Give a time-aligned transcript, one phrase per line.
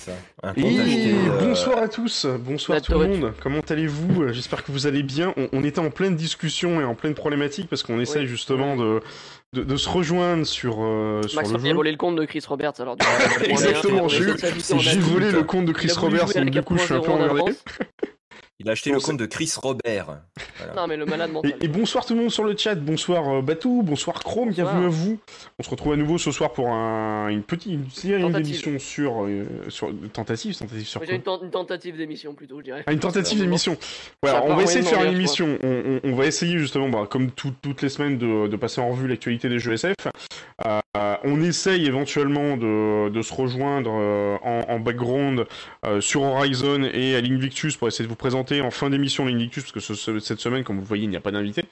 [0.00, 0.12] ça.
[0.56, 3.32] Et bonsoir à tous, bonsoir tout le monde.
[3.42, 5.34] Comment allez-vous J'espère que vous allez bien.
[5.52, 9.00] On, était en pleine discussion et en pleine problématique parce qu'on essaye justement de,
[9.52, 11.70] de, se rejoindre sur, sur Max le jeu.
[11.70, 12.96] a volé le compte de Chris Roberts alors.
[13.44, 17.10] Exactement, j'ai volé le compte de Chris Roberts donc du coup je suis un peu
[17.10, 17.52] emmerdé.
[18.60, 20.18] Il a acheté le compte de Chris Robert.
[20.76, 21.54] Non, mais le malade mental.
[21.62, 22.74] Et, bonsoir tout le monde sur le chat.
[22.74, 25.18] Bonsoir euh, Batou, bonsoir Chrome, bienvenue à vous.
[25.58, 29.46] On se retrouve à nouveau ce soir pour une petite une série d'émissions sur, euh,
[29.70, 29.90] sur.
[30.12, 31.00] Tentative, tentative sur.
[31.00, 32.84] Quoi une, tentative d'émission plutôt, je dirais.
[32.86, 33.78] Ah, une tentative d'émission.
[34.22, 35.58] Voilà, on va essayer de faire une émission.
[35.62, 39.58] On, va essayer justement, bah, comme toutes les semaines, de, passer en revue l'actualité des
[39.58, 39.94] jeux SF.
[40.66, 43.90] Euh, on essaye éventuellement de, se rejoindre
[44.42, 45.46] en, background
[46.00, 49.86] sur Horizon et à l'Invictus pour essayer de vous présenter en fin d'émission l'Indictus, parce
[49.86, 51.64] que cette semaine, comme vous voyez, il n'y a pas d'invité.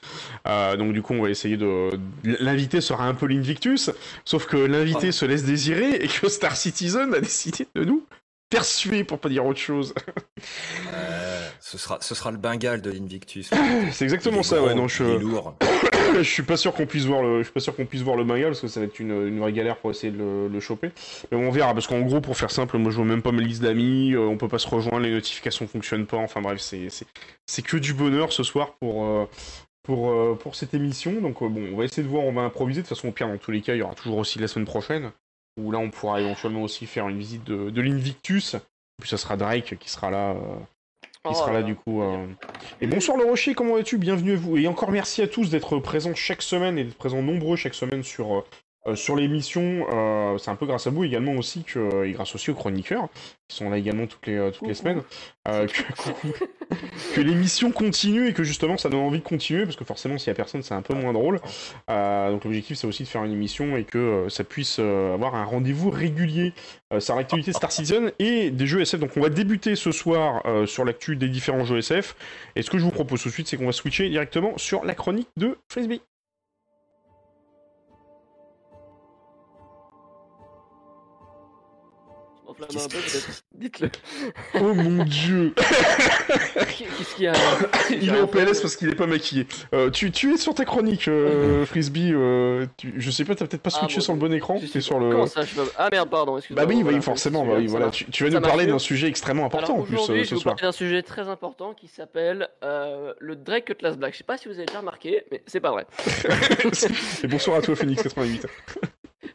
[0.47, 1.89] Euh, donc du coup, on va essayer de...
[2.23, 3.91] L'invité sera un peu l'Invictus,
[4.23, 5.11] sauf que l'invité oh.
[5.11, 8.05] se laisse désirer et que Star Citizen a décidé de nous
[8.49, 9.93] persuer pour pas dire autre chose.
[10.93, 13.49] Euh, ce, sera, ce sera le Bengale de l'Invictus.
[13.91, 14.73] C'est exactement ça, ouais.
[14.73, 15.03] Non, je...
[15.03, 15.55] lourd.
[16.15, 18.15] je suis pas sûr qu'on puisse voir le, je suis pas sûr qu'on puisse voir
[18.15, 20.59] le Bengale parce que ça va être une, une vraie galère pour essayer de le,
[20.61, 20.91] choper.
[21.29, 23.43] Mais on verra parce qu'en gros, pour faire simple, moi je vois même pas mes
[23.43, 26.17] listes d'amis, euh, on peut pas se rejoindre, les notifications fonctionnent pas.
[26.17, 26.87] Enfin bref, c'est
[27.45, 29.25] c'est que du bonheur ce soir pour euh,
[29.83, 31.19] pour pour cette émission.
[31.19, 32.81] Donc bon, on va essayer de voir, on va improviser.
[32.81, 34.47] De toute façon, au pire, dans tous les cas, il y aura toujours aussi la
[34.47, 35.11] semaine prochaine
[35.57, 38.55] où là on pourra éventuellement aussi faire une visite de, de l'Invictus.
[38.99, 40.31] Puis ça sera Drake qui sera là.
[40.31, 40.59] Euh,
[41.23, 42.01] qui oh sera là, du coup.
[42.01, 42.25] Euh.
[42.79, 43.97] Et bonsoir le Rocher, comment vas-tu?
[43.97, 44.57] Bienvenue à vous.
[44.57, 48.03] Et encore merci à tous d'être présents chaque semaine et d'être présents nombreux chaque semaine
[48.03, 48.45] sur,
[48.89, 52.33] euh, sur l'émission, euh, c'est un peu grâce à vous également aussi que, et grâce
[52.35, 53.07] aussi aux chroniqueurs,
[53.47, 55.01] qui sont là également toutes les, euh, toutes les semaines,
[57.15, 60.27] que, l'émission continue et que justement ça donne envie de continuer, parce que forcément s'il
[60.27, 61.39] y a personne c'est un peu moins drôle.
[61.87, 65.89] donc l'objectif c'est aussi de faire une émission et que ça puisse avoir un rendez-vous
[65.89, 66.53] régulier
[66.99, 68.99] sur l'actualité Star Citizen et des jeux SF.
[68.99, 72.15] Donc on va débuter ce soir sur l'actu des différents jeux SF.
[72.55, 74.85] Et ce que je vous propose tout de suite c'est qu'on va switcher directement sur
[74.85, 76.01] la chronique de Frisbee.
[83.55, 83.89] Dites-le.
[84.55, 87.33] Oh mon dieu Qu'est-ce qu'il y a
[87.91, 89.47] Il est en PLS parce qu'il est pas maquillé.
[89.73, 92.11] Euh, tu, tu, es sur ta chronique, euh, Frisbee.
[92.13, 92.65] Euh,
[92.97, 94.59] je sais pas, t'as peut-être pas ah, switché sur le bon écran.
[94.59, 95.11] Tu sur le...
[95.11, 96.65] Comment ça je Ah merde, pardon, excuse-moi.
[96.65, 97.45] Bah oui, oui forcément.
[97.45, 97.89] Bah, oui, voilà.
[97.89, 100.41] Tu, tu, vas nous parler d'un sujet extrêmement important en plus ce je vais vous
[100.41, 104.13] parler d'un sujet très important qui s'appelle le Drake Cutlass Black.
[104.13, 105.85] Je sais pas si vous avez déjà remarqué, mais c'est pas vrai.
[107.23, 108.45] Et bonsoir à toi, Phoenix88.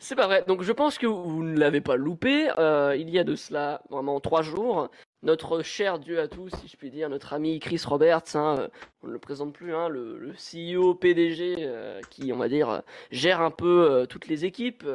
[0.04, 0.44] C'est pas vrai.
[0.47, 2.50] Donc je pense que vous ne l'avez pas loupé.
[2.59, 4.91] Euh, il y a de cela vraiment trois jours,
[5.22, 8.69] notre cher Dieu à tous, si je puis dire, notre ami Chris Roberts, hein, euh,
[9.03, 12.82] on ne le présente plus, hein, le, CEO PDG euh, qui, on va dire,
[13.12, 14.87] gère un peu toutes les équipes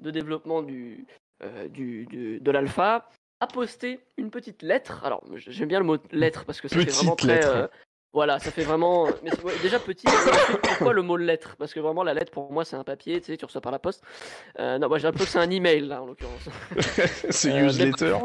[0.00, 1.06] de développement du,
[1.70, 2.06] du,
[2.38, 3.08] de l'alpha,
[3.40, 5.02] a posté une petite lettre.
[5.02, 7.40] Alors j'aime bien le mot lettre parce que fait vraiment très
[8.12, 9.06] voilà, ça fait vraiment.
[9.22, 9.30] Mais
[9.62, 10.06] déjà petit.
[10.62, 11.56] Pourquoi le mot lettre?
[11.58, 13.72] Parce que vraiment la lettre pour moi c'est un papier, tu sais, tu reçois par
[13.72, 14.02] la poste.
[14.58, 16.48] Euh, non, moi j'ai un peu c'est un email là en l'occurrence.
[17.30, 18.16] c'est euh, newsletter.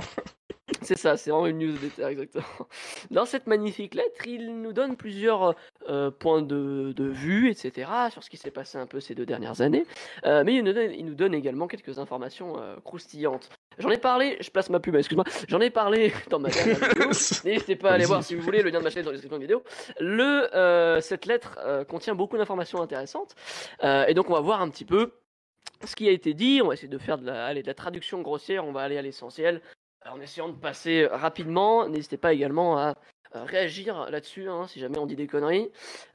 [0.84, 2.46] C'est ça, c'est vraiment une newsletter exactement.
[3.12, 5.56] Dans cette magnifique lettre, il nous donne plusieurs
[5.90, 7.90] euh, points de, de, vue, etc.
[8.12, 9.86] sur ce qui s'est passé un peu ces deux dernières années.
[10.26, 13.50] Euh, mais il nous, donne, il nous, donne, également quelques informations euh, croustillantes.
[13.80, 15.26] J'en ai parlé, je place ma pub, excuse-moi.
[15.48, 17.06] J'en ai parlé dans ma dernière vidéo.
[17.46, 19.18] N'hésitez pas à aller voir si vous voulez le lien de ma chaîne dans la
[19.18, 19.64] description de vidéo.
[20.00, 21.58] Le, cette lettre
[21.88, 23.36] contient beaucoup d'informations intéressantes.
[23.82, 25.14] et donc on va voir un petit peu
[25.86, 26.62] ce qui a été dit.
[26.64, 28.66] On va essayer de faire la, de la traduction grossière.
[28.66, 29.62] On va aller à l'essentiel
[30.10, 31.88] en essayant de passer rapidement.
[31.88, 32.96] N'hésitez pas également à
[33.34, 35.72] réagir là-dessus, hein, si jamais on dit des conneries,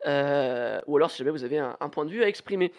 [0.06, 2.72] euh, ou alors si jamais vous avez un, point de vue à exprimer.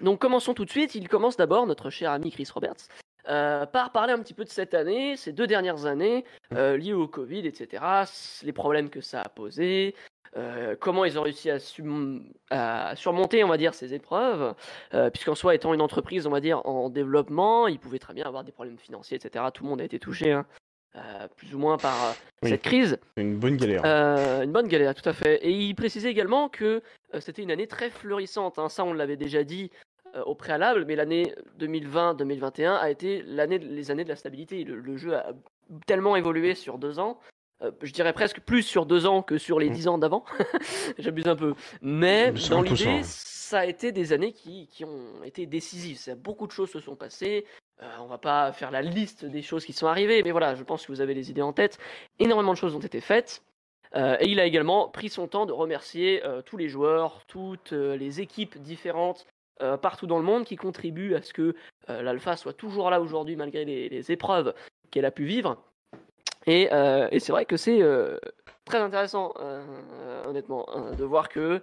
[0.00, 0.94] Donc commençons tout de suite.
[0.94, 2.88] Il commence d'abord, notre cher ami Chris Roberts,
[3.28, 6.92] euh, par parler un petit peu de cette année, ces deux dernières années, euh, liées
[6.92, 7.84] au Covid, etc.,
[8.42, 9.94] les problèmes que ça a posé,
[10.36, 14.54] euh, comment ils ont réussi à, surmonter, on va dire, ces épreuves,
[14.94, 18.24] euh, puisqu'en soi, étant une entreprise, on va dire, en développement, ils pouvaient très bien
[18.24, 19.44] avoir des problèmes financiers, etc.
[19.52, 20.46] Tout le monde a été touché, hein,
[20.96, 22.98] euh, plus ou moins par cette crise.
[23.16, 23.84] Une bonne galère.
[24.42, 25.36] une bonne galère, tout à fait.
[25.44, 26.82] Et il précisait également que
[27.20, 28.58] c'était une année très florissante.
[28.58, 28.70] Hein.
[28.70, 29.70] Ça, on l'avait déjà dit
[30.26, 34.62] au préalable, mais l'année 2020-2021 a été l'année, les années de la stabilité.
[34.64, 35.32] le, jeu a
[35.86, 37.18] tellement évolué sur deux ans
[37.82, 39.72] je dirais presque plus sur deux ans que sur les mm.
[39.72, 40.24] dix ans d'avant.
[40.98, 41.54] J'abuse un peu.
[41.80, 46.16] Mais dans l'idée, ça a été des années qui, qui ont été décisives.
[46.16, 47.46] beaucoup de choses se sont passées.
[47.82, 50.62] Euh, on va pas faire la liste des choses qui sont arrivées, mais voilà, je
[50.62, 51.78] pense que vous avez les idées en tête.
[52.18, 53.42] Énormément de choses ont été faites.
[53.94, 58.20] Euh, et il a également pris son temps de remercier tous les joueurs, toutes les
[58.20, 59.26] équipes différentes
[59.80, 61.54] partout dans le monde qui contribuent à ce que
[61.86, 64.54] l'Alpha soit toujours là aujourd'hui malgré les, les épreuves
[64.90, 65.62] qu'elle a pu vivre.
[66.46, 66.68] Et,
[67.10, 67.80] et c'est vrai que c'est
[68.64, 69.34] très intéressant,
[70.26, 71.60] honnêtement, hein, de voir que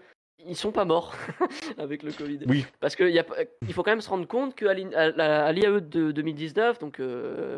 [0.48, 1.14] ils sont pas morts
[1.78, 2.40] avec le Covid.
[2.48, 2.66] Oui.
[2.80, 3.26] Parce qu'il
[3.68, 7.02] il faut quand même se rendre compte qu'à l'IAE de 2019, donc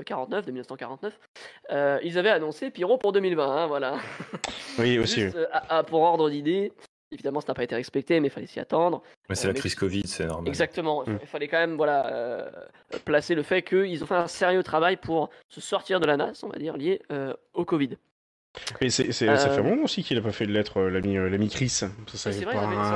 [0.05, 1.19] 49, de 1949,
[2.03, 3.45] ils avaient annoncé Pyro pour 2020.
[3.45, 3.97] Hein, voilà.
[4.79, 5.25] Oui, aussi.
[5.87, 6.71] pour ordre d'idée,
[7.11, 9.01] Évidemment, ça n'a pas été respecté, mais il fallait s'y attendre.
[9.29, 10.47] Mais c'est la crise Covid, c'est normal.
[10.47, 11.03] Exactement.
[11.05, 11.19] Il mm.
[11.25, 12.51] fallait quand même voilà,
[13.05, 16.41] placer le fait qu'ils ont fait un sérieux travail pour se sortir de la NAS,
[16.43, 17.01] on va dire, lié
[17.53, 17.97] au Covid.
[18.89, 21.17] C'est, ça fait un euh, moment aussi qu'il n'a pas fait de lettre, euh, l'ami,
[21.17, 21.69] euh, l'ami Chris.
[21.69, 22.53] Ça, c'est, vrai,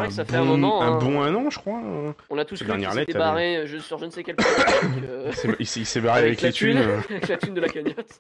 [0.08, 0.82] que ça fait un moment.
[0.82, 1.00] Un hein.
[1.00, 1.82] bon un an, je crois.
[2.30, 4.46] On a tous cru qu'il s'était barré sur je ne sais quel point.
[5.60, 6.78] il, s'est, barré avec, les thunes.
[7.10, 8.20] avec la thune de la cagnotte.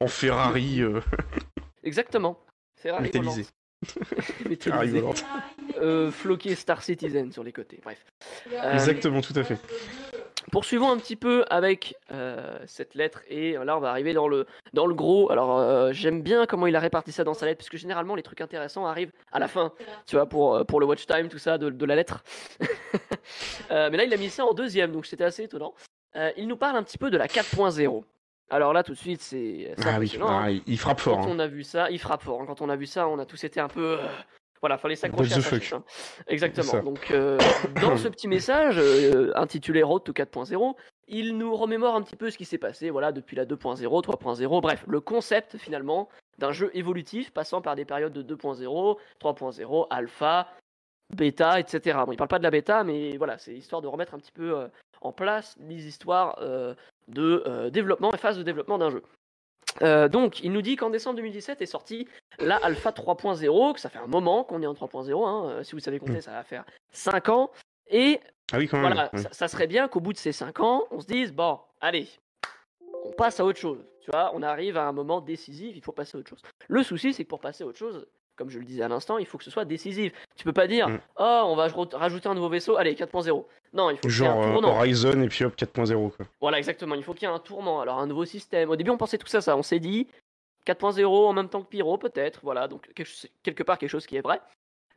[0.00, 0.82] en Ferrari.
[1.82, 2.38] Exactement.
[2.76, 3.46] Ferrari métallisé.
[4.48, 5.02] métallisé.
[5.80, 7.80] Euh, floqué Star Citizen sur les côtés.
[7.82, 8.04] Bref.
[8.72, 9.58] Exactement, tout à fait.
[10.50, 14.46] Poursuivons un petit peu avec euh, cette lettre et là on va arriver dans le,
[14.72, 15.30] dans le gros.
[15.30, 18.14] Alors euh, j'aime bien comment il a réparti ça dans sa lettre parce que généralement
[18.14, 19.72] les trucs intéressants arrivent à la fin,
[20.06, 22.24] tu vois, pour, euh, pour le watch time, tout ça de, de la lettre.
[23.70, 25.74] mais là il a mis ça en deuxième donc c'était assez étonnant.
[26.36, 28.02] il nous parle un petit peu de la 4.0.
[28.50, 29.74] Alors là tout de suite c'est...
[29.84, 30.60] Ah oui, ah, hein.
[30.66, 31.18] il frappe fort.
[31.18, 31.32] Quand hein.
[31.32, 32.44] on a vu ça, il frappe fort.
[32.46, 33.98] Quand on a vu ça on a tous été un peu...
[34.60, 35.76] Voilà, fallait s'accrocher à ça.
[35.76, 35.84] Hein.
[36.26, 36.82] Exactement.
[36.82, 37.38] Donc, euh,
[37.80, 40.74] dans ce petit message euh, intitulé Road to 4.0,
[41.08, 44.60] il nous remémore un petit peu ce qui s'est passé, voilà, depuis la 2.0, 3.0,
[44.60, 46.08] bref, le concept finalement
[46.38, 50.48] d'un jeu évolutif passant par des périodes de 2.0, 3.0, alpha,
[51.14, 51.98] bêta, etc.
[52.04, 54.32] Bon, il parle pas de la bêta, mais voilà, c'est histoire de remettre un petit
[54.32, 54.68] peu euh,
[55.00, 56.38] en place les histoires
[57.08, 59.02] de développement et phase de développement d'un jeu.
[59.82, 62.08] Euh, donc, il nous dit qu'en décembre 2017 est sorti
[62.38, 65.26] la Alpha 3.0, que ça fait un moment qu'on est en 3.0.
[65.26, 66.22] Hein, euh, si vous savez compter, mm.
[66.22, 67.50] ça va faire 5 ans.
[67.88, 68.20] Et
[68.52, 68.92] ah oui, quand même.
[68.92, 72.08] voilà, ça, serait bien qu'au bout de ces 5 ans, on se dise bon, allez,
[73.04, 73.84] on passe à autre chose.
[74.02, 76.42] Tu vois, on arrive à un moment décisif, il faut passer à autre chose.
[76.68, 78.06] Le souci, c'est que pour passer à autre chose,
[78.40, 80.14] comme je le disais à l'instant, il faut que ce soit décisif.
[80.34, 81.00] Tu peux pas dire, mm.
[81.18, 83.44] oh, on va rajouter un nouveau vaisseau, allez, 4.0.
[83.74, 84.78] Non, il faut qu'il y ait un tournant.
[84.78, 86.12] Horizon et puis hop, 4.0.
[86.40, 87.80] Voilà, exactement, il faut qu'il y ait un tournant.
[87.80, 88.70] Alors, un nouveau système.
[88.70, 89.58] Au début, on pensait tout ça, ça.
[89.58, 90.06] On s'est dit,
[90.66, 92.40] 4.0 en même temps que Pyro, peut-être.
[92.42, 92.90] Voilà, donc
[93.42, 94.40] quelque part, quelque chose qui est vrai.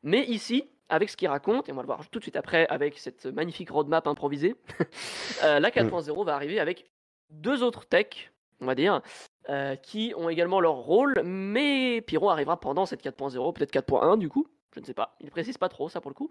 [0.04, 2.66] Mais ici, avec ce qu'il raconte, et on va le voir tout de suite après
[2.68, 4.56] avec cette magnifique roadmap improvisée,
[5.44, 6.26] euh, la 4.0 mm.
[6.26, 6.86] va arriver avec
[7.30, 8.32] deux autres techs,
[8.62, 9.02] on va dire,
[9.50, 14.30] euh, qui ont également leur rôle, mais Pyro arrivera pendant cette 4.0, peut-être 4.1 du
[14.30, 16.30] coup, je ne sais pas, il précise pas trop ça pour le coup.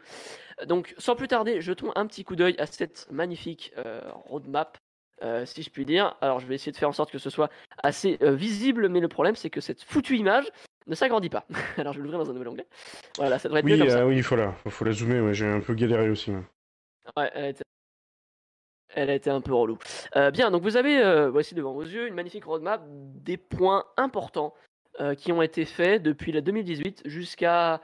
[0.66, 4.78] Donc sans plus tarder, jetons un petit coup d'œil à cette magnifique euh, roadmap,
[5.22, 6.16] euh, si je puis dire.
[6.22, 7.50] Alors je vais essayer de faire en sorte que ce soit
[7.82, 10.50] assez visible, mais le problème c'est que cette foutue image
[10.86, 11.44] ne s'agrandit pas.
[11.76, 12.66] Alors je vais l'ouvrir dans un nouvel onglet.
[13.18, 14.06] Voilà, ça devrait être oui, comme ça.
[14.06, 16.32] Oui, il faut la, faut la zoomer, j'ai un peu galéré aussi.
[17.16, 17.54] Ouais,
[18.94, 19.78] elle a été un peu relou.
[20.16, 23.84] Euh, bien, donc vous avez, euh, voici devant vos yeux, une magnifique roadmap des points
[23.96, 24.54] importants
[25.00, 27.80] euh, qui ont été faits depuis la 2018 jusqu'à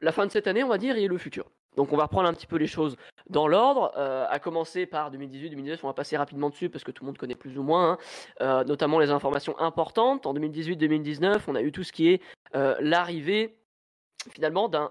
[0.00, 1.46] la fin de cette année, on va dire, et le futur.
[1.76, 2.96] Donc on va reprendre un petit peu les choses
[3.30, 7.06] dans l'ordre, à commencer par 2018-2019, on va passer rapidement dessus parce que tout le
[7.06, 7.96] monde connaît plus ou moins,
[8.40, 8.64] hein.
[8.64, 10.26] notamment les informations importantes.
[10.26, 12.20] En 2018-2019, on a eu tout ce qui est
[12.52, 13.56] l'arrivée
[14.30, 14.90] finalement d'un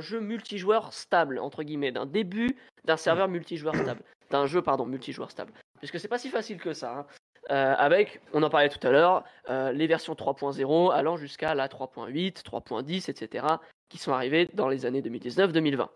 [0.00, 5.30] jeu multijoueur stable, entre guillemets, d'un début d'un serveur multijoueur stable d'un jeu pardon multijoueur
[5.30, 5.52] stable.
[5.78, 6.98] Puisque c'est pas si facile que ça.
[6.98, 7.06] Hein.
[7.50, 11.68] Euh, avec, on en parlait tout à l'heure, euh, les versions 3.0 allant jusqu'à la
[11.68, 13.46] 3.8, 3.10, etc.,
[13.88, 15.86] qui sont arrivées dans les années 2019-2020.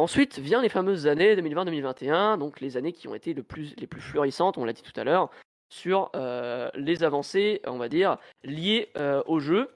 [0.00, 4.56] Ensuite vient les fameuses années 2020-2021, donc les années qui ont été les plus florissantes,
[4.56, 5.30] on l'a dit tout à l'heure,
[5.68, 8.90] sur euh, les avancées, on va dire, liées
[9.26, 9.74] au jeu.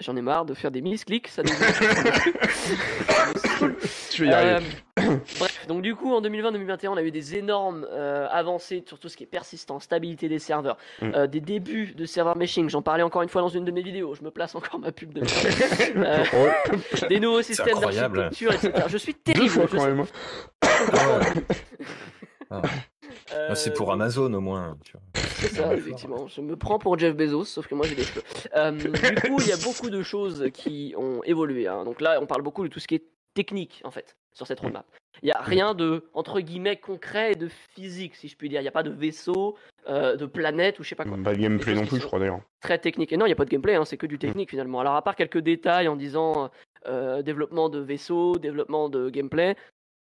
[0.00, 1.50] J'en ai marre de faire des misclics, ça nous...
[4.10, 4.66] Tu vas y arriver.
[5.38, 9.08] Bref, donc du coup en 2020-2021 on a eu des énormes euh, avancées sur tout
[9.08, 11.12] ce qui est persistance, stabilité des serveurs, mm.
[11.14, 13.82] euh, des débuts de serveur meshing, j'en parlais encore une fois dans une de mes
[13.82, 15.22] vidéos, je me place encore ma pub de
[15.96, 17.06] euh, oh.
[17.08, 18.72] des nouveaux systèmes d'architecture, etc.
[18.88, 19.48] Je suis terrible.
[19.48, 20.04] Fois, quand même.
[22.50, 22.50] Ah.
[22.50, 22.60] Ah,
[23.54, 24.76] c'est pour Amazon au moins.
[25.14, 26.28] C'est ça, effectivement.
[26.28, 28.22] Je me prends pour Jeff Bezos, sauf que moi j'ai des cheveux.
[28.78, 31.66] du coup, il y a beaucoup de choses qui ont évolué.
[31.66, 31.84] Hein.
[31.84, 33.04] Donc là, on parle beaucoup de tout ce qui est
[33.34, 34.86] technique en fait sur cette roadmap.
[35.22, 38.60] Il n'y a rien de entre guillemets concret et de physique si je puis dire.
[38.60, 39.56] Il n'y a pas de vaisseau,
[39.88, 41.16] euh, de planète ou je sais pas quoi.
[41.22, 42.40] Pas de gameplay non plus, je crois d'ailleurs.
[42.60, 43.12] Très technique.
[43.12, 44.80] Et non, il n'y a pas de gameplay, hein, c'est que du technique finalement.
[44.80, 46.50] Alors à part quelques détails en disant
[46.86, 49.56] euh, développement de vaisseau, développement de gameplay,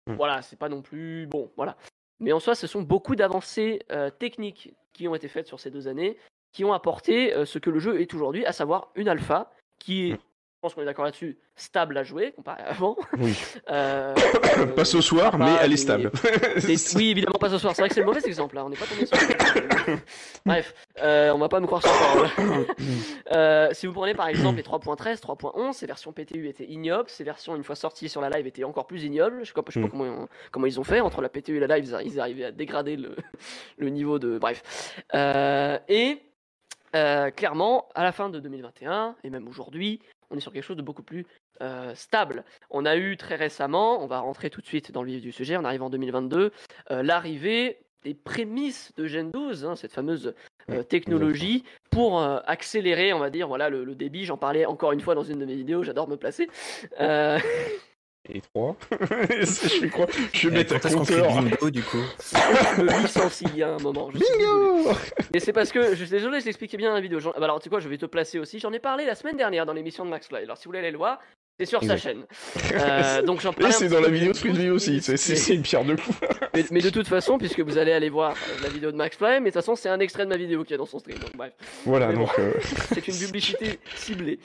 [0.08, 1.77] voilà, c'est pas non plus bon, voilà.
[2.22, 5.72] Mais en soi, ce sont beaucoup d'avancées euh, techniques qui ont été faites sur ces
[5.72, 6.18] deux années,
[6.54, 10.20] qui ont apporté ce que le jeu est aujourd'hui, à savoir une alpha qui est
[10.62, 12.96] pense qu'on est d'accord là-dessus, stable à jouer comparé à avant.
[13.18, 13.36] Oui.
[13.70, 14.13] Euh,
[14.75, 16.12] pas ce soir, mais elle est stable.
[16.96, 17.74] oui, évidemment pas ce soir.
[17.74, 18.65] C'est vrai que c'est le mauvais exemple là.
[18.65, 19.18] On n'est pas tombé sur.
[20.46, 22.27] Bref, euh, on va pas me croire sur parole.
[23.32, 27.10] euh, si vous prenez par exemple les 3.13, 3.11, ces versions PTU étaient ignobles.
[27.10, 29.39] Ces versions, une fois sorties sur la live, étaient encore plus ignobles.
[29.44, 30.27] Je sais pas, je sais pas mm.
[30.51, 31.00] comment, ils ont fait.
[31.00, 33.15] Entre la PTU et la live, ils arrivaient à dégrader le,
[33.77, 34.38] le niveau de.
[34.38, 34.63] Bref.
[35.13, 36.22] Euh, et.
[36.94, 40.01] Clairement, à la fin de 2021, et même aujourd'hui,
[40.32, 41.26] on est sur quelque chose de beaucoup plus
[41.62, 42.44] euh, stable.
[42.70, 45.32] On a eu très récemment, on va rentrer tout de suite dans le vif du
[45.32, 46.52] sujet, on arrive en 2022,
[46.90, 50.34] euh, l'arrivée des prémices de Gen 12, hein, cette fameuse
[50.72, 54.26] euh, technologie, pour accélérer, on va dire, voilà, le, le débit.
[54.26, 56.50] J'en parlais encore une fois dans une de mes vidéos, j'adore me placer.
[58.30, 58.75] Et 3.
[58.92, 60.06] je crois.
[60.34, 61.42] Je vais mettre un compteur.
[61.42, 62.04] bingo du coup?
[62.75, 64.10] Je me licencie à un moment.
[64.10, 64.92] bingo
[65.34, 67.20] Mais c'est parce que, je suis désolé, je t'expliquais bien dans la vidéo.
[67.20, 68.60] Bah alors, tu sais quoi, je vais te placer aussi.
[68.60, 70.44] J'en ai parlé la semaine dernière dans l'émission de Max Fly.
[70.44, 71.20] Alors, si vous voulez aller le voir,
[71.62, 72.25] c'est sur sa chaîne.
[72.74, 75.96] Euh, donc j'en Et c'est dans la vidéo de Free aussi, c'est une pierre de
[75.96, 76.18] coups.
[76.72, 79.39] mais, de toute façon, puisque vous allez aller voir la vidéo de Max Fly, mais
[79.39, 81.18] de toute façon, c'est un extrait de ma vidéo qui est dans son stream.
[81.20, 81.53] Donc bref.
[81.86, 82.30] Voilà, donc.
[82.39, 82.53] Euh,
[82.94, 84.39] c'est une publicité ciblée.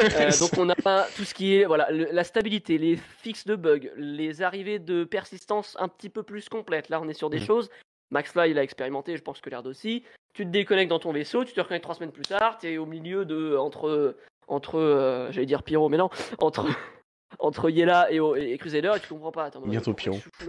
[0.00, 3.88] Euh, donc on a tout ce qui est voilà, la stabilité, les fixes de bugs,
[3.96, 6.88] les arrivées de persistance un petit peu plus complètes.
[6.88, 7.46] Là, on est sur des mm.
[7.46, 7.70] choses.
[8.10, 10.02] Max Fly, il a expérimenté, je pense que l'air aussi.
[10.34, 12.78] Tu te déconnectes dans ton vaisseau, tu te reconnectes trois semaines plus tard, tu es
[12.78, 13.56] au milieu de.
[13.56, 14.16] entre
[14.48, 16.66] entre, euh, j'allais dire Pyro, mais non, entre,
[17.38, 19.44] entre Yella et, et, Crusader, et tu comprends pas.
[19.44, 20.18] Attends, Bientôt Pyro.
[20.18, 20.48] tu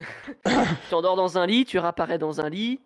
[0.90, 2.80] t'endors dans un lit, tu réapparais dans un lit,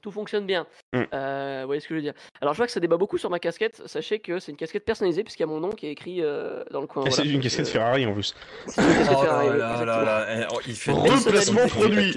[0.00, 0.66] tout fonctionne bien.
[0.92, 1.02] Mm.
[1.12, 3.18] Euh, vous voyez ce que je veux dire Alors je vois que ça débat beaucoup
[3.18, 3.82] sur ma casquette.
[3.86, 6.64] Sachez que c'est une casquette personnalisée puisqu'il y a mon nom qui est écrit euh,
[6.70, 7.08] dans le coin.
[7.10, 8.34] c'est une casquette Ferrari en plus.
[8.66, 9.58] C'est une casquette oh Ferrari.
[9.58, 12.14] Là là là eh, oh, il fait replacement produit.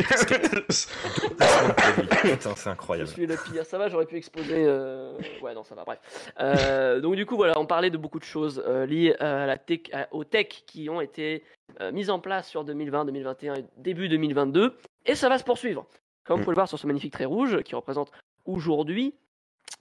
[2.56, 3.10] c'est incroyable.
[3.10, 3.66] Je suis le pire.
[3.66, 4.66] Ça va, j'aurais pu exposer.
[4.66, 5.18] Euh...
[5.42, 5.84] Ouais, non, ça va.
[5.84, 6.00] Bref.
[6.40, 9.58] Euh, donc du coup, voilà, on parlait de beaucoup de choses euh, liées à la
[9.58, 11.44] tech, aux tech qui ont été
[11.92, 15.88] mises en place sur 2020, 2021 et début 2022, et ça va se poursuivre.
[16.24, 16.44] Comme vous mm.
[16.46, 18.12] pouvez le voir sur ce magnifique trait rouge qui représente
[18.46, 19.14] aujourd'hui,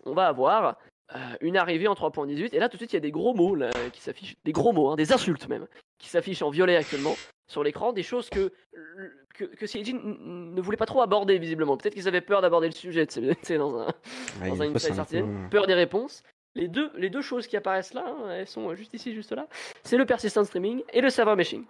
[0.04, 0.78] on va avoir
[1.14, 2.50] euh, une arrivée en 3.18.
[2.52, 3.56] Et là, tout de suite, il y a des gros mots
[3.92, 5.66] qui s'affichent, des gros mots, hein, des insultes même,
[5.98, 7.14] qui s'affichent en violet actuellement
[7.48, 8.52] sur l'écran, des choses que,
[9.34, 11.76] que, que ne voulait pas trop aborder visiblement.
[11.76, 13.20] Peut-être qu'ils avaient peur d'aborder le sujet, tu
[13.58, 13.88] dans un,
[14.46, 16.22] dans un, peur des réponses.
[16.54, 19.46] Les deux, les deux choses qui apparaissent là, hein, elles sont juste ici, juste là.
[19.84, 21.64] C'est le persistent streaming et le server meshing.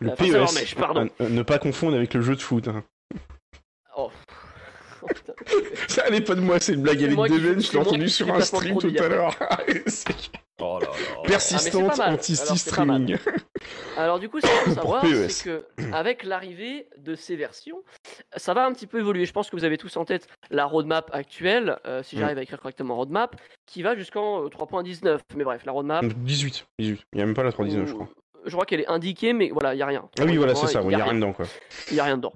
[0.00, 1.08] Le euh, PES, pardon.
[1.18, 2.68] ne pas confondre avec le jeu de foot.
[2.68, 2.84] Hein.
[3.98, 4.10] Oh.
[5.88, 8.40] Ça allait pas de moi, c'est une blague à Devin, je l'ai entendu sur un
[8.40, 9.34] stream tout à l'heure.
[10.60, 11.22] oh là là.
[11.26, 13.16] Persistante ah, anti-streaming.
[13.96, 17.82] Alors, du coup, ce qu'il faut savoir, c'est que avec l'arrivée de ces versions,
[18.36, 19.24] ça va un petit peu évoluer.
[19.24, 22.18] Je pense que vous avez tous en tête la roadmap actuelle, euh, si mm.
[22.20, 23.34] j'arrive à écrire correctement roadmap,
[23.66, 25.06] qui va jusqu'en 3.19.
[25.06, 26.04] Euh, Mais bref, la roadmap.
[26.04, 27.00] 18, 18.
[27.12, 28.08] Il n'y a même pas la 3.19, je crois.
[28.44, 30.08] Je crois qu'elle est indiquée, mais voilà, il n'y a rien.
[30.18, 31.46] Ah oui, voilà, c'est ça, il n'y a, rien dedans, quoi.
[31.90, 32.32] Il n'y a rien dedans.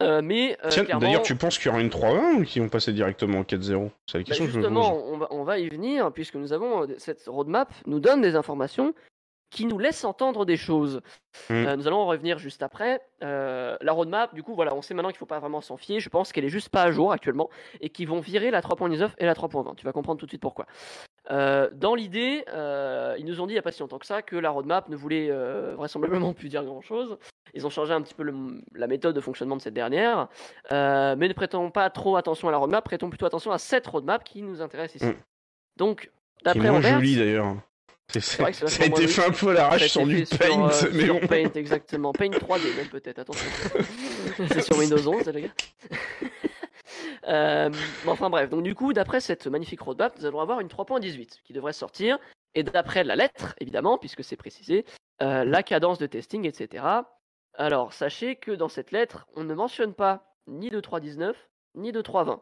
[0.00, 2.92] Euh, mais euh, d'ailleurs, tu penses qu'il y aura une 3.1 ou qu'ils vont passer
[2.92, 5.68] directement en 4.0 C'est la question bah, justement, que je on va, on va y
[5.68, 8.94] venir puisque nous avons euh, cette roadmap nous donne des informations
[9.50, 11.00] qui nous laissent entendre des choses.
[11.48, 11.74] Hmm.
[11.74, 13.00] nous allons en revenir juste après.
[13.22, 16.00] la roadmap, du coup, voilà, on sait maintenant qu'il ne faut pas vraiment s'en fier.
[16.00, 17.48] Je pense qu'elle est juste pas à jour actuellement
[17.80, 19.74] et qu'ils vont virer la 3.19 et la 3.20.
[19.76, 20.66] Tu vas comprendre tout de suite pourquoi.
[21.28, 22.44] Dans l'idée,
[23.18, 24.88] ils nous ont dit il n'y a pas si longtemps que ça que la roadmap
[24.88, 25.30] ne voulait
[25.74, 27.18] vraisemblablement plus dire grand chose
[27.54, 28.24] ils ont changé un petit peu
[28.74, 30.28] la méthode de fonctionnement de cette dernière.
[30.72, 33.86] Euh, mais ne prêtons pas trop attention à la roadmap, prêtons plutôt attention à cette
[33.86, 35.06] roadmap qui nous intéresse ici.
[35.06, 35.16] Mm.
[35.76, 36.10] Donc,
[36.44, 36.94] d'après Robert.
[36.94, 37.56] joli d'ailleurs.
[38.18, 38.50] ça a
[38.84, 41.20] été fait un peu à l'arrache sur du Paint, euh, mais on...
[41.20, 42.12] Paint, exactement.
[42.12, 43.48] Paint 3D même peut-être, attention.
[44.48, 45.48] c'est sur Windows 11, les gars.
[47.28, 47.70] Euh,
[48.06, 51.52] enfin bref, donc du coup, d'après cette magnifique roadmap, nous allons avoir une 3.18 qui
[51.52, 52.18] devrait sortir.
[52.54, 54.84] Et d'après la lettre, évidemment, puisque c'est précisé,
[55.22, 56.84] euh, la cadence de testing, etc.
[57.54, 61.34] Alors, sachez que dans cette lettre, on ne mentionne pas ni de 3.19
[61.74, 62.40] ni de 3.20.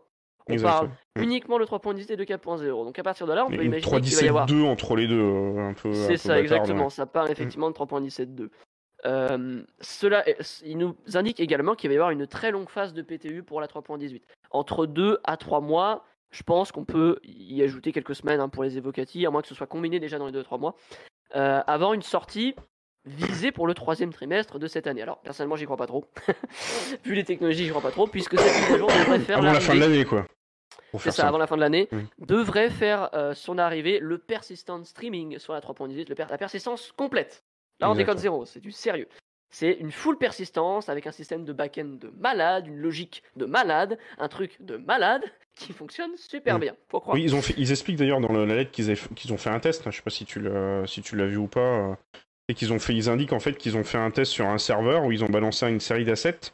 [0.48, 2.68] On parle uniquement de 3.10 et de 4.0.
[2.68, 5.08] Donc à partir de là, on peut imaginer qu'il va y avoir 2 entre les
[5.08, 5.92] deux, euh, un peu.
[5.92, 6.88] C'est ça, exactement.
[6.88, 8.48] Ça part effectivement de 3.17.2.
[9.04, 10.24] Euh, cela,
[10.64, 13.60] il nous indique également qu'il va y avoir une très longue phase de PTU pour
[13.60, 14.22] la 3.18.
[14.56, 18.64] Entre 2 à 3 mois, je pense qu'on peut y ajouter quelques semaines hein, pour
[18.64, 20.76] les évocati, à moins que ce soit combiné déjà dans les 2-3 mois,
[21.34, 22.54] euh, avant une sortie
[23.04, 25.02] visé pour le troisième trimestre de cette année.
[25.02, 26.06] Alors, personnellement, j'y crois pas trop.
[27.04, 29.38] Vu les technologies, j'y crois pas trop, puisque cette mise à jour devrait faire.
[29.38, 30.26] Avant la fin de l'année, quoi.
[30.98, 31.98] C'est ça, avant la fin de l'année, mmh.
[32.20, 37.44] devrait faire euh, son arrivée le persistent streaming sur la 3.18, la persistance complète.
[37.78, 39.08] Là, on déconne zéro, c'est du sérieux.
[39.50, 43.98] C'est une full persistance avec un système de back-end de malade, une logique de malade,
[44.18, 45.22] un truc de malade
[45.54, 46.60] qui fonctionne super mm.
[46.60, 46.76] bien.
[46.88, 47.14] Faut croire.
[47.14, 49.60] Oui, ils, ont fait, ils expliquent d'ailleurs dans la lettre qu'ils qu'ils ont fait un
[49.60, 49.86] test.
[49.86, 51.60] Hein, je sais pas si tu l'as si tu l'as vu ou pas.
[51.60, 51.94] Euh,
[52.48, 54.58] et qu'ils ont fait, ils indiquent en fait qu'ils ont fait un test sur un
[54.58, 56.52] serveur où ils ont balancé une série d'assets,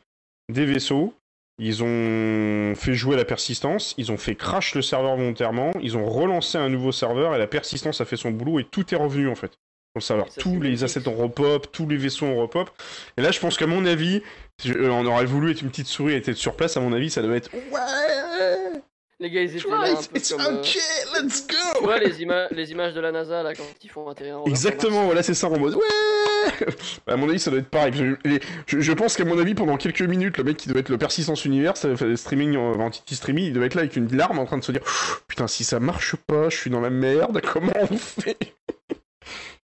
[0.50, 1.14] des vaisseaux,
[1.58, 6.06] ils ont fait jouer la persistance, ils ont fait crash le serveur volontairement, ils ont
[6.06, 9.28] relancé un nouveau serveur et la persistance a fait son boulot et tout est revenu
[9.28, 9.58] en fait.
[9.94, 12.70] Le serveur, tous les assets ont repop, tous les vaisseaux ont repop.
[13.16, 14.22] Et là, je pense qu'à mon avis,
[14.66, 16.76] euh, on aurait voulu être une petite souris et être sur place.
[16.76, 18.82] À mon avis, ça doit être ouais,
[19.22, 22.72] les gars, ils étaient là un peu comme, euh, let's go Tu vois les, les
[22.72, 25.74] images de la NASA là quand ils font atterrir Exactement, voilà, c'est ça en mode
[25.74, 26.66] ouais
[27.06, 27.92] bah, À mon avis, ça doit être pareil.
[27.94, 30.98] Je, je, pense qu'à mon avis, pendant quelques minutes, le mec qui doit être le
[30.98, 31.74] persistance univers,
[32.16, 34.72] streaming, en entity streaming, il doit être là avec une larme en train de se
[34.72, 34.82] dire
[35.28, 38.56] putain, si ça marche pas, je suis dans la merde, comment on fait?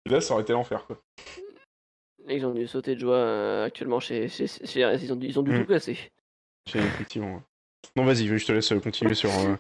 [0.08, 0.98] Et là, ça aurait été l'enfer quoi.
[2.30, 5.44] Ils ont dû sauter de joie euh, actuellement chez, chez, Ils ont dû, ils ont
[5.44, 5.62] dû mm.
[5.62, 5.98] tout casser.
[6.66, 7.42] Effectivement.
[7.96, 9.30] Non, vas-y, je te laisse continuer sur.
[9.30, 9.56] Euh,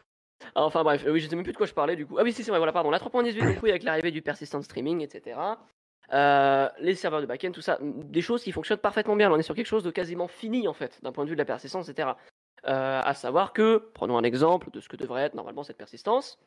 [0.54, 2.18] ah, enfin bref, oui, je sais même plus de quoi je parlais du coup.
[2.18, 2.90] Ah oui, c'est vrai, voilà, pardon.
[2.90, 5.38] La 3.18, donc oui, avec l'arrivée du persistent streaming, etc.
[6.12, 9.30] Euh, les serveurs de backend, tout ça, des choses qui fonctionnent parfaitement bien.
[9.30, 11.40] On est sur quelque chose de quasiment fini en fait, d'un point de vue de
[11.40, 12.10] la persistance, etc.
[12.66, 16.38] Euh, à savoir que, prenons un exemple de ce que devrait être normalement cette persistance.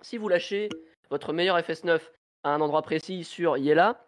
[0.00, 0.68] Si vous lâchez
[1.10, 2.00] votre meilleur FS9
[2.44, 4.06] à un endroit précis sur Yela,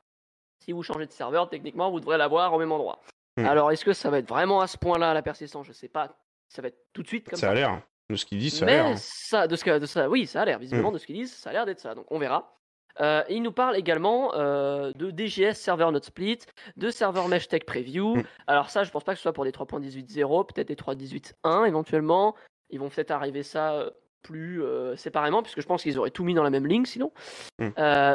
[0.59, 3.01] si vous changez de serveur, techniquement, vous devrez l'avoir au même endroit.
[3.37, 3.47] Hmm.
[3.47, 5.67] Alors, est-ce que ça va être vraiment à ce point-là la persistance?
[5.67, 6.17] Je sais pas
[6.53, 7.47] ça va être tout de suite comme ça.
[7.47, 7.51] Ça?
[7.51, 7.83] a l'air.
[8.11, 8.99] De ce qu'ils disent, ça a l'air.
[8.99, 10.59] Ça, de ce que, de ça, oui, ça a l'air.
[10.59, 10.95] Visiblement, mm.
[10.95, 11.95] de ce qu'ils disent, ça a l'air d'être ça.
[11.95, 12.59] Donc, on verra.
[13.01, 16.41] Euh, il nous parle également euh, de DGS Server Not Split,
[16.77, 18.17] de Server Mesh Tech Preview.
[18.17, 18.25] Mm.
[18.47, 22.35] Alors ça, je pense pas que ce soit pour des 3.18.0, peut-être des 3.18.1 éventuellement.
[22.69, 23.91] Ils vont peut-être arriver ça
[24.31, 27.12] euh, plus séparément, puisque je pense qu'ils auraient tout mis dans la même ligne sinon.
[27.59, 27.71] Mm.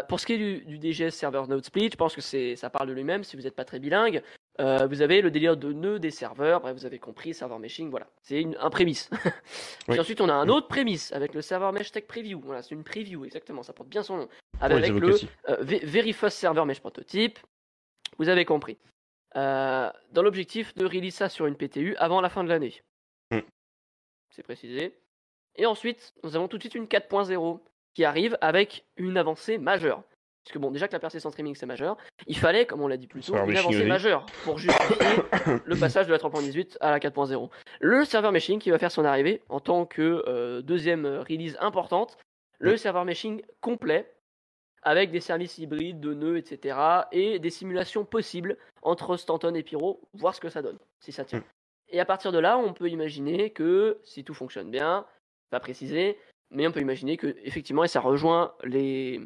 [0.07, 2.69] pour ce qui est du, du, DGS Server Node Split, je pense que c'est, ça
[2.69, 4.21] parle de lui-même si vous n'êtes pas très bilingue.
[4.59, 7.91] Euh, vous avez le délire de nœuds des serveurs, bref, vous avez compris, serveur meshing,
[7.91, 8.07] voilà.
[8.23, 9.09] C'est un prémisse.
[9.87, 12.41] Puis ensuite, on a un autre prémisse avec le serveur mesh tech preview.
[12.43, 14.29] Voilà, c'est une preview, exactement, ça porte bien son nom.
[14.59, 15.15] Avec le
[15.49, 17.37] euh, Very Server Mesh Prototype.
[18.17, 18.77] Vous avez compris.
[19.35, 22.81] Euh, dans l'objectif de release ça sur une PTU avant la fin de l'année.
[23.29, 23.41] Hmm.
[24.31, 24.97] C'est précisé.
[25.57, 27.59] Et ensuite, nous avons tout de suite une 4.0
[27.93, 30.03] qui arrive avec une avancée majeure.
[30.47, 32.95] Parce que bon, déjà que la persistance streaming c'est majeur, il fallait, comme on l'a
[32.95, 34.95] dit plus tôt, une avancée majeure pour justifier
[35.65, 37.49] le passage de la 3.18 à la 4.0.
[37.81, 42.17] Le serveur meshing qui va faire son arrivée en tant que euh, deuxième release importante,
[42.59, 44.09] le serveur meshing complet
[44.83, 46.77] avec des services hybrides de nœuds, etc.
[47.11, 51.25] et des simulations possibles entre Stanton et Pyro, voir ce que ça donne, si ça
[51.25, 51.39] tient.
[51.39, 51.43] Mm.
[51.89, 55.05] Et à partir de là, on peut imaginer que si tout fonctionne bien,
[55.49, 56.17] pas précisé,
[56.51, 59.21] mais on peut imaginer que effectivement, et ça rejoint les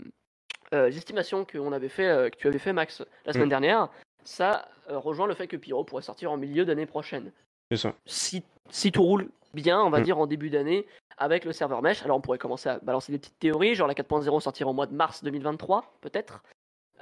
[0.73, 3.49] euh, les estimations que, avait fait, euh, que tu avais fait, Max, la semaine mm.
[3.49, 3.89] dernière,
[4.23, 7.33] ça euh, rejoint le fait que Pyro pourrait sortir en milieu d'année prochaine.
[7.69, 7.93] C'est ça.
[8.05, 10.03] Si, si, tout roule bien, on va mm.
[10.03, 10.85] dire en début d'année,
[11.17, 13.95] avec le serveur mesh, alors on pourrait commencer à balancer des petites théories, genre la
[13.95, 16.41] 4.0 sortira au mois de mars 2023, peut-être.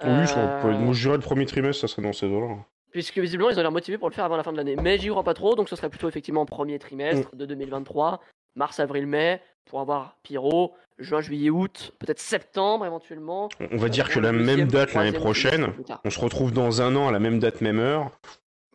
[0.04, 2.56] Oui, moi je dirais le premier trimestre, ça serait dans ces eaux-là.
[2.92, 4.78] Puisque visiblement ils ont l'air motivés pour le faire avant la fin de l'année.
[4.78, 7.38] Mais j'y crois pas trop, donc ce serait plutôt effectivement premier trimestre mm.
[7.38, 8.20] de 2023,
[8.56, 13.50] mars, avril, mai, pour avoir Pyro, juin, juillet, août, peut-être septembre éventuellement.
[13.72, 17.08] On va dire que la même date l'année prochaine, on se retrouve dans un an
[17.08, 18.12] à la même date, même heure.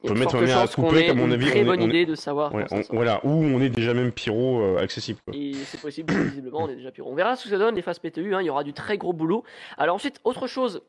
[0.04, 1.46] On peut mettre un à couper, comme mon avis.
[1.46, 2.52] Très bonne idée de savoir.
[2.90, 5.18] voilà, où on est déjà même pyro euh, accessible.
[5.32, 7.10] Et c'est possible, visiblement, on est déjà pyro.
[7.10, 8.98] On verra ce que ça donne, les phases PTU, hein, il y aura du très
[8.98, 9.44] gros boulot.
[9.78, 10.82] Alors ensuite, autre chose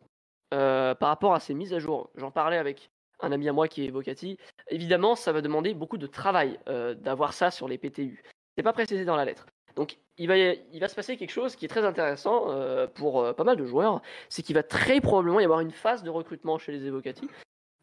[0.53, 2.89] euh, par rapport à ces mises à jour, j'en parlais avec
[3.21, 4.37] un ami à moi qui est Vocati.
[4.69, 8.21] Évidemment, ça va demander beaucoup de travail euh, d'avoir ça sur les PTU.
[8.57, 9.45] C'est pas précisé dans la lettre.
[9.75, 13.21] Donc il va, il va se passer quelque chose qui est très intéressant euh, pour
[13.21, 16.09] euh, pas mal de joueurs, c'est qu'il va très probablement y avoir une phase de
[16.09, 17.27] recrutement chez les Evocati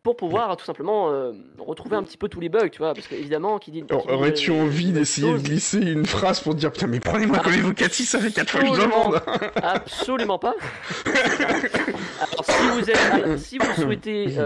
[0.02, 3.06] pour pouvoir tout simplement euh, retrouver un petit peu tous les bugs, tu vois, parce
[3.06, 3.84] qu'évidemment, qui dit...
[3.90, 8.18] Aurais-tu envie d'essayer de glisser une phrase pour dire putain mais prenez-moi comme Evocati, ça
[8.18, 9.20] fait 4 fois que je demande.
[9.62, 10.54] Absolument pas.
[11.06, 14.38] Alors si vous, êtes, si vous souhaitez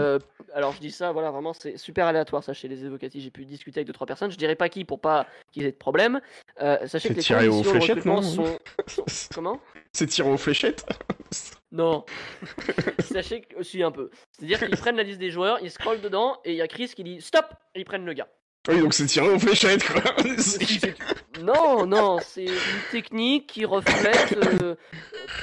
[0.57, 3.21] alors je dis ça, voilà, vraiment, c'est super aléatoire ça chez les évocatifs.
[3.21, 4.31] J'ai pu discuter avec deux trois personnes.
[4.31, 6.19] Je dirais pas qui pour pas qu'ils aient de problème.
[6.61, 8.57] Euh, sachez que les tiré aux fléchettes, non sont...
[9.35, 9.61] Comment?
[9.93, 10.83] C'est tiré aux fléchettes?
[11.71, 12.05] Non.
[12.99, 14.09] sachez que aussi un peu.
[14.31, 16.91] C'est-à-dire qu'ils prennent la liste des joueurs, ils scrollent dedans et il y a Chris
[16.95, 18.27] qui dit stop et ils prennent le gars.
[18.67, 20.01] Oui, donc c'est tiré aux fléchettes, quoi.
[21.43, 24.75] non, non, c'est une technique qui reflète euh,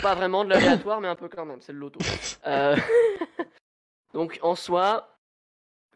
[0.02, 2.00] pas vraiment de l'aléatoire, mais un peu quand même, c'est le loto.
[2.46, 2.76] Euh...
[4.14, 5.18] Donc en soi,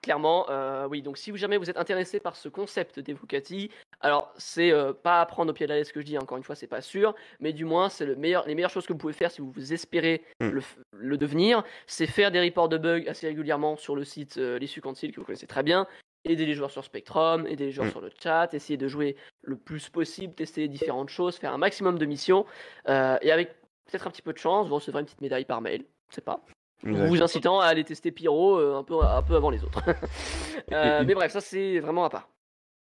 [0.03, 0.47] clairement,
[0.91, 1.01] oui.
[1.03, 5.51] Donc, si jamais vous êtes intéressé par ce concept d'Evocati, alors c'est pas à prendre
[5.51, 6.19] au pied de la lettre ce que je dis.
[6.19, 8.87] Encore une fois, c'est pas sûr, mais du moins, c'est le meilleur, les meilleures choses
[8.87, 10.49] que vous pouvez faire si vous, vous espérez mmh.
[10.49, 14.81] le, le, devenir, c'est faire des reports de bugs assez régulièrement sur le site l'issue
[14.81, 15.87] Cancel que vous connaissez très bien,
[16.25, 17.91] aider les joueurs sur Spectrum, aider les joueurs mmh.
[17.91, 21.99] sur le chat, essayer de jouer le plus possible, tester différentes choses, faire un maximum
[21.99, 22.47] de missions.
[22.89, 23.55] Euh, et avec
[23.87, 25.85] peut-être un petit peu de chance, vous recevrez une petite médaille par mail.
[26.11, 26.45] Je sais pas.
[26.83, 29.83] Vous incitant à aller tester Pyro euh, un, peu, un peu avant les autres.
[30.71, 32.29] Euh, mais bref, ça c'est vraiment à part.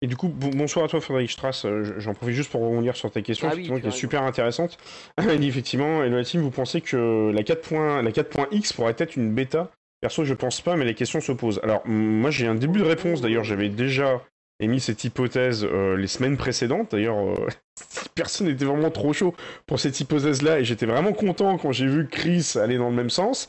[0.01, 3.21] Et du coup, bonsoir à toi Frédéric Strass, j'en profite juste pour rebondir sur ta
[3.21, 4.79] question, ah qui est super intéressante.
[5.19, 9.69] effectivement, et la team, vous pensez que la 4.x pourrait être une bêta?
[10.01, 11.60] Perso, je pense pas, mais les questions se posent.
[11.63, 13.21] Alors, moi, j'ai un début de réponse.
[13.21, 14.19] D'ailleurs, j'avais déjà
[14.59, 16.91] émis cette hypothèse euh, les semaines précédentes.
[16.91, 17.47] D'ailleurs, euh,
[18.15, 19.33] personne n'était vraiment trop chaud
[19.67, 23.09] pour cette hypothèse-là, et j'étais vraiment content quand j'ai vu Chris aller dans le même
[23.09, 23.47] sens.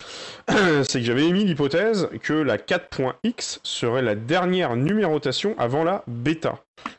[0.49, 6.59] C'est que j'avais émis l'hypothèse que la 4.x serait la dernière numérotation avant la bêta.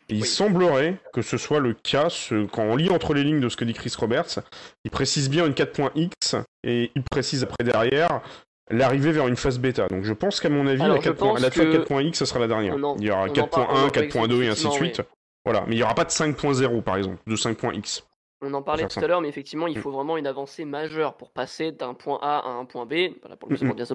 [0.09, 2.07] il semblerait que ce soit le cas,
[2.51, 4.39] quand on lit entre les lignes de ce que dit Chris Roberts,
[4.85, 8.21] il précise bien une 4.x, et il précise après derrière
[8.69, 9.87] l'arrivée vers une phase bêta.
[9.87, 12.75] Donc je pense qu'à mon avis, la, 4.x, ce sera la dernière.
[12.99, 15.01] il y aura 4.1, 4.2 et ainsi de suite.
[15.45, 18.03] Voilà, mais il n'y aura pas de 5.0 par exemple, de 5.x.
[18.41, 19.81] On en parlait tout à l'heure, mais effectivement, il mm.
[19.81, 23.13] faut vraiment une avancée majeure pour passer d'un point A à un point B.
[23.21, 23.85] Voilà, pour le bien.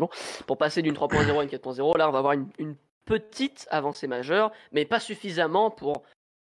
[0.46, 4.06] Pour passer d'une 3.0 à une 4.0, là, on va avoir une, une, petite avancée
[4.06, 6.04] majeure, mais pas suffisamment pour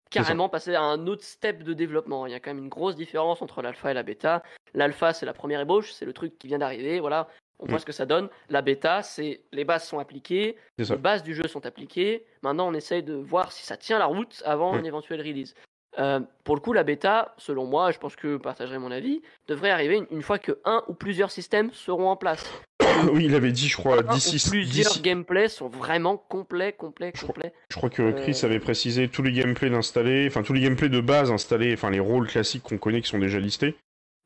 [0.10, 2.26] carrément passer à un autre step de développement.
[2.26, 4.44] Il y a quand même une grosse différence entre l'alpha et la bêta.
[4.74, 7.00] L'alpha, c'est la première ébauche, c'est le truc qui vient d'arriver.
[7.00, 7.30] Voilà,
[7.62, 8.30] on voit ce que ça donne.
[8.50, 12.26] La bêta, c'est les bases sont appliquées, les bases du jeu sont appliquées.
[12.41, 15.56] Maintenant, on essaye de voir si ça tient la route avant une éventuelle release.
[16.00, 19.21] Euh, pour le coup, la bêta, selon moi, je pense que vous partagerez mon avis,
[19.47, 22.50] devrait arriver une, fois que un ou plusieurs systèmes seront en place.
[23.13, 24.50] oui, il avait dit, je crois, d'ici.
[24.50, 27.54] Plusieurs gameplays sont vraiment complets, complets, complets.
[27.69, 30.89] Je crois, que Chris euh, avait précisé tous les gameplays d'installer, enfin tous les gameplays
[30.89, 33.76] de base installés, enfin les rôles classiques qu'on connaît qui sont déjà listés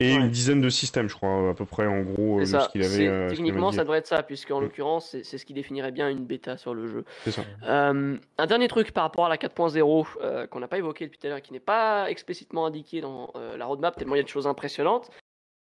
[0.02, 2.84] et une dizaine de systèmes, je crois, à peu près, en gros, euh, ce qu'il
[2.84, 3.08] avait.
[3.08, 4.64] Euh, techniquement, ça devrait être ça, puisque en mm.
[4.64, 7.06] l'occurrence, c'est ce qui définirait bien une bêta sur le jeu.
[7.24, 7.44] C'est ça.
[7.64, 11.28] Euh, un dernier truc par rapport à la 4.0 qu'on n'a pas évoqué depuis tout
[11.28, 14.30] à l'heure, qui n'est pas explicitement indiqué dans la roadmap, tellement il y a de
[14.30, 15.10] choses impressionnantes.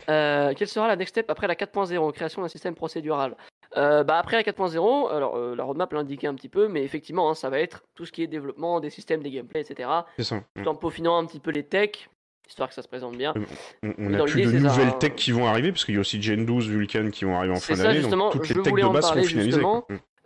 [0.07, 3.37] quelle sera la next step après la 4.0, création d'un système procédural?
[3.75, 7.51] Bah après la 4.0, alors la roadmap l'indiquait un petit peu, mais effectivement, hein, ça
[7.51, 9.91] va être tout ce qui est développement des systèmes, des gameplays, etc.
[10.17, 10.43] C'est ça.
[10.57, 12.09] Tout en peaufinant un petit peu les techs,
[12.49, 13.35] histoire que ça se présente bien.
[13.83, 16.45] On, a plus de nouvelles techs qui vont arriver, parce qu'il y a aussi Gen
[16.45, 18.03] 12, Vulkan qui vont arriver en fin d'année.
[18.03, 19.63] Donc toutes les techs de base sont finalisées.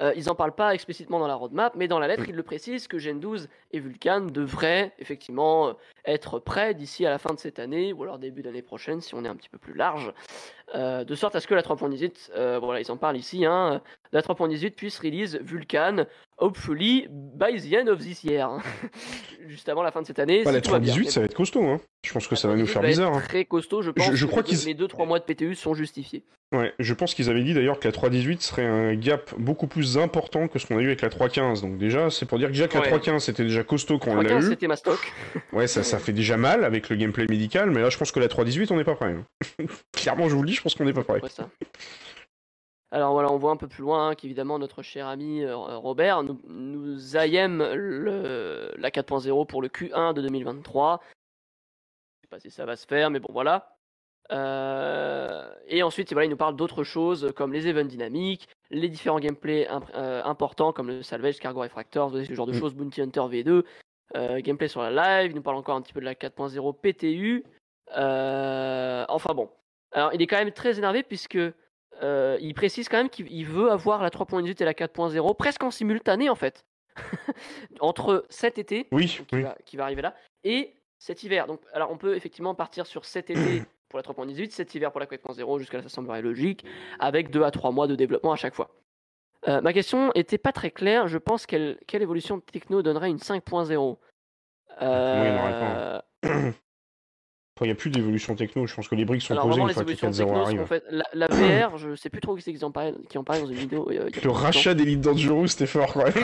[0.02, 2.28] Euh, ils n'en parlent pas explicitement dans la roadmap, mais dans la lettre, mm.
[2.28, 5.74] ils le précisent que Gen 12 et Vulkan devraient effectivement
[6.06, 9.14] être prêts d'ici à la fin de cette année, ou alors début d'année prochaine, si
[9.14, 10.12] on est un petit peu plus large,
[10.74, 13.80] euh, de sorte à ce que la 3.18, voilà, ils en parlent ici, hein,
[14.12, 16.06] la 3.18 puisse release Vulkan,
[16.38, 18.48] hopefully by the end of this year.
[19.48, 20.42] Juste avant la fin de cette année.
[20.44, 21.80] Bah, la 3.18, ça va être costaud, hein.
[22.04, 23.14] Je pense que ça va nous faire bizarre.
[23.14, 23.20] Hein.
[23.20, 24.14] Très costaud, je pense.
[24.14, 26.22] Je, crois que les 2-3 mois de PTU sont justifiés.
[26.52, 29.98] Ouais, je pense qu'ils avaient dit d'ailleurs que la 3.18 serait un gap beaucoup plus
[29.98, 31.62] important que ce qu'on a eu avec la 3.15.
[31.62, 34.20] Donc déjà, c'est pour dire que déjà que la 3.15 c'était déjà costaud quand on
[34.20, 34.42] l'a eu.
[34.42, 35.00] c'était ma stock.
[35.52, 38.20] ouais, ça, ça fait déjà mal avec le gameplay médical, mais là je pense que
[38.20, 39.14] la 3.18 on n'est pas prêt.
[39.14, 39.64] Hein.
[39.92, 41.20] Clairement, je vous le dis, je pense qu'on n'est pas prêt.
[42.92, 46.40] Alors voilà, on voit un peu plus loin qu'évidemment notre cher ami euh, Robert nous,
[46.48, 51.00] nous le, la 4.0 pour le Q1 de 2023.
[51.02, 53.76] Je sais pas si ça va se faire, mais bon voilà.
[54.32, 59.20] Euh, et ensuite, voilà, il nous parle d'autres choses comme les events dynamiques, les différents
[59.20, 62.58] gameplays euh, importants comme le Salvage, Cargo Refractor, ce genre de mm.
[62.58, 63.62] choses, Bounty Hunter V2, euh,
[64.14, 67.44] gameplay sur la live, il nous parle encore un petit peu de la 4.0 PTU.
[67.92, 69.50] enfin bon.
[69.92, 71.38] Alors, il est quand même très énervé puisque
[72.02, 76.30] il précise quand même qu'il veut avoir la 3.18 et la 4.0 presque en simultané
[76.30, 76.64] en fait.
[77.80, 80.14] Entre cet été, oui, qui, Va, qui, Va, arriver là,
[80.44, 81.46] et cet hiver.
[81.46, 85.00] Donc, alors on peut effectivement partir sur cet été pour la 3.18, cet hiver pour
[85.00, 86.64] la 4.0, jusqu'à là ça semblerait logique,
[86.98, 88.70] avec 2 à 3 mois de développement à chaque fois.
[89.48, 93.10] Euh, ma question était pas très claire, je pense quelle, quelle évolution de techno donnerait
[93.10, 93.98] une 5.0
[94.82, 96.00] euh...
[97.62, 99.82] Il n'y a plus d'évolution techno, je pense que les briques sont posées une fois
[99.82, 100.60] que 4.0 arrive.
[100.60, 103.16] En fait, la, la, VR, je sais plus trop qui c'est qui en parle, qui
[103.16, 103.88] en parle dans une vidéo.
[103.90, 106.12] Euh, le rachat d'Elite Dangerous, c'était fort quand même.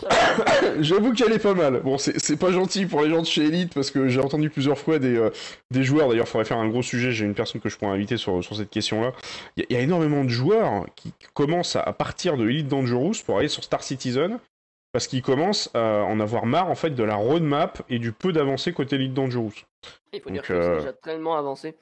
[0.80, 1.80] J'avoue qu'elle est pas mal.
[1.82, 4.78] Bon, c'est pas gentil pour les gens de chez Elite parce que j'ai entendu plusieurs
[4.78, 5.30] fois des, euh,
[5.72, 7.90] des joueurs, d'ailleurs, il faudrait faire un gros sujet, j'ai une personne que je pourrais
[7.90, 9.12] inviter sur, sur cette question-là.
[9.56, 13.14] Il y, y, a énormément de joueurs qui commencent à, à partir de Elite Dangerous
[13.26, 14.38] pour aller sur Star Citizen
[14.92, 18.32] parce qu'ils commencent à en avoir marre en fait de la roadmap et du peu
[18.32, 19.52] d'avancée côté Elite Dangerous.
[20.12, 21.76] Il faut dire que c'est euh, déjà tellement avancé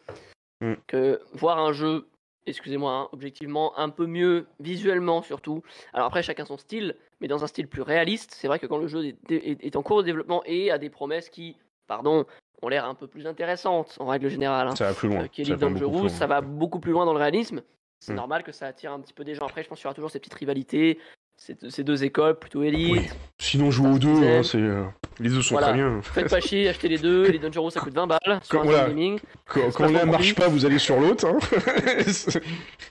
[0.61, 0.75] mm.
[0.87, 2.07] que voir un jeu
[2.49, 5.63] excusez-moi, hein, objectivement un peu mieux visuellement surtout.
[5.93, 8.35] Alors après, chacun son style, mais dans un style plus réaliste.
[8.35, 11.29] C'est vrai que quand le jeu est, en cours de développement et a des promesses
[11.29, 12.27] qui, pardon,
[12.63, 14.69] ont l'air un peu plus intéressantes en règle générale.
[14.69, 15.27] Hein, ça va plus loin.
[15.39, 17.63] Euh, ça, ça va beaucoup plus loin dans le réalisme.
[18.01, 18.17] C'est hmm.
[18.17, 19.47] normal que ça attire un petit peu des gens.
[19.47, 20.99] Après, je pense qu'il y aura toujours ces petites rivalités,
[21.39, 23.15] ces, deux écoles plutôt élites.
[23.39, 24.83] Sinon, joue aux deux, hein, c'est, euh,
[25.21, 26.01] les deux sont très bien.
[26.03, 27.31] Faites pas chier, achetez les deux.
[27.31, 28.41] Les Dangerous, ça coûte 20 balles.
[28.43, 31.27] Sur quand, un quand, quand l'un marche pas, vous allez sur l'autre.
[31.27, 31.39] Hein.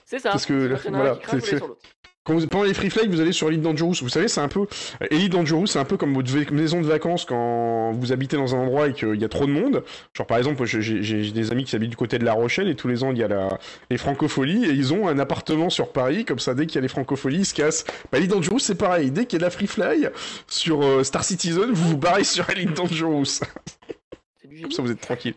[0.04, 0.30] c'est ça.
[0.32, 1.60] Parce que, voilà, c'est,
[2.28, 3.94] quand vous, pendant les Free Flight, vous allez sur Elite Dangerous.
[4.02, 4.66] Vous savez, c'est un peu.
[5.10, 8.58] Elite Dangerous, c'est un peu comme votre maison de vacances quand vous habitez dans un
[8.58, 9.82] endroit et qu'il y a trop de monde.
[10.12, 12.86] Genre, par exemple, j'ai des amis qui habitent du côté de La Rochelle et tous
[12.86, 13.58] les ans, il y a la...
[13.90, 16.26] les francopholies et ils ont un appartement sur Paris.
[16.26, 17.86] Comme ça, dès qu'il y a les francopholies, ils se cassent.
[18.12, 19.10] Bah, Elite Dangerous, c'est pareil.
[19.10, 20.08] Dès qu'il y a de la Free Fly
[20.48, 23.40] sur euh, Star Citizen, vous vous barrez sur Elite Dangerous.
[24.60, 25.34] comme ça, vous êtes tranquille.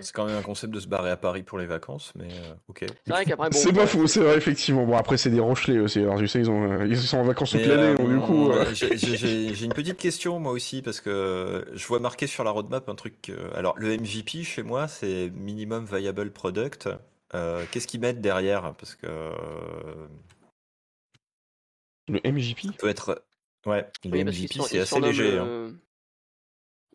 [0.00, 2.54] C'est quand même un concept de se barrer à Paris pour les vacances, mais euh,
[2.68, 2.84] ok.
[3.04, 4.84] C'est vrai qu'après, bon, C'est pas fou, c'est vrai, effectivement.
[4.84, 6.00] Bon, après, c'est des Ronchelais aussi.
[6.00, 8.50] Alors, je sais, ils, ont, euh, ils sont en vacances toute l'année, donc du coup.
[8.50, 8.66] Euh.
[8.72, 12.94] J'ai une petite question, moi aussi, parce que je vois marqué sur la roadmap un
[12.94, 13.32] truc.
[13.54, 16.88] alors, le MVP chez moi, c'est Minimum Viable Product.
[17.70, 18.74] Qu'est-ce qu'ils mettent derrière?
[18.74, 19.06] Parce que.
[22.08, 23.24] Le MJP peut être.
[23.66, 25.38] Ouais, le MVP, c'est assez léger.
[25.38, 25.72] Hein.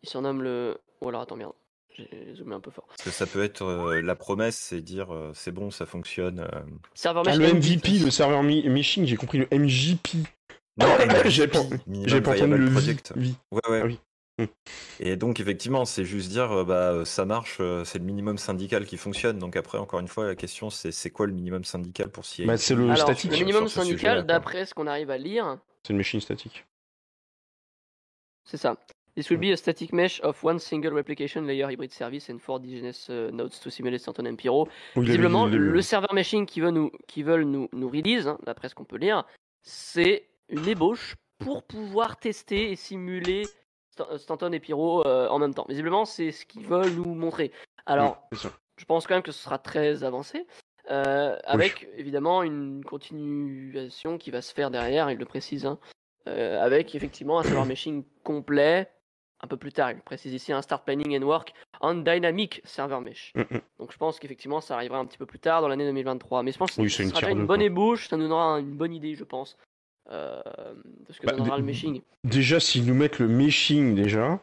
[0.02, 0.78] Ils surnomment le.
[1.00, 1.52] Oh, alors, attends, merde.
[1.96, 2.86] J'ai zoomé un peu fort.
[2.88, 6.40] Parce que ça peut être euh, la promesse, c'est dire euh, c'est bon, ça fonctionne.
[6.40, 6.60] Euh.
[6.94, 10.26] Serveur ah, le MVP, le serveur meshing, j'ai compris le MJP.
[10.78, 10.86] Non,
[11.26, 13.12] j'ai pas, entendu le project.
[13.16, 13.80] Ouais, ouais.
[13.82, 14.00] Ah oui.
[14.38, 14.46] Hum.
[14.98, 19.38] Et donc effectivement, c'est juste dire bah ça marche, c'est le minimum syndical qui fonctionne.
[19.38, 22.46] Donc après, encore une fois, la question c'est c'est quoi le minimum syndical pour s'y
[22.46, 23.32] bah, C'est le statique.
[23.32, 25.58] Le minimum syndical, d'après ce qu'on arrive à lire.
[25.86, 26.64] C'est le machine statique.
[28.44, 28.76] C'est ça.
[29.14, 32.58] This will be a static mesh of one single replication layer hybrid service and four
[32.58, 34.68] DNS uh, nodes to simulate certain MPRO.
[34.96, 38.74] Visiblement, le serveur meshing qui veut nous, qui veulent nous, nous release, hein, d'après ce
[38.74, 39.24] qu'on peut lire,
[39.62, 43.42] c'est une ébauche pour pouvoir tester et simuler
[44.00, 45.66] euh, Stanton et Pyro euh, en même temps.
[45.68, 47.52] Visiblement, c'est ce qu'ils veulent nous montrer.
[47.84, 50.46] Alors, je pense quand même que ce sera très avancé.
[50.90, 55.78] Euh, avec évidemment une continuation qui va se faire derrière, il le précise, hein,
[56.26, 58.88] avec effectivement un serveur meshing complet,
[59.42, 59.92] un peu plus tard.
[59.92, 63.32] Il précise ici un Start Planning and Work on Dynamic Server Mesh.
[63.34, 63.60] Mm, mm.
[63.78, 66.42] Donc je pense qu'effectivement ça arrivera un petit peu plus tard dans l'année 2023.
[66.42, 69.14] Mais je pense que ce sera une bonne ébauche, ça nous donnera une bonne idée,
[69.14, 69.56] je pense,
[70.10, 70.40] euh,
[71.06, 72.02] de ce que bah, donnera le meshing.
[72.24, 74.40] Déjà, s'ils nous mettent le meshing déjà,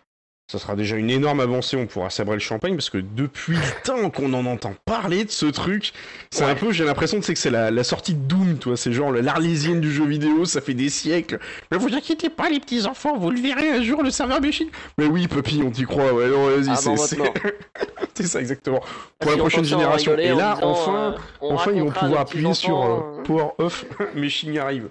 [0.50, 3.62] ça sera déjà une énorme avancée, on pourra sabrer le champagne, parce que depuis le
[3.84, 5.94] temps qu'on en entend parler de ce truc,
[6.32, 9.80] c'est un peu, j'ai l'impression que c'est la, sortie de Doom, toi, c'est genre l'arlésienne
[9.80, 11.40] du jeu vidéo, ça fait des siècles.
[11.72, 14.70] Mais vous inquiétez pas, les petits enfants, vous le verrez un jour, le serveur machine.
[14.98, 17.18] Mais oui, Puppy, on t'y croit, ouais, non, vas-y, ah, c'est...
[18.24, 18.82] c'est ça, exactement.
[19.20, 20.18] Pour la prochaine génération.
[20.18, 23.24] Et là, enfin, euh, enfin, ils vont pouvoir appuyer sur euh, hein.
[23.24, 24.90] Power Off, Machine arrive.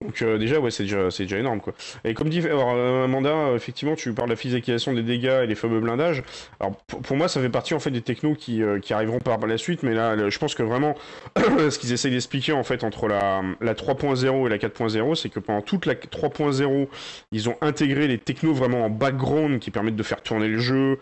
[0.00, 1.74] Donc euh, déjà, ouais, c'est déjà, c'est déjà énorme, quoi.
[2.04, 5.56] Et comme dit alors, Amanda, effectivement, tu parles de la physicisation des dégâts et les
[5.56, 6.22] fameux blindages.
[6.60, 9.58] Alors pour, moi, ça fait partie en fait des technos qui, qui arriveront par la
[9.58, 10.94] suite, mais là, je pense que vraiment,
[11.36, 15.40] ce qu'ils essayent d'expliquer en fait entre la, la 3.0 et la 4.0, c'est que
[15.40, 16.86] pendant toute la 3.0,
[17.32, 21.00] ils ont intégré les technos vraiment en background qui permettent de faire tourner le jeu,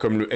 [0.00, 0.34] comme le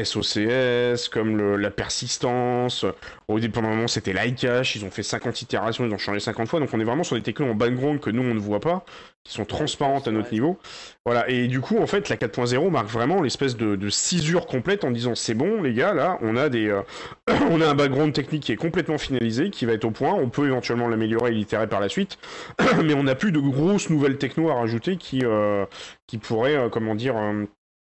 [1.10, 2.84] Comme le, la persistance.
[3.28, 4.76] Au début, pendant un moment, c'était l'iCache.
[4.76, 6.60] Ils ont fait 50 itérations, ils ont changé 50 fois.
[6.60, 8.84] Donc, on est vraiment sur des technos en background que nous, on ne voit pas,
[9.24, 10.58] qui sont transparentes à notre niveau.
[11.04, 11.28] Voilà.
[11.28, 14.90] Et du coup, en fait, la 4.0 marque vraiment l'espèce de, de, cisure complète en
[14.90, 16.82] disant c'est bon, les gars, là, on a des, euh,
[17.50, 20.14] on a un background technique qui est complètement finalisé, qui va être au point.
[20.14, 22.18] On peut éventuellement l'améliorer et l'itérer par la suite,
[22.84, 25.64] mais on n'a plus de grosses nouvelles techno à rajouter qui, euh,
[26.06, 27.16] qui pourraient, euh, comment dire,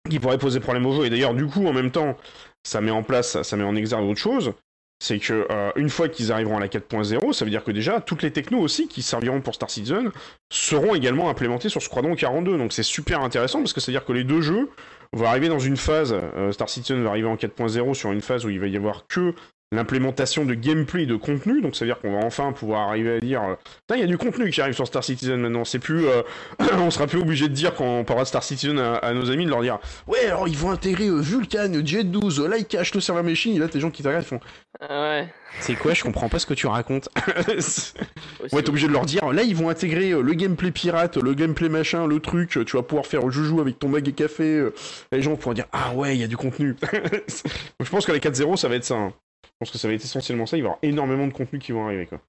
[0.09, 1.05] qui pourrait poser problème au jeu.
[1.05, 2.17] Et d'ailleurs, du coup, en même temps,
[2.63, 4.53] ça met en place, ça met en exergue autre chose.
[5.01, 8.01] C'est que euh, une fois qu'ils arriveront à la 4.0, ça veut dire que déjà
[8.01, 10.11] toutes les technos aussi qui serviront pour Star Citizen
[10.51, 12.57] seront également implémentées sur Squadron 42.
[12.57, 14.69] Donc c'est super intéressant parce que ça veut dire que les deux jeux
[15.13, 16.13] vont arriver dans une phase.
[16.13, 19.07] Euh, Star Citizen va arriver en 4.0 sur une phase où il va y avoir
[19.07, 19.33] que
[19.71, 21.61] l'implémentation de gameplay et de contenu.
[21.61, 23.57] Donc, ça veut dire qu'on va enfin pouvoir arriver à dire,
[23.93, 25.63] il y a du contenu qui arrive sur Star Citizen maintenant.
[25.63, 26.23] C'est plus, euh,
[26.73, 29.45] on sera plus obligé de dire quand on parlera de Star Citizen à, nos amis
[29.45, 29.77] de leur dire,
[30.07, 33.55] ouais, alors ils vont intégrer euh, Vulcan, Jet 12, Lycash, le server machine.
[33.55, 34.39] Et là, t'es gens qui t'arrêtent, font.
[34.79, 35.33] Ah ouais.
[35.59, 37.09] C'est quoi Je comprends pas ce que tu racontes.
[37.17, 41.17] on va être obligé de leur dire, là, ils vont intégrer euh, le gameplay pirate,
[41.17, 42.59] le gameplay machin, le truc.
[42.65, 44.67] Tu vas pouvoir faire joujou avec ton mug et café.
[45.11, 46.75] Les gens pourront dire, ah ouais, il y a du contenu.
[47.79, 48.95] je pense qu'à la 4.0, ça va être ça.
[48.95, 49.13] Hein.
[49.59, 50.55] Je pense que ça va être essentiellement ça.
[50.55, 52.05] Il va y avoir énormément de contenus qui vont arriver.
[52.05, 52.21] Quoi.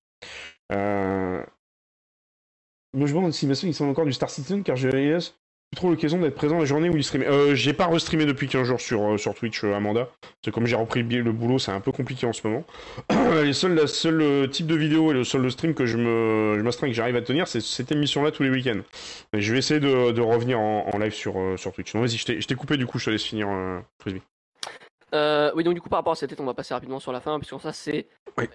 [0.73, 1.45] Euh...
[2.93, 4.91] Moi, je me demande si ils sont encore du Star Citizen, car j'ai
[5.77, 7.29] trop l'occasion d'être présent la journée où il streamait.
[7.29, 10.09] Euh, j'ai pas restreamé depuis 15 jours sur, euh, sur Twitch, euh, Amanda.
[10.45, 12.65] C'est comme j'ai repris le boulot, c'est un peu compliqué en ce moment.
[13.11, 17.17] La seule type de vidéo et le seul stream que je me, je que j'arrive
[17.17, 18.81] à tenir, c'est cette émission-là tous les week-ends.
[19.33, 21.95] je vais essayer de, revenir en, live sur, sur Twitch.
[21.95, 23.49] Non, vas-y, je t'ai coupé du coup, je te laisse finir,
[24.01, 24.23] Frisbee.
[25.13, 27.21] Oui, donc du coup, par rapport à cette tête, on va passer rapidement sur la
[27.21, 28.09] fin, puisque ça, c'est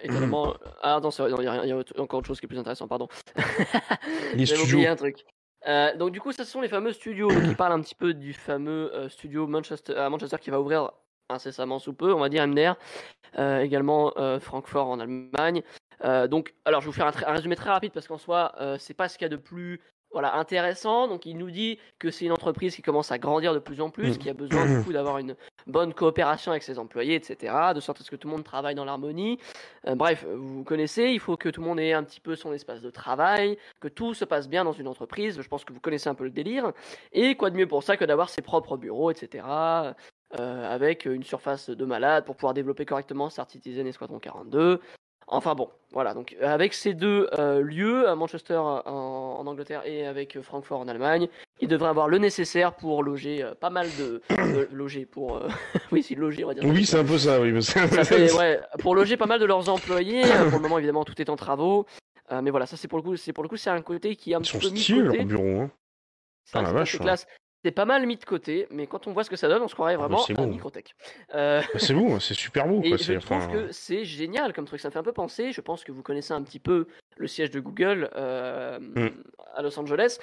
[0.04, 0.54] étonnamment.
[0.82, 3.08] Ah, non, il y, a encore autre chose qui est plus intéressant, pardon.
[4.36, 4.88] Les studios.
[4.88, 5.26] un truc.
[5.68, 8.14] Euh, donc du coup, ça ce sont les fameux studios qui parlent un petit peu
[8.14, 10.92] du fameux euh, studio Manchester, à Manchester qui va ouvrir
[11.30, 12.76] incessamment sous peu, on va dire MDR,
[13.40, 15.64] euh, également Francfort en Allemagne.
[16.30, 18.94] donc, alors je vais vous faire un, un résumé très rapide parce qu'en soi, c'est
[18.94, 19.82] pas ce qu'il y a de plus
[20.16, 21.10] voilà, intéressant.
[21.10, 23.90] Donc il nous dit que c'est une entreprise qui commence à grandir de plus en
[23.90, 24.18] plus, mm.
[24.18, 25.36] qui a besoin du coup d'avoir une
[25.68, 27.54] bonne coopération avec ses employés, etc.
[27.76, 29.40] De sorte à ce que tout le monde travaille dans l'harmonie.
[29.90, 32.54] Euh, bref, vous connaissez, il faut que tout le monde ait un petit peu son
[32.54, 35.42] espace de travail, que tout se passe bien dans une entreprise.
[35.42, 36.72] Je pense que vous connaissez un peu le délire.
[37.12, 39.44] Et quoi de mieux pour ça que d'avoir ses propres bureaux, etc.
[40.40, 44.80] Euh, avec une surface de malade pour pouvoir développer correctement Star Citizen et Squadron 42.
[45.28, 49.82] Enfin bon, voilà, donc euh, avec ces deux euh, lieux, à Manchester euh, en, Angleterre
[49.86, 51.28] et avec Francfort en Allemagne,
[51.62, 54.22] ils devraient avoir le nécessaire pour loger pas mal de...
[54.72, 55.42] loger pour...
[55.92, 56.64] oui, c'est loger, on va dire.
[56.66, 57.64] Oui, c'est un peu ça, oui.
[57.64, 57.86] Ça
[58.38, 60.22] ouais, pour loger pas mal de leurs employés.
[60.50, 61.88] pour le moment, évidemment, tout est en travaux.
[62.30, 64.34] mais voilà, ça c'est pour le coup, c'est pour le coup, c'est un côté qui
[64.34, 65.62] est un petit peu style, leur bureau.
[65.62, 65.72] Hein.
[66.44, 67.26] C'est la vache, classe.
[67.66, 69.68] C'est pas mal mis de côté, mais quand on voit ce que ça donne, on
[69.68, 70.94] se croirait ah, bah, vraiment à Microtech.
[71.34, 71.62] Euh...
[71.74, 72.80] Bah, c'est beau, c'est super beau.
[72.84, 74.80] Et je trouve que c'est génial comme truc.
[74.80, 75.52] Ça me fait un peu penser.
[75.52, 76.86] Je pense que vous connaissez un petit peu
[77.18, 79.10] le siège de Google euh, hmm.
[79.56, 80.20] à Los Angeles.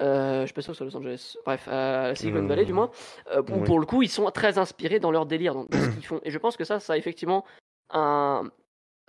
[0.00, 1.36] Euh, je sais pas sûr que c'est Los Angeles.
[1.44, 2.90] Bref, à Silicon Valley du moins.
[3.30, 6.20] Euh, pour, le coup, ils sont très inspirés dans leur délire, dans, ce qu'ils font.
[6.24, 7.44] Et je pense que ça, ça a effectivement
[7.90, 8.50] un,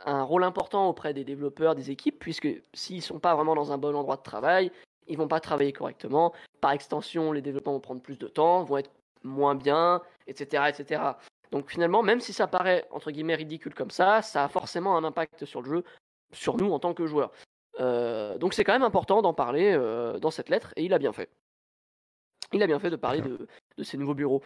[0.05, 3.77] un rôle important auprès des développeurs, des équipes, puisque s'ils sont pas vraiment dans un
[3.77, 4.73] bon endroit de travail,
[5.07, 6.33] ils vont pas travailler correctement.
[6.61, 8.91] Par extension, les développements vont prendre plus de temps, vont être
[9.23, 11.01] moins bien, etc., etc.
[11.51, 15.03] Donc finalement, même si ça paraît entre guillemets ridicule comme ça, ça a forcément un
[15.03, 15.83] impact sur le jeu,
[16.31, 17.31] sur nous en tant que joueurs.
[17.79, 20.99] Euh, donc c'est quand même important d'en parler euh, dans cette lettre, et il a
[20.99, 21.29] bien fait.
[22.53, 24.41] Il a bien fait de parler de, de ces nouveaux bureaux.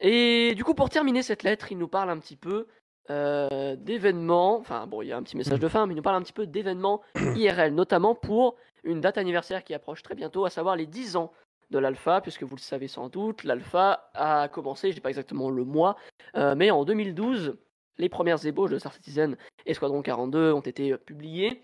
[0.00, 2.66] Et du coup, pour terminer cette lettre, il nous parle un petit peu
[3.10, 4.58] euh, d'événements.
[4.58, 6.22] Enfin, bon, il y a un petit message de fin, mais il nous parle un
[6.22, 7.00] petit peu d'événements
[7.36, 11.32] IRL, notamment pour une date anniversaire qui approche très bientôt, à savoir les 10 ans
[11.70, 15.50] de l'alpha, puisque vous le savez sans doute, l'alpha a commencé, je sais pas exactement
[15.50, 15.96] le mois,
[16.36, 17.56] euh, mais en 2012,
[17.98, 21.62] les premières ébauches de Star Citizen et Squadron 42 ont été publiées.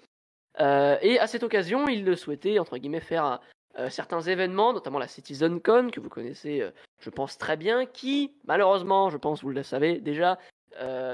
[0.61, 3.40] Euh, et à cette occasion, il souhaitait, entre guillemets, faire
[3.78, 6.68] euh, certains événements, notamment la CitizenCon, que vous connaissez,
[7.00, 10.38] je pense, très bien, qui, malheureusement, je pense, vous le savez déjà,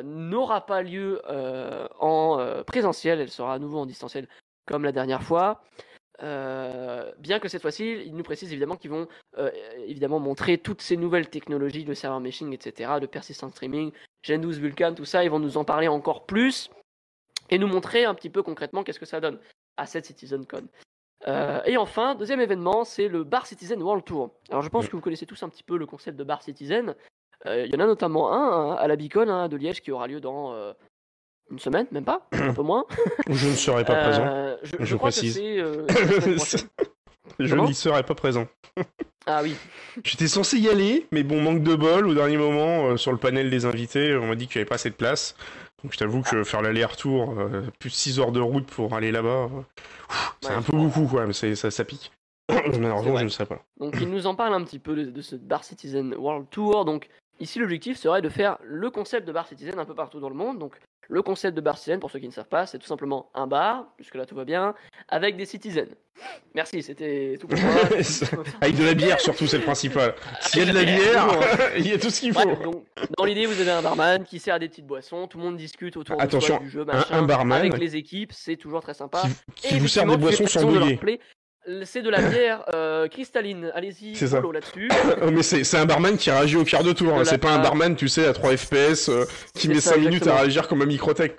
[0.03, 1.21] n'aura pas lieu
[2.01, 4.29] en présentiel, elle sera à nouveau en distanciel
[4.67, 5.63] comme la dernière fois.
[6.23, 9.51] Euh, bien que cette fois-ci, ils nous précisent évidemment qu'ils vont euh,
[9.87, 13.93] évidemment montrer toutes ces nouvelles technologies de server meshing, etc., de persistent streaming,
[14.23, 16.71] Gen 12 Vulkan, tout ça, ils vont nous en parler encore plus
[17.49, 19.39] et nous montrer un petit peu concrètement qu'est-ce que ça donne
[19.77, 20.69] à cette CitizenCon.
[21.27, 24.31] Euh, et enfin, deuxième événement, c'est le Bar Citizen World Tour.
[24.51, 26.95] Alors je pense que vous connaissez tous un petit peu le concept de Bar Citizen.
[27.47, 30.07] Il y en a notamment un hein, à la Beacon hein, de Liège qui aura
[30.07, 30.75] lieu dans
[31.51, 32.85] une semaine, même pas, un peu moins.
[33.29, 34.27] Je ne serai pas présent.
[34.27, 35.39] Euh, je, précise.
[35.41, 35.87] Euh,
[37.39, 38.47] je n'y serai pas présent.
[39.27, 39.55] Ah oui.
[40.03, 42.07] J'étais censé y aller, mais bon, manque de bol.
[42.07, 44.69] Au dernier moment, euh, sur le panel des invités, on m'a dit qu'il n'y avait
[44.69, 45.37] pas assez de place.
[45.83, 47.37] Donc je t'avoue que faire l'aller-retour,
[47.79, 49.51] plus de 6 heures de route pour aller là-bas,
[50.41, 52.11] c'est un peu beaucoup, quoi, mais ça, ça pique.
[52.49, 53.63] Malheureusement, je ne sais pas.
[53.79, 56.87] Donc il nous en parle un petit peu de, de ce Bar Citizen World Tour.
[56.87, 60.29] Donc ici, l'objectif serait de faire le concept de Bar Citizen un peu partout dans
[60.29, 60.59] le monde.
[60.59, 60.77] Donc
[61.11, 63.49] le concept de bar citizen, pour ceux qui ne savent pas, c'est tout simplement un
[63.49, 64.75] bar, puisque là tout va bien,
[65.09, 65.89] avec des citizens.
[66.55, 67.73] Merci, c'était tout pour moi.
[68.61, 70.15] avec de la bière surtout, c'est le principal.
[70.41, 71.27] S'il y a de la bière,
[71.77, 72.85] il y a tout ce qu'il faut.
[73.19, 75.97] dans l'idée, vous avez un barman qui sert des petites boissons, tout le monde discute
[75.97, 79.23] autour du jeu, machin, un, barman avec les équipes, c'est toujours très sympa.
[79.57, 81.01] Qui, vous sert des boissons sans bouillir.
[81.85, 83.71] C'est de la bière euh, cristalline.
[83.75, 84.89] Allez-y, follow là-dessus.
[85.23, 87.13] Oh, mais c'est un barman qui réagit au quart de tour.
[87.15, 87.25] Hein.
[87.25, 90.37] C'est pas un barman, tu sais, à 3 FPS euh, qui met 5 minutes à
[90.37, 91.37] réagir comme un microtech.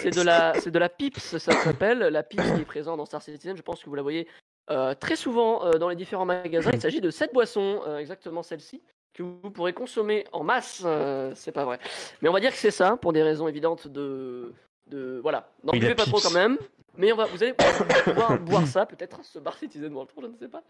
[0.00, 1.98] C'est de la, c'est de la pips, ça s'appelle.
[1.98, 3.56] La pips qui est présente dans Star Citizen.
[3.56, 4.26] Je pense que vous la voyez
[4.70, 6.70] euh, très souvent dans les différents magasins.
[6.72, 8.80] Il s'agit de cette boisson, exactement celle-ci,
[9.12, 10.84] que vous pourrez consommer en masse.
[11.34, 11.78] c'est pas vrai,
[12.22, 14.54] mais on va dire que c'est ça pour des raisons évidentes de,
[14.86, 15.50] de voilà.
[15.64, 16.56] N'en buvez pas trop quand même.
[16.96, 17.54] Mais on va, vous allez
[18.04, 20.62] pouvoir boire ça, peut-être, ce bar Citizen World Tour, je ne sais pas.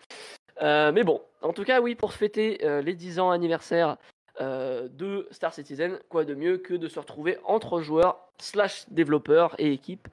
[0.62, 3.96] Euh, mais bon, en tout cas, oui, pour fêter euh, les 10 ans anniversaire
[4.40, 9.54] euh, de Star Citizen, quoi de mieux que de se retrouver entre joueurs, slash développeurs
[9.59, 10.09] et équipes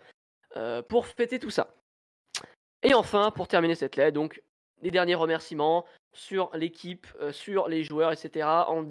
[0.88, 1.68] pour fêter tout ça.
[2.82, 4.42] Et enfin, pour terminer cette lettre, donc,
[4.82, 8.48] les derniers remerciements sur l'équipe, sur les joueurs, etc.
[8.68, 8.88] En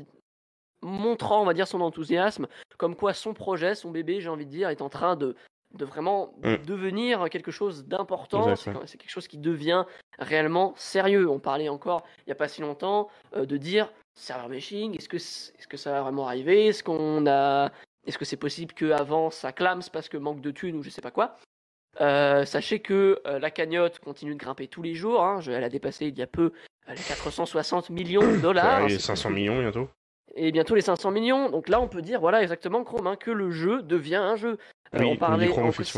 [0.81, 2.47] montrant, on va dire, son enthousiasme,
[2.79, 5.35] comme quoi son projet, son bébé, j'ai envie de dire, est en train de,
[5.75, 6.57] de vraiment mmh.
[6.67, 8.55] devenir quelque chose d'important.
[8.57, 9.85] C'est quelque chose qui devient
[10.19, 11.29] réellement sérieux.
[11.29, 15.17] On parlait encore, il n'y a pas si longtemps, de dire server meshing, est-ce que,
[15.17, 16.67] est-ce que ça va vraiment arriver?
[16.67, 17.71] Est-ce qu'on a
[18.07, 21.03] est-ce que c'est possible qu'avant ça clame parce que manque de thunes ou je sais
[21.03, 21.37] pas quoi?
[22.01, 25.25] Euh, sachez que euh, la cagnotte continue de grimper tous les jours.
[25.25, 25.41] Hein.
[25.47, 26.53] elle a dépassé il y a peu
[26.89, 28.87] euh, les 460 millions de dollars.
[28.87, 29.89] Et 500 millions bientôt.
[30.37, 31.51] Et bientôt les 500 millions.
[31.51, 34.59] Donc là, on peut dire, voilà, exactement, Chrome, hein, que le jeu devient un jeu.
[34.93, 35.51] on parlait,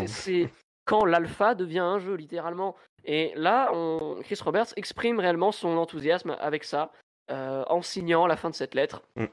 [0.07, 0.49] c'est
[0.85, 2.77] quand l'alpha devient un jeu, littéralement.
[3.05, 4.17] Et là, on...
[4.23, 6.93] Chris Roberts exprime réellement son enthousiasme avec ça,
[7.29, 9.03] en signant la fin de cette lettre.
[9.17, 9.27] Mm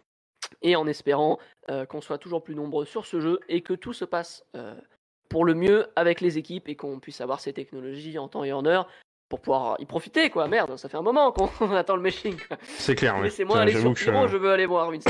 [0.61, 1.39] et en espérant
[1.69, 4.75] euh, qu'on soit toujours plus nombreux sur ce jeu et que tout se passe euh,
[5.29, 8.53] pour le mieux avec les équipes et qu'on puisse avoir ces technologies en temps et
[8.53, 8.89] en heure
[9.29, 10.47] pour pouvoir y profiter quoi.
[10.47, 12.35] Merde ça fait un moment qu'on attend le meshing
[12.77, 14.27] c'est clair laissez-moi aller sur je...
[14.31, 15.01] je veux aller voir une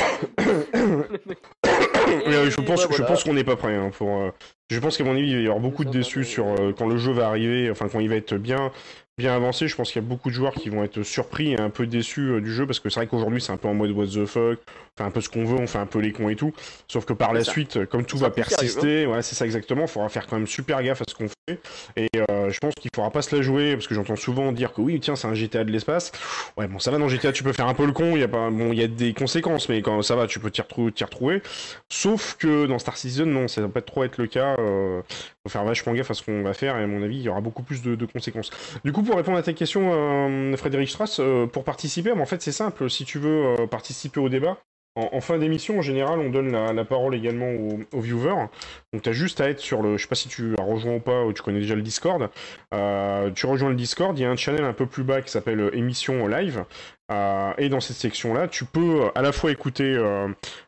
[1.64, 4.32] je pense je pense qu'on n'est pas prêt hein, pour euh,
[4.70, 6.46] je pense qu'à mon avis il va y avoir beaucoup de déçus sur
[6.78, 8.72] quand le jeu va arriver enfin quand il va être bien
[9.18, 9.68] bien avancé.
[9.68, 11.88] Je pense qu'il y a beaucoup de joueurs qui vont être surpris et un peu
[11.88, 14.08] déçus euh, du jeu parce que c'est vrai qu'aujourd'hui c'est un peu en mode what
[14.08, 14.60] the fuck,
[14.98, 16.54] on fait un peu ce qu'on veut, on fait un peu les cons et tout.
[16.88, 20.10] Sauf que par la suite, comme tout va persister, ouais, c'est ça exactement, il faudra
[20.10, 21.60] faire quand même super gaffe à ce qu'on fait.
[21.96, 24.74] Et euh, je pense qu'il faudra pas se la jouer parce que j'entends souvent dire
[24.74, 26.12] que oui, tiens, c'est un GTA de l'espace.
[26.58, 28.24] Ouais, bon, ça va dans GTA, tu peux faire un peu le con, il y
[28.24, 30.62] a pas, bon, il y a des conséquences, mais quand ça va, tu peux t'y
[30.62, 31.42] retrouver, retrouver.
[31.90, 34.56] Sauf que dans Star Citizen, non, ça va pas trop être le cas.
[34.60, 35.02] Euh,
[35.46, 37.30] faut faire vachement gaffe à ce qu'on va faire et à mon avis, il y
[37.30, 38.50] aura beaucoup plus de, conséquences.
[38.84, 42.42] Du coup, pour répondre à ta question, euh, Frédéric Strass, euh, pour participer, en fait,
[42.42, 42.90] c'est simple.
[42.90, 44.58] Si tu veux euh, participer au débat,
[44.98, 47.52] en, fin d'émission, en général, on donne la, parole également
[47.92, 48.48] aux, viewers.
[48.94, 49.98] Donc, tu as juste à être sur le.
[49.98, 52.30] Je sais pas si tu as rejoint ou pas, ou tu connais déjà le Discord.
[52.72, 55.70] tu rejoins le Discord, il y a un channel un peu plus bas qui s'appelle
[55.74, 56.64] Émission Live.
[57.12, 59.96] et dans cette section-là, tu peux à la fois écouter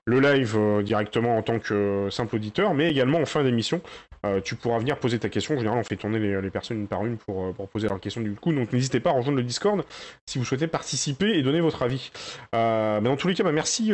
[0.03, 3.79] le live directement en tant que simple auditeur, mais également en fin d'émission,
[4.25, 5.55] euh, tu pourras venir poser ta question.
[5.55, 7.99] En général, on fait tourner les, personnes une par une pour, euh, pour, poser leur
[7.99, 8.53] question du coup.
[8.53, 9.83] Donc n'hésitez pas à rejoindre le Discord
[10.25, 12.11] si vous souhaitez participer et donner votre avis.
[12.55, 13.91] Euh, mais dans tous les cas, bah, merci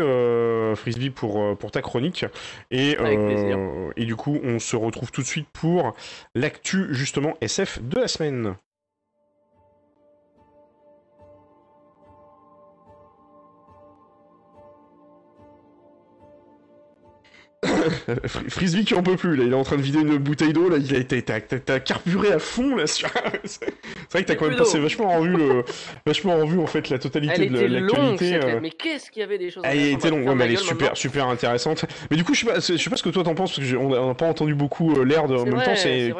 [0.76, 2.26] Frisbee pour, pour ta chronique.
[2.72, 2.98] Et,
[3.98, 5.96] et du coup, on se retrouve tout de suite pour
[6.36, 8.56] l'actu justement SF de la semaine.
[18.50, 20.70] Frisbee qui en peut plus, là, il est en train de vider une bouteille d'eau,
[20.70, 23.10] là, il a été, t'as, carburé à fond, là, sur...
[23.44, 23.64] c'est
[24.12, 25.64] vrai que t'as quand même passé vachement en vue, le...
[26.06, 28.36] vachement en vue, en fait, la totalité de l'actualité.
[28.36, 28.60] Euh.
[28.62, 30.96] Mais qu'est-ce qu'il y avait des choses Elle était longue, ouais, mais elle est super,
[30.98, 31.86] super intéressante.
[32.10, 33.72] Mais du coup, je sais pas, je sais pas ce que toi t'en penses, parce
[33.72, 36.14] qu'on n'a pas entendu beaucoup euh, l'air de, en même temps, c'est,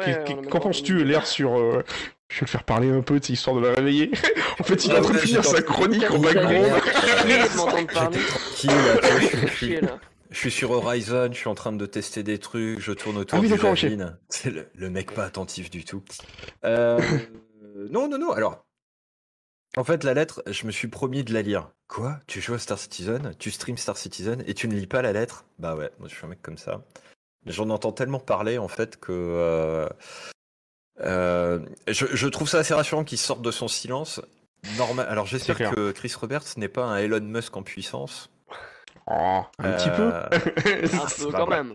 [0.50, 1.82] qu'en penses-tu, l'air sur, euh,
[2.28, 4.10] je vais le faire parler un peu, histoire de la réveiller.
[4.60, 6.66] en fait, il est en train de finir sa chronique en background.
[8.56, 9.80] Je
[10.38, 13.42] suis sur Horizon, je suis en train de tester des trucs, je tourne autour ah
[13.42, 16.02] oui, du C'est le, mec pas attentif du tout.
[16.64, 17.00] Euh,
[17.90, 18.32] non, non, non.
[18.32, 18.64] Alors,
[19.76, 21.70] en fait, la lettre, je me suis promis de la lire.
[21.88, 22.18] Quoi?
[22.26, 23.34] Tu joues à Star Citizen?
[23.38, 25.44] Tu stream Star Citizen et tu ne lis pas la lettre?
[25.58, 26.82] Bah ouais, moi je suis un mec comme ça.
[27.46, 29.88] J'en entends tellement parler en fait que euh,
[31.00, 31.58] euh,
[31.88, 34.20] je, trouve ça assez rassurant qu'il sorte de son silence.
[34.78, 35.06] Normal.
[35.08, 38.30] Alors j'espère que Chris Roberts n'est pas un Elon Musk en puissance.
[39.06, 40.12] Oh, un petit peu.
[40.12, 40.28] Euh,
[40.92, 41.74] un peu quand même.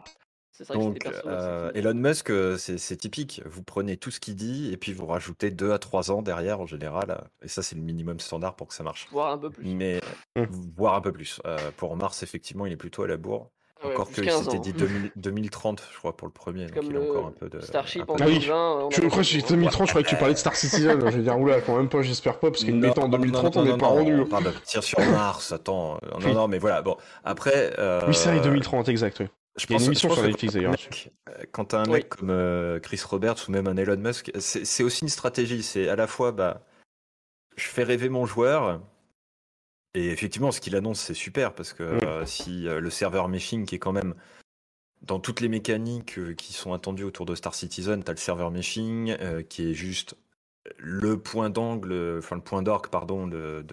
[0.74, 3.42] Donc, euh, Elon Musk, euh, c'est typique.
[3.46, 6.60] Vous prenez tout ce qu'il dit et puis vous rajoutez 2 à 3 ans derrière
[6.60, 7.30] en général.
[7.42, 9.08] Et ça, c'est le minimum standard pour que ça marche.
[9.12, 9.74] Voire un peu plus.
[9.74, 10.02] Mais,
[10.36, 10.44] mmh.
[10.76, 11.42] voire un peu plus.
[11.78, 13.52] pour Mars, effectivement, il est plutôt à la bourre.
[13.84, 14.74] Encore que c'était dit
[15.16, 16.68] 2030, je crois, pour le premier.
[16.68, 17.60] donc il a encore un peu de.
[17.62, 18.90] Starship en 2020.
[18.92, 21.00] Je crois que c'est 2030, je croyais que tu parlais de Star Citizen.
[21.00, 23.64] je vais dire, oula, quand même pas, j'espère pas, parce qu'une bêta en 2030, on
[23.64, 24.20] n'est pas rendu.
[24.20, 26.00] On parle de tir sur Mars, attends.
[26.22, 26.98] Non, non, mais voilà, bon.
[27.24, 27.74] Après.
[28.08, 29.28] Oui, c'est 2030, exact, oui.
[29.60, 30.76] Je pense, une émission sur Netflix d'ailleurs.
[31.52, 35.02] Quand t'as un mec comme euh, Chris Roberts ou même un Elon Musk, c'est aussi
[35.04, 35.64] une stratégie.
[35.64, 36.62] C'est à la fois, bah,
[37.58, 38.80] je fais rêver mon joueur.
[40.00, 43.66] Et effectivement, ce qu'il annonce, c'est super parce que euh, si euh, le serveur meshing,
[43.66, 44.16] qui est quand même
[45.02, 49.16] dans toutes les mécaniques qui sont attendues autour de Star Citizen, t'as le serveur meshing
[49.48, 50.16] qui est juste
[50.78, 53.66] le point d'angle, enfin le point d'orgue, pardon, de,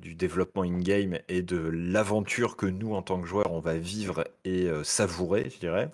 [0.00, 4.24] du développement in-game et de l'aventure que nous, en tant que joueurs, on va vivre
[4.44, 5.90] et euh, savourer, je dirais.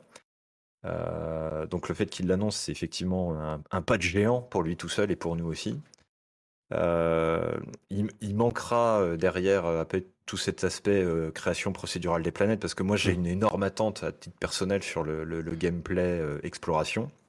[0.85, 4.89] Euh, donc le fait qu'il l'annonce, c'est effectivement un, pas de géant pour lui tout
[4.89, 5.81] seul et pour nous aussi.
[6.75, 7.57] Euh,
[7.89, 9.87] il, manquera derrière
[10.27, 11.03] tout cet aspect
[11.35, 13.21] création procédurale des planètes parce que moi j'ai mmh.
[13.21, 17.11] une énorme attente à titre personnel sur le, gameplay exploration.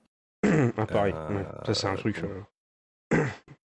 [0.77, 1.13] Ah, pareil,
[1.65, 2.23] ça c'est un truc.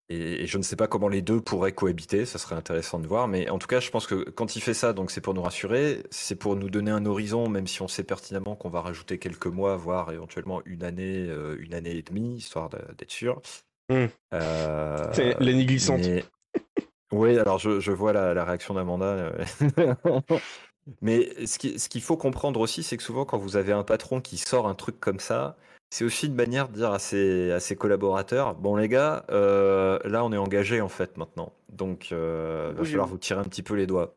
[0.10, 3.28] Et, je ne sais pas comment les deux pourraient cohabiter, ça serait intéressant de voir.
[3.28, 5.42] Mais en tout cas, je pense que quand il fait ça, donc c'est pour nous
[5.42, 9.18] rassurer, c'est pour nous donner un horizon, même si on sait pertinemment qu'on va rajouter
[9.18, 13.42] quelques mois, voire éventuellement une année, euh, une année et demie, histoire d'être sûr.
[13.90, 14.06] Mmh.
[14.34, 16.02] Euh, c'est l'année glissante.
[17.12, 19.06] oui, alors je, vois la, réaction d'Amanda.
[19.06, 19.94] Euh.
[21.02, 21.58] mais ce
[21.90, 24.76] qu'il faut comprendre aussi, c'est que souvent, quand vous avez un patron qui sort un
[24.76, 25.58] truc comme ça,
[25.94, 30.00] c'est aussi une manière de dire à ses, à ses collaborateurs bon les gars euh,
[30.06, 33.44] là on est engagé en fait maintenant donc euh, il va falloir vous tirer un
[33.44, 34.16] petit peu les doigts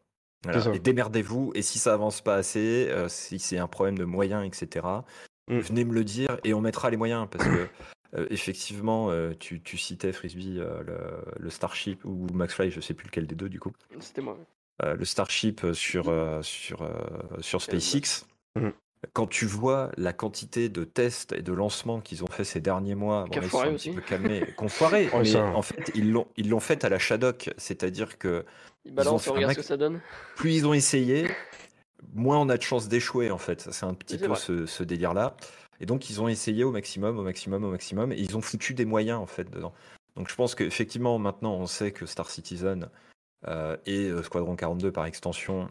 [0.72, 4.42] et démerdez-vous et si ça avance pas assez euh, si c'est un problème de moyens
[4.46, 4.86] etc
[5.50, 5.58] mm.
[5.58, 7.68] venez me le dire et on mettra les moyens parce que
[8.30, 10.84] effectivement tu, tu, citais frisbee le,
[11.38, 13.72] le, Starship ou MaxFly je sais plus lequel des deux du coup.
[14.00, 14.38] C'était moi
[14.82, 16.12] le Starship sur
[16.42, 16.88] sur
[17.40, 18.26] sur SpaceX.
[18.54, 18.70] Mm
[19.12, 22.94] quand tu vois la quantité de tests et de lancements qu'ils ont fait ces derniers
[22.94, 26.26] mois, bon, ils sont un petit peu calmés, qu'on foiré, mais en fait ils l'ont
[26.36, 28.44] ils l'ont fait à la Shadok, c'est-à-dire que
[28.84, 30.00] ils balancent, regarde ce que ça donne.
[30.36, 31.28] Plus ils ont essayé,
[32.14, 33.68] moins on a de chances d'échouer en fait.
[33.70, 35.36] C'est un petit peu ce, ce délire-là.
[35.80, 38.74] Et donc ils ont essayé au maximum, au maximum, au maximum, et ils ont foutu
[38.74, 39.72] des moyens en fait dedans.
[40.16, 42.88] Donc je pense qu'effectivement maintenant on sait que Star Citizen
[43.46, 45.68] euh, et euh, Squadron 42 par extension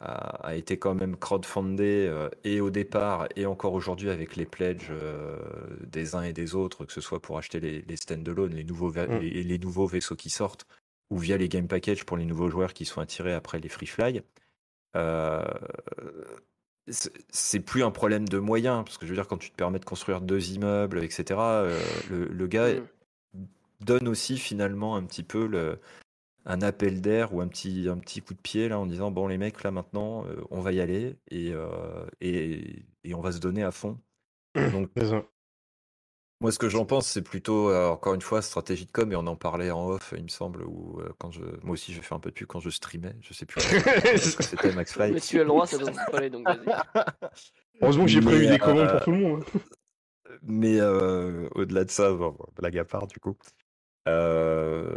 [0.00, 4.90] a, été quand même crowdfundé euh, et au départ et encore aujourd'hui avec les pledges
[4.90, 5.38] euh,
[5.86, 8.92] des uns et des autres, que ce soit pour acheter les, les stand-alone, les, nouveaux
[8.92, 9.18] mm.
[9.20, 10.66] les, nouveaux vaisseaux qui sortent,
[11.10, 13.86] ou via les game packages pour les nouveaux joueurs qui sont attirés après les free
[13.86, 14.22] fly.
[14.96, 15.42] Euh,
[16.90, 19.78] c'est plus un problème de moyens, parce que je veux dire, quand tu te permets
[19.78, 21.24] de construire deux immeubles, etc.,
[22.10, 23.44] le, le, gars mm.
[23.80, 25.78] donne aussi finalement un petit peu le,
[26.48, 29.28] un appel d'air ou un petit, un petit coup de pied là en disant bon
[29.28, 33.32] les mecs là maintenant euh, on va y aller et, euh, et, et, on va
[33.32, 33.98] se donner à fond.
[34.54, 34.90] Donc
[36.40, 39.16] moi ce que j'en pense c'est plutôt euh, encore une fois stratégie de com et
[39.16, 42.14] on en parlait en off il me semble ou quand je moi aussi j'ai fait
[42.14, 43.60] un peu de pub quand je streamais je sais plus
[44.40, 45.12] c'était Max Fly.
[45.12, 46.46] Mais tu as le droit ça doit se donc
[47.80, 49.44] Heureusement que j'ai prévu des commandes pour tout le monde.
[49.54, 49.60] Hein.
[50.42, 52.10] Mais au-delà de ça,
[52.56, 53.36] blague à part du coup.
[54.08, 54.96] Euh,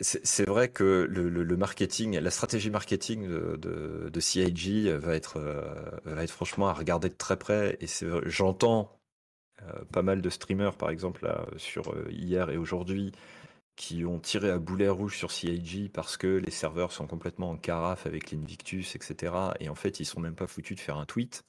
[0.00, 5.62] c'est vrai que le, marketing, la stratégie marketing de, de, CIG va être, euh,
[6.04, 7.78] va être franchement à regarder de très près.
[7.80, 7.86] Et
[8.26, 9.00] j'entends
[9.62, 13.12] euh, pas mal de streamers, par exemple, sur euh, hier et aujourd'hui,
[13.76, 17.56] qui ont tiré à boulet rouge sur CIG parce que les serveurs sont complètement en
[17.56, 19.34] carafe avec l'Invictus, etc.
[19.60, 21.44] Et en fait, ils sont même pas foutus de faire un tweet.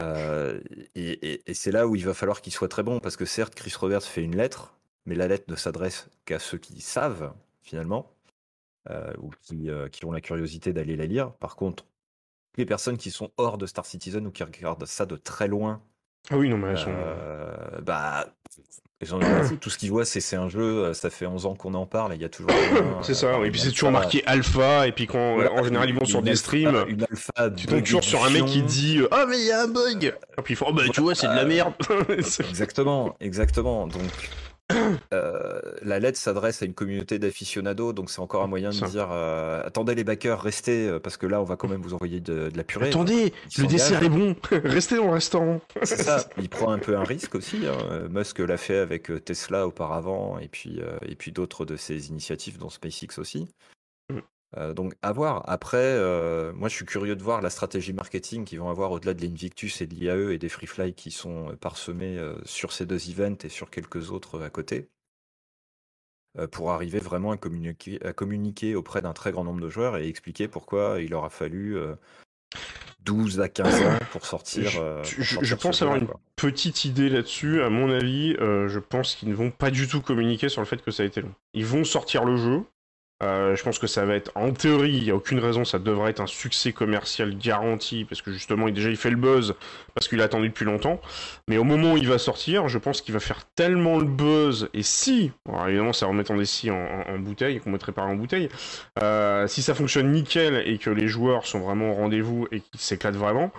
[0.00, 3.54] et, et c'est là où il va falloir qu'ils soient très bons parce que certes,
[3.54, 8.14] Chris Roberts fait une lettre, mais la lettre ne s'adresse qu'à ceux qui savent, finalement,
[8.90, 11.34] euh, ou qui, euh, qui, ont la curiosité d'aller la lire.
[11.34, 11.84] Par contre,
[12.56, 15.82] les personnes qui sont hors de Star Citizen ou qui regardent ça de très loin,
[16.30, 16.90] ah oui, non, mais elles sont.
[16.90, 18.26] Euh, bah,
[19.60, 22.20] Tout ce qu'ils voient, c'est un jeu, ça fait 11 ans qu'on en parle, il
[22.20, 22.50] y a toujours.
[23.02, 26.04] c'est ça, et puis c'est toujours marqué alpha, et puis quand en général ils vont
[26.04, 29.38] sur des streams, une alpha, tu tombes toujours sur un mec qui dit Ah, mais
[29.38, 31.34] il y a un bug Et puis ils font Oh, bah tu vois, c'est de
[31.34, 31.72] la merde
[32.50, 33.86] Exactement, exactement.
[33.86, 34.02] Donc,
[35.14, 39.08] euh, la lettre s'adresse à une communauté d'aficionados, donc c'est encore un moyen de dire
[39.10, 42.20] euh, attendez les backers, restez euh, parce que là on va quand même vous envoyer
[42.20, 42.88] de, la purée.
[42.88, 45.60] Attendez, le dessert est bon, restez dans le restaurant.
[45.82, 46.28] C'est ça.
[46.38, 47.66] Il prend un peu un risque aussi.
[47.66, 48.08] Hein.
[48.10, 52.70] Musk l'a fait avec Tesla auparavant et puis et puis d'autres de ses initiatives, dont
[52.70, 53.48] SpaceX aussi.
[54.56, 55.42] Euh, donc à voir.
[55.46, 59.12] Après, euh, moi je suis curieux de voir la stratégie marketing qu'ils vont avoir au-delà
[59.12, 63.10] de l'Invictus et de l'IAE et des Freefly qui sont parsemés euh, sur ces deux
[63.10, 64.88] events et sur quelques autres à côté,
[66.52, 70.06] pour arriver vraiment à communiquer, à communiquer auprès d'un très grand nombre de joueurs et
[70.06, 71.76] expliquer pourquoi il aura fallu
[73.00, 74.70] 12 à 15 ans pour sortir.
[75.02, 77.62] Je, pense avoir une petite idée là-dessus.
[77.62, 80.80] À mon avis, je pense qu'ils ne vont pas du tout communiquer sur le fait
[80.80, 81.34] que ça a été long.
[81.54, 82.62] Ils vont sortir le jeu.
[83.20, 85.80] Euh, je pense que ça va être, en théorie, il n'y a aucune raison, ça
[85.80, 89.56] devrait être un succès commercial garanti, parce que justement, il, déjà, il fait le buzz,
[89.94, 91.00] parce qu'il a attendu depuis longtemps.
[91.48, 94.68] Mais au moment où il va sortir, je pense qu'il va faire tellement le buzz,
[94.72, 95.32] et si,
[95.66, 98.48] évidemment, ça remet des si en, bouteille, qu'on mettrait pas en bouteille,
[99.02, 102.80] euh, si ça fonctionne nickel et que les joueurs sont vraiment au rendez-vous et qu'ils
[102.80, 103.50] s'éclatent vraiment,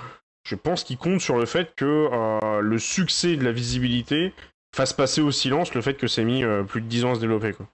[0.43, 4.33] je pense qu'il compte sur le fait que euh, le succès de la visibilité
[4.73, 7.19] fasse passer au silence le fait que c'est mis plus de 10 ans à se
[7.19, 7.67] développer, quoi.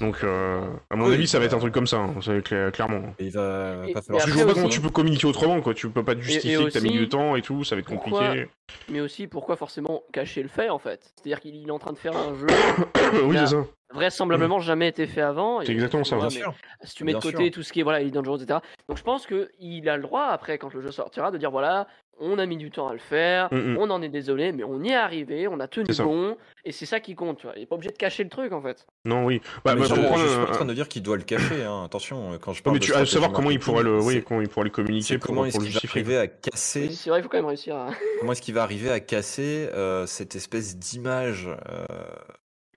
[0.00, 2.40] Donc, euh, à mon avis, ça va être un truc comme ça, hein,
[2.70, 3.14] clairement.
[3.18, 5.74] il va Parce que je vois pas comment tu peux communiquer autrement, quoi.
[5.74, 7.86] Tu peux pas te justifier que t'as mis du temps et tout, ça va être
[7.86, 8.48] compliqué.
[8.88, 11.12] Mais aussi, pourquoi forcément cacher le fait, en fait?
[11.16, 12.46] C'est-à-dire qu'il est en train de faire un jeu.
[13.24, 13.64] oui, c'est ça.
[13.94, 15.60] Vraisemblablement jamais été fait avant.
[15.62, 16.54] C'est exactement ça, bien sûr.
[16.82, 18.58] Si tu mets de côté tout ce qui est voilà, Elite Dangerous, etc.
[18.88, 21.86] Donc je pense qu'il a le droit, après, quand le jeu sortira, de dire voilà,
[22.18, 23.78] on a mis du temps à le faire, mm, mm.
[23.78, 26.86] on en est désolé, mais on y est arrivé, on a tenu bon, et c'est
[26.86, 27.54] ça qui compte, tu vois.
[27.56, 28.86] Il n'est pas obligé de cacher le truc en fait.
[29.04, 29.40] Non, oui.
[29.64, 31.84] Bah, bah je, suis pas en train de dire qu'il doit le cacher, hein.
[31.84, 34.48] attention, quand je parle Mais tu as savoir comment il pourrait le, oui, comment il
[34.48, 36.90] pourrait le communiquer pour, comment est-ce qu'il va arriver à casser.
[36.90, 37.90] c'est vrai, il faut quand même réussir à.
[38.20, 41.86] comment est-ce qu'il va arriver à casser euh, cette espèce d'image euh,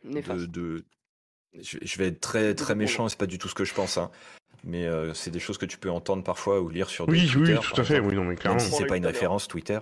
[0.03, 0.83] de,
[1.61, 4.11] Je, vais être très, très méchant, c'est pas du tout ce que je pense, hein
[4.63, 7.31] mais euh, c'est des choses que tu peux entendre parfois ou lire sur des Oui,
[7.35, 8.59] oui, tout à fait, oui, non, mais clairement.
[8.59, 9.79] Même si c'est pas une référence Twitter,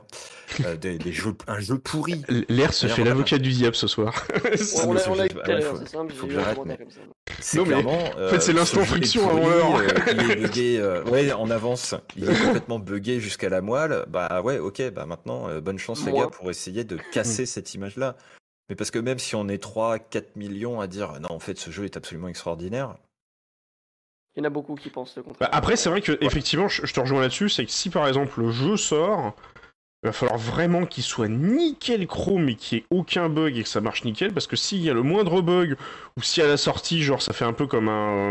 [0.65, 2.21] euh, des, des, jeux, un jeu pourri.
[2.49, 4.27] L'air se fait l'avocat du diable ce soir.
[4.85, 6.59] on l'a faut que j'arrête.
[7.39, 8.03] C'est clairement.
[8.03, 9.81] en fait, c'est euh, l'instant friction avant l'heure.
[10.11, 11.95] il est bugué, ouais, en avance.
[12.15, 14.05] Il est complètement bugué jusqu'à la moelle.
[14.07, 17.47] Bah ouais, ok, bah maintenant, bonne chance les gars pour essayer de casser mm.
[17.47, 18.15] cette image-là.
[18.69, 21.57] Mais parce que même si on est 3, 4 millions à dire non, en fait,
[21.57, 22.95] ce jeu est absolument extraordinaire,
[24.37, 25.49] il y en a beaucoup qui pensent le contraire.
[25.49, 28.39] Bah, après, c'est vrai que effectivement, je, te rejoins là-dessus, c'est que si par exemple
[28.39, 29.33] le jeu sort,
[30.03, 33.63] il va falloir vraiment qu'il soit nickel chrome et qu'il n'y ait aucun bug et
[33.63, 35.75] que ça marche nickel, parce que s'il y a le moindre bug,
[36.17, 38.29] ou si à la sortie, genre ça fait un peu comme un,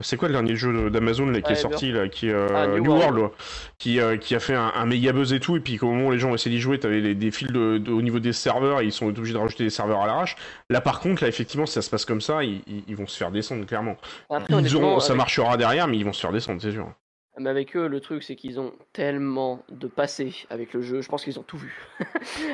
[0.00, 3.30] c'est quoi le dernier jeu d'Amazon qui est sorti là, qui euh, ah, New, World,
[3.78, 6.12] qui, euh, qui a fait un, méga buzz et tout, et puis au moment où
[6.12, 8.84] les gens ont essayé d'y jouer, t'avais des fils de, au niveau des serveurs, et
[8.84, 10.36] ils sont obligés de rajouter des serveurs à l'arrache.
[10.68, 12.62] Là par contre, là effectivement, si ça se passe comme ça, ils,
[12.94, 13.96] vont se faire descendre clairement.
[14.50, 16.92] ils auront, ça marchera derrière, mais ils vont se faire descendre, c'est sûr.
[17.38, 21.02] Mais avec eux, le truc, c'est qu'ils ont tellement de passé avec le jeu.
[21.02, 21.74] Je pense qu'ils ont tout vu.
[22.00, 22.04] ah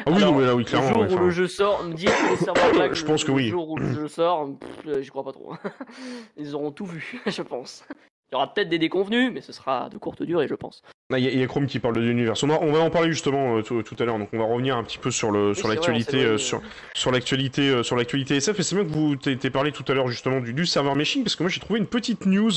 [0.08, 1.02] oui, mais là, oui, clairement.
[1.02, 3.44] Le jour où le jeu sort, me dire que les serveurs je pense que oui.
[3.44, 4.50] Le jour où le jeu sort,
[4.84, 5.54] je crois pas trop.
[6.36, 7.84] Ils auront tout vu, je pense.
[8.32, 10.82] Il y aura peut-être des déconvenus, mais ce sera de courte durée, je pense.
[11.10, 12.32] Il y, a Chrome qui parle de l'univers.
[12.42, 14.18] On, on, va en parler justement euh, tout, à l'heure.
[14.18, 16.62] Donc on va revenir un petit peu sur le sur l'actualité euh, sur
[16.94, 18.58] sur l'actualité euh, sur l'actualité SF.
[18.58, 21.24] Et c'est bien que vous t'aies parlé tout à l'heure justement du, du serveur meshing
[21.24, 22.52] parce que moi j'ai trouvé une petite news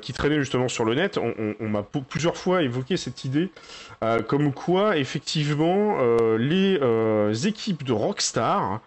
[0.00, 1.18] qui traînait justement sur le net.
[1.18, 3.50] On, m'a plusieurs fois évoqué cette idée
[4.26, 5.98] comme quoi effectivement
[6.38, 8.80] les équipes de Rockstar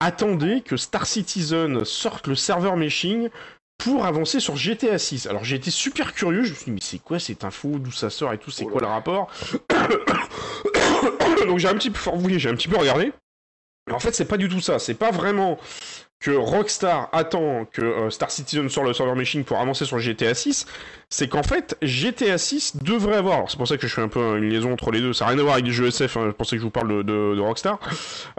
[0.00, 3.30] attendaient que Star Citizen sorte le serveur meshing
[3.78, 5.26] pour avancer sur GTA 6.
[5.28, 7.92] Alors j'ai été super curieux, je me suis dit mais c'est quoi cette info, d'où
[7.92, 9.30] ça sort et tout, c'est quoi le rapport?
[11.46, 12.00] Donc j'ai un petit peu,
[12.36, 13.12] j'ai un petit peu regardé.
[13.90, 15.58] En fait c'est pas du tout ça, c'est pas vraiment
[16.20, 20.34] que Rockstar attend que euh, Star Citizen sorte le server machine pour avancer sur GTA
[20.34, 20.66] 6,
[21.10, 24.36] c'est qu'en fait, GTA 6 devrait avoir, c'est pour ça que je fais un peu
[24.36, 26.24] une liaison entre les deux, ça n'a rien à voir avec les jeux SF, hein,
[26.26, 27.78] je pensais que je vous parle de, Rockstar,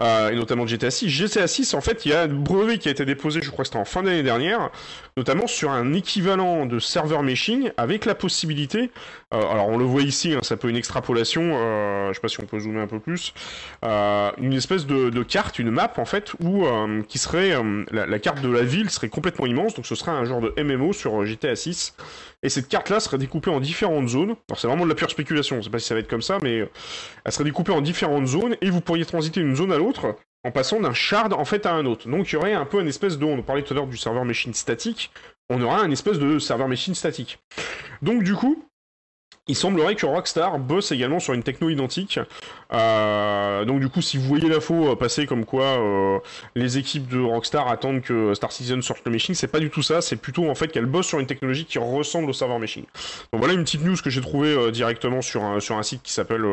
[0.02, 1.10] euh, et notamment de GTA 6.
[1.10, 3.64] GTA 6, en fait, il y a un brevet qui a été déposé, je crois
[3.64, 4.70] que c'était en fin d'année dernière,
[5.18, 8.92] notamment sur un équivalent de serveur meshing, avec la possibilité,
[9.34, 12.40] euh, alors on le voit ici, hein, ça peut une extrapolation, je sais pas si
[12.40, 13.34] on peut zoomer un peu plus,
[13.82, 16.66] une espèce de, carte, une map, en fait, où,
[17.08, 17.56] qui serait,
[17.92, 20.54] la, la, carte de la ville serait complètement immense, donc ce serait un genre de
[20.62, 21.96] MMO sur GTA 6,
[22.44, 24.36] et cette carte-là serait découpée en différentes zones.
[24.50, 26.22] Alors c'est vraiment de la pure spéculation, je sais pas si ça va être comme
[26.22, 26.70] ça, mais euh,
[27.26, 30.52] elle serait découpée en différentes zones et vous pourriez transiter d'une zone à l'autre en
[30.52, 32.10] passant d'un shard en fait à un autre.
[32.10, 33.98] Donc il y aurait un peu une espèce de, on parlait tout à l'heure du
[33.98, 35.12] serveur machine statique,
[35.50, 37.40] on aura un espèce de serveur machine statique.
[38.02, 38.64] Donc du coup,
[39.50, 42.20] il semblerait que Rockstar bosse également sur une techno identique.
[42.72, 46.20] Euh, donc du coup, si vous voyez l'info passer comme quoi euh,
[46.54, 49.82] les équipes de Rockstar attendent que Star Citizen sorte le meshing, c'est pas du tout
[49.82, 50.02] ça.
[50.02, 52.84] C'est plutôt en fait qu'elle bosse sur une technologie qui ressemble au serveur meshing.
[53.34, 56.46] Donc voilà une petite news que j'ai trouvée euh, directement sur un, site qui s'appelle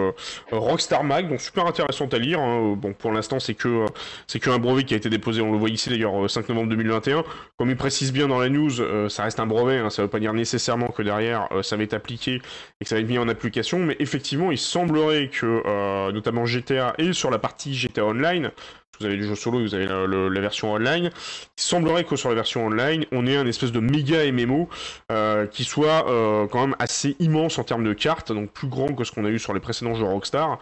[0.50, 1.28] Rockstar Mag.
[1.28, 2.40] Donc super intéressant à lire.
[2.40, 2.76] Hein.
[2.78, 3.84] Bon, pour l'instant, c'est que
[4.26, 5.42] c'est qu'un brevet qui a été déposé.
[5.42, 7.24] On le voit ici d'ailleurs 5 novembre 2021.
[7.58, 8.70] Comme il précise bien dans la news,
[9.10, 9.78] ça reste un brevet.
[9.78, 9.90] Hein.
[9.90, 12.40] ça veut pas dire nécessairement que derrière ça va être appliqué
[12.88, 17.12] ça va être mis en application, mais effectivement, il semblerait que, euh, notamment GTA et
[17.12, 18.50] sur la partie GTA Online,
[18.98, 21.10] vous avez du jeu solo, vous avez la, version online.
[21.58, 24.68] Il semblerait que sur la version online, on ait un espèce de méga MMO
[25.12, 28.94] euh, qui soit euh, quand même assez immense en termes de cartes, donc plus grand
[28.94, 30.58] que ce qu'on a eu sur les précédents jeux Rockstar.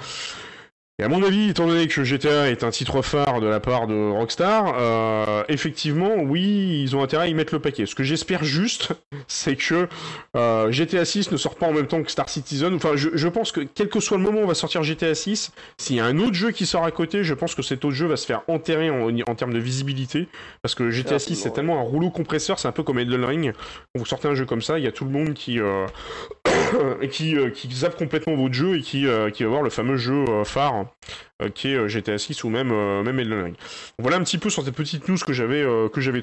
[1.01, 3.89] Et à mon avis, étant donné que GTA est un titre phare de la part
[3.89, 7.85] de Rockstar, euh, effectivement, oui, ils ont intérêt à y mettre le paquet.
[7.85, 8.93] Ce que j'espère juste,
[9.27, 9.89] c'est que
[10.37, 12.73] euh, GTA 6 ne sort pas en même temps que Star Citizen.
[12.75, 15.51] Enfin, je, pense que quel que soit le moment où on va sortir GTA 6,
[15.79, 17.97] s'il y a un autre jeu qui sort à côté, je pense que cet autre
[17.97, 20.29] jeu va se faire enterrer en, termes de visibilité.
[20.63, 23.53] Parce que GTA 6, c'est tellement un rouleau compresseur, c'est un peu comme Elden Ring.
[23.53, 25.59] Quand vous sortez un jeu comme ça, il y a tout le monde qui...
[25.59, 25.87] Euh,
[27.11, 30.84] qui zappe complètement votre jeu et qui, qui va voir le fameux jeu phare
[31.43, 33.55] euh, qui est euh, GTA 6 ou même, euh, même Elden Ring.
[33.99, 36.23] Voilà un petit peu sur cette petite news que j'avais que j'avais.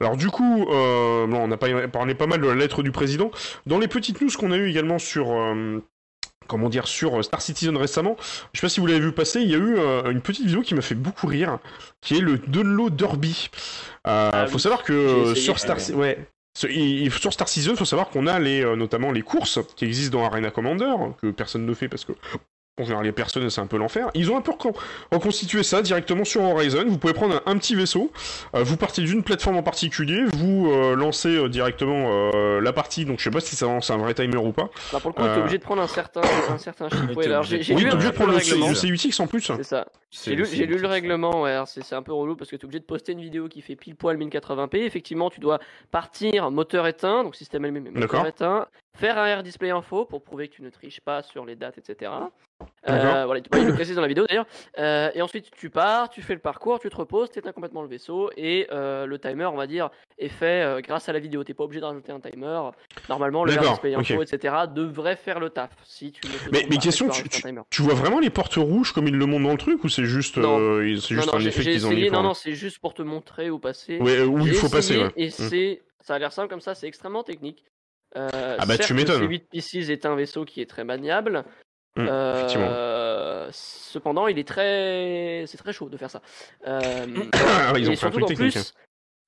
[0.00, 3.30] Alors du coup, on a parlé pas mal de la lettre du président.
[3.66, 5.54] Dans les petites news qu'on a eu également sur
[6.48, 8.16] comment dire, sur Star Citizen récemment.
[8.52, 9.76] Je sais pas si vous l'avez vu passer, il y a eu
[10.10, 11.58] une petite vidéo qui m'a fait beaucoup rire,
[12.00, 13.50] qui est le Dunlo Derby.
[14.06, 16.18] Euh, faut savoir que sur Star, ouais,
[16.56, 20.24] sur Star Citizen, il faut savoir qu'on a les, notamment les courses qui existent dans
[20.24, 22.12] Arena Commander, que personne ne fait parce que
[22.76, 24.10] Pour les personnes, c'est un peu l'enfer.
[24.14, 24.52] Ils ont un peu
[25.12, 26.84] reconstitué ça directement sur Horizon.
[26.88, 28.10] Vous pouvez prendre un, petit vaisseau,
[28.54, 33.04] euh, vous partez d'une plateforme en particulier, vous euh, lancez euh, directement la partie.
[33.04, 34.70] Donc je sais pas si ça lance un vrai timer ou pas.
[34.92, 37.00] Bah pour le coup, t'es obligé de prendre un certain, un certain chip.
[37.16, 39.42] oui, t'es obligé de prendre le, CUTX en plus.
[39.42, 39.86] C'est ça.
[40.10, 42.80] J'ai lu, lu, le règlement, ouais, c'est un peu relou parce que tu es obligé
[42.80, 44.78] de poster une vidéo qui fait pile poil 1080p.
[44.78, 45.58] Effectivement, tu dois
[45.90, 48.66] partir moteur éteint, donc système LM moteur éteint,
[49.00, 51.78] faire un air display info pour prouver que tu ne triches pas sur les dates,
[51.78, 52.12] etc.
[52.88, 54.46] Euh, voilà, il le précise dans la vidéo d'ailleurs.
[54.78, 57.80] Euh, et ensuite, tu pars, tu fais le parcours, tu te reposes, tu éteins complètement
[57.80, 59.88] le vaisseau et euh, le timer, on va dire,
[60.18, 61.42] est fait grâce à la vidéo.
[61.42, 62.60] T'es pas obligé de rajouter un timer.
[63.08, 65.70] Normalement, le display info, etc., devrait faire le taf.
[65.84, 66.20] Si tu
[66.52, 67.28] mais, mais question, tu,
[67.70, 70.04] tu, vois vraiment les portes rouges comme ils le montrent dans le truc ou c'est
[70.04, 73.50] juste, c'est juste un effet qu'ils ont mis Non, non, c'est juste pour te montrer
[73.50, 73.98] où passer.
[73.98, 74.98] Ouais, où il faut passer.
[74.98, 75.10] Ouais.
[75.16, 75.30] Et mm.
[75.30, 77.64] c'est, ça a l'air simple comme ça, c'est extrêmement technique.
[78.14, 79.22] Ah bah tu m'étonnes.
[79.22, 81.44] Le C8P6 est un vaisseau qui est très maniable.
[81.96, 86.22] Mmh, euh, cependant, il est très, c'est très chaud de faire ça.
[86.66, 87.06] Euh,
[87.76, 88.62] ils ont surtout en plus, hein.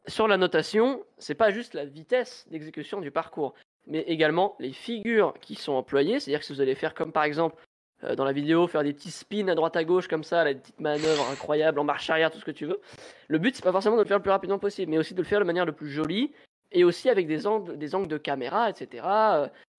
[0.07, 3.55] sur la notation, c'est pas juste la vitesse d'exécution du parcours,
[3.87, 6.21] mais également les figures qui sont employées.
[6.21, 7.57] C'est-à-dire que si vous allez faire comme par exemple
[8.05, 10.55] euh, dans la vidéo, faire des petits spins à droite à gauche comme ça, des
[10.57, 12.81] petites manœuvres incroyables en marche arrière, tout ce que tu veux.
[13.29, 15.23] Le but, c'est pas forcément de le faire le plus rapidement possible, mais aussi de
[15.23, 16.33] le faire de manière le plus jolie
[16.73, 19.07] et aussi avec des angles, de caméra, etc.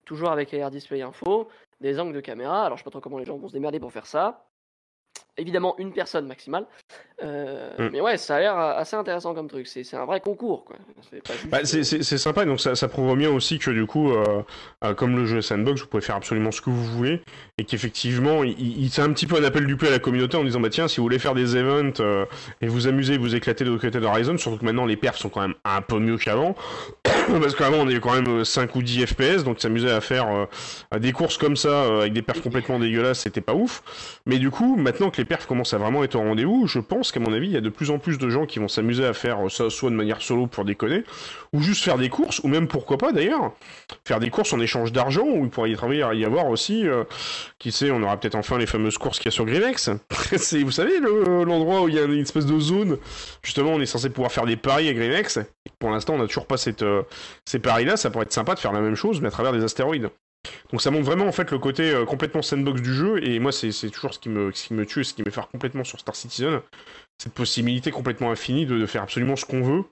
[0.06, 1.50] toujours avec Air Display Info
[1.82, 2.66] des angles de caméra.
[2.66, 4.46] Alors je sais pas trop comment les gens vont se démerder pour faire ça
[5.38, 6.66] évidemment une personne maximale.
[7.24, 7.90] Euh, mm.
[7.92, 9.68] Mais ouais, ça a l'air assez intéressant comme truc.
[9.68, 10.66] C'est un vrai concours.
[11.10, 14.44] C'est bah, sympa, donc ça, ça, prouve bien aussi que du coup, euh,
[14.84, 17.22] euh, comme le jeu Sandbox, vous pouvez faire absolument ce que vous voulez.
[17.58, 20.38] Et qu'effectivement, il, il c'est un petit peu un appel du pied à la communauté
[20.38, 22.02] en disant bah tiens, si vous voulez faire des events
[22.62, 25.30] et vous amuser, vous éclater de l'autre côté d'Horizon, surtout que maintenant les perfs sont
[25.30, 26.56] quand même un peu mieux qu'avant.
[27.42, 30.48] Parce qu'avant on avait quand même 5 ou 10 FPS, donc s'amuser à faire
[30.98, 33.82] des courses comme ça avec des perfs complètement dégueulasses, c'était pas ouf.
[34.26, 37.12] Mais du coup, maintenant que les perfs commencent à vraiment être au rendez-vous, je pense
[37.12, 39.06] qu'à mon avis, il y a de plus en plus de gens qui vont s'amuser
[39.06, 41.04] à faire ça soit de manière solo pour déconner,
[41.54, 43.54] ou juste faire des courses, ou même pourquoi pas d'ailleurs,
[44.06, 47.04] faire des courses en échange d'argent, ou il pourrait y, travailler, y avoir aussi, euh,
[47.60, 49.90] qui sait, on aura peut-être enfin les fameuses courses qu'il y a sur Grinex.
[50.38, 52.98] c'est, vous savez, l'endroit où il y a une espèce de zone,
[53.44, 55.40] justement, on est censé pouvoir faire des paris à Grinex.
[55.80, 57.04] Pour l'instant, on n'a toujours pas cette, euh,
[57.46, 59.64] ces paris-là, ça pourrait être sympa de faire la même chose, mais à travers des
[59.64, 60.10] astéroïdes.
[60.72, 63.52] Donc ça montre vraiment en fait le côté euh, complètement sandbox du jeu et moi
[63.52, 66.16] c'est toujours ce qui me ce qui me tue, ce qui me complètement sur Star
[66.16, 66.62] Citizen,
[67.18, 69.84] cette possibilité complètement infinie de faire absolument ce qu'on veut.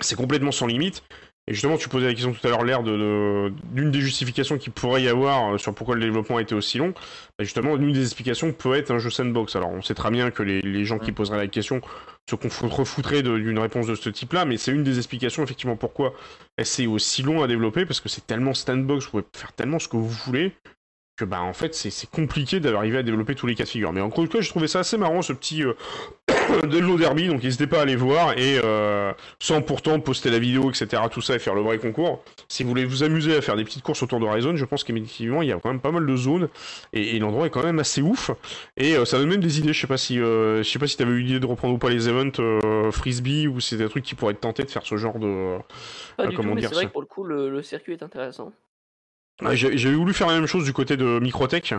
[0.00, 1.02] C'est complètement sans limite
[1.46, 4.72] et justement, tu posais la question tout à l'heure, l'air de, d'une des justifications qu'il
[4.72, 6.92] pourrait y avoir euh, sur pourquoi le développement a été aussi long.
[7.38, 9.56] Bah, justement, une des explications peut être un jeu sandbox.
[9.56, 11.80] Alors, on sait très bien que les, les gens qui poseraient la question
[12.28, 16.14] se refoutraient d'une réponse de ce type-là, mais c'est une des explications effectivement pourquoi
[16.62, 19.88] c'est aussi long à développer, parce que c'est tellement sandbox, vous pouvez faire tellement ce
[19.88, 20.52] que vous voulez,
[21.20, 23.92] que bah en fait c'est compliqué d'arriver à développer tous les cas de figure.
[23.92, 25.74] Mais en cas, je trouvais ça assez marrant ce petit euh,
[26.62, 30.70] de derby, donc n'hésitez pas à aller voir et euh, sans pourtant poster la vidéo,
[30.70, 31.02] etc.
[31.10, 32.24] Tout ça et faire le vrai concours.
[32.48, 35.42] Si vous voulez vous amuser à faire des petites courses autour d'Horizon, je pense qu'effectivement
[35.42, 36.48] il y a quand même pas mal de zones
[36.94, 38.30] et, l'endroit est quand même assez ouf.
[38.78, 39.74] Et euh, ça donne même des idées.
[39.74, 41.90] Je sais pas si je sais pas si t'avais eu l'idée de reprendre ou pas
[41.90, 45.18] les events frisbee ou c'est des trucs qui pourraient être tentés de faire ce genre
[45.18, 45.58] de
[46.34, 46.70] comment dire.
[46.70, 48.52] C'est vrai que pour le coup le circuit est intéressant.
[49.52, 51.74] J'avais voulu faire la même chose du côté de Microtech,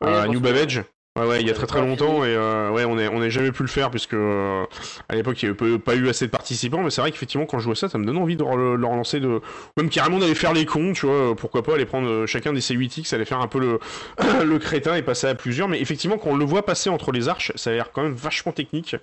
[0.00, 0.84] à New Babbage.
[1.16, 3.50] Ouais, ouais, il y a très très longtemps et euh, ouais, on n'a on jamais
[3.50, 4.66] pu le faire puisque euh,
[5.08, 7.58] à l'époque il n'y avait pas eu assez de participants, mais c'est vrai qu'effectivement quand
[7.58, 9.40] je vois ça, ça me donne envie de leur lancer de,
[9.78, 12.60] même carrément d'aller faire les cons, tu vois, pourquoi pas aller prendre euh, chacun des
[12.60, 13.78] C8X, aller faire un peu le
[14.44, 17.28] le crétin et passer à plusieurs, mais effectivement quand on le voit passer entre les
[17.28, 18.94] arches, ça a l'air quand même vachement technique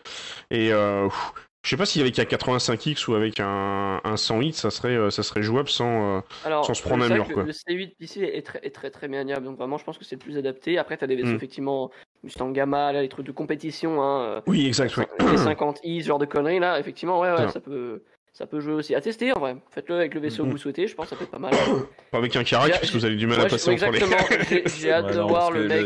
[0.52, 1.08] et euh,
[1.64, 5.10] je sais pas s'il avec un 85X ou avec un, un 100X, ça serait, euh,
[5.10, 7.26] ça serait jouable sans, euh, sans se prendre un mur.
[7.30, 7.44] Quoi.
[7.44, 10.16] Le C8 PC est très, est très très maniable, donc vraiment je pense que c'est
[10.16, 10.78] le plus adapté.
[10.78, 11.36] Après, tu as des vaisseaux mm.
[11.36, 11.90] effectivement
[12.22, 14.02] Mustang Gamma, là, les trucs de compétition.
[14.02, 14.98] Hein, euh, oui, exact.
[14.98, 18.04] Les 50i, ce genre de conneries là, effectivement, ouais, ouais, ça peut
[18.34, 18.94] ça peut jouer aussi.
[18.94, 19.56] À tester en vrai.
[19.70, 21.54] Faites-le avec le vaisseau que vous souhaitez, je pense que ça peut être pas mal.
[22.12, 23.90] Pas avec un Karak, parce que vous avez du mal à passer entre
[24.52, 24.64] les.
[24.82, 25.86] J'ai hâte de voir le mec.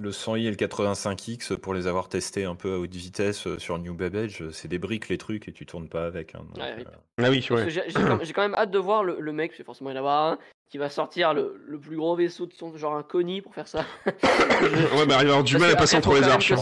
[0.00, 3.58] Le, 100i et le 85X, pour les avoir testés un peu à haute vitesse euh,
[3.58, 6.34] sur New Babbage, c'est des briques les trucs et tu tournes pas avec.
[6.34, 6.84] Hein, euh,
[7.18, 7.70] Ah oui, ouais.
[7.70, 10.38] J'ai quand, même hâte de voir le, le mec, c'est forcément y en avoir un,
[10.70, 13.68] qui va sortir le, le, plus gros vaisseau de son genre un Connie pour faire
[13.68, 13.84] ça.
[14.06, 16.50] ouais, mais il va avoir du mal à passer entre les arches.
[16.50, 16.56] Il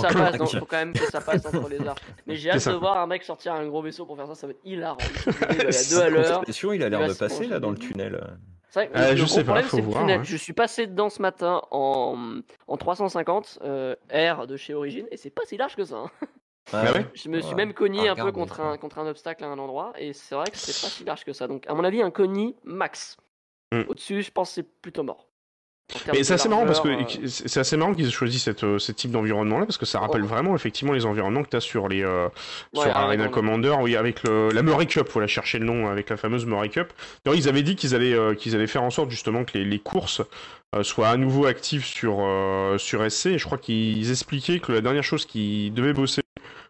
[0.58, 2.02] faut quand même que ça passe entre les arches.
[2.26, 4.46] Mais j'ai hâte de voir un mec sortir un gros vaisseau pour faire ça, ça
[4.46, 4.98] va être hilarant.
[5.50, 6.44] Il y a deux à l'heure.
[6.46, 8.20] Il a l'air de passer là dans le tunnel.
[8.74, 10.04] Vrai, euh, je sais pas, faut voir.
[10.04, 10.22] Hein.
[10.22, 15.16] Je suis passé dedans ce matin en, en 350 euh, R de chez Origin et
[15.16, 15.96] c'est pas si large que ça.
[15.96, 16.10] Hein.
[16.72, 19.42] Ah ouais je me suis même cogné ah, un peu contre un, contre un obstacle
[19.42, 21.48] à un endroit et c'est vrai que c'est pas si large que ça.
[21.48, 23.16] Donc à mon avis un cogni max.
[23.72, 23.82] Hmm.
[23.88, 25.31] Au-dessus, je pense que c'est plutôt mort.
[26.12, 26.88] Mais c'est assez marrant parce que
[27.26, 30.54] c'est assez marrant qu'ils aient choisi cette, ce type d'environnement-là parce que ça rappelle vraiment
[30.54, 32.04] effectivement les environnements que tu as sur les
[32.74, 36.16] sur Arena Commander, oui, avec le, la Murray Cup, voilà, chercher le nom, avec la
[36.16, 36.92] fameuse Murray Cup.
[37.24, 39.78] Alors, ils avaient dit qu'ils allaient qu'ils allaient faire en sorte justement que les, les
[39.78, 40.22] courses
[40.82, 42.26] soient à nouveau actives sur
[42.78, 43.26] sur SC.
[43.26, 46.21] Et je crois qu'ils expliquaient que la dernière chose qu'ils devaient bosser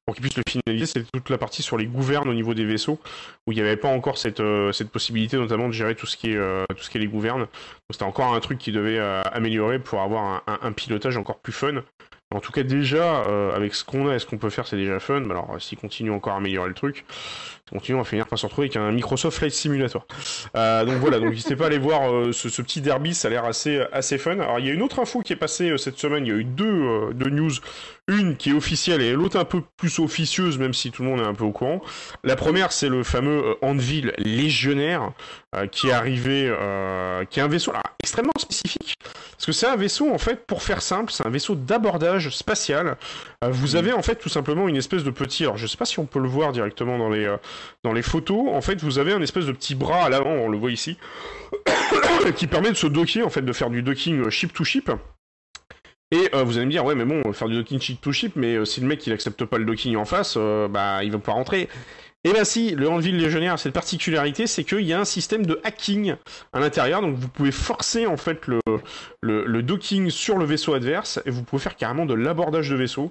[0.05, 2.65] pour qu'ils puissent le finaliser, c'est toute la partie sur les gouvernes au niveau des
[2.65, 3.01] vaisseaux,
[3.47, 6.17] où il n'y avait pas encore cette, euh, cette possibilité notamment de gérer tout ce
[6.17, 7.47] qui est, euh, tout ce qui est les gouvernes.
[7.91, 11.53] C'était encore un truc qui devait euh, améliorer pour avoir un, un, pilotage encore plus
[11.53, 11.83] fun.
[12.35, 13.21] En tout cas déjà,
[13.55, 15.23] avec ce qu'on a et ce qu'on peut faire, c'est déjà fun.
[15.25, 17.05] Alors s'ils continuent encore à améliorer le truc,
[17.71, 20.07] continuons à finir par se retrouver avec un Microsoft Flight Simulator.
[20.57, 23.31] Euh, donc voilà, donc n'hésitez pas à aller voir euh, ce, petit derby, ça a
[23.31, 24.33] l'air assez, assez fun.
[24.33, 26.35] Alors il y a une autre info qui est passée euh, cette semaine, il y
[26.35, 27.53] a eu deux, deux news,
[28.09, 31.21] une qui est officielle et l'autre un peu plus officieuse, même si tout le monde
[31.21, 31.81] est un peu au courant.
[32.25, 35.13] La première, c'est le fameux Anvil Légionnaire
[35.71, 36.53] qui est arrivé,
[37.31, 40.83] qui est un vaisseau extrêmement spécifique, parce que c'est un vaisseau en fait, pour faire
[40.83, 42.97] simple, c'est un vaisseau d'abordage spatial.
[43.43, 45.99] vous avez en fait tout simplement une espèce de petit, alors je sais pas si
[45.99, 47.31] on peut le voir directement dans les
[47.85, 50.49] dans les photos, en fait, vous avez un espèce de petit bras à l'avant, on
[50.49, 50.97] le voit ici,
[52.37, 54.91] qui permet de se docker, en fait, de faire du docking ship to ship.
[56.13, 58.35] Et euh, vous allez me dire, ouais, mais bon, faire du docking ship to ship,
[58.37, 61.11] mais euh, si le mec il accepte pas le docking en face, euh, bah il
[61.11, 61.63] va pas rentrer.
[62.25, 65.05] Et eh bien si, le Anvil Légionnaire a cette particularité, c'est qu'il y a un
[65.05, 66.15] système de hacking
[66.53, 68.61] à l'intérieur, donc vous pouvez forcer en fait le,
[69.23, 73.11] le, docking sur le vaisseau adverse, et vous pouvez faire carrément de l'abordage de vaisseau,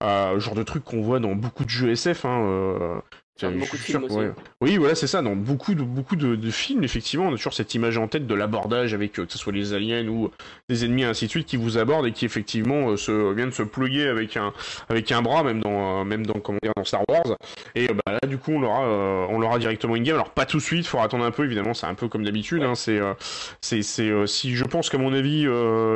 [0.00, 3.02] genre de truc qu'on voit dans beaucoup de jeux SF, hein,
[3.40, 4.34] beaucoup de films.
[4.60, 5.22] Oui, voilà, c'est ça.
[5.22, 8.34] Dans beaucoup de beaucoup de, films, effectivement, on a toujours cette image en tête de
[8.34, 10.30] l'abordage avec euh, que ce soit les aliens ou
[10.68, 13.62] des ennemis ainsi de suite qui vous abordent et qui effectivement euh, se viennent se
[13.62, 14.52] pluguer avec un
[14.88, 17.36] avec un bras, même dans euh, même dans comment dire dans Star Wars.
[17.74, 18.82] Et bah là, du coup, on l'aura
[19.28, 20.14] on l'aura directement in game.
[20.14, 21.44] Alors pas tout de suite, faut attendre un peu.
[21.44, 22.62] Évidemment, c'est un peu comme d'habitude.
[22.62, 23.00] Hein, c'est
[23.60, 25.46] si je pense qu'à mon avis,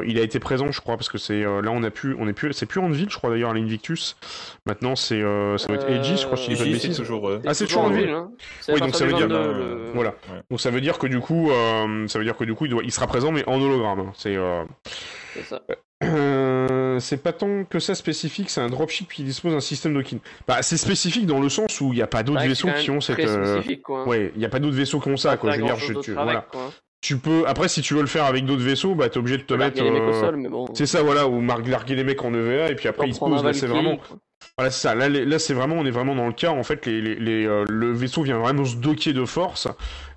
[0.07, 2.32] il a été présent, je crois, parce que c'est là on a pu on est
[2.32, 4.16] plus c'est plus en ville, je crois d'ailleurs à l'Invictus.
[4.66, 7.84] Maintenant, c'est ça va être Aegis, je crois, si je pas toujours ah, c'est toujours
[7.84, 8.10] en ville.
[8.10, 8.30] Hein.
[8.68, 9.28] Oui, donc ça veut dire,
[9.94, 10.14] voilà.
[10.50, 12.70] Donc ça veut dire que du coup, euh, ça veut dire que du coup, il,
[12.70, 12.82] doit...
[12.84, 14.00] il sera présent, mais en hologramme.
[14.00, 14.12] Hein.
[14.16, 14.36] C'est.
[14.36, 14.64] Euh...
[15.44, 15.62] ça.
[16.04, 20.18] Euh, c'est pas tant que ça spécifique, c'est un dropship qui dispose d'un système docking.
[20.46, 23.00] Bah, c'est spécifique dans le sens où il n'y a pas d'autres vaisseaux qui ont
[23.00, 23.18] cette.
[23.20, 23.62] Euh,
[24.06, 25.52] ouais, il n'y a pas d'autres vaisseaux qui ont ça, quoi.
[25.52, 26.46] Je veux dire, je, tu, voilà.
[27.00, 29.42] Tu peux, après, si tu veux le faire avec d'autres vaisseaux, bah, t'es obligé de
[29.42, 29.82] te mettre.
[30.50, 30.66] Bon...
[30.74, 33.52] C'est ça, voilà, ou larguer les mecs en EVA, et puis après, ils se posent,
[33.52, 33.98] c'est vraiment.
[34.59, 34.95] Voilà, c'est ça.
[34.95, 36.51] Là, c'est vraiment, on est vraiment dans le cas.
[36.51, 39.68] En fait, euh, le vaisseau vient vraiment se docker de force.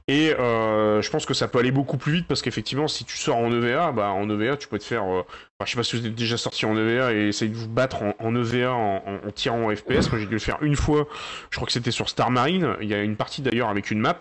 [0.07, 3.15] Et euh, je pense que ça peut aller beaucoup plus vite parce qu'effectivement, si tu
[3.15, 5.03] sors en EVA, bah en EVA, tu peux te faire.
[5.03, 5.21] Euh,
[5.63, 7.97] je sais pas si vous êtes déjà sorti en EVA et essayer de vous battre
[8.17, 9.01] en, EVA en,
[9.35, 10.09] tirant en FPS.
[10.09, 11.07] Moi, j'ai dû le faire une fois.
[11.51, 12.75] Je crois que c'était sur Star Marine.
[12.81, 14.17] Il y a une partie d'ailleurs avec une map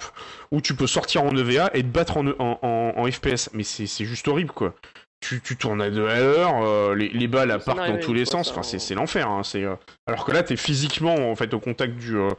[0.51, 3.49] où tu peux sortir en EVA et te battre en, en FPS.
[3.55, 4.75] Mais c'est juste horrible, quoi
[5.21, 8.25] tu, tu, tournes à deux à l'heure, euh, les, les, balles partent dans tous les
[8.25, 9.29] sens, enfin c'est l'enfer.
[9.29, 9.75] Hein, c'est euh,
[10.07, 12.31] alors que là t'es physiquement en fait au contact du, euh,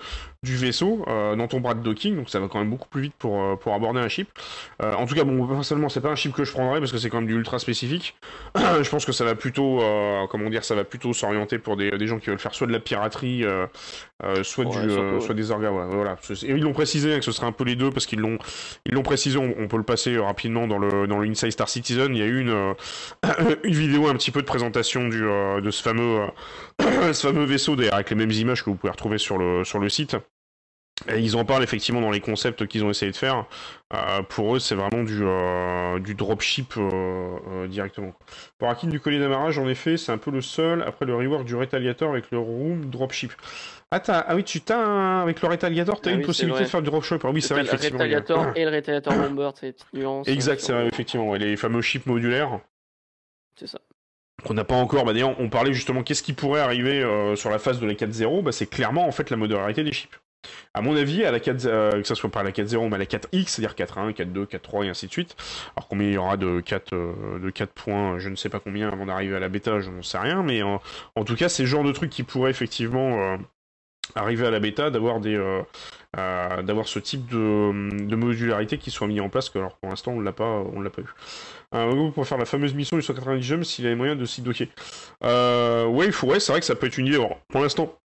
[0.43, 3.13] du vaisseau dans ton bras de docking, donc ça va quand même beaucoup plus vite
[3.17, 4.29] pour, pour aborder un chip.
[4.81, 7.09] en tout cas bon personnellement c'est pas un chip que je prendrais parce que c'est
[7.09, 8.15] quand même du ultra spécifique.
[8.55, 9.81] je pense que ça va plutôt
[10.29, 12.71] comment dire ça va plutôt s'orienter pour des, des, gens qui veulent faire soit de
[12.71, 13.43] la piraterie,
[14.43, 15.71] soit du soit des orgas.
[15.71, 16.15] Voilà.
[16.43, 18.37] Et ils l'ont précisé hein, que ce serait un peu les deux parce qu'ils l'ont
[18.85, 19.37] ils l'ont précisé.
[19.37, 22.15] On, on, peut le passer rapidement dans le dans le Inside Star Citizen.
[22.15, 22.73] Il y a eu une euh,
[23.63, 26.27] une vidéo un petit peu de présentation du, euh, de ce fameux,
[26.81, 29.63] euh, ce fameux vaisseau, d'ailleurs, avec les mêmes images que vous pouvez retrouver sur le,
[29.63, 30.15] sur le site.
[31.07, 33.45] Et ils en parlent effectivement dans les concepts qu'ils ont essayé de faire.
[34.27, 35.23] pour eux, c'est vraiment du,
[36.03, 36.73] du dropship
[37.67, 38.13] directement.
[38.57, 41.45] Pour Akin du collier d'amarrage, en effet, c'est un peu le seul après le rework
[41.45, 43.31] du Retaliator avec le Room Dropship.
[43.91, 46.89] Ah, ah oui, tu t'as avec le Retaliator, t'as ah, une possibilité de faire du
[46.89, 47.21] dropship.
[47.23, 47.97] Ah oui, c'est vrai, effectivement.
[47.97, 50.27] Le Retaliator et le Retaliator Bomber, c'est nuance.
[50.27, 51.33] Exact, c'est vrai, effectivement.
[51.33, 52.59] les fameux chips modulaires.
[53.55, 53.79] C'est ça.
[54.45, 55.05] Qu'on n'a pas encore.
[55.05, 57.93] Bah, d'ailleurs, on parlait justement qu'est-ce qui pourrait arriver euh, sur la phase de la
[57.93, 58.43] 4.0.
[58.43, 60.15] Bah, c'est clairement en fait la modularité des chips.
[60.73, 62.97] À mon avis, à la 4, euh, que ce soit pas la 4.0 mais à
[62.99, 65.35] la 4X, c'est-à-dire 4.1, 4.2, 4.3 et ainsi de suite.
[65.75, 68.59] Alors combien il y aura de 4, euh, de 4 points, je ne sais pas
[68.59, 70.79] combien avant d'arriver à la bêta, je n'en sais rien, mais en
[71.25, 73.37] tout cas, c'est le genre de truc qui pourrait effectivement
[74.15, 75.37] arriver à la bêta, d'avoir des
[76.15, 80.21] d'avoir ce type de, modularité qui soit mis en place, que alors pour l'instant on
[80.21, 81.13] l'a pas, on l'a pas eu.
[81.75, 84.67] Euh, pour faire la fameuse mission du 190 jumps s'il avait moyen de s'y docker.
[85.23, 87.19] Euh, ouais, c'est vrai que ça peut être une idée.
[87.49, 87.98] pour l'instant,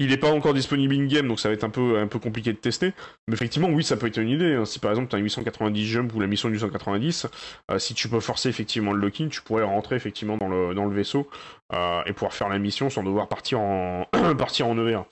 [0.00, 2.92] il n'est pas encore disponible in-game, donc ça va être un peu, compliqué de tester.
[3.26, 4.54] Mais effectivement, oui, ça peut être une idée.
[4.54, 4.64] Hein.
[4.64, 7.26] Si par exemple tu as un 890 jump ou la mission du 890,
[7.70, 11.28] euh, si tu peux forcer effectivement le locking, tu pourrais rentrer effectivement dans le, vaisseau
[11.72, 15.06] euh, et pouvoir faire la mission sans devoir partir en, EVA.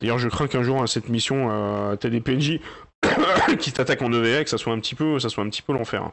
[0.00, 2.60] D'ailleurs, je crains qu'un jour, à cette mission, euh, tu des PNJ
[3.58, 5.72] qui t'attaque en EVA, que ça soit un petit peu, ça soit un petit peu
[5.72, 6.10] l'enfer.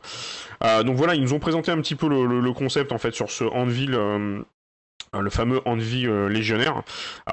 [0.86, 3.44] donc voilà, ils nous ont présenté un petit peu le, concept en fait sur ce
[3.44, 4.46] Anvil Hein,
[5.22, 6.82] le fameux Envy euh, légionnaire.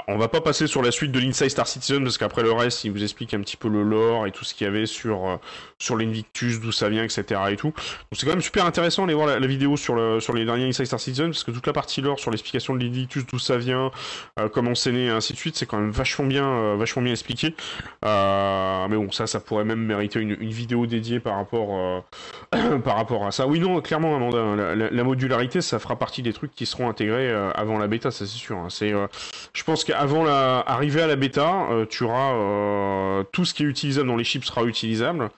[0.09, 2.85] on va pas passer sur la suite de l'Inside Star Citizen parce qu'après le reste,
[2.85, 5.29] il vous explique un petit peu le lore et tout ce qu'il y avait sur
[5.29, 5.37] euh,
[5.79, 7.41] sur l'Invictus, d'où ça vient, etc.
[7.51, 7.69] et tout.
[7.69, 7.75] Donc
[8.13, 10.87] c'est quand même super intéressant d'aller voir la, vidéo sur le sur les derniers Inside
[10.87, 13.91] Star Citizen parce que toute la partie lore sur l'explication de l'Invictus, d'où ça vient,
[14.39, 17.13] euh, comment c'est né, et ainsi de suite, c'est quand même vachement bien vachement bien
[17.13, 17.55] expliqué.
[18.03, 22.05] mais bon, ça, ça pourrait même mériter une, vidéo dédiée par rapport
[22.85, 23.47] par rapport à ça.
[23.47, 27.31] Oui, non, clairement, Amanda, la, la, modularité, ça fera partie des trucs qui seront intégrés
[27.55, 28.57] avant la bêta, ça c'est sûr.
[28.57, 28.69] Hein.
[28.71, 29.07] C'est, euh,
[29.53, 33.63] je pense qu'avant la, arriver à la bêta, euh, tu auras euh, tout ce qui
[33.63, 35.31] est utilisable dans les chips sera utilisable.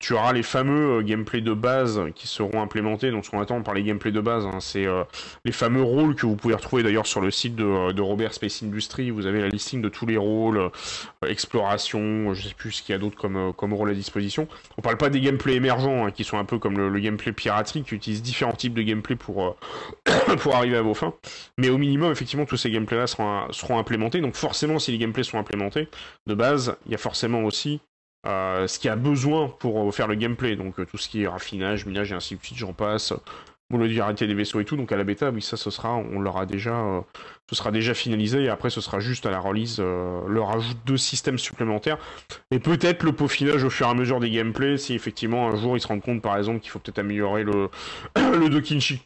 [0.00, 3.10] Tu auras les fameux gameplays de base qui seront implémentés.
[3.10, 4.86] Donc ce qu'on attend par les gameplays de base, hein, c'est
[5.44, 9.10] les fameux rôles que vous pouvez retrouver d'ailleurs sur le site de, Robert Space Industry.
[9.10, 10.70] Vous avez la listing de tous les rôles,
[11.26, 14.48] exploration, je sais plus ce qu'il y a d'autre comme comme rôle à disposition.
[14.78, 17.82] On parle pas des gameplays émergents hein, qui sont un peu comme le, gameplay piraterie
[17.82, 19.56] qui utilise différents types de gameplay pour
[20.54, 21.14] arriver à vos fins.
[21.58, 24.20] Mais au minimum, effectivement, tous ces gameplays-là seront, seront implémentés.
[24.20, 25.88] Donc forcément, si les gameplays sont implémentés,
[26.26, 27.80] de base, il y a forcément aussi
[28.26, 30.56] euh, ce qu'il y a besoin pour faire le gameplay.
[30.56, 33.12] Donc euh, tout ce qui est raffinage, minage et ainsi de suite, j'en passe.
[33.70, 34.76] Modularité des vaisseaux et tout.
[34.76, 37.00] Donc à la bêta, oui, ça, ce sera, on l'aura déjà, euh,
[37.50, 38.44] ce sera déjà finalisé.
[38.44, 41.98] Et après, ce sera juste à la release le rajout de systèmes supplémentaires.
[42.52, 44.78] Et peut-être le peaufinage au fur et à mesure des gameplays.
[44.78, 47.68] Si effectivement un jour ils se rendent compte, par exemple, qu'il faut peut-être améliorer le,
[48.16, 48.48] le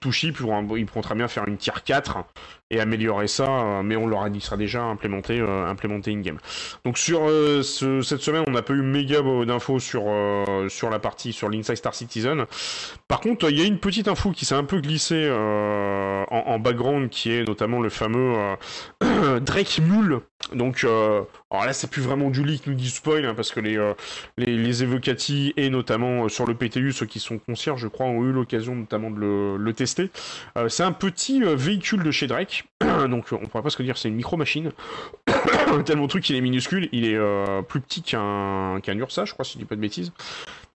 [0.01, 0.39] to chip,
[0.77, 2.25] ils pourront très bien faire une tier 4
[2.71, 6.39] et améliorer ça, euh, mais on leur dit sera déjà implémenté, euh, implémenté in-game.
[6.85, 10.05] Donc sur euh, cette semaine, on n'a pas eu méga d'infos sur,
[10.69, 12.47] sur la partie, sur l'Inside Star Citizen.
[13.07, 17.11] Par contre, il y a une petite info qui s'est un peu glissée en, background,
[17.11, 18.34] qui est notamment le fameux
[19.41, 20.21] Drake Mule
[20.53, 23.61] donc, euh, alors là, c'est plus vraiment du leak, nous dit spoil, hein, parce que
[23.61, 23.95] les, euh,
[24.37, 24.85] les,
[25.57, 28.75] et notamment euh, sur le PTU, ceux qui sont concierges, je crois, ont eu l'occasion
[28.75, 30.11] notamment de le, tester.
[30.69, 32.65] c'est un petit véhicule de chez Drake,
[33.09, 34.71] donc on pourrait presque dire c'est une micro-machine.
[35.85, 37.19] Tellement truc, il est minuscule, il est
[37.69, 40.13] plus petit qu'un qu'un Ursa, je crois, si je dis pas de bêtises.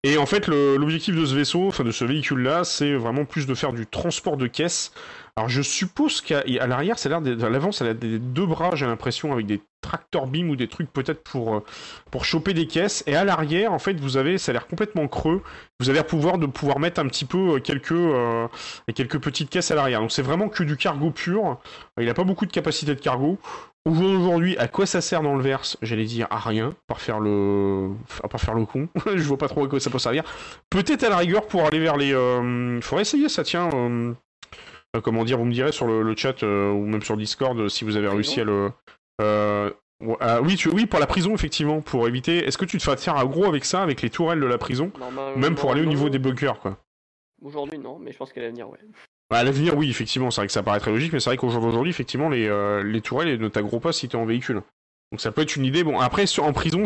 [0.03, 3.53] Et en fait, l'objectif de ce vaisseau, enfin de ce véhicule-là, c'est vraiment plus de
[3.53, 4.91] faire du transport de caisses
[5.39, 8.85] alors je suppose qu'à l'arrière, ça a l'air l'avant, ça a des deux bras, j'ai
[8.85, 11.63] l'impression, avec des tracteurs beam ou des trucs peut-être pour euh,
[12.11, 13.05] pour choper des caisses.
[13.07, 15.41] Et à l'arrière, en fait, vous avez, ça a l'air complètement creux.
[15.79, 18.49] Vous avez le pouvoir de pouvoir mettre un petit peu euh, quelques euh,
[18.93, 20.01] quelques petites caisses à l'arrière.
[20.01, 21.57] Donc c'est vraiment que du cargo pur.
[21.97, 23.37] Il n'a pas beaucoup de capacité de cargo.
[23.85, 25.77] Aujourd'hui, à quoi ça sert dans le verse?
[25.81, 27.91] J'allais dire à rien, à part faire le,
[28.35, 28.89] faire le con.
[29.05, 30.25] je vois pas trop à quoi ça peut servir.
[30.69, 32.09] Peut-être à la rigueur pour aller vers les.
[32.09, 33.69] Il faudrait essayer ça, tiens.
[35.03, 37.83] Comment dire, vous me direz sur le, chat euh, ou même sur Discord euh, si
[37.83, 38.71] vous avez réussi à le.
[40.41, 42.45] oui, oui, pour la prison, effectivement, pour éviter.
[42.45, 44.57] Est-ce que tu te fais faire un gros avec ça, avec les tourelles de la
[44.57, 44.91] prison?
[45.35, 46.77] Ou même pour aller au niveau des bunkers, quoi
[47.41, 48.79] Aujourd'hui, non, mais je pense qu'à l'avenir, ouais.
[49.29, 51.37] Bah, à l'avenir, oui, effectivement, c'est vrai que ça paraît très logique, mais c'est vrai
[51.37, 52.49] qu'aujourd'hui, effectivement, les,
[52.83, 54.61] les tourelles ne t'aggro pas si t'es en véhicule.
[55.11, 55.83] Donc ça peut être une idée.
[55.83, 56.83] Bon, après, en prison,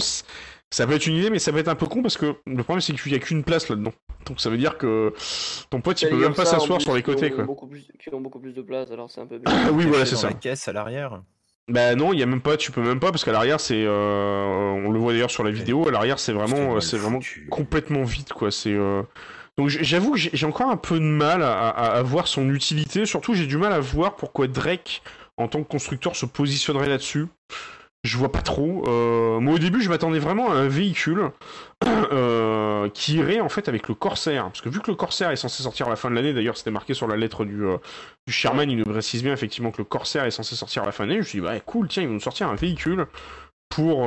[0.73, 2.63] ça peut être une idée, mais ça peut être un peu con parce que le
[2.63, 3.93] problème, c'est qu'il n'y a qu'une place là-dedans.
[4.25, 5.13] Donc ça veut dire que
[5.69, 7.45] ton pote, il peut même pas s'asseoir sur les côtés, quoi.
[7.99, 9.39] qui ont beaucoup plus de place, alors c'est un peu.
[9.73, 10.29] oui, voilà, c'est ça.
[10.29, 11.21] La caisse à l'arrière?
[11.67, 13.85] Bah non, il y a même pas, tu peux même pas parce qu'à l'arrière c'est,
[13.85, 17.19] euh, on le voit d'ailleurs sur la vidéo, à l'arrière c'est vraiment, c'est vraiment
[17.51, 18.51] complètement vide quoi.
[18.51, 19.03] C'est euh,
[19.57, 23.05] donc j'avoue que j'ai encore un peu de mal à, à, voir son utilité.
[23.05, 25.03] Surtout j'ai du mal à voir pourquoi Drake
[25.37, 27.27] en tant que constructeur se positionnerait là-dessus
[28.03, 28.83] je vois pas trop.
[28.87, 31.31] Euh, moi au début je m'attendais vraiment à un véhicule
[31.85, 34.43] euh, qui irait en fait avec le Corsair.
[34.45, 36.57] Parce que vu que le Corsair est censé sortir à la fin de l'année, d'ailleurs
[36.57, 37.77] c'était marqué sur la lettre du, euh,
[38.27, 41.05] Sherman, il nous précise bien effectivement que le Corsair est censé sortir à la fin
[41.05, 41.21] de l'année.
[41.21, 43.07] Je me suis dit bah cool, tiens ils vont nous sortir un véhicule
[43.69, 44.05] pour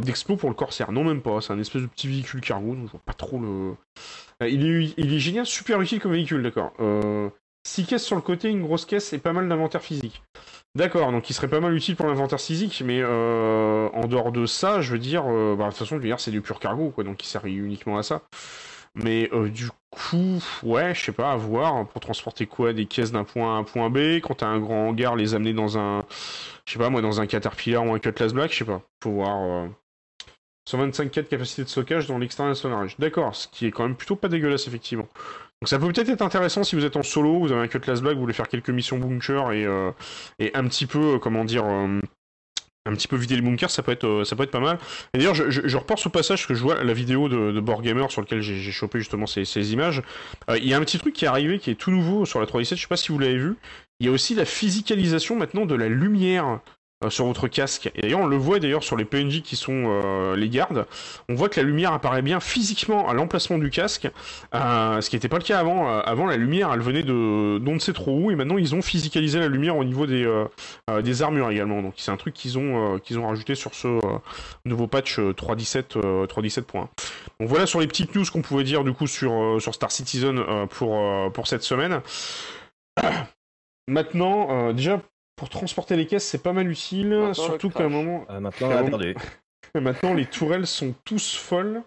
[0.00, 0.90] d'expo pour le Corsair.
[0.90, 3.38] Non même pas, c'est un espèce de petit véhicule cargo, donc je vois pas trop
[3.38, 3.74] le...
[4.48, 6.72] il, est, il est génial, super utile comme véhicule, d'accord.
[7.66, 10.22] 6 caisses sur le côté, une grosse caisse et pas mal d'inventaire physique.
[10.76, 14.46] D'accord, donc il serait pas mal utile pour l'inventaire physique, mais euh, en dehors de
[14.46, 16.60] ça, je veux dire, euh, bah, de toute façon, je veux dire, c'est du pur
[16.60, 18.22] cargo, quoi, donc il sert uniquement à ça.
[18.94, 22.86] Mais euh, du coup, ouais, je sais pas, à voir, hein, pour transporter quoi Des
[22.86, 25.52] caisses d'un point A à un point B, quand t'as un grand hangar, les amener
[25.54, 26.06] dans un,
[26.66, 29.10] je sais pas, moi, dans un Caterpillar ou un Cutlass Black, je sais pas, faut
[29.10, 29.68] voir.
[30.66, 32.96] 125 de capacité de stockage dans l'external storage.
[32.98, 35.08] D'accord, ce qui est quand même plutôt pas dégueulasse, effectivement.
[35.60, 38.00] Donc ça peut peut-être être intéressant si vous êtes en solo, vous avez un Cutlass
[38.00, 39.90] Black, vous voulez faire quelques missions bunker et, euh,
[40.38, 42.00] et un petit peu, euh, comment dire, euh,
[42.86, 44.78] un petit peu vider les bunkers, ça peut être, ça peut être pas mal.
[45.12, 47.60] Et d'ailleurs, je, je, je, reporte au passage que je vois la vidéo de, de
[47.60, 50.02] Board Gamer sur lequel j'ai chopé justement ces, ces images.
[50.48, 52.46] Il y a un petit truc qui est arrivé qui est tout nouveau sur la
[52.46, 53.56] 317, je sais pas si vous l'avez vu.
[54.00, 56.60] Il y a aussi la physicalisation maintenant de la lumière
[57.08, 57.90] sur votre casque.
[57.94, 60.86] Et d'ailleurs, on le voit d'ailleurs sur les PNJ qui sont les gardes.
[61.28, 64.08] On voit que la lumière apparaît bien physiquement à l'emplacement du casque,
[64.52, 65.88] ce qui n'était pas le cas avant.
[66.00, 68.82] avant, la lumière, elle venait de d'on ne sait trop où, et maintenant ils ont
[68.82, 71.80] physicalisé la lumière au niveau des armures également.
[71.82, 73.98] Donc c'est un truc qu'ils ont rajouté sur ce
[74.66, 76.72] nouveau patch 3.17 3.17.1.
[76.72, 76.88] Donc
[77.48, 81.46] voilà sur les petites news qu'on pouvait dire du coup sur Star Citizen pour pour
[81.46, 82.02] cette semaine.
[83.88, 85.00] Maintenant, euh, déjà,
[85.40, 88.26] pour transporter les caisses, c'est pas mal utile, surtout qu'à un moment...
[88.28, 88.68] Euh, maintenant,
[89.74, 91.82] maintenant, les tourelles sont tous folles,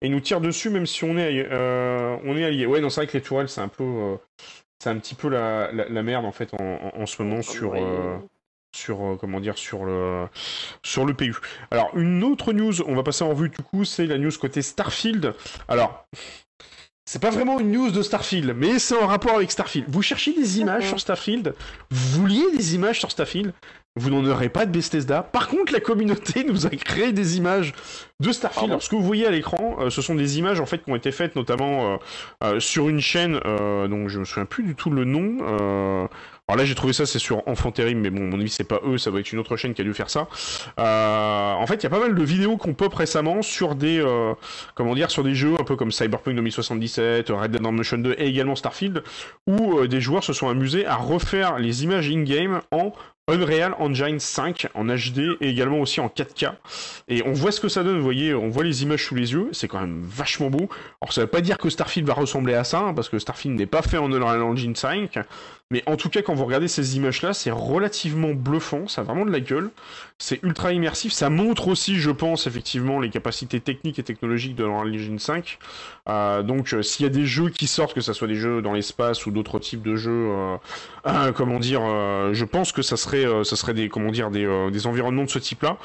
[0.00, 2.64] et nous tirent dessus même si on est, euh, on est allié.
[2.64, 4.16] Ouais, non, c'est vrai que les tourelles, c'est un peu...
[4.82, 7.74] c'est un petit peu la, la, merde, en fait, en, ce moment, sur...
[8.74, 10.26] sur comment dire sur le
[10.82, 11.34] sur le PU.
[11.70, 14.60] Alors une autre news, on va passer en revue du coup, c'est la news côté
[14.60, 15.34] Starfield.
[15.68, 16.06] Alors
[17.08, 19.86] c'est pas vraiment une news de Starfield, mais c'est en rapport avec Starfield.
[19.88, 21.54] Vous cherchez des images sur Starfield,
[21.88, 23.52] vous vouliez des images sur Starfield,
[23.94, 25.22] vous n'en aurez pas de Bethesda.
[25.22, 27.72] Par contre, la communauté nous a créé des images
[28.18, 28.70] de Starfield.
[28.70, 30.90] Alors, ce que vous voyez à l'écran, euh, ce sont des images en fait qui
[30.90, 31.96] ont été faites notamment euh,
[32.42, 33.38] euh, sur une chaîne,
[33.88, 36.08] donc je me souviens plus du tout le nom.
[36.48, 38.98] Alors là, j'ai trouvé ça, c'est sur Enfant mais bon, mon avis, c'est pas eux,
[38.98, 40.28] ça doit être une autre chaîne qui a dû faire ça.
[40.78, 43.98] Euh, en fait, il y a pas mal de vidéos qu'on pop récemment sur des,
[43.98, 44.32] euh,
[44.76, 48.26] comment dire, sur des jeux un peu comme Cyberpunk 2077, Red Dead Redemption 2 et
[48.26, 49.02] également Starfield,
[49.48, 52.92] où euh, des joueurs se sont amusés à refaire les images in-game en
[53.28, 56.52] Unreal Engine 5 en HD et également aussi en 4K.
[57.08, 59.32] Et on voit ce que ça donne, vous voyez, on voit les images sous les
[59.32, 60.68] yeux, c'est quand même vachement beau.
[61.02, 63.58] Alors ça veut pas dire que Starfield va ressembler à ça, hein, parce que Starfield
[63.58, 65.18] n'est pas fait en Unreal Engine 5,
[65.70, 69.24] mais en tout cas quand vous regardez ces images-là, c'est relativement bluffant, ça a vraiment
[69.24, 69.70] de la gueule,
[70.18, 74.64] c'est ultra immersif, ça montre aussi, je pense, effectivement, les capacités techniques et technologiques de
[74.64, 75.58] Unreal Engine 5.
[76.08, 78.62] Euh, donc euh, s'il y a des jeux qui sortent, que ce soit des jeux
[78.62, 80.30] dans l'espace ou d'autres types de jeux,
[81.06, 81.80] euh, comment dire,
[82.32, 85.78] je pense que ça serait ça serait des, comment dire, des, environnements de ce type-là.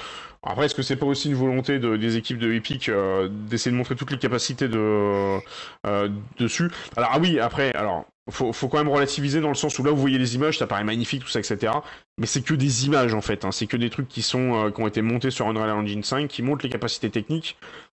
[0.43, 2.89] Après, est-ce que c'est pas aussi une volonté de, des équipes de Epic
[3.49, 5.39] d'essayer de montrer toutes les capacités de
[6.37, 6.69] dessus?
[6.95, 9.91] Alors ah oui, après, alors faut, faut quand même relativiser dans le sens où là
[9.91, 11.73] vous voyez les images, ça paraît magnifique, tout ça, etc.
[12.17, 13.51] Mais c'est que des images en fait, hein.
[13.51, 16.43] c'est que des trucs qui sont qui ont été montés sur Unreal Engine 5, qui
[16.43, 17.57] montrent les capacités techniques.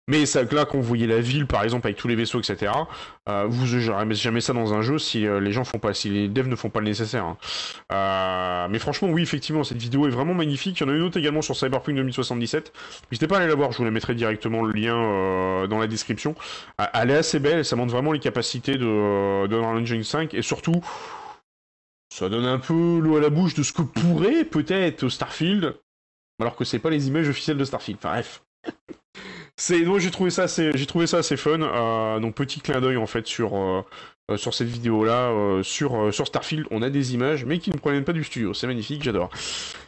[0.07, 2.71] Mais là, quand vous voyez la ville, par exemple, avec tous les vaisseaux, etc.,
[3.29, 6.09] euh, vous jamais, jamais ça dans un jeu si euh, les gens font pas, si
[6.09, 7.23] les devs ne font pas le nécessaire.
[7.23, 7.37] Hein.
[7.93, 10.79] Euh, mais franchement, oui, effectivement, cette vidéo est vraiment magnifique.
[10.79, 12.73] Il y en a une autre également sur Cyberpunk 2077.
[13.11, 15.77] N'hésitez pas à aller la voir, je vous la mettrai directement le lien euh, dans
[15.77, 16.35] la description.
[16.93, 20.81] elle est assez belle, ça montre vraiment les capacités de, de Engine 5 et surtout,
[22.11, 25.75] ça donne un peu l'eau à la bouche de ce que pourrait peut-être Starfield,
[26.39, 27.99] alors que c'est pas les images officielles de Starfield.
[27.99, 28.43] Enfin bref.
[29.63, 31.61] C'est, moi j'ai trouvé ça assez, j'ai trouvé ça assez fun.
[31.61, 33.85] Euh, donc petit clin d'œil en fait sur euh,
[34.31, 35.31] euh, sur cette vidéo là,
[35.61, 38.55] sur sur Starfield, on a des images, mais qui ne proviennent pas du studio.
[38.55, 39.29] C'est magnifique, j'adore.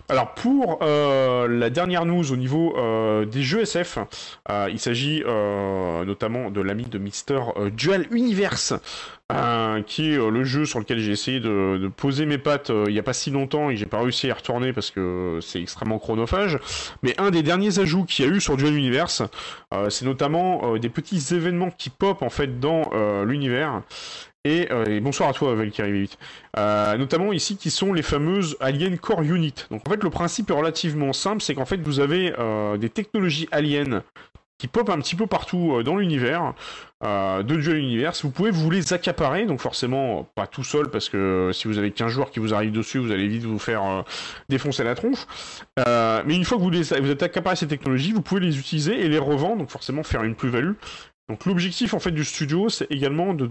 [0.10, 2.76] Alors pour la dernière news au niveau
[3.26, 3.98] des jeux SF,
[4.70, 7.40] il s'agit notamment de l'ami de Mister
[7.72, 8.76] Dual Universe,
[9.86, 12.94] qui est euh, le jeu sur lequel j'ai essayé de, poser mes pattes euh, il
[12.94, 16.00] n'y a pas si longtemps et j'ai pas réussi à retourner parce que c'est extrêmement
[16.00, 16.60] chronophage.
[17.02, 19.24] Mais un des derniers ajouts qu'il y a eu sur Dual Universe,
[19.74, 22.92] euh, c'est notamment des petits événements qui pop en fait dans
[23.24, 23.82] l'univers.
[24.46, 24.68] Et,
[25.00, 25.82] bonsoir à toi, Val qui
[26.56, 29.54] notamment ici, qui sont les fameuses Alien Core Unit.
[29.72, 32.34] Donc en fait, le principe est relativement simple, c'est qu'en fait, vous avez
[32.78, 34.04] des technologies aliens
[34.58, 36.54] qui pop un petit peu partout euh, dans l'univers
[37.04, 38.24] euh, de Duel Universe.
[38.24, 41.92] Vous pouvez vous les accaparer, donc forcément pas tout seul parce que si vous avez
[41.92, 44.02] 15 joueurs qui vous arrivent dessus, vous allez vite vous faire euh,
[44.50, 45.26] défoncer la tronche.
[45.78, 49.18] mais une fois que vous êtes accaparé ces technologies, vous pouvez les utiliser et les
[49.18, 50.74] revendre, donc forcément faire une plus-value.
[51.30, 53.50] Donc l'objectif en fait du studio, c'est également de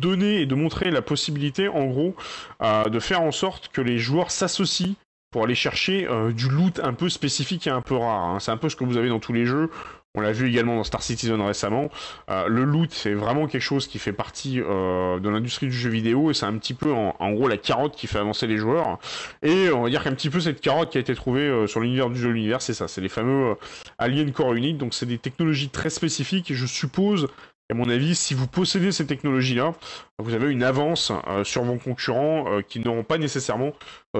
[0.00, 2.16] donner et de montrer la possibilité, en gros,
[2.60, 4.94] de faire en sorte que les joueurs s'associent
[5.30, 8.24] pour aller chercher du loot un peu spécifique et un peu rare.
[8.24, 8.40] Hein.
[8.40, 9.70] C'est un peu ce que vous avez dans tous les jeux
[10.14, 11.88] on l'a vu également dans Star Citizen récemment.
[12.30, 15.88] Euh, le loot, c'est vraiment quelque chose qui fait partie euh, de l'industrie du jeu
[15.88, 18.98] vidéo et c'est un petit peu en, gros la carotte qui fait avancer les joueurs.
[19.42, 21.80] Et on va dire qu'un petit peu cette carotte qui a été trouvée euh, sur
[21.80, 23.56] l'univers du jeu l'univers, c'est ça, c'est les fameux
[23.96, 24.74] Alien Core Unit.
[24.74, 27.28] Donc c'est des technologies très spécifiques je suppose
[27.72, 29.72] à mon avis, si vous possédez ces technologies-là,
[30.18, 31.10] vous avez une avance
[31.42, 33.72] sur vos concurrents qui n'auront pas nécessairement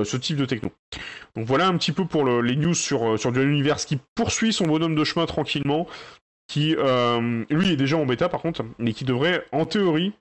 [0.03, 0.73] ce type de techno.
[1.37, 4.53] Donc voilà un petit peu pour les news sur, euh, sur Dual Universe qui poursuit
[4.53, 5.87] son bonhomme de chemin tranquillement,
[6.47, 10.13] qui euh, lui est déjà en bêta par contre, mais qui devrait en théorie,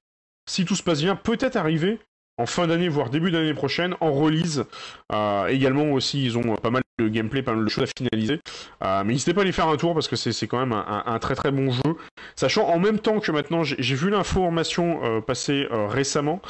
[0.49, 1.99] si tout se passe bien, peut-être arriver
[2.37, 4.65] en fin d'année, voire début d'année prochaine, en release.
[5.11, 8.39] Euh, également aussi, ils ont pas mal de gameplay, pas mal de à finaliser.
[8.81, 11.35] mais n'hésitez pas à aller faire un tour parce que c'est quand même un, très
[11.35, 11.95] très bon jeu.
[12.35, 16.41] Sachant en même temps que maintenant, j'ai vu l'information passer récemment.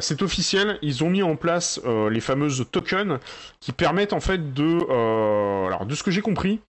[0.00, 1.80] c'est officiel, ils ont mis en place
[2.10, 3.18] les fameuses tokens
[3.60, 4.84] qui permettent en fait de,
[5.66, 6.60] alors de ce que j'ai compris,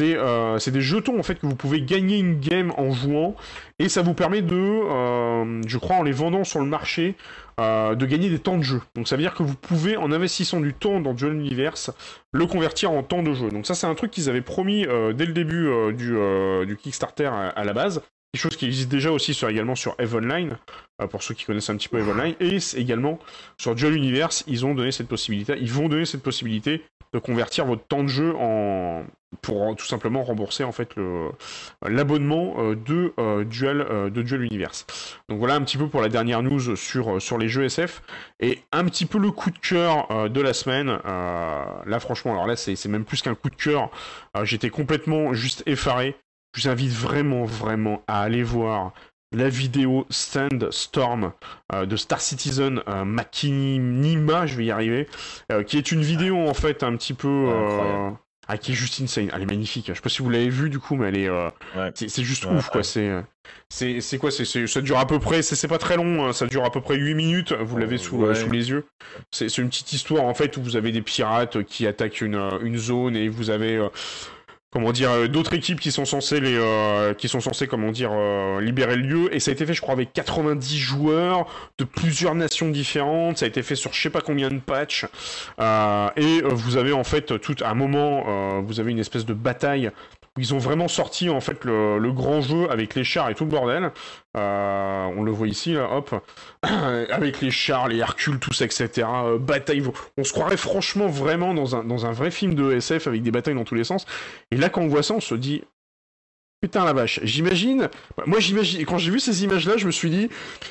[0.00, 3.34] euh, c'est des jetons en fait que vous pouvez gagner une game en jouant
[3.78, 7.16] et ça vous permet de, euh, je crois en les vendant sur le marché,
[7.60, 8.80] euh, de gagner des temps de jeu.
[8.94, 11.90] Donc ça veut dire que vous pouvez en investissant du temps dans Duel Universe
[12.32, 13.48] le convertir en temps de jeu.
[13.50, 17.72] Donc ça c'est un truc qu'ils avaient promis dès le début du, Kickstarter à, la
[17.72, 18.02] base.
[18.32, 20.58] Quelque chose qui existe déjà aussi sur, également sur Eve Online,
[21.10, 23.18] pour ceux qui connaissent un petit peu Eve Online, et également
[23.56, 26.82] sur Duel Universe, ils ont donné cette possibilité, ils vont donner cette possibilité
[27.12, 29.04] de convertir votre temps de jeu en
[29.42, 30.94] pour tout simplement rembourser en fait
[31.86, 34.86] l'abonnement euh, de euh, euh, de Universe.
[35.28, 38.02] Donc voilà un petit peu pour la dernière news sur sur les jeux SF
[38.40, 40.98] et un petit peu le coup de cœur de la semaine.
[41.04, 43.90] là franchement alors là c'est même plus qu'un coup de cœur.
[44.44, 46.16] J'étais complètement juste effaré.
[46.58, 48.92] Je vous invite vraiment vraiment à aller voir
[49.30, 51.30] la vidéo Stand Storm
[51.72, 55.06] euh, de Star Citizen euh, Makinima, je vais y arriver,
[55.52, 57.48] euh, qui est une vidéo en fait un petit peu
[58.50, 59.30] ah, qui est juste insane.
[59.32, 59.84] Elle est magnifique.
[59.88, 61.30] Je sais pas si vous l'avez vu du coup, mais elle est,
[61.94, 62.82] c'est juste ouf quoi.
[62.82, 63.12] C'est,
[63.68, 64.32] c'est, quoi?
[64.32, 66.26] C'est, ça dure à peu près, c'est pas très long.
[66.26, 66.32] Hein.
[66.32, 67.52] ça dure à peu près 8 minutes.
[67.52, 68.86] Vous l'avez sous, sous les yeux.
[69.30, 72.78] C'est une petite histoire en fait où vous avez des pirates qui attaquent une, une
[72.78, 73.86] zone et vous avez
[74.70, 78.10] comment dire euh, d'autres équipes qui sont censées les euh, qui sont censées comment dire
[78.12, 79.34] euh, libérer le lieu.
[79.34, 81.46] Et ça a été fait je crois avec 90 joueurs
[81.78, 83.38] de plusieurs nations différentes.
[83.38, 85.06] Ça a été fait sur je sais pas combien de patchs.
[86.16, 89.90] Et vous avez en fait tout à un moment vous avez une espèce de bataille
[90.38, 93.50] ils ont vraiment sorti en fait le, grand jeu avec les chars et tout le
[93.50, 93.92] bordel.
[94.36, 96.14] Euh, on le voit ici, là, hop,
[96.62, 99.06] avec les chars, les Hercules, tout ça, etc.
[99.06, 99.82] Euh, bataille.
[100.16, 103.30] On se croirait franchement vraiment dans un, dans un vrai film de SF avec des
[103.30, 104.06] batailles dans tous les sens.
[104.50, 105.64] Et là, quand on voit ça, on se dit,
[106.60, 107.88] Putain la vache, j'imagine,
[108.26, 110.28] moi j'imagine, quand j'ai vu ces images-là, je me suis dit,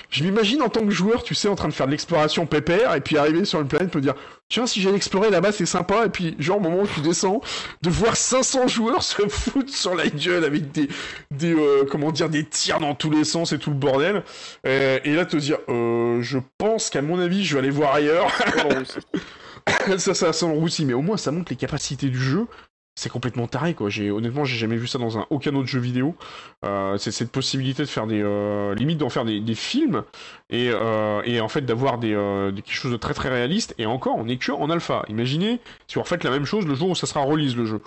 [0.10, 2.94] je m'imagine en tant que joueur, tu sais, en train de faire de l'exploration pépère,
[2.94, 4.14] et puis arriver sur une planète, me dire,
[4.50, 7.40] tiens, si j'allais explorer là-bas, c'est sympa, et puis, genre, au moment où tu descends,
[7.84, 10.90] de voir 500 joueurs se foutre sur la gueule avec des,
[11.32, 14.24] des, euh, comment dire, des tirs dans tous les sens et tout le bordel,
[14.66, 17.94] euh, et là te dire, euh, je pense qu'à mon avis, je vais aller voir
[17.94, 18.30] ailleurs.
[19.98, 22.48] ça, ça sent roussi, mais au moins ça montre les capacités du jeu
[22.98, 23.90] c'est complètement taré quoi.
[23.90, 26.16] J'ai honnêtement j'ai jamais vu ça dans un aucun autre jeu vidéo.
[26.66, 30.04] Euh, c'est cette possibilité de faire des euh, limites d'en faire des, films
[30.50, 32.10] et, euh, et en fait d'avoir des,
[32.56, 33.76] quelque chose de très très réaliste.
[33.78, 35.06] Et encore on est que en alpha.
[35.10, 37.82] Imaginez si vous refaites la même chose le jour où ça sera release le jeu.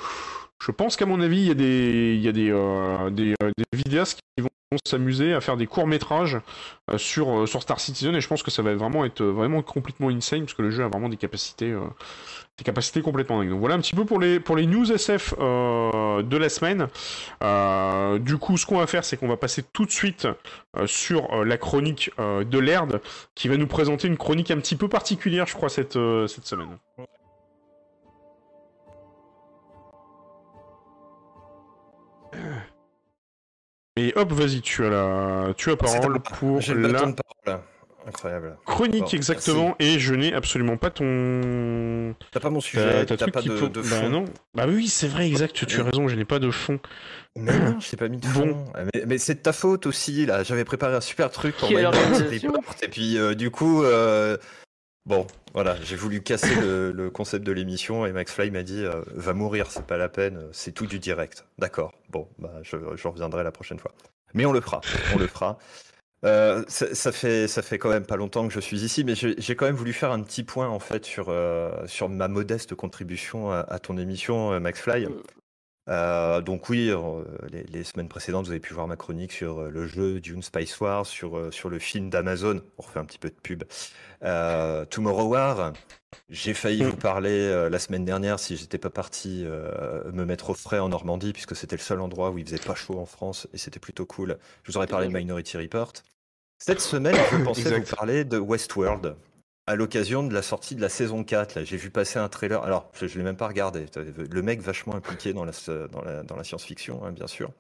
[0.64, 2.54] Je pense qu'à mon avis il y a des
[3.18, 3.34] il
[3.72, 6.38] vidéastes qui vont s'amuser à faire des courts métrages
[6.98, 10.42] sur sur Star Citizen et je pense que ça va vraiment être vraiment complètement insane
[10.42, 11.74] parce que le jeu a vraiment des capacités
[12.64, 13.50] capacités complètement dingues.
[13.50, 16.88] Donc voilà un petit peu pour les, pour les news SF euh, de la semaine.
[17.42, 20.26] Euh, du coup, ce qu'on va faire, c'est qu'on va passer tout de suite
[20.76, 23.00] euh, sur la chronique de l'ERD,
[23.34, 26.78] qui va nous présenter une chronique un petit peu particulière, je crois, cette, cette semaine.
[33.96, 36.60] Et hop, vas-y, tu as la, tu as parole pour
[37.46, 37.62] la.
[38.10, 38.56] Incroyable.
[38.66, 42.16] Chronique, exactement, et je n'ai absolument pas ton.
[42.32, 44.02] T'as pas mon sujet, t'as pas de, bah fond.
[44.02, 44.24] Bah non.
[44.54, 46.80] Bah oui, c'est vrai, exact, tu as raison, je n'ai pas de fond.
[47.36, 48.64] Mais non, je t'ai pas mis de fond.
[48.74, 50.42] Ah, mais, c'est de ta faute aussi, là.
[50.42, 54.36] J'avais préparé un super truc pour Et puis, euh, du coup, euh,
[55.06, 55.24] bon,
[55.54, 59.34] voilà, j'ai voulu casser le, concept de l'émission et Max Fly m'a dit euh, va
[59.34, 61.44] mourir, c'est pas la peine, c'est tout du direct.
[61.58, 63.92] D'accord, bon, bah, je, je reviendrai la prochaine fois.
[64.34, 64.80] Mais on le fera,
[65.14, 65.58] on le fera.
[66.24, 69.56] Euh, ça, fait, ça fait quand même pas longtemps que je suis ici, mais j'ai
[69.56, 73.50] quand même voulu faire un petit point en fait sur, euh, sur ma modeste contribution
[73.50, 75.08] à, ton émission, euh, Max Fly.
[76.44, 76.92] donc oui,
[77.50, 81.06] les, semaines précédentes, vous avez pu voir ma chronique sur le jeu Dune Spice War,
[81.06, 82.60] sur, sur le film d'Amazon.
[82.78, 83.64] On refait un petit peu de pub.
[84.90, 85.72] Tomorrow War.
[86.28, 89.44] J'ai failli vous parler la semaine dernière si j'étais pas parti
[90.12, 92.74] me mettre au frais en Normandie, puisque c'était le seul endroit où il faisait pas
[92.74, 94.38] chaud en France et c'était plutôt cool.
[94.64, 95.92] Je vous aurais parlé de Minority Report.
[96.58, 99.16] Cette semaine, je pensais vous parler de Westworld
[99.66, 101.64] à l'occasion de la sortie de la saison 4.
[101.64, 102.62] j'ai vu passer un trailer.
[102.62, 103.86] Alors, je ne l'ai même pas regardé.
[103.96, 105.52] Le mec vachement impliqué dans la,
[105.88, 107.52] dans la, science-fiction, hein, bien sûr.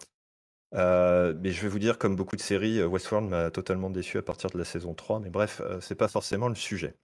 [0.74, 4.22] Euh, mais je vais vous dire, comme beaucoup de séries, Westworld m'a totalement déçu à
[4.22, 5.20] partir de la saison 3.
[5.20, 6.94] Mais bref, euh, c'est pas forcément le sujet.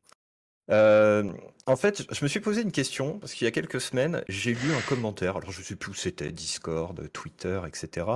[0.70, 1.32] Euh,
[1.66, 4.54] en fait, je me suis posé une question parce qu'il y a quelques semaines, j'ai
[4.54, 5.36] lu un commentaire.
[5.36, 8.06] Alors, je ne sais plus où c'était, Discord, Twitter, etc.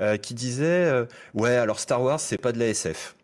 [0.00, 3.16] Euh, qui disait euh, Ouais, alors Star Wars, c'est pas de la SF.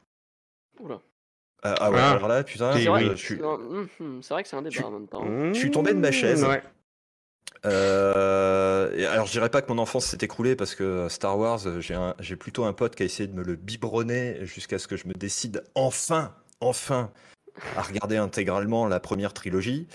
[1.65, 2.11] Ah, ah ouais, ah.
[2.13, 5.25] alors là, putain, c'est vrai, hum, hum, vrai, que c'est un débat en même temps.
[5.53, 6.45] Je suis tombé de ma chaise.
[6.45, 6.63] Ouais.
[7.65, 11.61] Euh, alors je dirais pas que mon enfance s'est écroulée parce que Star Wars,
[12.19, 15.07] j'ai plutôt un pote qui a essayé de me le biberonner jusqu'à ce que je
[15.07, 17.13] me décide enfin, enfin
[17.77, 19.87] à regarder intégralement la première trilogie.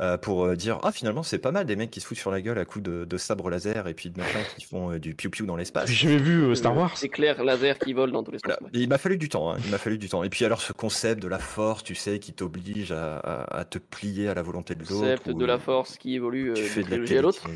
[0.00, 2.30] Euh, pour euh, dire ah finalement c'est pas mal des mecs qui se foutent sur
[2.30, 4.98] la gueule à coups de, de sabre laser et puis de machins qui font euh,
[4.98, 5.90] du piou piou dans l'espace.
[5.90, 6.96] J'ai jamais vu Star Wars.
[6.96, 8.56] C'est clair laser qui vole dans tous les sens.
[8.72, 9.52] Il m'a fallu du temps.
[9.52, 10.24] Hein, il m'a fallu du temps.
[10.24, 13.76] Et puis alors ce concept de la force, tu sais, qui t'oblige à, à, te
[13.76, 14.94] plier à la volonté de l'autre.
[14.94, 17.46] Concept de la force qui évolue tu fais de la à l'autre.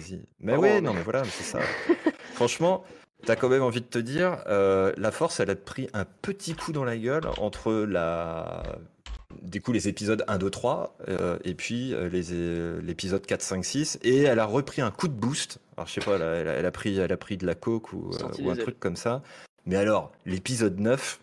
[0.40, 1.60] Mais oh, oui, non mais voilà, c'est ça.
[2.34, 2.84] Franchement.
[3.24, 6.72] T'as quand même envie de te dire, la force, elle a pris un petit coup
[6.72, 8.62] dans la gueule entre la
[9.42, 10.96] du coup les épisodes 1, 2, 3,
[11.44, 15.14] et puis euh, euh, l'épisode 4, 5, 6, et elle a repris un coup de
[15.14, 15.58] boost.
[15.76, 18.50] Alors je sais pas, elle a, pris, elle a pris de la coke ou, euh,
[18.50, 19.22] un truc comme ça.
[19.66, 21.20] Mais alors, l'épisode 9,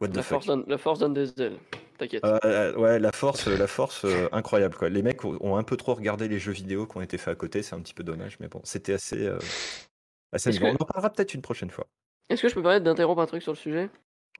[0.00, 0.42] what the la, fuck?
[0.42, 1.58] Force la force donne des ailes,
[1.98, 2.24] t'inquiète.
[2.24, 4.76] ouais, la force, la force incroyable.
[4.76, 4.88] Quoi.
[4.88, 7.36] Les mecs ont un peu trop regardé les jeux vidéo qui ont été faits à
[7.36, 9.28] côté, c'est un petit peu dommage, mais bon, c'était assez...
[10.32, 11.86] assez On en parlera peut-être une prochaine fois.
[12.28, 13.90] Est-ce que je peux permettre d'interrompre un truc sur le sujet?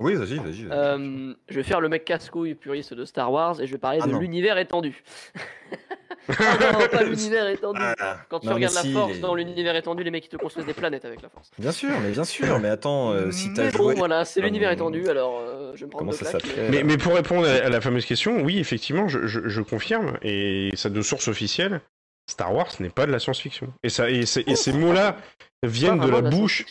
[0.00, 0.66] Oui, vas-y, vas-y.
[0.70, 3.98] Euh, je vais faire le mec casse-couille puriste de Star Wars et je vais parler
[4.02, 5.02] ah de l'univers étendu.
[6.28, 7.80] ah non, pas l'univers étendu.
[7.98, 10.72] Ah Quand tu regardes la force dans l'univers étendu, les mecs ils te construisent des
[10.72, 11.50] planètes avec la force.
[11.58, 12.58] Bien sûr, mais bien sûr.
[12.60, 13.94] Mais attends, euh, si t'as joué.
[13.94, 15.06] voilà, c'est l'univers étendu.
[15.08, 16.38] Alors, euh, je me prends Comment ça
[16.70, 16.82] mais...
[16.82, 21.02] mais, pour répondre à la fameuse question, oui, effectivement, je, je confirme et ça de
[21.02, 21.82] source officielle.
[22.30, 23.72] Star Wars n'est pas de la science-fiction.
[23.82, 25.16] Et, ça, et, ces mots-là
[25.62, 26.64] viennent de la, bouche,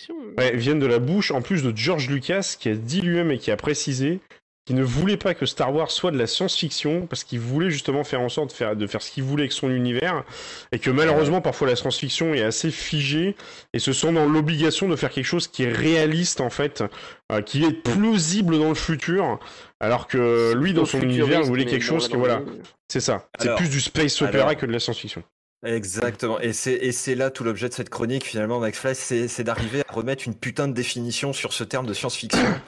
[0.54, 3.52] viennent de la bouche en plus de George Lucas qui a dit lui-même et qui
[3.52, 4.20] a précisé
[4.66, 8.04] qu'il ne voulait pas que Star Wars soit de la science-fiction parce qu'il voulait justement
[8.04, 10.24] faire en sorte de faire, de faire ce qu'il voulait avec son univers
[10.72, 13.36] et que malheureusement parfois la science-fiction est assez figée
[13.74, 16.84] et se sent dans l'obligation de faire quelque chose qui est réaliste en fait,
[17.32, 19.40] euh, qui est plausible dans le futur
[19.80, 22.42] alors que lui dans son univers il voulait quelque chose qui voilà,
[22.88, 25.24] c'est ça, c'est plus du space opera que de la science-fiction.
[25.64, 26.40] Exactement.
[26.40, 29.44] Et c'est, et c'est là tout l'objet de cette chronique, finalement, Max Fly, c'est, c'est
[29.44, 32.40] d'arriver à remettre une putain de définition sur ce terme de science-fiction.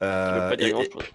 [0.00, 0.54] Euh,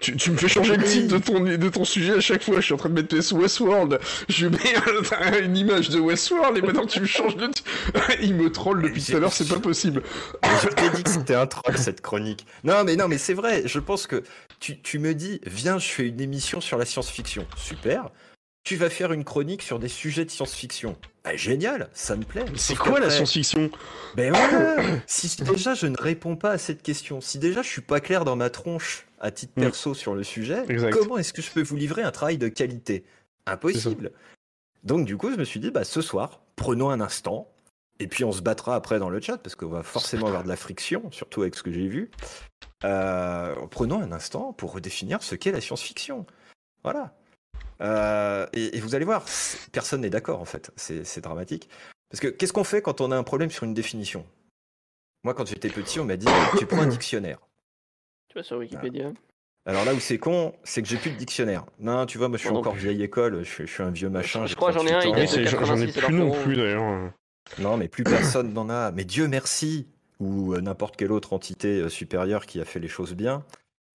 [0.02, 2.58] tu, tu, me fais changer le titre de ton, de ton sujet à chaque fois.
[2.58, 3.98] Je suis en train de mettre Westworld.
[4.28, 7.72] Je mets une image de Westworld et maintenant tu me changes de titre.
[8.22, 10.04] Il me troll depuis tout à l'heure, c'est pas possible.
[10.62, 12.46] Je t'ai dit que c'était un troll cette chronique.
[12.66, 13.64] Non, mais non, mais c'est vrai.
[13.66, 14.22] Je pense que
[14.60, 17.48] tu, tu me dis, viens, je fais une émission sur la science-fiction.
[17.56, 18.10] Super
[18.64, 20.96] tu vas faire une chronique sur des sujets de science-fiction.
[21.24, 22.46] Bah, génial, ça me plaît.
[22.56, 23.70] C'est quoi la science-fiction?
[24.16, 27.82] Ben voilà Si déjà je ne réponds pas à cette question, si déjà je suis
[27.82, 29.62] pas clair dans ma tronche à titre mm.
[29.62, 33.04] perso sur le sujet, comment est-ce que je peux vous livrer un travail de qualité?
[33.46, 34.12] Impossible.
[34.84, 37.50] Donc du coup, je me suis dit, bah ce soir, prenons un instant,
[38.00, 40.50] et puis on se battra après dans le chat, parce qu'on va forcément avoir de
[40.50, 42.12] la friction, surtout avec ce que j'ai vu.
[42.84, 46.26] Euh, prenons un instant pour redéfinir ce qu'est la science-fiction.
[46.84, 47.14] Voilà.
[47.82, 49.26] Euh, et, vous allez voir,
[49.72, 50.72] personne n'est d'accord en fait.
[50.76, 51.70] C'est dramatique.
[52.10, 54.26] Parce que qu'est-ce qu'on fait quand on a un problème sur une définition?
[55.24, 56.28] Moi, quand j'étais petit, on m'a dit
[56.58, 57.40] tu prends un dictionnaire.
[58.30, 59.12] Tu vas sur Wikipédia.
[59.66, 61.66] Alors là où c'est con, c'est que j'ai plus de dictionnaire.
[61.80, 64.46] Non, tu vois, moi je suis encore vieille école, je, suis un vieux machin.
[64.46, 67.12] Je crois j'en ai un, j'en ai plus non plus d'ailleurs.
[67.60, 68.92] Non, mais plus personne n'en a.
[68.92, 69.88] Mais Dieu merci,
[70.20, 73.44] ou euh, n'importe quelle autre entité euh, supérieure qui a fait les choses bien.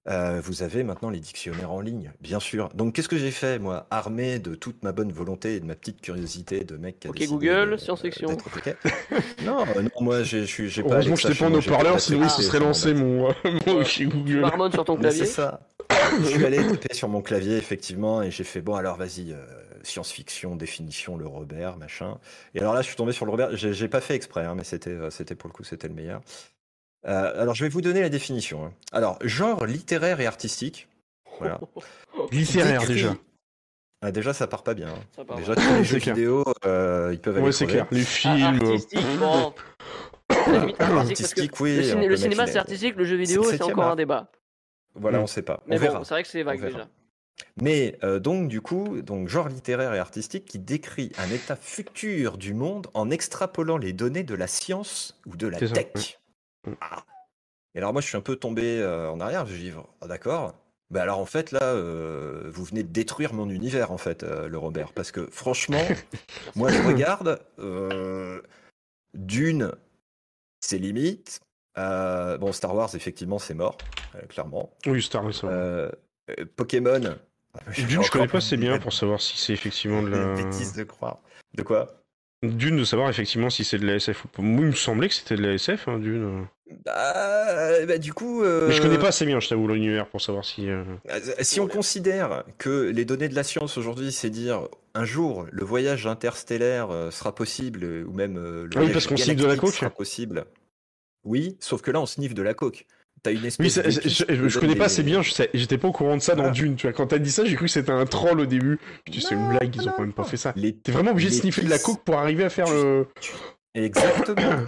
[0.08, 2.70] Euh, vous avez maintenant les dictionnaires en ligne, bien sûr.
[2.74, 5.74] Donc qu'est-ce que j'ai fait, moi, armé de toute ma bonne volonté et de ma
[5.74, 8.28] petite curiosité de mec qui a Ok Google, science-fiction.
[9.44, 10.46] non, euh, non, moi j'ai
[10.82, 10.94] pas.
[10.94, 13.28] Heureusement je pas en haut-parleur, sinon il se serait lancé mon,
[13.66, 14.40] mon OK Google.
[14.40, 15.26] Marmonne sur ton clavier.
[15.26, 15.60] C'est ça.
[16.20, 19.36] je suis allé taper sur mon clavier effectivement et j'ai fait bon alors vas-y euh,
[19.82, 22.18] science-fiction définition le Robert machin
[22.54, 24.64] et alors là je suis tombé sur le Robert j'ai pas fait exprès hein, mais
[24.64, 26.20] c'était c'était pour le coup c'était le meilleur
[27.06, 28.66] euh, alors, je vais vous donner la définition.
[28.66, 28.72] Hein.
[28.92, 30.88] Alors, genre littéraire et artistique.
[31.38, 31.60] Voilà.
[32.32, 33.14] littéraire, déjà.
[34.00, 34.88] Ah, déjà, ça part pas bien.
[34.88, 35.24] Hein.
[35.36, 37.46] déjà, tous les jeux vidéo, euh, ils peuvent aller.
[37.46, 37.86] Ouais, c'est clair.
[37.90, 38.60] Les films.
[38.60, 38.98] artistique,
[40.80, 41.76] artistique, oui.
[42.06, 44.30] Le, cinéma, c'est artistique, le jeu vidéo, c'est encore un débat.
[44.94, 45.62] Voilà, on sait pas.
[45.66, 46.04] Mais on verra.
[46.04, 46.88] C'est vrai que c'est vague déjà.
[47.60, 52.36] Mais euh, donc, du coup, donc, genre littéraire et artistique qui décrit un état futur
[52.36, 56.18] du monde en extrapolant les données de la science ou de la tech.
[56.80, 57.04] Ah.
[57.74, 59.46] Et alors moi, je suis un peu tombé euh, en arrière.
[59.46, 60.54] Je dis, ah, d'accord.
[60.90, 64.48] Bah alors en fait là, euh, vous venez de détruire mon univers en fait, euh,
[64.48, 65.86] le Robert, parce que franchement,
[66.56, 67.38] moi je regarde
[69.12, 69.72] d'une,
[70.60, 71.40] c'est limite.
[71.76, 73.76] bon, Star Wars effectivement c'est mort,
[74.30, 74.72] clairement.
[74.86, 75.90] Oui, Star Wars.
[76.56, 77.18] Pokémon.
[77.76, 80.84] D'une, je connais pas assez bien pour savoir si c'est effectivement de la bêtise de
[80.84, 81.18] croire.
[81.52, 81.97] De quoi?
[82.42, 84.42] Dune, de savoir effectivement si c'est de la SF ou pas.
[84.42, 86.46] Moi, il me semblait que c'était de la SF, hein, Dune.
[86.84, 88.42] Bah, bah, du coup.
[88.42, 90.68] Mais je connais pas assez bien, je t'avoue, l'univers pour savoir si.
[91.40, 95.64] Si on considère que les données de la science aujourd'hui, c'est dire un jour le
[95.64, 99.74] voyage interstellaire sera possible, ou même le ah oui, parce qu'on de la coque.
[99.74, 100.44] sera possible.
[101.24, 102.86] Oui, sauf que là, on sniffe de la coque.
[103.22, 106.34] T'as une espèce oui, je, connais pas assez bien, j'étais pas au courant de ça
[106.34, 106.76] dans Dune.
[106.76, 108.78] Tu vois, quand t'as dit ça, j'ai cru que c'était un troll au début.
[109.08, 110.52] Dis, c'est une blague, ils ont quand même pas fait ça.
[110.52, 113.06] T'es vraiment obligé de sniffer de la coke pour arriver à faire le.
[113.74, 114.66] Exactement.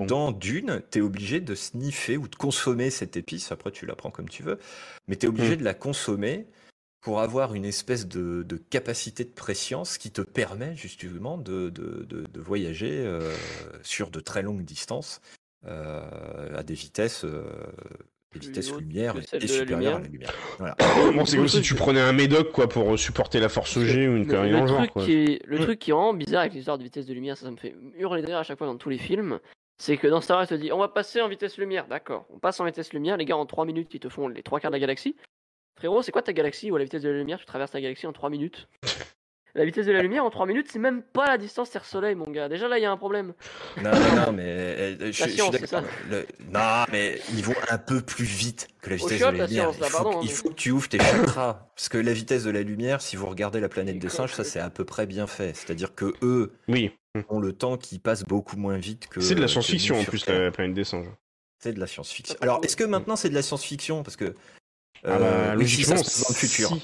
[0.06, 3.52] Dans Dune, t'es obligé de sniffer ou de consommer cette épice.
[3.52, 4.58] Après, tu la prends comme tu veux.
[5.08, 5.60] Mais t'es obligé hmm.
[5.60, 6.46] de la consommer
[7.00, 13.04] pour avoir une espèce de, capacité de préscience qui te permet justement de, de, voyager
[13.04, 13.34] euh,
[13.82, 15.20] sur de très longues distances
[15.66, 17.44] à des vitesses euh,
[18.34, 20.32] des vitesses lumière et supérieures à la lumière.
[20.58, 20.76] Voilà.
[21.24, 24.26] c'est comme si tu prenais un médoc quoi pour supporter la force G ou une
[24.26, 24.86] connerie le, genre.
[24.88, 27.36] Truc Qui est, le truc qui est vraiment bizarre avec l'histoire de vitesse de lumière,
[27.36, 29.38] ça, ça me fait hurler derrière à chaque fois dans tous les films.
[29.78, 32.26] C'est que dans Star Wars, te dit on va passer en vitesse lumière, d'accord.
[32.32, 34.60] On passe en vitesse lumière, les gars en 3 minutes ils te font les 3
[34.60, 35.16] quarts de la galaxie.
[35.76, 37.38] Frérot, c'est quoi ta galaxie ou à la vitesse de la lumière?
[37.38, 38.68] Tu traverses ta galaxie en 3 minutes
[39.56, 42.28] La vitesse de la lumière en 3 minutes, c'est même pas la distance Terre-Soleil, mon
[42.28, 42.48] gars.
[42.48, 43.34] Déjà là, il y a un problème.
[43.80, 45.82] Non, non, non, mais euh, je, suis d'accord.
[46.50, 49.70] Non, mais ils vont un peu plus vite que la vitesse de la lumière.
[49.78, 51.68] il, faut, il faut, que tu ouvres tes chakras.
[51.76, 54.42] Parce que la vitesse de la lumière, si vous regardez la planète des singes, ça
[54.42, 55.54] c'est à peu près bien fait.
[55.54, 56.90] C'est-à-dire que eux oui.
[57.28, 59.20] ont le temps qui passe beaucoup moins vite que.
[59.20, 61.06] C'est de la science-fiction en plus, la planète des singes.
[61.62, 62.34] C'est de la science-fiction.
[62.40, 64.02] Alors, est-ce que maintenant c'est de la science-fiction?
[64.02, 64.34] Parce que.
[65.04, 66.76] Ah bah, euh, logiquement, c'est dans le futur.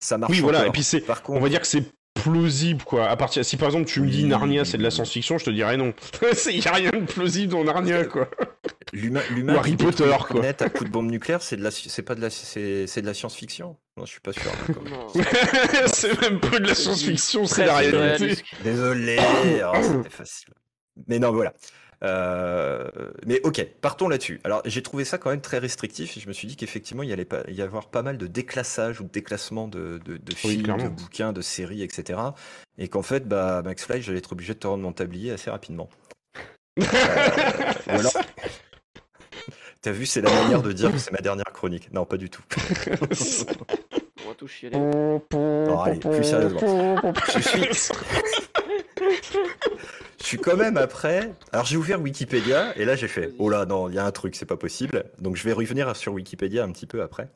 [0.00, 0.32] Ça marche.
[0.32, 0.66] Oui, voilà.
[0.66, 1.02] Et puis c'est.
[1.28, 1.84] On va dire que c'est
[2.22, 3.08] plausible quoi.
[3.08, 5.50] À partir si par exemple tu me dis Narnia c'est de la science-fiction, je te
[5.50, 5.94] dirais non.
[6.50, 8.28] Il y a rien de plausible dans Narnia quoi.
[8.92, 10.44] L'humain Harry Potter quoi.
[10.46, 13.14] à coup de bombe nucléaire, c'est de la c'est pas de la c'est de la
[13.14, 13.76] science-fiction.
[13.96, 14.50] Non, je suis pas sûr.
[15.92, 18.42] c'est même peu de la science-fiction, c'est la réalité.
[18.62, 19.18] Désolé,
[19.64, 20.54] oh, c'était facile.
[21.06, 21.54] Mais non, voilà.
[22.02, 22.88] Euh,
[23.26, 24.40] mais ok, partons là-dessus.
[24.44, 27.10] Alors j'ai trouvé ça quand même très restrictif et je me suis dit qu'effectivement il
[27.10, 30.76] y allait pas, y avoir pas mal de déclassage ou de déclassement de, de, films,
[30.76, 32.18] de bouquins, de séries, etc.
[32.78, 35.50] Et qu'en fait, bah, Max Fly, j'allais être obligé de te rendre mon tablier assez
[35.50, 35.90] rapidement.
[36.80, 36.84] euh,
[37.88, 38.12] ou alors,
[39.82, 41.90] T'as vu, c'est la manière de dire que c'est ma dernière chronique.
[41.92, 42.42] Non, pas du tout.
[44.24, 44.76] On va tout chialer.
[44.78, 46.96] Non, allez, plus sérieusement.
[47.32, 47.62] Je suis...
[50.20, 51.32] Je suis quand même après.
[51.52, 54.10] Alors j'ai ouvert Wikipédia et là j'ai fait oh là non il y a un
[54.10, 57.28] truc c'est pas possible donc je vais revenir sur Wikipédia un petit peu après.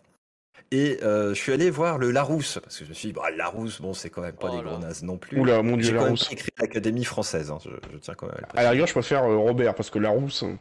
[0.70, 3.30] Et euh, je suis allé voir le Larousse parce que je me suis dit bah,
[3.30, 5.40] Larousse bon c'est quand même pas oh des gros nazes non plus.
[5.40, 6.26] Oula mon dieu Larousse.
[6.28, 8.36] J'ai écrit l'Académie française hein, je, tiens quand même.
[8.54, 10.42] À, la rigueur je préfère euh, Robert parce que Larousse.
[10.42, 10.58] Hein.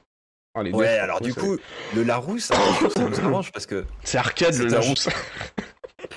[0.56, 1.58] Ah, ouais alors du coup
[1.96, 2.56] le Larousse ça
[3.00, 3.86] nous arrange parce que.
[4.04, 5.10] C'est arcade le Larousse.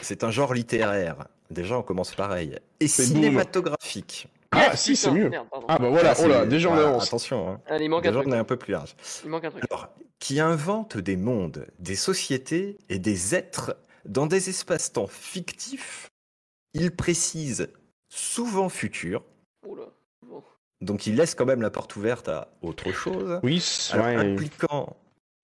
[0.03, 1.27] C'est un genre littéraire.
[1.51, 4.29] Déjà on commence pareil et cinématographique.
[4.53, 5.31] Ah, si, c'est mieux.
[5.69, 7.07] ah, bah voilà, ah, oh là, déjà on avance.
[7.07, 7.61] Attention, hein.
[7.67, 8.27] Allez, il manque un truc.
[8.27, 8.95] on est un peu plus large.
[9.25, 9.65] Il manque un truc.
[9.71, 16.09] Alors, qui invente des mondes, des sociétés et des êtres dans des espaces-temps fictifs,
[16.75, 17.69] il précise
[18.09, 19.23] souvent futur.
[19.67, 19.85] Oula.
[20.81, 23.41] Donc il laisse quand même la porte ouverte à autre chose.
[23.43, 24.97] Oui, alors, impliquant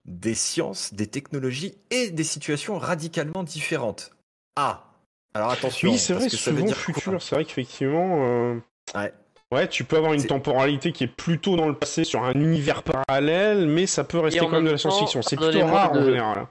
[0.05, 4.15] des sciences, des technologies et des situations radicalement différentes.
[4.57, 4.93] Ah,
[5.35, 5.91] alors attention.
[5.91, 7.23] Oui, c'est vrai, souvent futur.
[7.23, 8.27] C'est vrai qu'effectivement.
[8.27, 8.61] Euh,
[8.95, 9.13] Ouais.
[9.53, 12.83] Ouais, tu peux avoir une temporalité qui est plutôt dans le passé sur un univers
[12.83, 15.21] parallèle, mais ça peut rester quand même de la science-fiction.
[15.21, 16.47] C'est plutôt rare en général.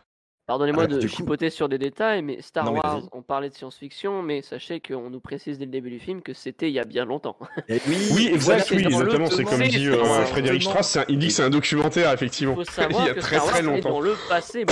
[0.52, 4.82] Pardonnez-moi de chipoter sur des détails, mais Star Wars, on parlait de science-fiction, mais sachez
[4.82, 7.38] qu'on nous précise dès le début du film que c'était il y a bien longtemps.
[7.70, 9.28] oui, oui, exact, oui, exactement.
[9.28, 12.56] C'est comme dit euh, Frédéric Strauss, il dit que c'est un documentaire, effectivement.
[12.60, 13.90] Il faut savoir il y a que très Star Wars très longtemps.
[13.90, 14.66] Est dans le passé.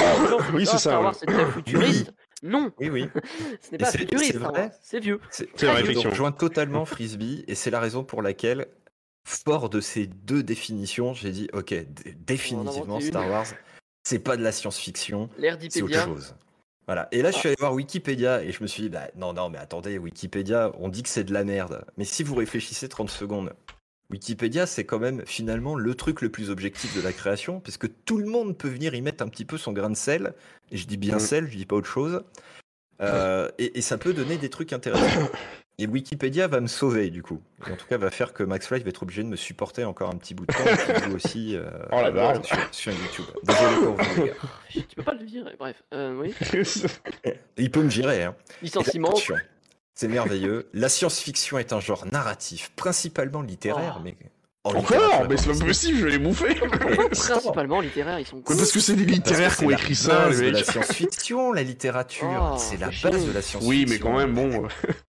[0.53, 0.77] oui, c'est ça.
[0.77, 2.13] Star Wars, c'est très futuriste.
[2.43, 2.71] Non.
[2.79, 3.09] Oui, oui.
[3.61, 4.37] Ce n'est pas futuriste,
[4.81, 5.19] c'est vieux.
[5.31, 6.01] C'est vrai, effectivement.
[6.01, 8.67] Je rejoins totalement Frisbee et c'est la raison pour laquelle,
[9.25, 11.73] fort de ces deux définitions, j'ai dit ok,
[12.25, 13.47] définitivement Star Wars,
[14.03, 15.29] c'est pas de la science-fiction,
[15.69, 16.35] c'est autre chose.
[16.89, 17.07] Voilà.
[17.11, 19.51] Et là, je suis allé voir Wikipédia et je me suis dit, bah, non, non,
[19.51, 21.85] mais attendez, Wikipédia, on dit que c'est de la merde.
[21.97, 23.53] Mais si vous réfléchissez 30 secondes,
[24.09, 27.87] Wikipédia, c'est quand même finalement le truc le plus objectif de la création, parce que
[27.87, 30.33] tout le monde peut venir y mettre un petit peu son grain de sel,
[30.71, 31.19] et je dis bien mm.
[31.19, 32.23] sel, je dis pas autre chose,
[33.01, 35.29] euh, et, ça peut donner des trucs intéressants.
[35.77, 37.41] Et Wikipédia va me sauver du coup.
[37.65, 40.09] en tout cas, va faire que Max Fly va être obligé de me supporter encore
[40.09, 43.25] un petit bout de temps, et aussi euh, oh la sur, sur, YouTube.
[43.43, 44.35] Désolé pour vous, les gars.
[44.89, 45.81] Tu peux pas le virer, bref.
[45.93, 46.33] Euh, oui.
[47.57, 48.23] Il peut me virer.
[48.23, 48.35] Hein.
[48.61, 49.13] Licenciement.
[49.99, 50.69] C'est merveilleux.
[50.73, 54.01] La science-fiction est un genre narratif, principalement littéraire, oh.
[54.01, 54.15] mais.
[54.63, 56.55] Encore Mais c'est pas possible, je vais les bouffer
[57.11, 58.55] Principalement littéraire, ils sont cool.
[58.55, 60.53] Parce que c'est des littéraires qui ont écrit ça, les mecs.
[60.53, 63.59] la science-fiction, la littérature, oh, c'est la base de la science-fiction.
[63.67, 64.69] Oui, mais quand même, bon.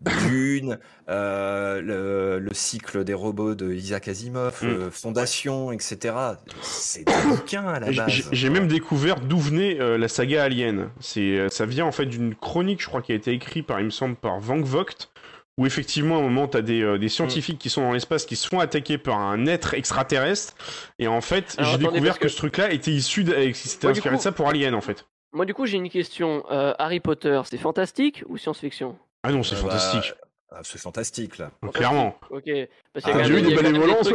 [0.00, 4.90] Dune, euh, le, cycle des robots de Isaac Asimov, mm.
[4.90, 6.14] Fondation, etc.
[6.62, 8.28] C'est des bouquins à la base.
[8.30, 10.90] J'ai même découvert d'où venait la saga Alien.
[11.00, 13.86] C'est, ça vient en fait d'une chronique, je crois, qui a été écrite par, il
[13.86, 15.10] me semble, par Van Vogt,
[15.56, 18.36] où effectivement, à un moment, tu as des, des, scientifiques qui sont dans l'espace qui
[18.36, 20.54] se font attaquer par un être extraterrestre.
[20.98, 22.28] Et en fait, j'ai découvert que...
[22.28, 25.06] ce truc-là était issu, de, c'était inspiré de ça pour Alien, en fait.
[25.32, 26.44] Moi, du coup, j'ai une question.
[26.50, 28.96] Euh, Harry Potter, c'est fantastique ou science-fiction?
[29.28, 30.14] Ah non, c'est euh, bah, fantastique.
[30.50, 31.50] Ah, c'est fantastique là.
[31.74, 32.16] Clairement.
[32.30, 32.50] Ok.
[32.94, 34.10] Parce qu'il y a ah, eu des bénévolences.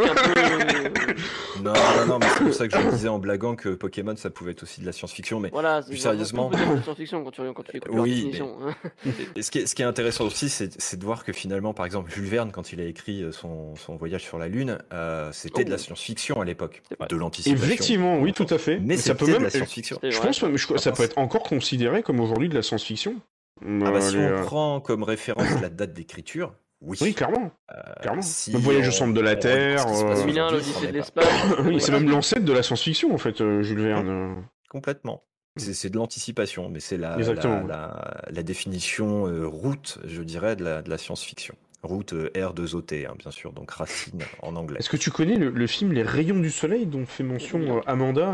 [1.61, 4.31] non, non, non, mais c'est pour ça que je disais en blaguant que Pokémon ça
[4.31, 6.49] pouvait être aussi de la science-fiction, mais voilà, plus sérieusement.
[6.52, 8.31] C'est de la science-fiction quand tu, quand tu Oui.
[8.34, 8.41] Mais...
[8.41, 9.11] Hein.
[9.35, 11.85] et ce qui, est, ce qui est intéressant aussi, c'est de voir que finalement, par
[11.85, 15.31] exemple, Jules Verne, quand il a écrit euh, son, son voyage sur la Lune, euh,
[15.34, 15.80] c'était de la oh.
[15.80, 17.64] science-fiction à l'époque, de l'anticipation.
[17.64, 18.80] Effectivement, oui, tout à fait.
[18.80, 19.99] Mais, ça peut même de la science-fiction.
[20.02, 23.22] Je pense que ça peut être encore considéré comme aujourd'hui de la science-fiction.
[23.65, 26.53] Ah bah, si on prend comme référence la date d'écriture,
[26.84, 27.14] oui.
[27.14, 27.52] clairement.
[27.72, 28.22] Euh, clairement.
[28.22, 29.85] le voyage au centre de la Terre.
[29.88, 30.52] Euh...
[30.52, 31.27] l'Odyssée de l'espace.
[31.64, 34.45] oui, c'est même l'ancêtre de la science-fiction, en fait, euh, Jules Verne.
[34.69, 35.23] Complètement.
[35.56, 40.81] C'est de l'anticipation, mais c'est la, la, la, définition euh, route, je dirais, de la,
[40.81, 41.56] de la science-fiction.
[41.84, 44.80] Route R2OT, hein, bien sûr, donc racine en anglais.
[44.80, 48.34] Est-ce que tu connais le, film Les Rayons du Soleil dont fait mention Amanda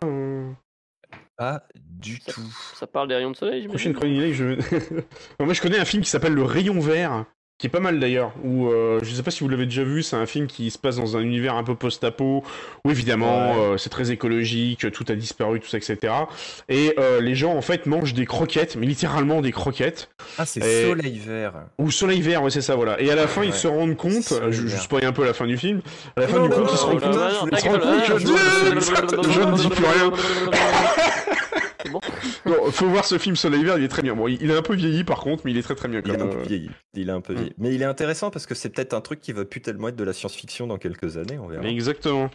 [1.37, 2.53] Pas du tout.
[2.75, 4.59] Ça parle des rayons de soleil, Prochaine chronique, je...
[5.39, 7.25] Moi, je connais un film qui s'appelle Le Rayon Vert,
[7.59, 8.33] qui est pas mal d'ailleurs.
[8.43, 10.77] Où euh, je sais pas si vous l'avez déjà vu, c'est un film qui se
[10.77, 12.43] passe dans un univers un peu post-apo,
[12.85, 15.97] où évidemment euh, c'est très écologique, tout a disparu, tout ça, etc.
[16.69, 20.09] Et euh, les gens en fait mangent des croquettes, mais littéralement des croquettes.
[20.37, 21.53] Ah, c'est Soleil Vert.
[21.77, 22.99] Ou Soleil Vert, ouais, c'est ça, voilà.
[23.01, 25.45] Et à la fin, ils se rendent compte, je, je spoil un peu la fin
[25.45, 25.81] du film,
[26.15, 27.15] à la fin du compte, ils se rendent compte,
[27.51, 28.05] ils se rendent compte
[29.25, 30.11] que je ne dis plus rien.
[32.49, 32.71] Bon.
[32.71, 34.15] faut voir ce film Soleil Vert, il est très bien.
[34.15, 36.01] Bon, il est un peu vieilli par contre, mais il est très très bien.
[36.03, 36.69] il est un peu vieilli.
[36.93, 37.53] Il est un peu vieilli.
[37.57, 39.95] Mais il est intéressant parce que c'est peut-être un truc qui va plus tellement être
[39.95, 41.63] de la science-fiction dans quelques années, on verra.
[41.63, 42.29] Exactement.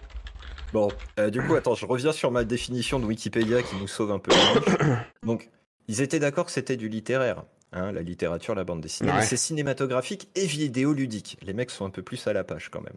[0.73, 0.89] Bon,
[1.20, 4.19] euh, du coup, attends, je reviens sur ma définition de Wikipédia qui nous sauve un
[4.19, 4.32] peu.
[5.24, 5.49] Donc,
[5.86, 7.45] ils étaient d'accord que c'était du littéraire.
[7.73, 9.12] Hein, la littérature, la bande dessinée.
[9.23, 11.39] C'est cinématographique et vidéoludique.
[11.43, 12.95] Les mecs sont un peu plus à la page quand même.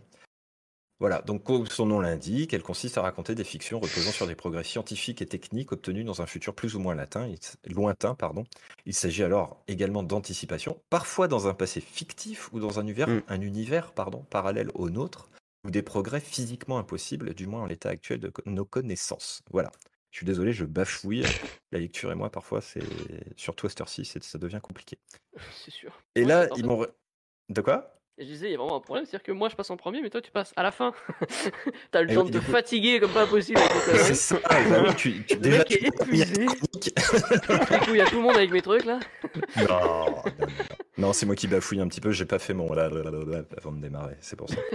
[1.00, 4.34] Voilà, donc comme son nom l'indique, elle consiste à raconter des fictions reposant sur des
[4.34, 7.32] progrès scientifiques et techniques obtenus dans un futur plus ou moins latin,
[7.68, 8.16] lointain.
[8.16, 8.46] Pardon.
[8.86, 13.22] Il s'agit alors également d'anticipation, parfois dans un passé fictif ou dans un univers, mm.
[13.28, 15.30] un univers pardon, parallèle au nôtre,
[15.66, 19.44] ou des progrès physiquement impossibles, du moins en l'état actuel de nos connaissances.
[19.52, 19.72] Voilà.
[20.12, 21.24] Je suis désolé, je bafouille.
[21.72, 22.82] La lecture et moi, parfois, c'est
[23.36, 24.98] surtout à cette heure-ci, ça devient compliqué.
[25.64, 25.92] C'est sûr.
[26.16, 26.88] Et là, ils m'ont...
[27.50, 27.97] De quoi?
[28.20, 29.78] Et je disais, il y a vraiment un problème, c'est-à-dire que moi je passe en
[29.78, 30.92] premier, mais toi tu passes à la fin.
[31.92, 33.60] T'as le temps de te fatiguer comme pas possible.
[33.86, 36.46] C'est ça, bah oui, tu, tu, déjà, mec est épuisé.
[36.46, 39.00] coup, il y a tout le monde avec mes trucs là.
[39.58, 40.24] non,
[40.98, 42.90] non, c'est moi qui bafouille un petit peu, j'ai pas fait mon là,
[43.58, 44.58] avant de démarrer, c'est pour ça.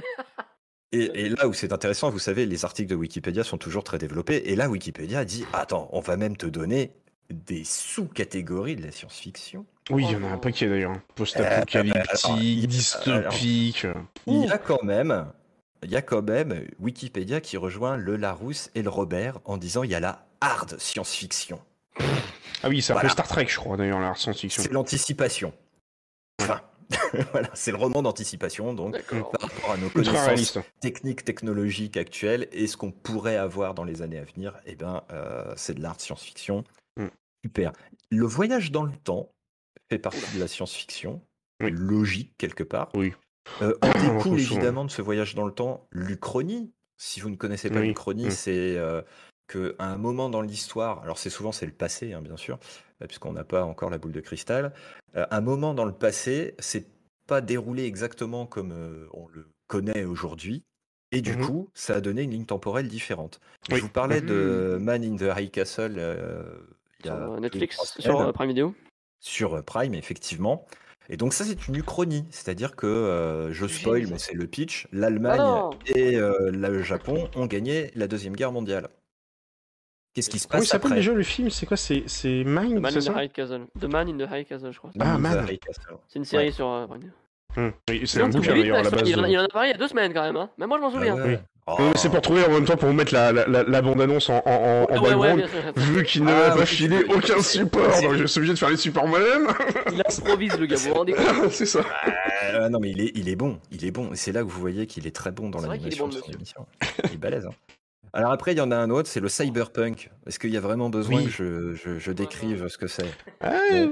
[0.94, 3.96] Et, et, là où c'est intéressant, vous savez, les articles de Wikipédia sont toujours très
[3.96, 4.42] développés.
[4.50, 6.92] Et là, Wikipédia dit Attends, on va même te donner
[7.30, 9.64] des sous-catégories de la science-fiction.
[9.92, 10.94] Oui, il y en a un paquet d'ailleurs.
[11.14, 13.86] Post-apocalyptique, dystopique.
[14.26, 15.26] Il y a quand même,
[15.82, 19.82] il y a quand même Wikipédia qui rejoint le Larousse et le Robert en disant
[19.82, 21.60] il y a la hard science-fiction.
[22.62, 24.62] Ah oui, c'est un peu Star Trek, je crois d'ailleurs la science-fiction.
[24.62, 25.52] C'est l'anticipation.
[26.40, 26.62] Enfin,
[27.32, 32.66] voilà, c'est le roman d'anticipation, donc par rapport à nos connaissances techniques, technologiques actuelles et
[32.66, 36.00] ce qu'on pourrait avoir dans les années à venir, eh ben, euh, c'est de l'art
[36.00, 36.64] science-fiction.
[36.96, 37.06] Mm.
[37.44, 37.72] Super.
[38.10, 39.28] Le voyage dans le temps,
[39.92, 41.20] fait partie de la science-fiction,
[41.60, 42.88] logique quelque part.
[42.94, 43.12] Oui.
[43.60, 46.72] Euh, on découle évidemment de ce voyage dans le temps l'Uchronie.
[46.96, 49.02] Si vous ne connaissez pas l'Uchronie, c'est euh,
[49.48, 52.58] qu'à un moment dans l'histoire, alors c'est souvent c'est le passé, hein, bien sûr,
[53.02, 54.72] euh, puisqu'on n'a pas encore la boule de cristal.
[55.16, 56.86] Euh, un moment dans le passé, c'est
[57.26, 58.72] pas déroulé exactement comme
[59.12, 60.64] on le connaît aujourd'hui.
[61.14, 63.40] Et du mmh coup, ça a donné une ligne temporelle différente.
[63.68, 64.82] Je vous parlais de mmh.
[64.82, 65.92] Man in the High Castle.
[67.00, 68.74] il y a Netflix, sur Prime Video?
[69.22, 70.66] Sur euh, Prime, effectivement.
[71.08, 74.86] Et donc ça, c'est une uchronie, c'est-à-dire que, euh, je spoil, mais c'est le pitch,
[74.92, 78.88] l'Allemagne ah et euh, le Japon ont gagné la Deuxième Guerre mondiale.
[80.14, 81.48] Qu'est-ce qui se passe ça s'appelle déjà le film?
[81.48, 81.76] C'est quoi?
[81.76, 83.66] C'est The Man in the High Castle.
[83.80, 84.90] The Man in the High Castle, je crois.
[85.00, 85.46] Ah, Man.
[86.08, 86.66] C'est une série sur.
[87.54, 87.72] Hum.
[88.06, 89.08] c'est un bouquin d'ailleurs à la base.
[89.08, 90.50] Il en a parlé il y a deux semaines quand même, hein.
[90.58, 91.16] Mais moi je m'en souviens.
[91.18, 91.84] Ah oui.
[91.94, 94.86] C'est pour trouver en même temps pour vous mettre la, la, la, bande-annonce en, en,
[94.90, 95.44] en background,
[95.76, 98.76] vu qu'il ne m'a pas filé aucun support, donc je suis obligé de faire les
[98.76, 99.48] supports moi-même.
[99.92, 101.80] Il improvise le gars, vous rendez compte C'est ça.
[102.54, 104.10] Euh, non mais il est, il est bon, il est bon.
[104.14, 106.66] C'est là que vous voyez qu'il est très bon dans l'animation de son émission.
[107.04, 107.46] Il est balèze.
[107.46, 107.54] Hein.
[108.14, 110.10] Alors après, il y en a un autre, c'est le cyberpunk.
[110.26, 113.06] Est-ce qu'il y a vraiment besoin que je, je, je décrive ce que c'est?
[113.42, 113.86] Euh,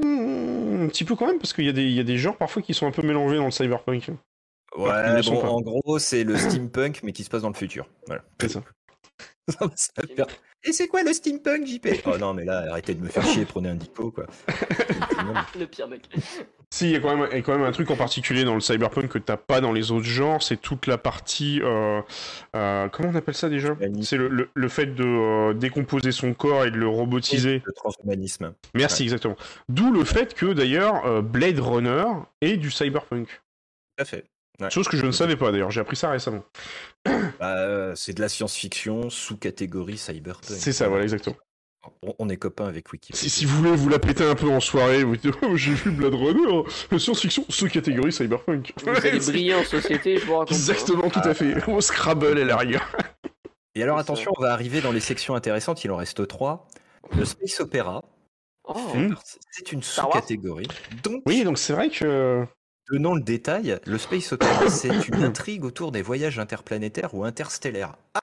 [0.84, 2.60] un petit peu quand même, parce qu'il y, a des, y a des genres parfois
[2.60, 4.10] qui sont un peu mélangés dans le cyberpunk.
[4.76, 7.88] Ouais, bon, en gros, c'est le steampunk, mais qui se passe dans le futur.
[8.06, 8.22] Voilà.
[8.40, 8.62] C'est ça.
[10.62, 13.46] Et c'est quoi le steampunk, JP Oh non, mais là, arrêtez de me faire chier,
[13.46, 14.26] prenez un dico, quoi.
[15.58, 16.08] le pire mec.
[16.72, 19.08] Si, il y, a quand même, quand même un truc en particulier dans le cyberpunk
[19.08, 21.60] que t'as pas dans les autres genres, c'est toute la partie.
[21.64, 22.00] Euh,
[22.54, 23.76] euh, comment on appelle ça déjà?
[24.02, 27.60] C'est le, le, fait de euh, décomposer son corps et de le robotiser.
[27.64, 28.54] le transhumanisme.
[28.74, 29.34] Merci, exactement.
[29.68, 32.04] D'où le fait que d'ailleurs Blade Runner
[32.40, 33.26] est du cyberpunk.
[33.26, 34.29] Tout à fait.
[34.68, 36.44] Chose que je ne savais pas d'ailleurs, j'ai appris ça récemment.
[37.38, 40.44] Bah, c'est de la science-fiction sous catégorie cyberpunk.
[40.44, 41.36] C'est ça, voilà, exactement.
[42.18, 43.18] On est copains avec Wikipédia.
[43.18, 45.72] Si, si vous voulez vous la péter un peu en soirée, vous dites oh, j'ai
[45.72, 46.62] vu Blade Runner,
[46.98, 48.74] science-fiction sous catégorie cyberpunk.
[48.82, 50.52] Vous allez briller en société, je vous raconte.
[50.52, 51.66] Exactement, tout à fait.
[51.68, 52.94] Au Scrabble à l'arrière.
[53.74, 56.66] Et alors attention, on va arriver dans les sections intéressantes, il en reste trois.
[57.16, 58.04] Le Space Opera.
[58.64, 58.76] Oh.
[59.50, 60.68] C'est une sous-catégorie.
[61.02, 61.22] Donc...
[61.24, 62.46] Oui, donc c'est vrai que
[62.90, 67.96] Donnons le détail, le Space Opera, c'est une intrigue autour des voyages interplanétaires ou interstellaires.
[68.14, 68.20] Ah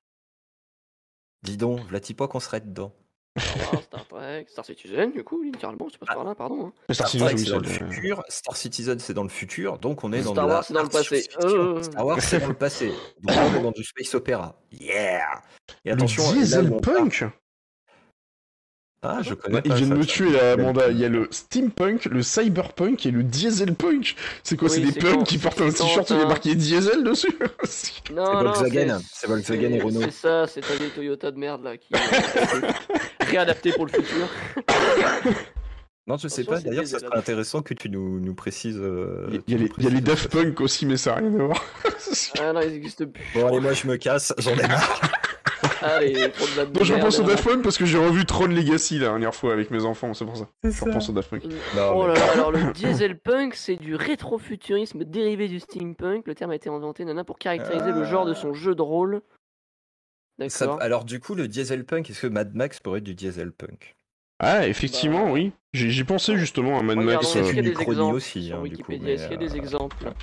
[1.43, 1.79] Dis donc,
[2.17, 2.93] pas qu'on serait dedans
[3.37, 6.73] Star Trek, Star Citizen, du coup, littéralement, c'est pas par là, pardon.
[6.89, 6.93] Hein.
[6.93, 10.23] Star, Citizen, c'est dans le futur, Star Citizen, c'est dans le futur, donc on est
[10.23, 11.27] dans Star Wars, c'est dans le passé.
[11.43, 11.81] Euh.
[11.83, 12.91] Star Wars, c'est dans le passé.
[13.21, 14.59] Donc on est dans du space opéra.
[14.71, 15.41] Yeah
[15.85, 17.25] Et attention, le dieselpunk
[19.03, 20.89] ah, je connais Il vient de me tuer là, Amanda.
[20.89, 24.15] Il y a le steampunk, le cyberpunk et le dieselpunk.
[24.43, 27.27] C'est quoi C'est des punks qui portent un t-shirt où il est marqué diesel dessus
[28.13, 28.99] Non, c'est Volkswagen.
[29.13, 30.01] C'est Volkswagen et Renault.
[30.01, 31.89] C'est ça, c'est des Toyota de merde là qui
[33.19, 34.27] réadaptés pour le futur.
[36.07, 36.61] Non, je sais pas.
[36.61, 38.79] D'ailleurs, ça serait intéressant que tu nous, nous précises.
[38.79, 41.65] Euh, il y, a les, Daft Punk aussi, mais ça n'a rien à voir.
[42.39, 43.23] ah non, ils existent plus.
[43.35, 45.01] Bon, allez, moi je me casse, j'en ai marre.
[45.81, 48.99] Allez, trop de Non, je repense au Daft Punk parce que j'ai revu Tron Legacy
[48.99, 50.47] la dernière fois avec mes enfants, c'est pour ça.
[50.63, 51.43] Je repense au Daft Punk.
[51.45, 56.27] oh là là, alors le dieselpunk, c'est du rétrofuturisme dérivé du steampunk.
[56.27, 59.21] Le terme a été inventé nana pour caractériser le genre de son jeu de rôle.
[60.39, 60.79] D'accord.
[60.81, 63.95] Alors du coup, le dieselpunk, est-ce que Mad Max pourrait être du dieselpunk
[64.39, 65.51] ah, effectivement, bah, oui.
[65.73, 67.35] J'y pensais justement à Mad Max.
[67.35, 70.13] Est-ce qu'il y a des exemples aussi, hein, Est-ce qu'il y a des euh, exemples?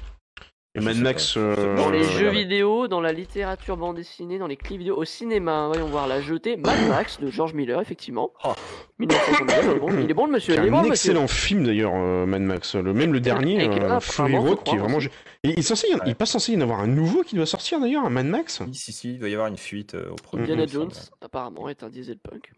[0.75, 1.37] Et Mad Max.
[1.37, 5.05] Euh, dans les jeux vidéo, dans la littérature bande dessinée, dans les clips vidéo, au
[5.05, 6.57] cinéma, voyons voir la jetée.
[6.57, 8.33] Mad Max de George Miller, effectivement.
[8.45, 8.55] Oh.
[8.99, 10.55] il est bon le monsieur.
[10.55, 12.75] C'est un excellent film d'ailleurs, euh, Mad Max.
[12.75, 14.99] Le, même le dernier, euh, Fury Road, qui est vraiment.
[14.99, 17.47] Et il, est censé, il est pas censé y en avoir un nouveau qui doit
[17.47, 18.63] sortir d'ailleurs, un Mad Max?
[18.73, 20.43] Si, si, si, il doit y avoir une fuite au premier.
[20.43, 22.53] Indiana Jones, apparemment, est un dieselpunk.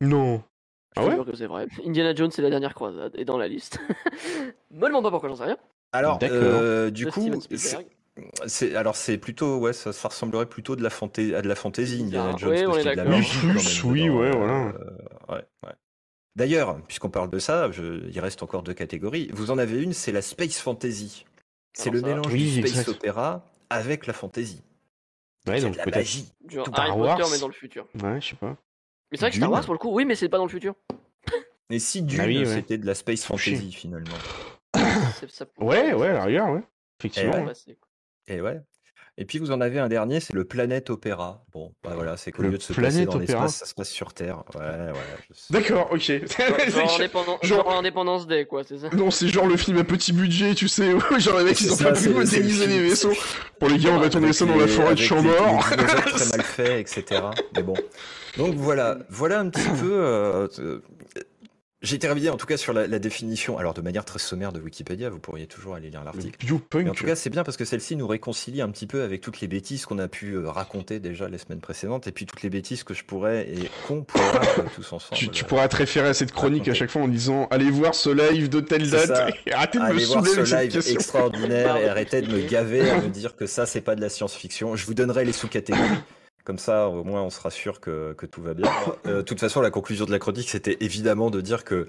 [0.00, 0.42] Non.
[0.96, 1.24] Je ah ouais?
[1.24, 1.66] que c'est vrai.
[1.86, 3.80] Indiana Jones, c'est la dernière croisade, et dans la liste.
[4.70, 5.58] Me demande pas pourquoi, j'en sais rien.
[5.92, 7.30] Alors, euh, du coup,
[8.46, 12.02] c'est alors c'est plutôt ouais ça, ça, ressemblerait plutôt de la à de la fantaisie
[12.02, 13.18] Indiana Jones oui, on est d'accord.
[13.18, 14.68] Plus, oui, ouais, voilà.
[14.68, 15.72] Euh, ouais, ouais.
[16.36, 19.30] D'ailleurs, puisqu'on parle de ça, je, il reste encore deux catégories.
[19.32, 21.24] Vous en avez une, c'est la space fantasy.
[21.72, 24.62] C'est le mélange du space opéra avec la fantasy.
[25.46, 26.32] Ouais, donc la magie.
[26.48, 27.86] Genre Harry Potter mais dans le futur.
[28.02, 28.56] Ouais, je sais pas.
[29.10, 30.50] Mais c'est vrai que Star Wars pour le coup, oui, mais c'est pas dans le
[30.50, 30.74] futur.
[31.68, 34.16] Mais si Dune, ah c'était de la space fantasy finalement?
[35.58, 36.62] Ouais, ouais, à rigueur, ouais.
[36.98, 37.46] Effectivement.
[38.26, 38.60] Et ouais.
[39.20, 41.44] Et puis vous en avez un dernier, c'est le Planète Opéra.
[41.52, 44.14] Bon, bah voilà, c'est qu'au lieu de se passer dans l'espace, ça se passe sur
[44.14, 44.44] Terre.
[44.54, 44.94] Ouais, ouais.
[45.50, 46.10] D'accord, ok.
[47.42, 48.88] Genre, Indépendance Day, quoi, c'est ça?
[48.94, 51.70] Non, c'est genre le film à petit budget, tu sais, où genre les mecs ils
[51.70, 53.12] ont pas pu modéliser les vaisseaux.
[53.58, 55.64] Pour les gars, on va tourner ça dans la forêt de Chambord.
[55.68, 57.20] très mal fait, etc.
[57.54, 57.74] Mais bon.
[58.38, 59.92] Donc voilà, voilà un petit peu.
[59.92, 60.48] Euh,
[61.82, 64.60] j'ai été révisé en tout cas sur la, définition, alors de manière très sommaire de
[64.60, 66.36] Wikipédia, vous pourriez toujours aller lire l'article.
[66.52, 69.40] En tout cas, c'est bien parce que celle-ci nous réconcilie un petit peu avec toutes
[69.40, 72.50] les bêtises qu'on a pu euh, raconter déjà les semaines précédentes et puis toutes les
[72.50, 75.18] bêtises que je pourrais et qu'on pourra euh, tous ensemble.
[75.18, 77.94] Tu, tu, pourras te référer à cette chronique à chaque fois en disant allez voir
[77.94, 81.88] ce live de telle date et arrêtez de allez me voir ce live extraordinaire et
[81.88, 84.76] arrêtez de me gaver à me dire que ça c'est pas de la science-fiction.
[84.76, 85.88] Je vous donnerai les sous-catégories.
[86.44, 88.70] Comme ça, au moins, on sera sûr que, tout va bien.
[89.06, 91.88] Euh, de toute façon, la conclusion de la chronique, c'était évidemment de dire que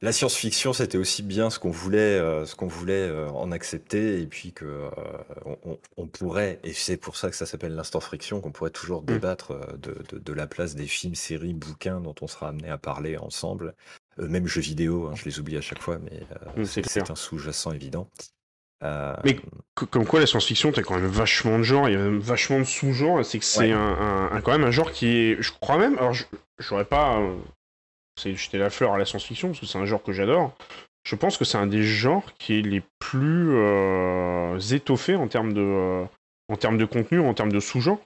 [0.00, 4.20] la science-fiction, c'était aussi bien ce qu'on voulait, euh, ce qu'on voulait euh, en accepter,
[4.20, 4.88] et puis que
[5.96, 9.06] on, pourrait, et c'est pour ça que ça s'appelle l'instant friction, qu'on pourrait toujours mm.
[9.06, 13.74] débattre de, la place des films, séries, bouquins dont on sera amené à parler ensemble,
[14.18, 15.08] même jeux vidéo.
[15.08, 16.22] Hein, je les oublie à chaque fois, mais
[16.56, 18.08] mm, c'est un sous-jacent évident.
[18.84, 19.38] Euh, Mais
[19.74, 22.64] comme quoi la science-fiction, t'as quand même vachement de genres, il y a vachement de
[22.64, 26.14] sous-genres, c'est que c'est un, quand même un genre qui est, je crois même, alors
[26.58, 27.20] j'aurais pas
[28.18, 30.56] c'est jeter la fleur à la science-fiction parce que c'est un genre que j'adore.
[31.04, 35.52] Je pense que c'est un des genres qui est les plus euh, étoffés en termes
[35.52, 36.04] de, euh,
[36.48, 38.00] en termes de contenu, en termes de sous-genres.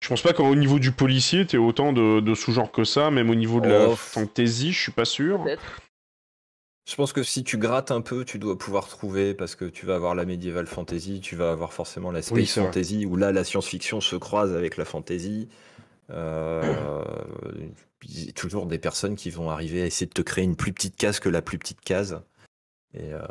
[0.00, 3.34] Je pense pas qu'au niveau du policier, t'aies autant de, sous-genres que ça, même au
[3.34, 5.44] niveau de la fantasy, je suis pas sûr.
[6.86, 9.86] Je pense que si tu grattes un peu, tu dois pouvoir trouver, parce que tu
[9.86, 13.42] vas avoir la médiéval fantasy, tu vas avoir forcément la space fantasy, où là, la
[13.42, 15.48] science-fiction se croise avec la fantasy.
[16.10, 17.04] Euh,
[18.36, 21.18] toujours des personnes qui vont arriver à essayer de te créer une plus petite case
[21.18, 22.22] que la plus petite case.
[22.94, 23.26] Et euh,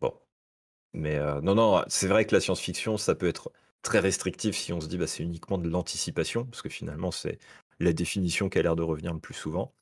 [0.00, 0.14] bon.
[0.92, 3.50] Mais euh, non, non, c'est vrai que la science-fiction, ça peut être
[3.82, 7.40] très restrictif si on se dit bah, c'est uniquement de l'anticipation, parce que finalement, c'est
[7.80, 9.72] la définition qui a l'air de revenir le plus souvent.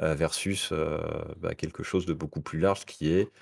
[0.00, 1.00] Euh, versus euh,
[1.38, 3.32] bah, quelque chose de beaucoup plus large qui est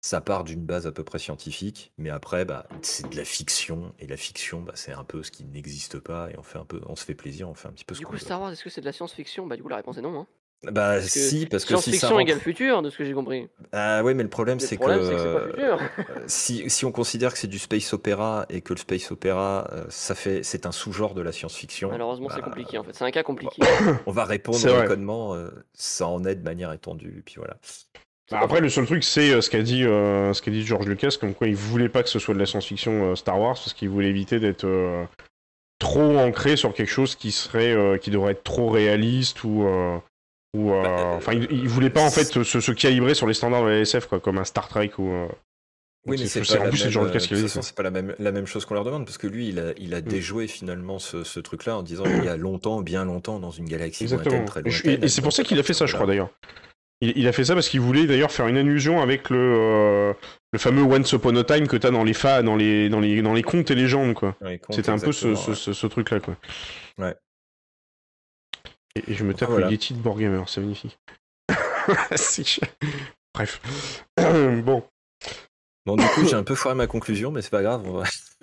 [0.00, 3.94] ça part d'une base à peu près scientifique, mais après, bah, c'est de la fiction,
[3.98, 6.64] et la fiction, bah, c'est un peu ce qui n'existe pas, et on fait un
[6.64, 8.50] peu, on se fait plaisir, on fait un petit peu ce Du coup, Star Wars,
[8.50, 9.46] est-ce que c'est de la science-fiction?
[9.46, 10.20] Bah, du coup, la réponse est non.
[10.20, 10.26] Hein.
[10.64, 13.48] Bah si, parce que si ça égale futur, de ce que j'ai compris.
[13.72, 15.78] Ah ouais, mais le problème c'est que, euh,
[16.26, 19.84] si, si on considère que c'est du space opéra et que le space opéra, euh,
[19.88, 21.88] ça fait, c'est un sous-genre de la science-fiction.
[21.90, 22.94] Malheureusement, c'est bah, compliqué en fait.
[22.94, 23.62] C'est un cas compliqué.
[24.06, 27.56] on va répondre au euh, ça en est de manière étendue, et puis voilà.
[28.30, 31.34] Bah, après, le seul truc, c'est ce qu'a dit, ce qu'a dit George Lucas, comme
[31.34, 34.10] quoi il voulait pas que ce soit de la science-fiction Star Wars, parce qu'il voulait
[34.10, 34.68] éviter d'être
[35.78, 39.64] trop ancré sur quelque chose qui serait, qui devrait être trop réaliste ou
[40.54, 43.68] ou, euh, bah, enfin, il, voulait pas en fait se, calibrer sur les standards de
[43.68, 45.10] la SF, quoi, comme un Star Trek ou.
[45.10, 45.28] Euh,
[46.06, 48.64] oui, mais c'est pas, en plus, genre de c'est pas la même, la même chose
[48.64, 50.04] qu'on leur demande, parce que lui, il a, il a mm.
[50.04, 53.66] déjoué finalement ce, ce truc-là en disant il y a longtemps, bien longtemps, dans une
[53.66, 55.04] galaxie lointaine, très lointaine.
[55.04, 56.30] Et, c'est pour ça qu'il a fait ça, je crois d'ailleurs.
[57.02, 60.12] Il, a fait ça parce qu'il voulait d'ailleurs faire une allusion avec le, euh,
[60.52, 63.22] le fameux Once Upon a Time que t'as dans les fa, dans les, dans les,
[63.22, 64.36] dans les contes et légendes, quoi.
[64.70, 66.36] C'était un peu ce, ce, ce truc-là, quoi.
[66.98, 67.14] Ouais.
[68.96, 70.98] Et, je me tape le Yeti de Gamer, c'est magnifique.
[73.34, 73.60] Bref.
[74.64, 74.82] bon.
[75.86, 77.84] Bon, du coup, j'ai un peu foiré ma conclusion, mais c'est pas grave.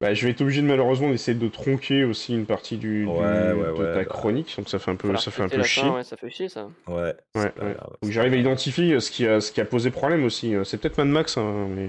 [0.00, 3.94] bah, je vais être obligé de malheureusement d'essayer de tronquer aussi une partie du, de
[3.94, 6.02] ta chronique, donc ça fait un peu, ça fait un peu chier.
[6.02, 6.68] ça fait chier ça.
[6.88, 7.14] Ouais.
[7.34, 10.54] Donc j'arrive à identifier ce qui a, ce qui a posé problème aussi.
[10.64, 11.88] C'est peut-être Mad Max, hein, mais.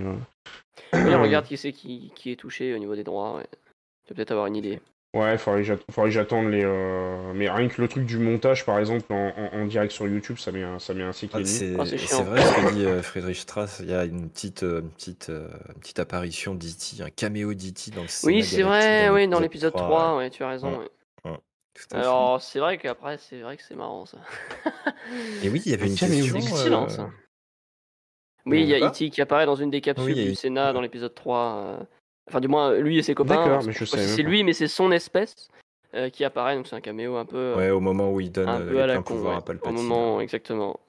[0.94, 3.42] On regarde qui c'est qui, qui, est touché au niveau des droits.
[4.06, 4.80] Tu vas peut-être avoir une idée.
[5.16, 6.66] Ouais, faudrait que j'attende les.
[6.66, 10.52] Euh, mais rien que le truc du montage, par exemple, en, direct sur YouTube, ça
[10.52, 11.38] met un, ça met un cycle.
[11.40, 11.86] Ah, c'est vrai
[12.42, 13.80] ce que dit euh, Friedrich Strass.
[13.80, 15.32] Il y a une petite, euh, petite,
[15.80, 17.92] petite apparition d'E.T., un caméo d'E.T.
[17.92, 20.30] dans le Oui, c'est vrai, oui, dans l'épisode 3, ouais.
[20.30, 20.82] tu as raison.
[21.92, 24.18] Alors, c'est vrai qu'après, c'est vrai que c'est marrant ça.
[25.44, 26.36] Et oui, il y avait une question.
[26.36, 27.10] excellent ça.
[28.46, 29.10] Oui, il y a E.T.
[29.12, 31.88] qui apparaît dans une des capsules du Sénat dans l'épisode 3.
[32.28, 33.60] Enfin, du moins, lui et ses copains.
[33.84, 35.50] C'est lui, mais c'est son espèce
[35.94, 37.38] euh, qui apparaît, donc c'est un caméo un peu.
[37.38, 39.16] Euh, ouais, au moment où il donne un peu à la con,
[39.64, 40.80] Au moment, exactement.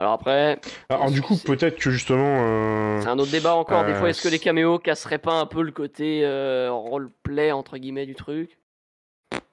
[0.00, 0.60] Alors après.
[0.88, 2.38] Alors, du coup, peut-être que justement.
[2.40, 3.84] Euh, c'est un autre débat encore.
[3.84, 6.22] Des fois, est-ce que les caméos casseraient pas un peu le côté
[6.68, 8.58] roleplay, entre guillemets, du truc?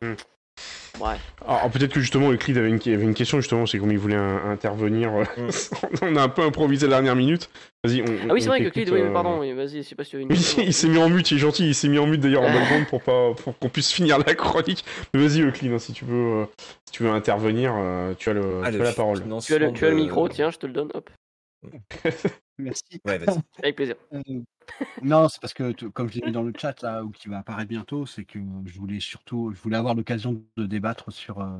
[0.01, 0.13] Hmm.
[0.99, 1.15] Ouais.
[1.47, 4.15] Alors peut-être que justement Euclid avait une, avait une question justement, c'est comme il voulait
[4.15, 5.11] intervenir.
[5.11, 5.49] Mm.
[6.01, 7.49] on a un peu improvisé la dernière minute.
[7.83, 8.01] Vas-y.
[8.01, 10.17] On, ah oui c'est vrai que Euclid, oui, euh, pardon, vas-y, je sais pas si
[10.17, 10.27] une.
[10.29, 10.63] question.
[10.63, 12.53] il s'est mis en mute, il est gentil, il s'est mis en mute d'ailleurs en
[12.53, 14.83] background pour pas pour qu'on puisse finir la chronique.
[15.13, 16.45] Mais vas-y Euclid, hein, si tu veux, euh,
[16.85, 19.23] si tu veux intervenir, euh, tu as le, tu as la parole.
[19.41, 21.09] Tu as le, tu as le micro, tiens, je te le donne, hop.
[22.57, 23.01] Merci.
[23.05, 23.19] Ouais,
[23.63, 23.95] Avec plaisir.
[25.01, 27.39] non, c'est parce que, comme je l'ai mis dans le chat, là, ou qui va
[27.39, 31.57] apparaître bientôt, c'est que je voulais surtout, je voulais avoir l'occasion de débattre sur, euh,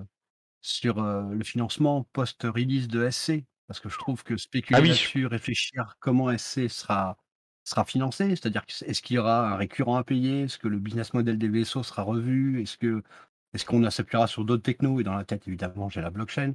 [0.61, 3.45] sur euh, le financement post-release de SC.
[3.67, 7.17] Parce que je trouve que spéculer ah là-dessus, réfléchir comment SC sera,
[7.63, 11.15] sera financé, c'est-à-dire est-ce qu'il y aura un récurrent à payer, est-ce que le business
[11.15, 13.01] model des vaisseaux sera revu, est-ce que
[13.55, 16.53] est-ce qu'on s'appuiera sur d'autres technos, et dans la tête, évidemment, j'ai la blockchain.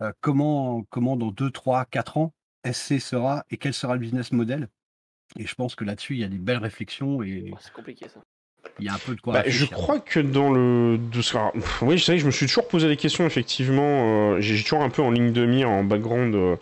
[0.00, 2.34] Euh, comment, comment dans 2, 3, 4 ans,
[2.64, 4.68] SC sera et quel sera le business model?
[5.38, 8.20] Et je pense que là-dessus, il y a des belles réflexions et c'est compliqué ça.
[8.78, 9.34] Il y a un peu de quoi.
[9.34, 10.98] Bah, je crois que dans le.
[11.82, 14.34] Oui, je sais, je me suis toujours posé des questions, effectivement.
[14.34, 16.56] Euh, j'ai toujours un peu en ligne de mire, en background, euh,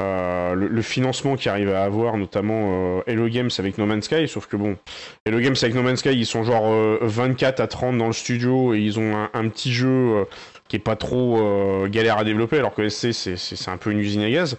[0.00, 4.28] euh, le, financement qui arrive à avoir, notamment Hello Games avec No Man's Sky.
[4.28, 4.76] Sauf que bon,
[5.24, 8.74] Hello Games avec No Man's Sky, ils sont genre 24 à 30 dans le studio
[8.74, 10.26] et ils ont un petit jeu
[10.68, 13.98] qui est pas trop euh, galère à développer, alors que SC c'est un peu une
[13.98, 14.56] usine à gaz.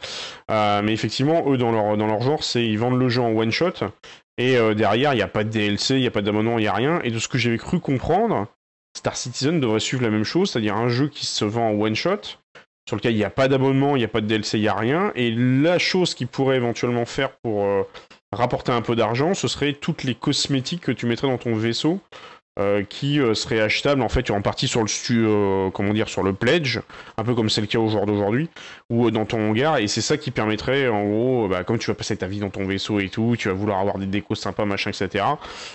[0.51, 3.35] Euh, mais effectivement, eux dans leur dans leur genre, c'est ils vendent le jeu en
[3.35, 3.73] one shot
[4.37, 6.63] et euh, derrière il n'y a pas de DLC, il n'y a pas d'abonnement, il
[6.63, 7.01] n'y a rien.
[7.03, 8.47] Et de ce que j'avais cru comprendre,
[8.95, 11.95] Star Citizen devrait suivre la même chose, c'est-à-dire un jeu qui se vend en one
[11.95, 12.21] shot
[12.87, 14.67] sur lequel il n'y a pas d'abonnement, il n'y a pas de DLC, il n'y
[14.67, 15.11] a rien.
[15.15, 17.65] Et la chose qu'ils pourraient éventuellement faire pour
[18.31, 21.99] rapporter un peu d'argent, ce serait toutes les cosmétiques que tu mettrais dans ton vaisseau
[22.57, 26.23] euh, qui euh, serait achetable en fait en partie sur le euh, comment dire sur
[26.23, 26.79] le pledge,
[27.17, 28.49] un peu comme c'est le cas au jour d'aujourd'hui,
[28.89, 31.95] ou dans ton hangar, et c'est ça qui permettrait en gros, bah, comme tu vas
[31.95, 34.63] passer ta vie dans ton vaisseau et tout, tu vas vouloir avoir des décos sympas,
[34.63, 35.25] machin, etc.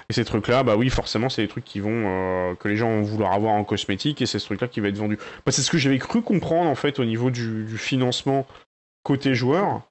[0.09, 3.03] Et ces trucs-là, bah oui, forcément, c'est des trucs qui vont que les gens vont
[3.03, 5.19] vouloir avoir en cosmétique, et c'est ce truc-là qui va être vendu.
[5.45, 8.47] Bah, c'est ce que j'avais cru comprendre en fait au niveau du financement
[9.03, 9.83] côté joueur.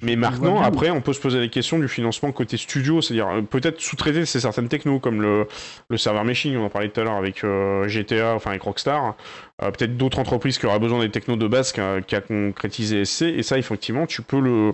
[0.00, 3.42] Mais maintenant, après, on peut se poser la question du financement côté studio, c'est-à-dire euh,
[3.42, 5.46] peut-être sous-traiter ces certaines technos, comme le,
[5.90, 9.16] le server meshing, on en parlait tout à l'heure avec euh, GTA, enfin avec Rockstar,
[9.62, 13.42] euh, peut-être d'autres entreprises qui auraient besoin des technos de base qu'a concrétisé SC, et
[13.42, 14.72] ça, effectivement, tu peux le,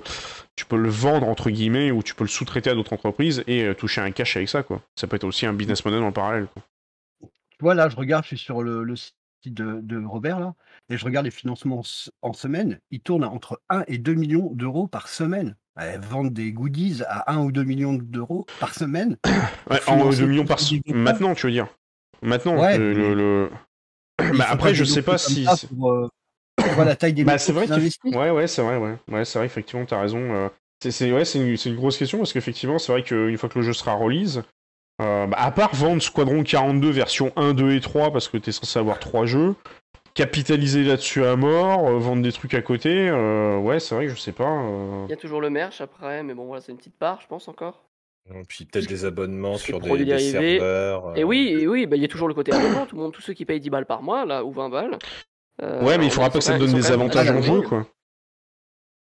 [0.54, 3.74] tu peux le vendre, entre guillemets, ou tu peux le sous-traiter à d'autres entreprises et
[3.74, 4.80] toucher un cash avec ça, quoi.
[4.94, 6.62] Ça peut être aussi un business model en parallèle, quoi.
[7.60, 9.12] Voilà, je regarde, je suis sur le, le site
[9.46, 10.54] de, de Robert, là
[10.90, 11.82] et je regarde les financements
[12.22, 15.56] en semaine, ils tournent entre 1 et 2 millions d'euros par semaine.
[15.76, 19.16] Elles vendent des goodies à 1 ou 2 millions d'euros par semaine.
[19.70, 20.82] Ouais, 1 ou 2 millions par semaine.
[20.88, 21.68] Maintenant, tu veux dire.
[22.22, 23.50] Maintenant, ouais, le.
[24.36, 25.46] Bah, après, je sais pas si.
[25.76, 26.08] Pour, euh,
[26.84, 27.66] la taille des bah, c'est vrai
[28.04, 28.96] Ouais, ouais, c'est vrai, ouais.
[29.08, 30.18] Ouais, c'est vrai, effectivement, tu as raison.
[30.18, 30.48] Euh,
[30.80, 33.72] c'est ouais, une, une, grosse question parce qu'effectivement, c'est vrai qu'une fois que le jeu
[33.72, 34.42] sera release,
[35.00, 38.50] euh, bah, à part vendre Squadron 42 version 1, 2 et 3 parce que tu
[38.50, 39.54] es censé avoir 3 jeux,
[40.18, 44.12] capitaliser là-dessus à mort, euh, vendre des trucs à côté, euh, ouais, c'est vrai que
[44.12, 44.50] je sais pas.
[44.50, 45.04] Euh.
[45.06, 47.28] Il y a toujours le merch après, mais bon, voilà, c'est une petite part, je
[47.28, 47.84] pense encore.
[48.34, 51.16] Et puis peut-être des abonnements sur des, des, serveurs.
[51.16, 52.84] Et oui, et oui, bah, il y a toujours le côté abonnement.
[52.84, 54.98] Tout le monde, tous ceux qui payent 10 balles par mois, là, ou 20 balles.
[55.62, 57.86] ouais, mais il faudra pas que ça te donne des avantages en jeu, quoi.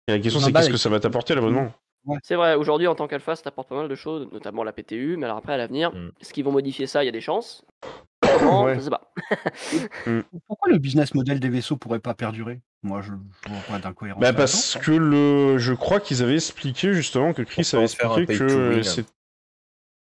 [0.08, 1.74] Et la question, c'est qu'est-ce que ça va t'apporter l'abonnement?
[2.24, 5.18] C'est vrai, aujourd'hui en tant qu'alpha, ça t'apporte pas mal de choses, notamment la PTU,
[5.18, 6.12] mais alors après à l'avenir, mm.
[6.22, 7.66] est-ce qu'ils vont modifier ça Il y a des chances.
[10.06, 10.22] Mm.
[10.48, 12.62] Pourquoi le business model des vaisseaux pourrait pas perdurer?
[12.84, 14.22] Moi, je, vois pas d'incohérence.
[14.22, 18.82] Bah parce que le, je crois qu'ils avaient expliqué justement que Chris avait expliqué que
[18.84, 19.06] c'est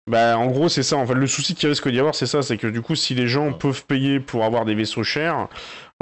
[0.08, 0.96] bah, en gros, c'est ça.
[0.96, 2.40] En fait, le souci qu'il risque d'y avoir, c'est ça.
[2.40, 5.48] C'est que du coup, si les gens peuvent payer pour avoir des vaisseaux chers,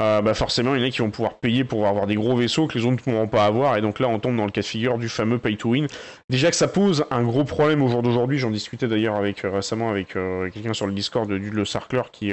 [0.00, 2.36] euh, bah forcément, il y en a qui vont pouvoir payer pour avoir des gros
[2.36, 3.76] vaisseaux que les autres ne pourront pas avoir.
[3.76, 5.86] Et donc là, on tombe dans le cas de figure du fameux pay to win.
[6.28, 8.38] Déjà que ça pose un gros problème au jour d'aujourd'hui.
[8.38, 12.02] J'en discutais d'ailleurs avec euh, récemment avec euh, quelqu'un sur le Discord de, Le Sarkler
[12.12, 12.32] qui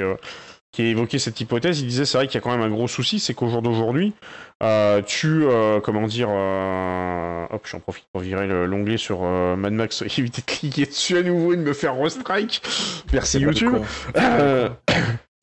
[0.74, 2.68] qui a évoqué cette hypothèse, il disait c'est vrai qu'il y a quand même un
[2.68, 4.12] gros souci, c'est qu'au jour d'aujourd'hui,
[4.64, 10.02] euh, tu, euh, comment dire, euh, hop, j'en profite pour virer l'onglet sur Mad Max,
[10.18, 12.60] éviter de cliquer dessus à nouveau et de me faire restrike.
[13.12, 13.76] Merci YouTube.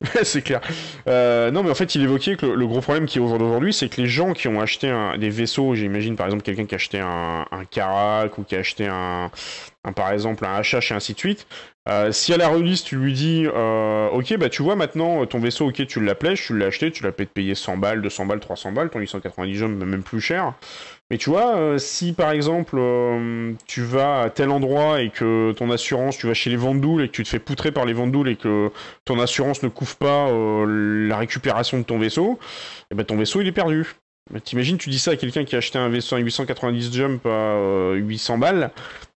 [0.22, 0.60] c'est clair.
[1.06, 3.72] non, mais en fait, il évoquait que le, gros problème qui est au jour d'aujourd'hui,
[3.72, 6.76] c'est que les gens qui ont acheté des vaisseaux, j'imagine par exemple quelqu'un qui a
[6.76, 9.30] acheté un, un Karak ou qui a acheté un,
[9.94, 11.46] par exemple un HH et ainsi de suite,
[11.88, 15.40] euh, si à la release tu lui dis euh, ok bah tu vois maintenant ton
[15.40, 18.70] vaisseau ok tu plèche, tu l'as acheté, tu l'as payé 100 balles, 200 balles, 300
[18.70, 20.54] balles, ton 890 jump même plus cher.
[21.12, 22.80] Mais tu vois, euh, si par exemple
[23.66, 27.08] tu vas à tel endroit et que ton assurance, tu vas chez les vendoules et
[27.08, 28.70] que tu te fais poutrer par les vendoules et que
[29.04, 30.30] ton assurance ne couvre pas
[30.66, 33.86] la récupération de ton vaisseau, et eh ben ton vaisseau il est perdu.
[34.42, 37.92] T'imagines, tu dis ça à quelqu'un qui a acheté un vaisseau à 890 jump à
[37.92, 38.70] 800 balles,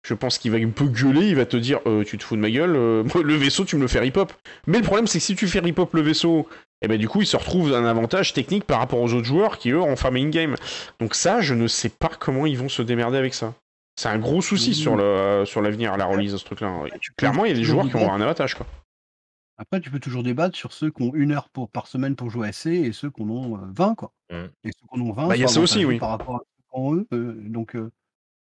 [0.02, 2.36] je pense qu'il va un peu gueuler, il va te dire euh, tu te fous
[2.36, 4.34] de ma gueule, euh, le vaisseau tu me le fais rip-hop.
[4.66, 6.48] Mais le problème c'est que si tu fais rip-hop le vaisseau,
[6.84, 9.26] et eh ben du coup il se retrouve un avantage technique par rapport aux autres
[9.26, 10.56] joueurs qui eux ont farmé in-game.
[11.00, 13.54] Donc ça, je ne sais pas comment ils vont se démerder avec ça.
[13.96, 16.84] C'est un gros souci sur le euh, sur l'avenir, la release de ce truc-là.
[17.16, 18.66] Clairement, il y a des joueurs qui avoir un avantage quoi.
[19.58, 22.30] Après, tu peux toujours débattre sur ceux qui ont une heure pour, par semaine pour
[22.30, 24.12] jouer à C et ceux qui en ont 20, quoi.
[24.30, 24.36] Mmh.
[24.66, 26.00] Et ceux qui en ont 20, bah, il y a ça aussi, oui.
[26.00, 26.44] Par rapport
[26.74, 27.78] à eux, donc,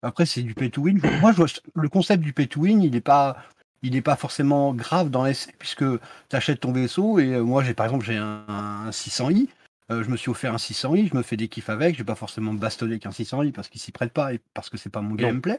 [0.03, 1.01] après, c'est du pay to win.
[1.21, 3.39] Moi, je vois, le concept du pay to win, il n'est pas,
[3.83, 7.65] il est pas forcément grave dans l'essai, puisque tu achètes ton vaisseau et euh, moi,
[7.65, 9.49] j'ai par exemple, j'ai un, 600i.
[9.91, 11.95] Euh, je me suis offert un 600i, je me fais des kiffs avec.
[11.95, 14.71] Je vais pas forcément me bastonner qu'un 600i parce qu'il s'y prête pas et parce
[14.71, 15.59] que c'est pas mon gameplay.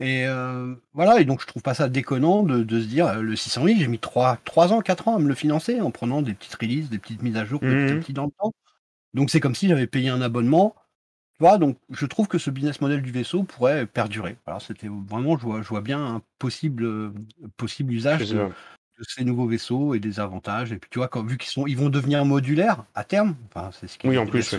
[0.00, 3.78] Et euh, voilà, et donc je trouve pas ça déconnant de, se dire le 600i,
[3.78, 6.56] j'ai mis 3, 3 ans, 4 ans à me le financer en prenant des petites
[6.56, 8.52] releases, des petites mises à jour, des mmh petits dans le temps.
[9.14, 10.74] Donc c'est comme si j'avais payé un abonnement
[11.40, 14.36] vois, donc je trouve que ce business model du vaisseau pourrait perdurer.
[14.46, 17.12] Alors c'était vraiment, je vois, je vois bien un possible,
[17.56, 18.50] possible usage de,
[19.08, 20.72] ces nouveaux vaisseaux et des avantages.
[20.72, 23.36] Et puis tu vois, quand, vu qu'ils sont, ils vont devenir modulaires à terme.
[23.46, 24.54] Enfin, c'est ce oui, en plus.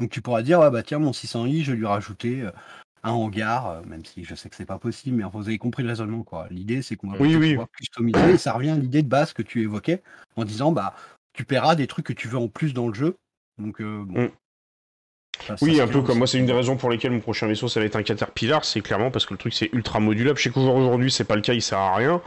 [0.00, 2.50] Donc tu pourras dire, bah tiens, mon 600i, je vais lui rajouter euh,
[3.04, 5.82] un hangar, euh, même si je sais que c'est pas possible, mais vous avez compris
[5.82, 6.48] le raisonnement, quoi.
[6.50, 8.30] L'idée, c'est qu'on va pouvoir customiser.
[8.30, 10.02] Et ça revient à l'idée de base que tu évoquais
[10.36, 10.94] en disant, bah,
[11.32, 13.16] tu paieras des trucs que tu veux en plus dans le jeu.
[13.58, 14.32] Donc, euh, bon,
[15.48, 17.68] mmh oui, un peu comme moi, c'est une des raisons pour lesquelles mon prochain vaisseau
[17.68, 20.38] ça va être un Caterpillar, c'est clairement parce que le truc c'est ultra modulable.
[20.38, 22.20] Je sais qu'aujourd'hui c'est pas le cas, il sert à rien.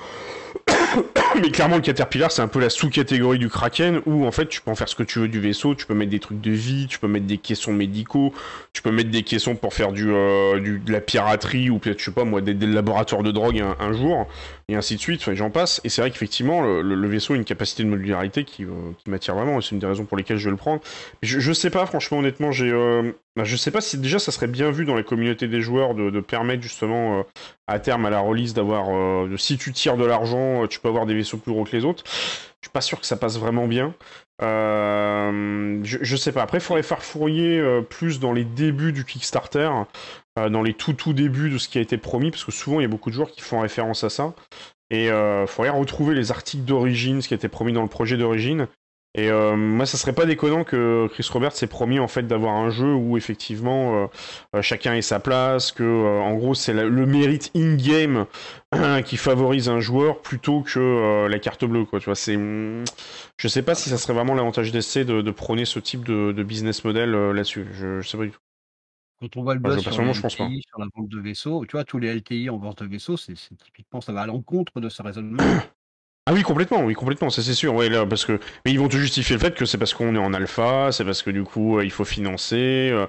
[1.41, 4.61] mais clairement, le Caterpillar, c'est un peu la sous-catégorie du Kraken où en fait, tu
[4.61, 5.76] peux en faire ce que tu veux du vaisseau.
[5.76, 8.34] Tu peux mettre des trucs de vie, tu peux mettre des caissons médicaux,
[8.73, 12.05] tu peux mettre des caissons pour faire du, euh, de la piraterie ou peut-être, je
[12.05, 14.27] sais pas moi, des, laboratoires de drogue un, jour,
[14.68, 15.34] et ainsi de suite.
[15.34, 15.81] J'en passe.
[15.84, 19.35] Et c'est vrai qu'effectivement, le, vaisseau a une capacité de modularité qui, euh, qui m'attire
[19.35, 19.61] vraiment.
[19.61, 20.81] C'est une des raisons pour lesquelles je vais le prendre.
[21.22, 22.72] Je, je sais pas, franchement, honnêtement, j'ai.
[22.72, 25.61] Euh, bah, je sais pas si déjà ça serait bien vu dans la communauté des
[25.61, 27.23] joueurs de, permettre justement
[27.68, 28.88] à terme à la release d'avoir.
[29.38, 32.03] si tu tires de l'argent, tu peux avoir des vaisseaux plus gros que les autres.
[32.05, 33.93] Je suis pas sûr que ça passe vraiment bien.
[34.41, 36.43] Euh, je, sais pas.
[36.43, 39.69] Après, il faudrait faire fourrier euh, plus dans les débuts du Kickstarter,
[40.38, 42.80] euh, dans les tout tout débuts de ce qui a été promis, parce que souvent
[42.80, 44.34] il y a beaucoup de joueurs qui font référence à ça.
[44.89, 48.15] Et il faudrait retrouver les articles d'origine, ce qui a été promis dans le projet
[48.15, 48.68] d'origine,
[49.13, 52.53] et euh, moi, ça serait pas déconnant que Chris Roberts s'est promis en fait d'avoir
[52.53, 54.07] un jeu où effectivement euh,
[54.55, 58.27] euh, chacun ait sa place, que en gros c'est le mérite in-game
[59.05, 61.85] qui favorise un joueur plutôt que la carte bleue.
[61.85, 62.38] Quoi, tu vois, c'est,
[63.38, 66.31] je sais pas si ça serait vraiment l'avantage d'essai de, de, prôner ce type de,
[66.31, 67.65] de business model là-dessus.
[67.73, 68.39] Je, je sais pas du tout.
[69.19, 71.97] Quand on voit le buzz sur, LTI, sur la vente de vaisseaux, tu vois, tous
[71.97, 75.43] les LTI en vente de vaisseaux, c'est typiquement, ça va à l'encontre de ce raisonnement.
[76.30, 77.74] Ah oui, complètement, oui, complètement, ça c'est sûr.
[77.74, 78.34] Ouais, là, parce que
[78.66, 81.06] mais ils vont te justifier le fait que c'est parce qu'on est en alpha, c'est
[81.06, 83.06] parce que du coup euh, il faut financer, euh,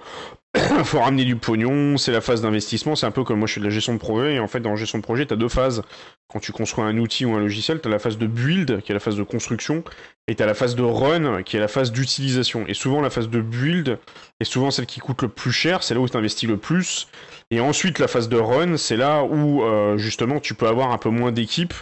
[0.85, 3.61] faut ramener du pognon, c'est la phase d'investissement, c'est un peu comme moi je fais
[3.61, 5.37] de la gestion de projet, et en fait dans la gestion de projet, tu as
[5.37, 5.83] deux phases.
[6.31, 8.93] Quand tu construis un outil ou un logiciel, tu as la phase de build, qui
[8.93, 9.83] est la phase de construction,
[10.27, 12.67] et tu la phase de run, qui est la phase d'utilisation.
[12.67, 13.99] Et souvent la phase de build
[14.41, 17.09] est souvent celle qui coûte le plus cher, c'est là où tu investis le plus.
[17.51, 20.99] Et ensuite la phase de run, c'est là où euh, justement tu peux avoir un
[20.99, 21.75] peu moins d'équipes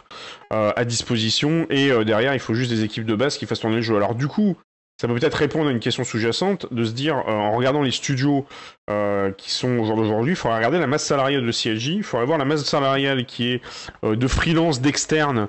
[0.53, 3.61] euh, à disposition, et euh, derrière il faut juste des équipes de base qui fassent
[3.61, 3.97] tourner le jeu.
[3.97, 4.57] Alors du coup,
[5.01, 7.91] ça peut peut-être répondre à une question sous-jacente de se dire, euh, en regardant les
[7.91, 8.47] studios
[8.91, 12.03] euh, qui sont au jour d'aujourd'hui, il faudrait regarder la masse salariale de CLJ, il
[12.03, 13.63] faudrait voir la masse salariale qui est
[14.05, 15.49] euh, de freelance, d'externe,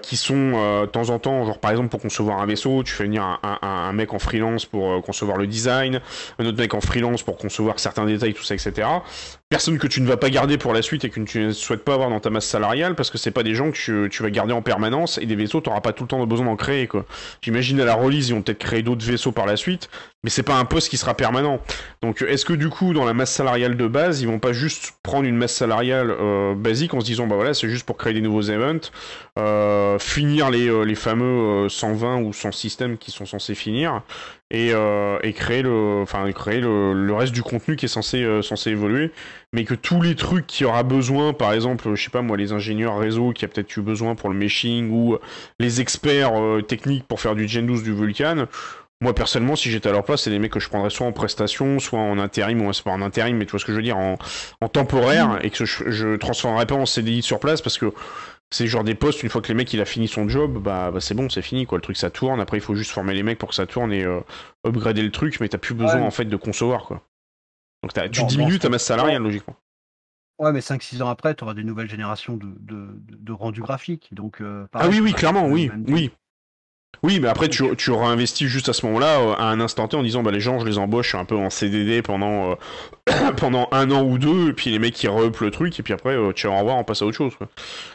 [0.00, 3.04] qui sont de temps en temps, genre par exemple pour concevoir un vaisseau, tu fais
[3.04, 6.00] venir un, un mec en freelance pour concevoir le design,
[6.38, 8.88] un autre mec en freelance pour concevoir certains détails, tout ça, etc.
[9.50, 11.84] Personne que tu ne vas pas garder pour la suite et que tu ne souhaites
[11.84, 14.30] pas avoir dans ta masse salariale parce que c'est pas des gens que tu, vas
[14.30, 16.88] garder en permanence et des vaisseaux, tu n'auras pas tout le temps besoin d'en créer.
[17.42, 19.90] J'imagine à la release, ils vont peut-être créer d'autres vaisseaux par la suite,
[20.24, 21.60] mais c'est pas un poste qui sera permanent.
[22.02, 24.94] Donc est-ce que du coup, dans la masse salariale de base, ils vont pas juste
[25.02, 28.14] prendre une masse salariale euh, basique en se disant bah voilà, c'est juste pour créer
[28.14, 28.90] des nouveaux events,
[29.38, 34.02] euh, finir les, euh, les fameux 120 ou 100 systèmes qui sont censés finir,
[34.50, 34.70] et,
[35.22, 39.10] et créer le, enfin créer le, reste du contenu qui est censé censé évoluer,
[39.52, 42.52] mais que tous les trucs qui aura besoin, par exemple, je sais pas moi, les
[42.52, 45.18] ingénieurs réseau qui a peut-être eu besoin pour le meshing ou
[45.58, 46.34] les experts
[46.68, 48.46] techniques pour faire du Gen 12 du Vulcan
[49.00, 51.12] moi, personnellement, si j'étais à leur place, c'est des mecs que je prendrais soit en
[51.12, 53.76] prestation, soit en intérim, ou c'est pas en intérim, mais tu vois ce que je
[53.76, 54.16] veux dire, en,
[54.68, 55.38] temporaire, mm.
[55.42, 57.92] et que je, je transformerais pas en CDI sur place parce que
[58.50, 60.90] c'est genre des postes, une fois que les mecs il a fini son job, bah,
[60.92, 61.78] bah c'est bon, c'est fini quoi.
[61.78, 62.40] Le truc ça tourne.
[62.40, 64.20] Après, il faut juste former les mecs pour que ça tourne et euh,
[64.64, 67.02] upgrader le truc, mais t'as plus besoin en fait de concevoir quoi.
[67.82, 69.56] Donc tu diminues ta masse salariale logiquement.
[70.38, 74.08] Ouais, mais 5-6 ans après, tu auras des nouvelles générations de, de, de rendu graphique.
[74.12, 76.10] Donc, euh, ah oui, oui, clairement, oui, oui.
[77.02, 79.88] Oui, mais après, tu, tu auras investi juste à ce moment-là, euh, à un instant
[79.88, 83.12] T, en disant, bah, les gens, je les embauche un peu en CDD pendant, euh,
[83.36, 85.92] pendant un an ou deux, et puis les mecs, qui re le truc, et puis
[85.92, 87.32] après, euh, tu vas au revoir, on passe à autre chose.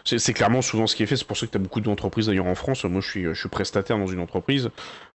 [0.04, 2.28] C'est clairement souvent ce qui est fait, c'est pour ça que tu as beaucoup d'entreprises
[2.28, 2.84] d'ailleurs en France.
[2.86, 4.70] Moi, je suis, je suis prestataire dans une entreprise.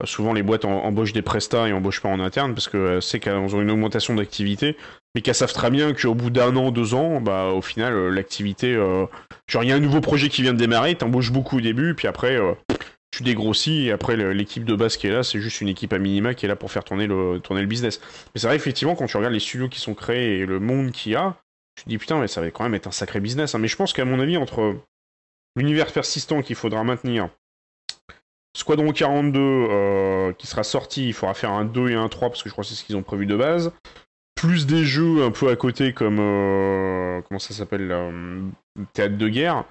[0.04, 3.56] souvent, les boîtes embauchent des prestats et embauchent pas en interne, parce que c'est qu'elles
[3.56, 4.78] ont une augmentation d'activité,
[5.16, 8.76] mais qu'elles savent très bien qu'au bout d'un an, deux ans, bah, au final, l'activité,
[9.48, 11.96] genre, il y a un nouveau projet qui vient de démarrer, t'embauches beaucoup au début,
[11.96, 12.38] puis après,
[13.12, 16.00] tu dégrossis et après l'équipe de base qui est là, c'est juste une équipe à
[16.00, 18.00] minima qui est là pour faire tourner le, tourner le business.
[18.34, 20.92] Mais c'est vrai, effectivement, quand tu regardes les studios qui sont créés et le monde
[20.92, 21.36] qu'il y a,
[21.76, 23.56] tu te dis putain, mais ça va quand même être un sacré business.
[23.56, 23.60] Hein.
[23.60, 24.76] Mais je pense qu'à mon avis, entre
[25.56, 27.30] l'univers persistant qu'il faudra maintenir,
[28.56, 32.44] Squadron 42 euh, qui sera sorti, il faudra faire un 2 et un 3 parce
[32.44, 33.72] que je crois que c'est ce qu'ils ont prévu de base.
[34.36, 36.18] Plus des jeux un peu à côté comme.
[36.20, 38.42] Euh, comment ça s'appelle euh,
[38.94, 39.66] Théâtre de guerre.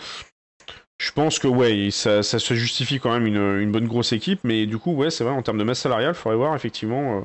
[0.99, 4.79] Je pense que ouais, ça, se justifie quand même une, bonne grosse équipe, mais du
[4.79, 7.21] coup, ouais, c'est vrai, en termes de masse salariale, il faudrait voir effectivement euh,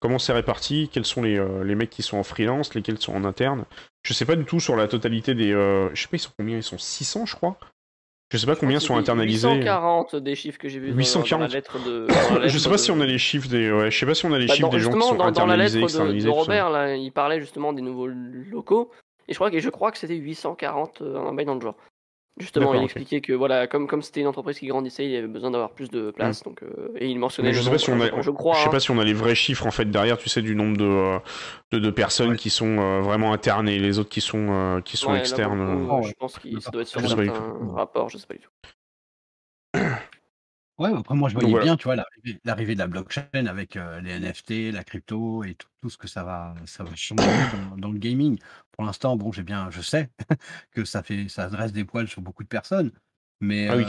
[0.00, 3.24] comment c'est réparti, quels sont euh, les, mecs qui sont en freelance, lesquels sont en
[3.24, 3.64] interne.
[4.02, 5.52] Je sais pas du tout sur la totalité des.
[5.52, 7.56] Euh, je sais pas, ils sont combien Ils sont 600, je crois.
[8.30, 9.48] Je sais pas combien sont internalisés.
[9.48, 11.30] 840 des chiffres que j'ai vus 840.
[11.40, 12.06] Dans, la lettre de.
[12.46, 13.72] je sais pas si on a les chiffres des.
[13.72, 15.24] Ouais, je sais pas si on a les bah, chiffres des gens qui sont dans,
[15.24, 15.80] internalisés.
[15.80, 18.90] Dans la lettre de, Robert, là, il parlait justement des nouveaux locaux.
[19.28, 21.76] Et je crois que je crois que c'était 840 un bail dans le genre.
[22.40, 25.52] Justement, il expliquait que voilà, comme comme c'était une entreprise qui grandissait, il avait besoin
[25.52, 26.48] d'avoir plus de place, mm.
[26.48, 27.52] donc euh, et il mentionnait.
[27.52, 28.80] je sais pas si on a, je, crois, sais pas hein.
[28.80, 31.18] si on a les vrais chiffres en fait derrière, tu sais, du nombre de euh,
[31.78, 35.86] de, personnes qui sont euh, vraiment internes et les autres qui sont qui sont externes.
[36.02, 37.32] je pense qu'il doit être sur certains
[37.74, 38.50] rapports, je sais pas du tout.
[40.78, 41.96] Ouais, après moi je voyais bien, tu vois,
[42.44, 46.54] l'arrivée de la blockchain avec les NFT, la crypto et tout, ce que ça va,
[46.66, 47.24] ça va changer
[47.76, 48.38] dans, le gaming.
[48.72, 50.10] Pour l'instant, bon, j'ai bien, je sais
[50.72, 52.90] que ça fait, ça dresse des poils sur beaucoup de personnes,
[53.40, 53.84] mais ah oui,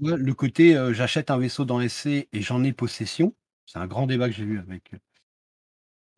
[0.00, 3.34] le côté j'achète un vaisseau dans SC et j'en ai possession,
[3.66, 4.92] c'est un grand débat que j'ai eu avec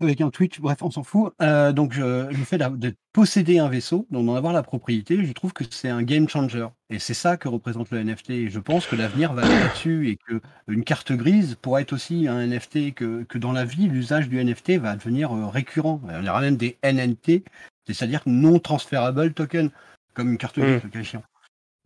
[0.01, 1.33] avec un Twitch, bref, on s'en fout.
[1.43, 5.65] Euh, donc, le fait de posséder un vaisseau, d'en avoir la propriété, je trouve que
[5.69, 6.67] c'est un game changer.
[6.89, 8.31] Et c'est ça que représente le NFT.
[8.31, 12.29] Et je pense que l'avenir va là-dessus et que une carte grise pourrait être aussi
[12.29, 16.01] un NFT, que, que dans la vie, l'usage du NFT va devenir euh, récurrent.
[16.09, 17.45] On aura même des NNT,
[17.87, 19.71] c'est-à-dire non transferable token,
[20.15, 21.19] comme une carte grise, mmh.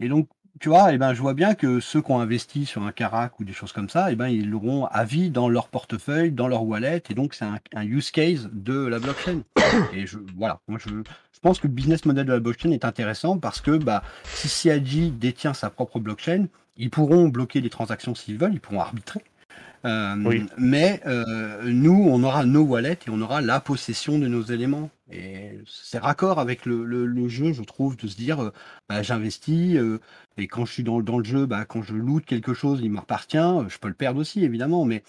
[0.00, 0.28] Et donc,
[0.60, 3.40] tu vois, eh ben, je vois bien que ceux qui ont investi sur un Carac
[3.40, 6.46] ou des choses comme ça, eh ben, ils l'auront à vie dans leur portefeuille, dans
[6.46, 9.40] leur wallet, et donc c'est un, use case de la blockchain.
[9.92, 12.84] Et je, voilà, moi je, je, pense que le business model de la blockchain est
[12.84, 18.14] intéressant parce que bah, si CIG détient sa propre blockchain, ils pourront bloquer les transactions
[18.14, 19.22] s'ils veulent, ils pourront arbitrer.
[19.84, 24.42] Euh, mais euh, nous, on aura nos wallets et on aura la possession de nos
[24.42, 24.90] éléments.
[25.10, 28.52] Et c'est raccord avec le, jeu, je trouve, de se dire, euh,
[28.88, 29.78] bah, j'investis
[30.36, 32.90] et quand je suis dans, dans le jeu, bah, quand je loot quelque chose, il
[32.90, 33.36] m'appartient.
[33.68, 35.02] Je peux le perdre aussi, évidemment, mais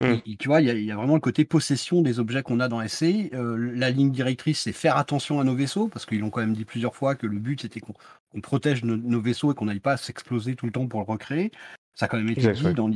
[0.00, 0.36] mmh.
[0.38, 3.30] tu vois, il y, a vraiment le côté possession des objets qu'on a dans SC.
[3.32, 6.64] la ligne directrice, c'est faire attention à nos vaisseaux, parce qu'ils l'ont quand même dit
[6.64, 10.54] plusieurs fois que le but c'était qu'on protège nos vaisseaux et qu'on n'aille pas s'exploser
[10.54, 11.50] tout le temps pour le recréer.
[11.98, 12.86] Ça a quand même été dit dans,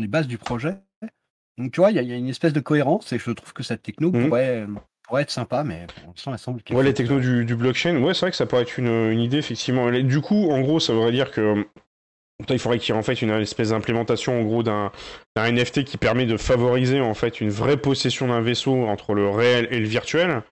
[0.00, 0.76] les, bases du projet.
[1.58, 3.82] Donc tu vois, il y, a une espèce de cohérence et je trouve que cette
[3.82, 4.28] techno mmh.
[4.28, 4.66] pourrait,
[5.02, 6.60] pourrait, être sympa, mais pour l'instant, elle semble.
[6.70, 9.90] Ouais, les technos du, blockchain, ouais, c'est vrai que ça pourrait être une, idée, effectivement.
[9.90, 11.66] du coup, en gros, ça voudrait dire que.
[12.48, 14.90] Il faudrait qu'il y ait en fait une espèce d'implémentation en gros d'un
[15.36, 19.68] NFT qui permet de favoriser en fait une vraie possession d'un vaisseau entre le réel
[19.70, 20.42] et le virtuel.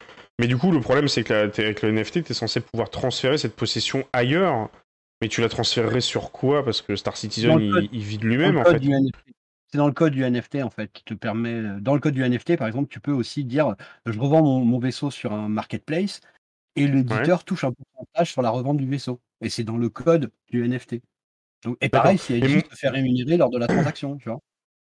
[0.40, 3.36] Mais du coup, le problème c'est que avec le NFT, tu es censé pouvoir transférer
[3.36, 4.70] cette possession ailleurs.
[5.22, 6.64] Mais tu la transférerais sur quoi?
[6.64, 7.56] Parce que Star Citizen,
[7.92, 8.82] il, vide lui-même en fait.
[9.68, 11.54] C'est dans le code du NFT en fait qui te permet.
[11.54, 13.74] Euh, dans le code du NFT, par exemple, tu peux aussi dire euh,
[14.04, 16.22] je revends mon, vaisseau sur un marketplace
[16.74, 19.20] et l'éditeur touche un pourcentage sur la revente du vaisseau.
[19.40, 20.96] Et c'est dans le code du NFT.
[21.80, 24.40] et pareil, c'est juste te faire rémunérer lors de la transaction, tu vois.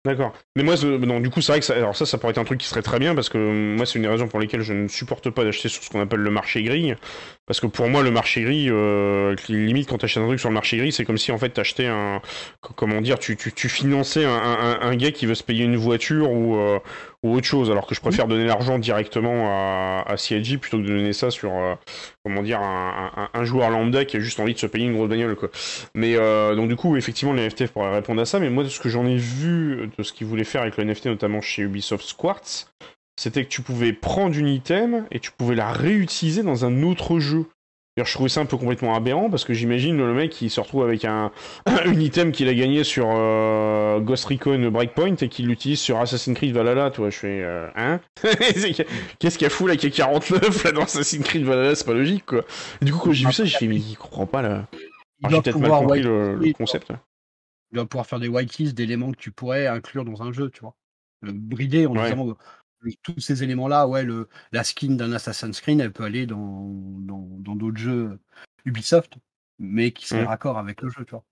[0.06, 0.34] D'accord.
[0.54, 2.44] Mais moi, non, du coup, c'est vrai que ça, alors ça, ça pourrait être un
[2.44, 4.74] truc qui serait très bien parce que moi, c'est une des raisons pour lesquelles je
[4.74, 6.92] ne supporte pas d'acheter sur ce qu'on appelle le marché gris.
[7.46, 10.50] Parce que pour moi, le marché gris, euh, limite, quand tu achètes un truc sur
[10.50, 12.20] le marché gris, c'est comme si en fait tu achetais un.
[12.60, 15.76] Comment dire Tu, tu, tu finançais un, un, un, gars qui veut se payer une
[15.76, 16.80] voiture ou, euh,
[17.24, 20.82] ou autre chose, alors que je préfère donner l'argent directement à, à CIG plutôt que
[20.82, 21.74] de donner ça sur, euh,
[22.22, 25.34] comment dire, un, joueur lambda qui a juste envie de se payer une grosse bagnole,
[25.34, 25.48] quoi.
[25.94, 28.68] Mais euh, donc du coup, effectivement, les NFT pourraient répondre à ça, mais moi, de
[28.68, 31.62] ce que j'en ai vu, de ce qu'ils voulaient faire avec le NFT, notamment chez
[31.62, 32.70] Ubisoft Squartz,
[33.16, 37.20] c'était que tu pouvais prendre une item et tu pouvais la réutiliser dans un autre
[37.20, 37.46] jeu
[37.96, 40.82] je trouvais ça un peu complètement aberrant parce que j'imagine le mec qui se retrouve
[40.82, 41.30] avec un,
[41.96, 46.52] item qu'il a gagné sur euh, Ghost Recon Breakpoint et qu'il l'utilise sur Assassin's Creed
[46.52, 48.00] Valhalla, toi, je fais euh, hein?
[48.22, 51.94] Qu'est-ce qu'il y a fou là qui 49 là dans Assassin's Creed Valhalla, c'est pas
[51.94, 52.44] logique quoi.
[52.82, 54.66] du coup quand j'ai vu ça, j'ai fait mais il comprend pas là.
[55.28, 56.92] J'ai peut-être mal compris le, concept.
[57.70, 60.60] Il va pouvoir faire des whitelist d'éléments que tu pourrais inclure dans un jeu, tu
[60.60, 60.74] vois.
[61.22, 62.36] brider en disant
[63.02, 67.54] tous ces éléments-là, ouais, le, la skin d'un Assassin's Creed, elle peut aller dans dans
[67.54, 68.18] d'autres jeux
[68.64, 69.14] Ubisoft,
[69.58, 70.28] mais qui seraient mmh.
[70.28, 71.24] raccord avec le jeu, tu vois.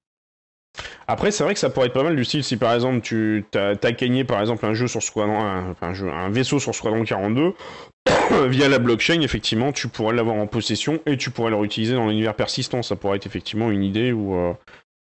[1.07, 3.45] Après, c'est vrai que ça pourrait être pas mal du style si par exemple tu
[3.55, 7.05] as, gagné par exemple un jeu sur Squadron, un, un, jeu, un vaisseau sur Squadron
[7.05, 7.55] 42,
[8.49, 12.09] via la blockchain, effectivement, tu pourrais l'avoir en possession et tu pourrais le réutiliser dans
[12.09, 12.83] l'univers persistant.
[12.83, 14.55] Ça pourrait être effectivement une idée ou, euh,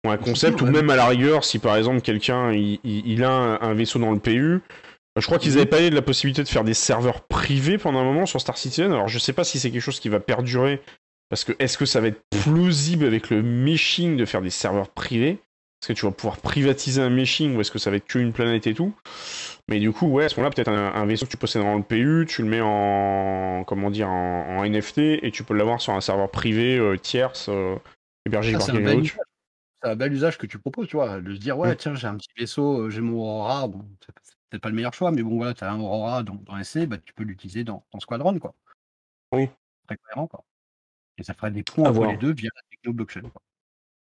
[0.05, 3.75] un concept, ou même à la rigueur, si par exemple quelqu'un il, il, a un,
[3.75, 4.61] vaisseau dans le PU,
[5.21, 8.05] je crois qu'ils avaient parlé de la possibilité de faire des serveurs privés pendant un
[8.05, 8.93] moment sur Star Citizen.
[8.93, 10.81] Alors je sais pas si c'est quelque chose qui va perdurer,
[11.29, 14.89] parce que est-ce que ça va être plausible avec le meshing de faire des serveurs
[14.89, 15.39] privés?
[15.83, 18.33] Est-ce que tu vas pouvoir privatiser un meshing ou est-ce que ça va être qu'une
[18.33, 18.95] planète et tout?
[19.69, 21.83] Mais du coup, ouais, à ce moment-là, peut-être un, vaisseau que tu possèdes dans le
[21.83, 26.01] PU, tu le mets en comment dire en, NFT et tu peux l'avoir sur un
[26.01, 27.77] serveur privé euh, tierce euh,
[28.25, 29.17] hébergé par quelqu'un d'autre.
[29.83, 31.77] C'est un bel usage que tu proposes, tu vois, de se dire ouais, mm.
[31.77, 33.85] tiens, j'ai un petit vaisseau, euh, j'ai mon Aurora, bon,
[34.61, 36.99] pas le meilleur choix, mais bon, voilà, tu as un Aurora dans, dans SC, bah,
[36.99, 38.55] tu peux l'utiliser dans, dans Squadron, quoi.
[39.33, 39.49] Oui.
[39.87, 40.45] Très cohérent, quoi.
[41.19, 43.23] Et ça ferait des points entre les deux via la techno blockchain.
[43.23, 43.43] Quoi.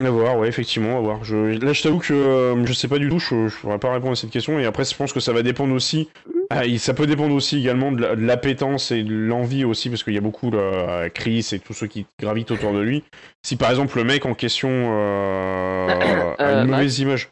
[0.01, 1.23] À voir, ouais, effectivement, à voir.
[1.25, 1.35] Je...
[1.35, 4.13] Là, je t'avoue que euh, je sais pas du tout, je ne pourrais pas répondre
[4.13, 4.57] à cette question.
[4.57, 6.09] Et après, je pense que ça va dépendre aussi.
[6.49, 10.17] Ah, ça peut dépendre aussi également de l'appétence et de l'envie aussi, parce qu'il y
[10.17, 13.03] a beaucoup de Chris et tous ceux qui gravitent autour de lui.
[13.43, 17.29] Si par exemple le mec en question euh, a une mauvaise image.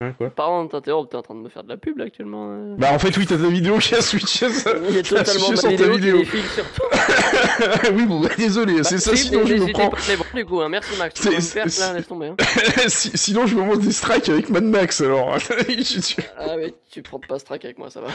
[0.00, 2.04] Hein, quoi Pardon de t'interrompre, t'es en train de me faire de la pub là
[2.04, 2.50] actuellement.
[2.52, 2.76] Euh.
[2.78, 4.70] Bah en fait oui, t'as ta vidéo qui a switché ça.
[4.88, 6.22] Il y a totalement ma vidéo, vidéo.
[6.22, 6.64] Qui sur
[7.96, 9.90] oui bon, bah, désolé, bah, c'est ça sinon je me prends...
[10.06, 12.28] Mais bon du coup, hein, merci Max, tu me faire là, laisse tomber.
[12.28, 12.36] Hein.
[12.86, 15.36] sinon je me monte des strikes avec Mad Max alors.
[16.38, 18.08] ah mais tu prends pas strike avec moi, ça va.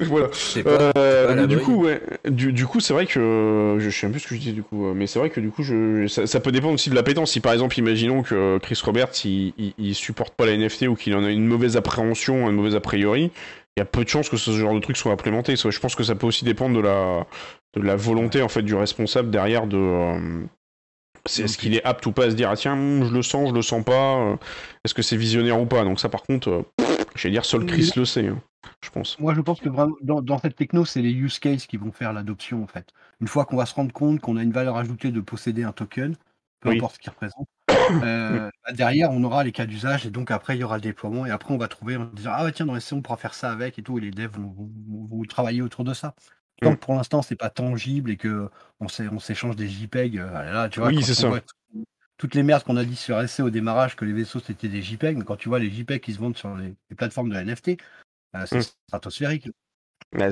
[0.00, 0.30] voilà.
[0.96, 3.76] Euh, du coup, ouais, du, du coup c'est vrai que...
[3.78, 5.50] Je sais un peu ce que je dis du coup, mais c'est vrai que du
[5.50, 6.08] coup je...
[6.08, 7.30] ça, ça, peut dépendre aussi de la pétence.
[7.30, 10.96] Si par exemple imaginons que Chris Roberts il, il, il supporte pas la NFT ou
[10.96, 13.30] qu'il on a une mauvaise appréhension, une mauvaise a priori,
[13.76, 15.54] il y a peu de chances que ce genre de truc soit implémenté.
[15.56, 17.26] Je pense que ça peut aussi dépendre de la,
[17.74, 19.76] de la volonté en fait du responsable derrière de.
[19.76, 20.44] Euh,
[21.26, 23.54] est-ce qu'il est apte ou pas à se dire ah tiens je le sens je
[23.54, 24.36] le sens pas euh,
[24.84, 25.84] est-ce que c'est visionnaire ou pas?
[25.84, 26.62] Donc ça par contre euh,
[27.14, 28.40] je vais dire seul Chris le sait hein,
[28.82, 31.66] je pense moi je pense que vraiment dans, dans cette techno c'est les use cases
[31.66, 32.88] qui vont faire l'adoption en fait
[33.20, 35.72] une fois qu'on va se rendre compte qu'on a une valeur ajoutée de posséder un
[35.72, 36.16] token
[36.60, 37.46] peu importe ce qu'il représente
[38.02, 40.82] euh, bah, derrière, on aura les cas d'usage et donc après, il y aura le
[40.82, 43.34] déploiement et après, on va trouver en disant Ah, tiens, dans les on pourra faire
[43.34, 43.98] ça avec et tout.
[43.98, 46.14] Et les devs vont, travailler autour de ça.
[46.60, 46.74] Tant mm.
[46.76, 48.48] que pour l'instant, c'est pas tangible et que
[48.80, 51.30] on s'échange des JPEG, euh, là, tu vois, oui, c'est ça.
[52.16, 54.82] toutes les merdes qu'on a dit sur SC au démarrage que les vaisseaux c'était des
[54.82, 57.80] JPEG, mais quand tu vois les JPEG qui se vendent sur les, plateformes de NFT,
[58.34, 58.72] euh, c'est mm.
[58.88, 59.48] stratosphérique.
[60.12, 60.28] Mais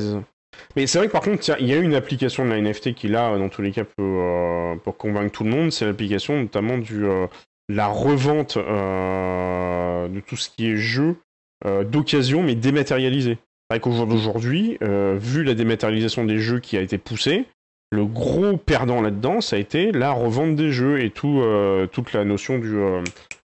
[0.86, 3.36] c'est vrai que par contre, il y a une application de la NFT qui là,
[3.36, 5.72] dans tous les cas, peut, euh, convaincre tout le monde.
[5.72, 7.26] C'est l'application notamment du euh,
[7.68, 11.16] la revente euh, de tout ce qui est jeu
[11.90, 13.32] d'occasion, mais dématérialisé.
[13.32, 17.46] C'est vrai qu'au jour d'aujourd'hui, vu la dématérialisation des jeux qui a été poussée,
[17.90, 21.42] le gros perdant là-dedans, ça a été la revente des jeux et tout,
[21.90, 22.76] toute la notion du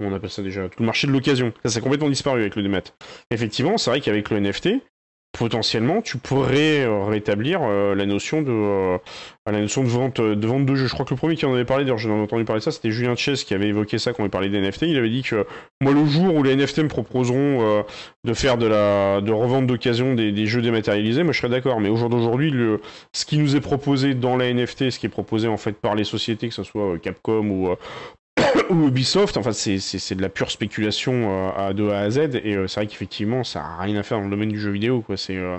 [0.00, 1.52] on appelle ça déjà tout le marché de l'occasion.
[1.64, 2.82] Ça, s'est complètement disparu avec le démat.
[3.30, 4.68] Effectivement, c'est vrai qu'avec le NFT,
[5.38, 8.98] potentiellement tu pourrais euh, rétablir euh, la notion de euh,
[9.46, 10.86] la notion de vente de vente de jeux.
[10.86, 12.64] Je crois que le premier qui en avait parlé, d'ailleurs j'en ai entendu parler de
[12.64, 14.82] ça, c'était Julien Chess qui avait évoqué ça quand on parlait des NFT.
[14.82, 15.44] Il avait dit que
[15.82, 17.84] moi le jour où les NFT me proposeront
[18.24, 21.80] de faire de la de revente d'occasion des, jeux dématérialisés, moi je serais d'accord.
[21.80, 22.54] Mais au jour d'aujourd'hui,
[23.12, 25.94] ce qui nous est proposé dans la NFT, ce qui est proposé en fait par
[25.94, 27.76] les sociétés, que ce soit Capcom ou
[28.70, 32.56] ou Ubisoft, enfin c'est de la pure spéculation euh, à, de A à Z, et
[32.56, 35.02] euh, c'est vrai qu'effectivement ça n'a rien à faire dans le domaine du jeu vidéo,
[35.02, 35.16] quoi.
[35.16, 35.58] C'est euh,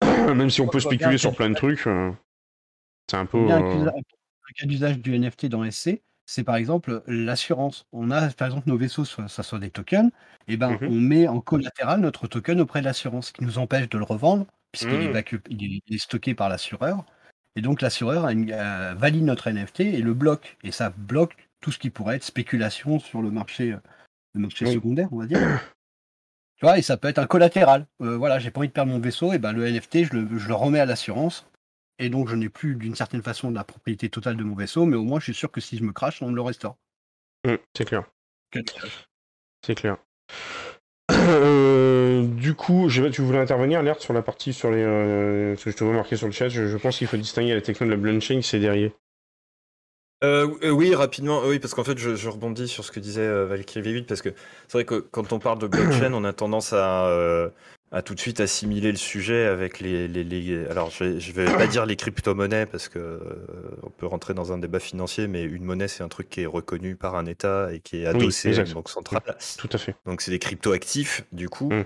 [0.34, 1.88] même si on peut spéculer sur plein de trucs,
[3.10, 3.50] c'est un peu.
[3.50, 7.86] Un cas d'usage du NFT dans SC, c'est par exemple l'assurance.
[7.92, 10.10] On a par exemple nos vaisseaux, ça soit des tokens,
[10.46, 10.88] et ben mhm.
[10.88, 14.46] on met en collatéral notre token auprès de l'assurance, qui nous empêche de le revendre
[14.72, 17.04] puisqu'il est, est, stocké par l'assureur.
[17.54, 18.24] Et donc l'assureur
[18.96, 20.56] valide notre NFT et le bloque.
[20.64, 23.78] Et ça bloque tout ce qui pourrait être spéculation sur le marché, euh,
[24.34, 25.38] le marché secondaire, on va dire.
[26.56, 27.86] tu vois, et ça peut être un collatéral.
[28.02, 30.38] Euh, voilà, j'ai pas envie de perdre mon vaisseau, et ben le NFT, je le,
[30.38, 31.46] je le remets à l'assurance.
[31.98, 34.96] Et donc, je n'ai plus d'une certaine façon la propriété totale de mon vaisseau, mais
[34.96, 36.76] au moins, je suis sûr que si je me crache, on me le restaure.
[37.46, 38.04] Mmh, c'est clair.
[39.64, 39.96] C'est clair.
[41.12, 44.82] Euh, du coup, je, tu voulais intervenir, alerte sur la partie sur les.
[44.82, 46.48] ce que je te vois marqué sur le chat.
[46.48, 48.90] Je, pense qu'il faut distinguer la techno de la blockchain, c'est derrière.
[50.22, 53.46] Euh, euh, oui, rapidement, oui, parce qu'en fait, je, rebondis sur ce que disait euh,
[53.46, 54.30] Valkyrie parce que
[54.68, 57.48] c'est vrai que quand on parle de blockchain, on a tendance à, euh,
[57.90, 61.66] à tout de suite assimiler le sujet avec les, les, alors je vais, vais pas
[61.66, 63.20] dire les crypto-monnaies parce que
[63.82, 66.46] on peut rentrer dans un débat financier, mais une monnaie c'est un truc qui est
[66.46, 69.22] reconnu par un État et qui est adossé à une banque centrale.
[69.58, 69.96] Tout à fait.
[70.06, 71.70] Donc c'est des crypto-actifs du coup.
[71.70, 71.84] Mm.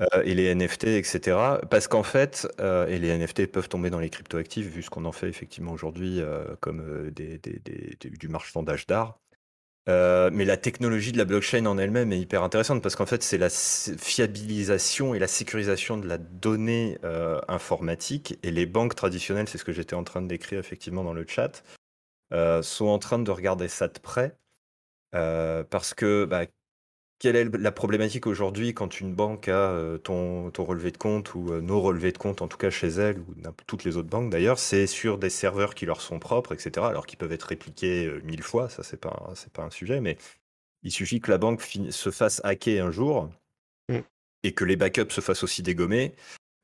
[0.00, 1.38] Euh, et les NFT, etc.
[1.70, 5.04] Parce qu'en fait, euh, et les NFT peuvent tomber dans les cryptoactifs, vu ce qu'on
[5.04, 9.20] en fait effectivement aujourd'hui euh, comme du marchandage d'art.
[9.86, 13.38] mais la technologie de la blockchain en elle-même est hyper intéressante parce qu'en fait, c'est
[13.38, 16.98] la fiabilisation et la sécurisation de la donnée
[17.48, 18.38] informatique.
[18.42, 21.24] Et les banques traditionnelles, c'est ce que j'étais en train de décrire effectivement dans le
[21.28, 21.62] chat,
[22.62, 24.36] sont en train de regarder ça de près.
[25.12, 26.46] parce que bah,
[27.24, 31.58] quelle est la problématique aujourd'hui quand une banque a ton, ton relevé de compte ou
[31.62, 33.34] nos relevés de compte, en tout cas chez elle ou
[33.66, 36.84] toutes les autres banques d'ailleurs, c'est sur des serveurs qui leur sont propres, etc.
[36.86, 40.18] Alors qui peuvent être répliqués mille fois, ça c'est pas c'est pas un sujet, mais
[40.82, 43.30] il suffit que la banque se fasse hacker un jour
[43.88, 44.00] mmh.
[44.42, 46.14] et que les backups se fassent aussi dégommer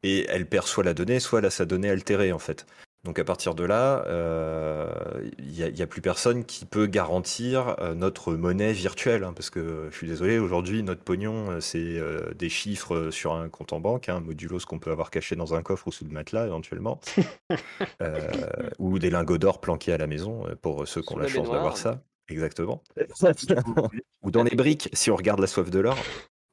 [0.02, 2.66] et elle perd soit la donnée, soit sa donnée altérée en fait.
[3.04, 7.94] Donc à partir de là, il euh, n'y a, plus personne qui peut garantir euh,
[7.94, 11.98] notre monnaie virtuelle, hein, parce que je suis désolé, aujourd'hui notre pognon euh, c'est
[12.36, 15.54] des chiffres sur un compte en banque, hein, modulo ce qu'on peut avoir caché dans
[15.54, 17.00] un coffre ou sous le matelas éventuellement,
[18.78, 21.78] ou des lingots d'or planqués à la maison pour ceux qui ont la chance d'avoir
[21.78, 22.82] ça, exactement,
[24.22, 25.96] ou dans les briques si on regarde la soif de l'or.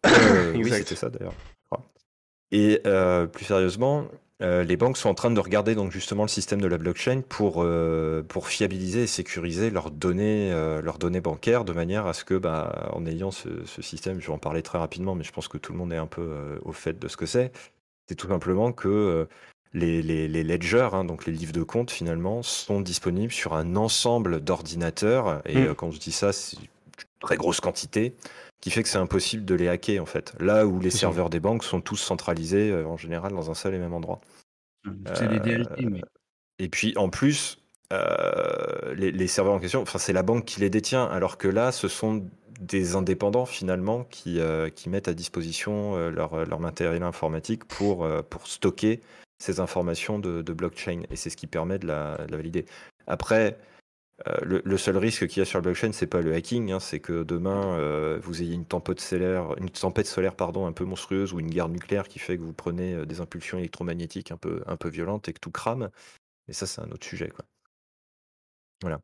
[0.55, 1.35] oui, c'était ça d'ailleurs.
[2.51, 2.81] Et
[3.33, 4.07] plus sérieusement,
[4.43, 7.21] euh, les banques sont en train de regarder donc justement le système de la blockchain
[7.27, 12.13] pour, euh, pour fiabiliser et sécuriser leurs données, euh, leurs données bancaires de manière à
[12.13, 13.49] ce que, bah, en ayant ce,
[13.81, 15.97] système, je vais en parler très rapidement, mais je pense que tout le monde est
[15.97, 17.51] un peu au fait de ce que c'est.
[18.07, 19.27] C'est tout simplement que
[19.73, 23.75] les, les, les ledgers, hein, donc les livres de compte finalement, sont disponibles sur un
[23.75, 25.41] ensemble d'ordinateurs.
[25.45, 25.75] Et mmh.
[25.75, 26.67] quand je dis ça, c'est une
[27.19, 28.13] très grosse quantité
[28.61, 30.33] qui fait que c'est impossible de les hacker en fait.
[30.39, 33.73] Là où les serveurs des banques sont tous centralisés euh, en général dans un seul
[33.73, 34.21] et même endroit.
[34.85, 35.99] Mmh, c'est DLT, mais...
[35.99, 36.07] Euh,
[36.59, 37.59] et puis en plus,
[37.93, 41.71] euh, les, serveurs en question, enfin c'est la banque qui les détient, alors que là,
[41.71, 42.25] ce sont
[42.59, 44.39] des indépendants finalement qui,
[44.73, 49.01] qui mettent à disposition leur, leur, matériel informatique pour, pour stocker
[49.37, 51.01] ces informations de, blockchain.
[51.11, 52.65] Et c'est ce qui permet de la, de la valider.
[53.05, 53.59] Après,
[54.25, 56.79] euh, le, seul risque qu'il y a sur le blockchain, c'est pas le hacking, hein,
[56.79, 60.85] c'est que demain euh, vous ayez une tempête solaire, une tempête solaire pardon, un peu
[60.85, 64.37] monstrueuse ou une guerre nucléaire qui fait que vous prenez euh, des impulsions électromagnétiques un
[64.37, 65.91] peu, un peu violentes et que tout crame.
[66.47, 67.29] Et ça, c'est un autre sujet.
[67.29, 67.45] Quoi.
[68.81, 68.99] Voilà.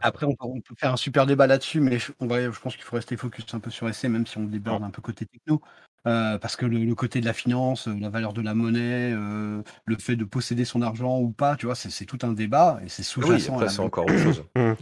[0.00, 2.94] après, on peut, faire un super débat là-dessus, mais je, on je pense qu'il faut
[2.94, 5.60] rester focus un peu sur essai, même si on déborde un peu côté techno.
[6.06, 9.62] Euh, parce que le, côté de la finance, euh, la valeur de la monnaie, euh,
[9.86, 12.88] le fait de posséder son argent ou pas, tu vois, c'est tout un débat et
[12.88, 13.58] c'est ah sous-jacent.
[13.58, 14.44] Oui, c'est encore autre chose.
[14.54, 14.72] Mmh.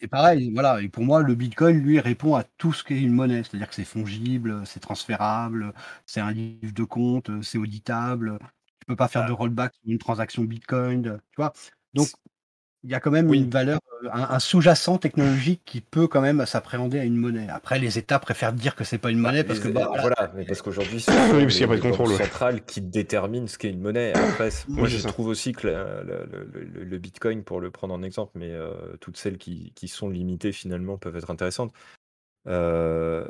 [0.00, 0.80] et, pareil, voilà.
[0.82, 3.74] Et pour moi, le Bitcoin, lui, répond à tout ce qu'est une monnaie, c'est-à-dire que
[3.74, 5.72] c'est fongible, c'est transférable,
[6.06, 8.38] c'est un livre de compte, c'est auditable.
[8.80, 9.28] Tu peux pas faire ah.
[9.28, 11.52] de rollback sur une transaction Bitcoin, tu vois.
[11.94, 12.08] Donc
[12.84, 16.44] il y a quand même une valeur, euh, un, sous-jacent technologique qui peut quand même
[16.46, 17.48] s'appréhender à une monnaie.
[17.48, 20.32] Après, les États préfèrent dire que c'est pas une bah, monnaie parce que bah, voilà.
[20.34, 23.80] mais parce qu'aujourd'hui c'est oui, parce pas de contrôle central qui détermine ce qu'est une
[23.80, 24.12] monnaie.
[24.14, 28.72] Après, moi je trouve aussi que le, Bitcoin, pour le prendre en exemple, mais euh,
[29.00, 31.72] toutes celles qui, qui, sont limitées finalement peuvent être intéressantes.
[32.48, 33.24] Euh,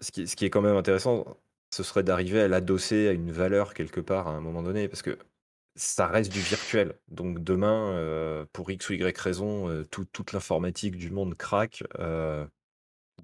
[0.00, 1.24] ce, qui, ce qui est quand même intéressant,
[1.70, 5.02] ce serait d'arriver à l'adosser à une valeur quelque part à un moment donné, parce
[5.02, 5.18] que
[5.78, 6.94] ça reste du virtuel.
[7.08, 11.84] Donc demain, euh, pour X ou Y raison, euh, toute l'informatique du monde craque.
[11.98, 12.44] Euh,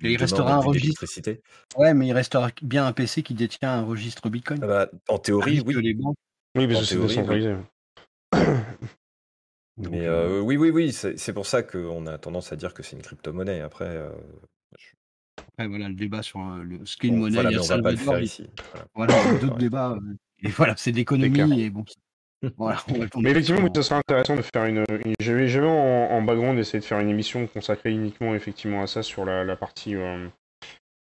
[0.00, 1.04] il restera un registre.
[1.76, 4.60] Ouais, mais il restera bien un PC qui détient un registre Bitcoin.
[4.62, 5.76] Ah bah, en théorie, oui.
[5.76, 5.96] Oui,
[6.66, 7.56] mais c'est décentralisé.
[9.76, 10.08] Mais
[10.40, 13.60] oui, oui, oui, c'est pour ça qu'on a tendance à dire que c'est une crypto-monnaie.
[13.60, 14.00] Après,
[15.58, 17.90] voilà, le débat sur le, ce qu'est une monnaie, il y a on va pas
[17.90, 18.48] le faire ici.
[18.94, 19.96] Voilà, d'autres débats.
[20.40, 21.84] et voilà, c'est d'économie et bon,
[23.16, 24.84] mais effectivement, ce serait intéressant de faire une.
[25.20, 29.02] J'avais jamais en, en, background essayé de faire une émission consacrée uniquement effectivement à ça
[29.02, 29.94] sur la, partie.
[29.94, 30.26] Euh,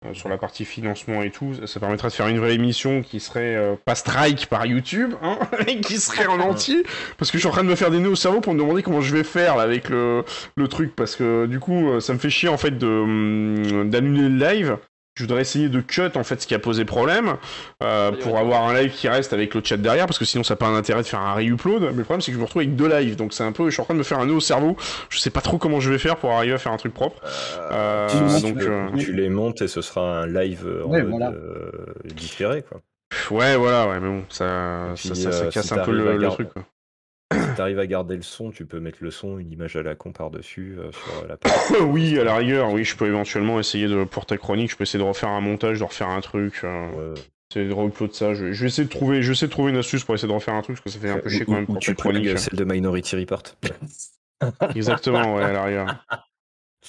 [0.06, 3.20] euh, sur la partie financement et tout, ça permettrait de faire une vraie émission qui
[3.20, 5.40] serait euh, pas strike par YouTube, hein,
[5.82, 6.84] qui serait en entier,
[7.18, 8.60] parce que je suis en train de me faire des nœuds au cerveau pour me
[8.60, 10.24] demander comment je vais faire avec le,
[10.56, 14.38] le truc, parce que du coup, ça me fait chier en fait hum, d'annuler le
[14.38, 14.78] live,
[15.18, 17.38] je voudrais essayer de cut en fait ce qui a posé problème
[17.82, 20.54] euh, pour avoir un live qui reste avec le chat derrière parce que sinon ça
[20.54, 21.82] n'a pas un intérêt de faire un re-upload.
[21.82, 23.66] Mais le problème c'est que je me retrouve avec deux lives donc c'est un peu
[23.66, 24.78] je suis en train de me faire un nœud au cerveau.
[25.10, 27.20] Je sais pas trop comment je vais faire pour arriver à faire un truc propre.
[27.72, 28.60] Euh, euh, donc
[29.00, 30.68] tu, les montes et ce sera un live
[32.06, 32.82] différé quoi.
[33.32, 36.64] Ouais voilà ouais mais bon ça ça, casse un peu le, truc quoi
[37.58, 40.12] t'arrives à garder le son, tu peux mettre le son, une image à la con
[40.12, 44.26] par-dessus euh, sur la Oui, à la rigueur, oui, je peux éventuellement essayer de, pour
[44.26, 46.62] ta chronique, je peux essayer de refaire un montage, de refaire un truc.
[46.64, 47.16] Euh,
[47.52, 48.34] essayer de re-upload ça.
[48.34, 50.54] Je, vais essayer de trouver, je vais de trouver une astuce pour essayer de refaire
[50.54, 52.38] un truc, parce que ça fait un peu chier quand même pour ta chronique.
[52.38, 53.44] Celle de Minority Report.
[54.76, 56.06] Exactement, ouais, à la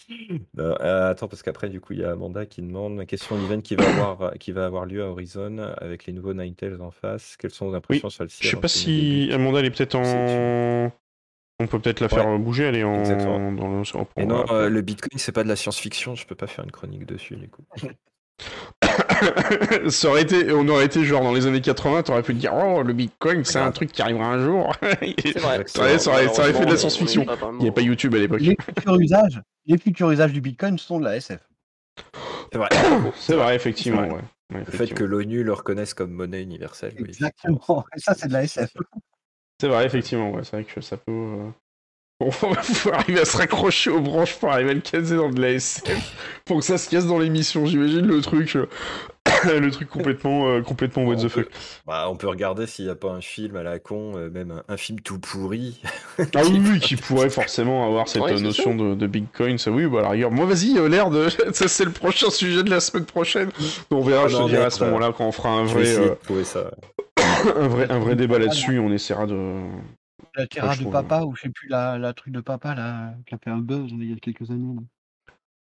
[0.06, 0.40] rigueur.
[0.58, 3.60] Euh, attends, parce qu'après, du coup, il y a Amanda qui demande la question d'event
[3.60, 7.36] qui, va avoir, qui va avoir lieu à Horizon avec les nouveaux Ninetales en face.
[7.36, 10.92] Quelles sont vos impressions sur le Je sais pas si Amanda, elle est peut-être en.
[11.60, 13.52] On peut peut-être la faire bouger, elle est en.
[13.52, 14.22] Dans le...
[14.22, 16.70] Et non, euh, le Bitcoin, c'est pas de la science-fiction, je peux pas faire une
[16.70, 17.62] chronique dessus, du coup.
[19.88, 22.82] ça aurait été, on aurait été genre dans les années 80, t'aurais pu dire oh
[22.82, 24.74] le Bitcoin c'est un truc qui arrivera un jour.
[24.82, 27.26] Vrai, ça, aurait, ça, aurait, fait de la science-fiction.
[27.52, 28.40] Il n'y avait pas YouTube à l'époque.
[28.40, 31.40] Les futurs usages, les futurs usages du Bitcoin sont de la SF.
[32.52, 32.68] C'est vrai.
[33.16, 34.08] c'est vrai effectivement.
[34.08, 34.64] Ouais.
[34.64, 36.94] le fait que l'ONU le reconnaisse comme monnaie universelle.
[36.98, 37.84] Exactement.
[37.96, 38.70] Et ça c'est de la SF.
[39.60, 40.30] C'est vrai effectivement.
[40.30, 40.44] Ouais.
[40.44, 41.50] C'est vrai que ça peut.
[42.20, 42.48] On va
[42.94, 46.40] arriver à se raccrocher aux branches pour arriver à le caser dans de la SF
[46.44, 48.56] pour que ça se casse dans l'émission, j'imagine le truc.
[48.56, 48.66] Euh,
[49.60, 51.46] le truc complètement, euh, complètement what the fuck.
[51.86, 54.62] Bah, on peut regarder s'il n'y a pas un film à la con, euh, même
[54.66, 55.80] un, film tout pourri.
[56.18, 59.58] ah oui, oui, qui pourrait forcément avoir cette notion de, Bitcoin.
[59.58, 61.28] Ça, oui, bah, à moi, vas-y, l'air de.
[61.52, 63.50] ça, c'est le prochain sujet de la semaine prochaine.
[63.90, 65.84] On verra, ah je te dirai à ce moment-là, quand on fera un vrai.
[66.42, 66.70] Ça.
[67.56, 69.60] un vrai, un vrai débat là-dessus, on essaiera de.
[70.38, 73.34] La Terra de Papa, ou je sais plus, la, la truc de Papa, là, qui
[73.34, 74.76] a fait un buzz il y a quelques années.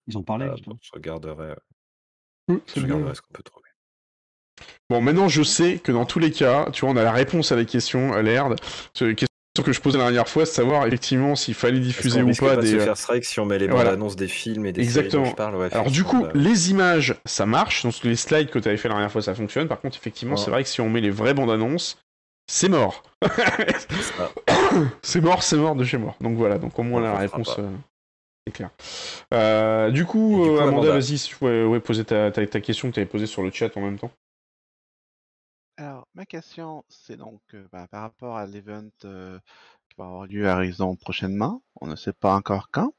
[0.08, 0.48] Ils ont parlé.
[0.52, 1.56] Ah, je regarderai.
[2.48, 3.66] Mmh, je regarderai ce qu'on peut trouver.
[4.90, 7.52] Bon, maintenant je sais que dans tous les cas, tu vois, on a la réponse
[7.52, 8.56] à la question, à l'ERD.
[8.94, 9.28] Question
[9.64, 12.72] que je posais la dernière fois, c'est savoir effectivement s'il fallait diffuser ou pas, des.
[12.72, 15.24] Se faire strike si on met les bandes annonces des films et des Exactement.
[15.24, 17.84] Séries dont je parle, Alors du coup, les images, ça marche.
[17.84, 19.68] Donc les slides que tu avais fait la dernière fois, ça fonctionne.
[19.68, 21.98] Par contre, effectivement, c'est vrai que si on met les vraies bandes annonces,
[22.48, 23.04] c'est mort.
[25.02, 26.16] c'est mort, c'est mort de chez mort.
[26.22, 27.72] Donc voilà, donc au moins la réponse euh,
[28.46, 28.72] est claire.
[29.34, 33.10] Euh, du coup, euh, Amanda, vas-y, si tu pouvais poser ta, question que tu avais
[33.10, 34.12] posée sur le chat en même temps.
[35.78, 40.56] Alors, ma question, c'est donc bah, par rapport à l'event qui va avoir lieu à
[40.56, 41.62] Horizon prochainement.
[41.82, 42.94] On ne sait pas encore quand.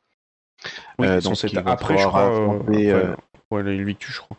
[0.99, 2.27] Oui, donc c'est après, je crois.
[2.27, 2.93] Affronter,
[3.51, 4.37] ouais, le 8 je crois.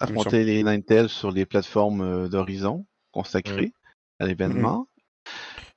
[0.00, 3.72] Affronter les Ninetales sur les plateformes d'Horizon consacrées
[4.20, 4.86] à l'événement.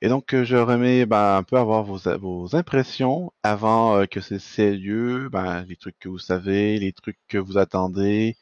[0.04, 4.76] Et donc, je remets bah, un peu avoir vos, vos impressions avant que ceci ait
[4.76, 8.36] lieu, bah, les trucs que vous savez, les trucs que vous attendez,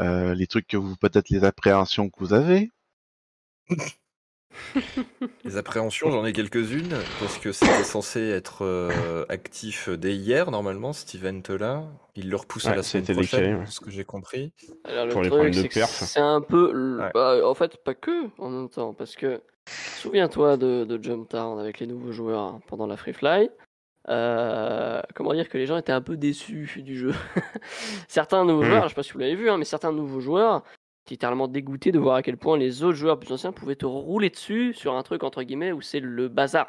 [0.00, 2.68] euh, les trucs que vous, peut-être les appréhensions que vous avez.
[5.44, 10.92] les appréhensions, j'en ai quelques-unes, parce que c'était censé être euh, actif dès hier, normalement,
[10.92, 11.84] cet event-là.
[12.16, 14.52] Il le repousse à la semaine prochaine, ce que j'ai compris.
[14.84, 17.00] Alors, le truc, c'est un peu...
[17.14, 19.40] Bah, en fait, pas que, en même temps, parce que...
[19.68, 23.50] Souviens-toi de, de Jump Town avec les nouveaux joueurs pendant la Free Fly.
[24.08, 27.14] Euh, comment dire que les gens étaient un peu déçus du jeu.
[28.08, 28.66] certains nouveaux hmm.
[28.66, 30.64] joueurs, je sais pas si vous l'avez vu, hein, mais certains nouveaux joueurs
[31.04, 33.86] étaient littéralement dégoûtés de voir à quel point les autres joueurs plus anciens pouvaient te
[33.86, 36.68] rouler dessus sur un truc entre guillemets où c'est le bazar.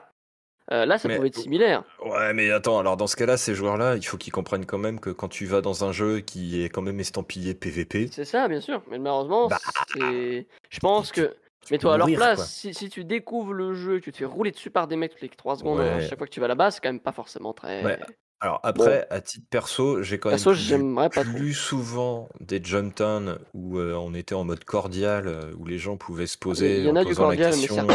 [0.72, 1.84] Euh, là, ça pouvait être similaire.
[2.06, 5.00] Ouais, mais attends, alors dans ce cas-là, ces joueurs-là, il faut qu'ils comprennent quand même
[5.00, 8.08] que quand tu vas dans un jeu qui est quand même estampillé PVP.
[8.12, 8.82] C'est ça, bien sûr.
[8.90, 9.58] Mais malheureusement, bah,
[9.98, 11.36] je pense que
[11.72, 14.52] mais toi, à leur place, si, si, tu découvres le jeu, tu te fais rouler
[14.52, 16.72] dessus par des mecs toutes les 3 secondes à chaque fois que tu vas là-bas,
[16.72, 18.00] c'est quand même pas forcément très.
[18.44, 23.78] Alors après, à titre perso, j'ai quand même pas plus souvent des jump turns où
[23.78, 26.80] euh, on était en mode cordial, euh, où les gens pouvaient se poser.
[26.80, 27.72] Il y en a du cordial, mais.
[27.72, 27.86] Euh,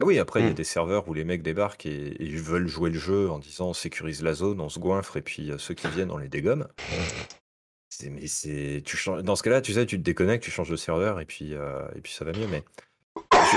[0.00, 0.54] ah oui, après, il y a hmm.
[0.54, 3.72] des serveurs où les mecs débarquent et, et, veulent jouer le jeu en disant on
[3.74, 6.66] sécurise la zone, on se goinfre, et puis ceux qui viennent, on les dégomme
[8.04, 10.76] mais c'est tu changes dans ce cas-là, tu sais, tu te déconnectes, tu changes de
[10.76, 12.46] serveur et puis, euh, et puis ça va mieux.
[12.46, 12.64] Mais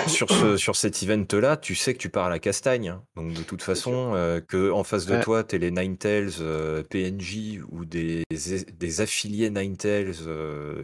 [0.08, 2.90] sur, ce, sur cet event-là, tu sais que tu pars à la castagne.
[2.90, 3.04] Hein.
[3.16, 6.84] Donc de toute façon, euh, que en face de toi, tu es les Ninetales euh,
[6.84, 10.16] PNJ ou des, des affiliés Ninetales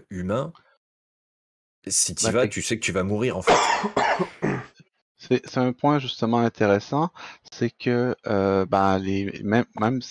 [0.09, 0.53] humains,
[1.87, 3.53] si tu bah, vas, tu sais que tu vas mourir en fait.
[5.17, 7.09] C'est un point justement intéressant,
[7.51, 8.15] c'est que
[8.65, 10.01] bah, les, même, même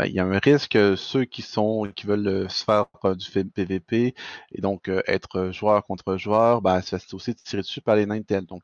[0.00, 2.86] ben, il y a un risque que ceux qui sont qui veulent euh, se faire
[3.04, 4.14] euh, du PVP
[4.50, 8.06] et donc euh, être joueur contre joueur, ben, ça se aussi tirer dessus par les
[8.06, 8.62] Ninetales, donc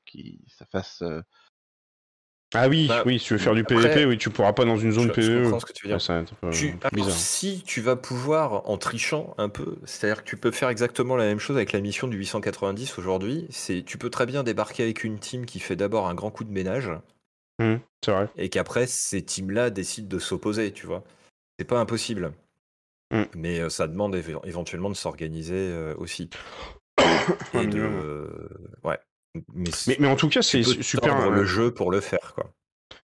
[0.49, 1.03] ça fasse
[2.55, 4.79] ah oui, bah, oui, si tu veux faire du PVP, oui, tu pourras pas dans
[4.79, 5.59] une zone PVE.
[5.59, 7.11] ce que tu veux dire.
[7.11, 11.25] si tu vas pouvoir en trichant un peu, c'est-à-dire que tu peux faire exactement la
[11.25, 15.05] même chose avec la mission du 890 aujourd'hui, c'est tu peux très bien débarquer avec
[15.05, 16.91] une team qui fait d'abord un grand coup de ménage.
[17.59, 18.29] Mmh, c'est vrai.
[18.37, 21.05] Et qu'après ces teams-là décident de s'opposer, tu vois.
[21.59, 22.33] C'est pas impossible.
[23.13, 23.23] Mmh.
[23.35, 24.15] Mais ça demande
[24.45, 26.31] éventuellement de s'organiser aussi.
[27.55, 28.51] Et de.
[28.85, 28.99] ouais.
[29.55, 31.31] Mais, mais, en tout cas, c'est super.
[31.31, 32.51] le jeu pour le faire, quoi.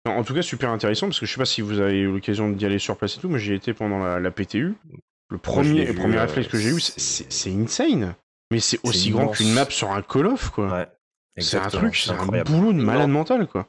[0.05, 2.49] En tout cas, super intéressant parce que je sais pas si vous avez eu l'occasion
[2.49, 4.75] d'y aller sur place et tout, mais j'y été pendant la, PTU.
[5.29, 8.15] Le premier, le premier réflexe que j'ai eu, c'est insane.
[8.51, 10.71] Mais c'est aussi grand qu'une map sur un Call of, quoi.
[10.71, 10.87] Ouais,
[11.37, 13.67] c'est un truc, c'est un boulot de malade mental, quoi.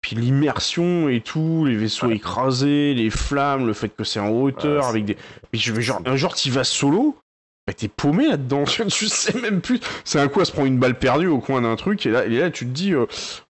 [0.00, 4.86] Puis l'immersion et tout, les vaisseaux écrasés, les flammes, le fait que c'est en hauteur
[4.86, 5.16] avec des.
[5.52, 7.16] Mais je genre, un genre, tu vas solo,
[7.66, 9.80] bah t'es paumé là-dedans, tu sais même plus.
[10.04, 12.24] C'est un coup à se prendre une balle perdue au coin d'un truc, et là,
[12.24, 13.06] et là tu te dis, euh,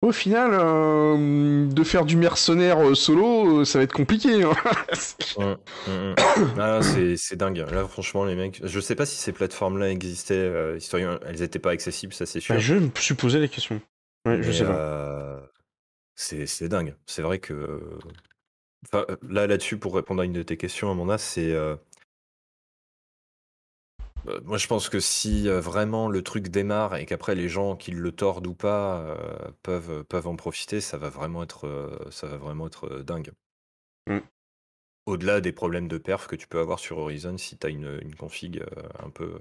[0.03, 4.45] au final, euh, de faire du mercenaire euh, solo, ça va être compliqué.
[4.45, 4.55] Hein.
[6.59, 7.65] Ah, c'est dingue.
[7.73, 10.53] Là, franchement, les mecs, je sais pas si ces plateformes-là existaient,
[11.27, 12.55] elles étaient pas accessibles, ça c'est sûr.
[12.55, 13.81] Bah, je me suis posé les questions.
[14.27, 15.26] Ouais, je sais pas.
[16.17, 16.97] C'est dingue.
[17.07, 17.99] C'est vrai que.
[18.87, 21.55] Enfin, là, là-dessus, pour répondre à une de tes questions, Amanda, c'est.
[24.25, 27.93] Bah, moi, je pense que si vraiment le truc démarre et qu'après les gens qui
[27.93, 29.17] le tordent ou pas
[29.63, 33.33] peuvent, peuvent en profiter, ça va vraiment être, ça va vraiment être dingue.
[34.09, 34.19] Mmh.
[35.05, 38.01] Au-delà des problèmes de perf que tu peux avoir sur Horizon si tu as une,
[38.03, 38.65] une config
[38.99, 39.39] un peu,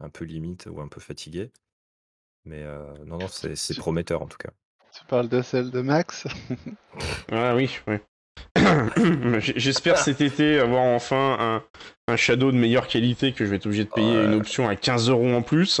[0.00, 1.50] un peu limite ou un peu fatiguée.
[2.44, 2.64] Mais
[3.04, 4.52] non, non, c'est prometteur en tout cas.
[4.98, 6.26] Tu parles de celle de Max?
[7.32, 7.96] Ah oui, oui.
[9.56, 11.62] J'espère cet été avoir enfin
[12.06, 14.76] un, Shadow de meilleure qualité que je vais être obligé de payer une option à
[14.76, 15.80] 15 euros en plus.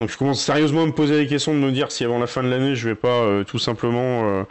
[0.00, 2.26] Donc je commence sérieusement à me poser la question de me dire si avant la
[2.26, 4.44] fin de l'année je vais pas euh, tout simplement euh,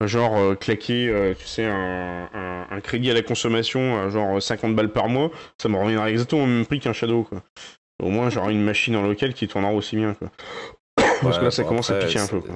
[0.00, 2.28] genre claquer, tu sais, un,
[2.68, 5.30] un, crédit à la consommation, genre 50 balles par mois,
[5.62, 7.42] ça me reviendra exactement au même prix qu'un Shadow, quoi.
[8.02, 10.30] Au moins, j'aurai une machine en local qui tournera aussi bien, quoi.
[11.22, 12.54] Parce que là, ça commence à piquer un peu, quoi.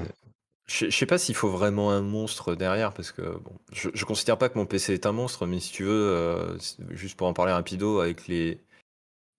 [0.66, 4.38] Je, sais pas s'il faut vraiment un monstre derrière, parce que bon, je, je considère
[4.38, 6.56] pas que mon PC est un monstre, mais si tu veux,
[6.90, 8.60] juste pour en parler rapido, avec les,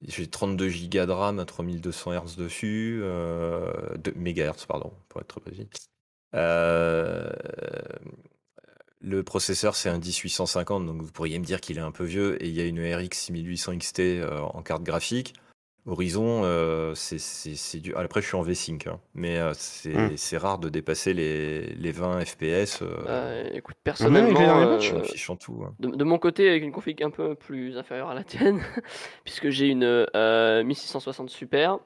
[0.08, 3.72] j'ai 32 Go de RAM à 3200 Hz dessus, euh,
[4.16, 5.68] MHz pardon, pour être précis.
[6.36, 7.30] Euh,
[9.00, 12.42] le processeur c'est un 10850, donc vous pourriez me dire qu'il est un peu vieux,
[12.44, 14.02] et il y a une RX 6800 XT
[14.54, 15.34] en carte graphique.
[15.86, 17.94] Horizon, euh, c'est du.
[17.96, 20.16] Après, je suis en V-Sync, hein, mais euh, hmm.
[20.16, 22.82] c'est rare de dépasser les, les 20 FPS.
[22.82, 23.04] Euh...
[23.06, 25.66] Bah, écoute, personnellement, euh, je tout.
[25.66, 25.76] Hein.
[25.80, 28.62] De, mon côté, avec une config un peu plus inférieure à la tienne,
[29.26, 30.06] puisque j'ai une
[30.64, 31.80] 1660 Super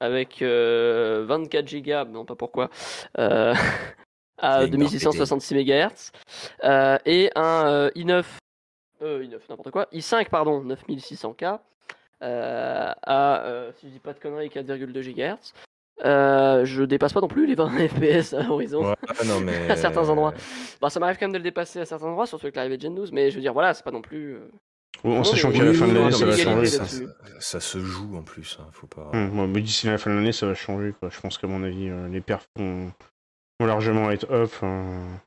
[0.00, 2.68] avec 24 Go, non pas pourquoi,
[3.16, 6.12] à 2666 MHz,
[7.06, 8.24] et un i9,
[9.00, 11.56] i9 n'importe quoi, i5 pardon, 9600K euh,
[12.20, 15.52] à, euh, si je dis pas de conneries, 4,2 GHz.
[16.04, 18.94] Euh, je dépasse pas non plus les 20 FPS à horizon
[19.26, 19.68] non, mais...
[19.68, 20.32] à certains endroits.
[20.80, 22.82] Bah, ça m'arrive quand même de le dépasser à certains endroits, surtout avec l'arrivée de
[22.82, 24.36] Gen 12, mais je veux dire, voilà, c'est pas non plus.
[25.02, 26.66] en sachant qu'à la fin de l'année, ça va changer.
[26.66, 26.84] Ça,
[27.40, 29.10] ça, se joue en plus, hein, faut pas.
[29.12, 30.94] Hum, moi, d'ici la fin de l'année, ça va changer.
[31.00, 31.08] Quoi.
[31.10, 32.92] Je pense qu'à mon avis, les perfs vont,
[33.60, 34.52] largement être up.
[34.62, 35.20] Hein.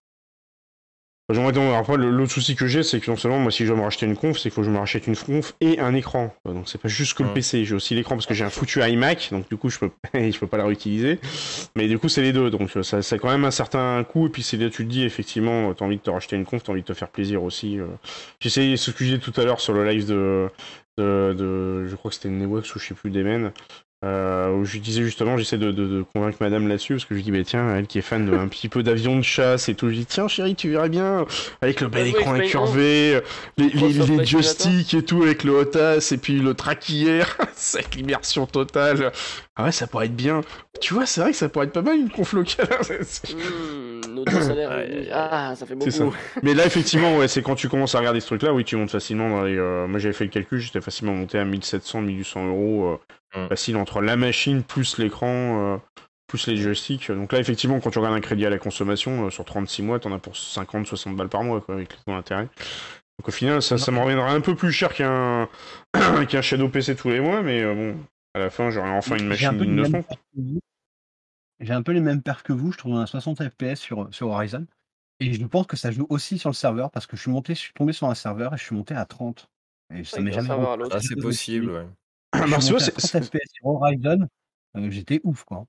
[1.77, 4.05] Après, l'autre souci que j'ai, c'est que non seulement, moi, si je dois me racheter
[4.05, 6.33] une conf, c'est qu'il faut que je me rachète une conf et un écran.
[6.45, 8.81] Donc, c'est pas juste que le PC, j'ai aussi l'écran parce que j'ai un foutu
[8.81, 11.19] iMac, donc du coup, je peux, je peux pas la réutiliser.
[11.75, 14.27] Mais du coup, c'est les deux, donc ça, ça a quand même un certain coût.
[14.27, 16.63] Et puis, c'est là, tu te dis, effectivement, t'as envie de te racheter une conf,
[16.63, 17.79] t'as envie de te faire plaisir aussi.
[17.79, 17.87] Euh.
[18.39, 20.49] J'ai essayé ce que j'ai tout à l'heure sur le live de,
[20.97, 23.23] de, de, je crois que c'était Newex ou je sais plus des
[24.03, 27.19] euh, où je disais justement, j'essaie de, de, de, convaincre madame là-dessus, parce que je
[27.19, 29.76] lui dis, bah tiens, elle qui est fan d'un petit peu d'avion de chasse et
[29.76, 31.26] tout, je dis, tiens chérie, tu verrais bien,
[31.61, 33.22] avec le bel écran incurvé,
[33.57, 38.45] les, les, les joysticks et tout, avec le HOTAS, et puis le traquillère, c'est l'immersion
[38.48, 39.11] totale.
[39.56, 40.41] Ah ouais, ça pourrait être bien.
[40.80, 42.68] Tu vois, c'est vrai que ça pourrait être pas mal une conf locale.
[42.80, 45.91] mmh, salaire, ah, ça fait beaucoup.
[45.91, 46.06] Ça.
[46.41, 48.91] Mais là, effectivement, ouais, c'est quand tu commences à regarder ce truc-là, oui, tu montes
[48.91, 52.48] facilement dans les, euh, Moi, j'avais fait le calcul, j'étais facilement monté à 1700, 1800
[52.48, 52.94] euros.
[52.94, 52.98] Euh,
[53.36, 53.48] Mm.
[53.48, 55.78] Facile entre la machine plus l'écran, euh,
[56.28, 57.11] plus les joysticks.
[57.11, 59.99] Donc là, effectivement, quand tu regardes un crédit à la consommation, euh, sur 36 mois,
[59.99, 62.48] t'en as pour 50-60 balles par mois, quoi, avec ton intérêt.
[63.19, 65.48] Donc au final, ça, ça me reviendra un peu plus cher qu'un
[66.30, 67.98] qu'un Shadow PC tous les mois, mais euh, bon,
[68.33, 70.03] à la fin, j'aurai enfin une machine digne de son.
[71.59, 74.29] J'ai un peu les mêmes pertes que vous, je trouve à 60 FPS sur, sur
[74.29, 74.65] Horizon.
[75.19, 77.53] Et je pense que ça joue aussi sur le serveur, parce que je suis monté,
[77.53, 79.47] je suis tombé sur un serveur et je suis monté à 30.
[79.93, 80.49] Et ça m'est jamais
[80.91, 82.47] Ah, c'est possible, ouais.
[82.47, 82.97] Marcio, c'est.
[82.99, 84.27] sur Horizon,
[84.77, 85.65] euh, j'étais ouf, quoi.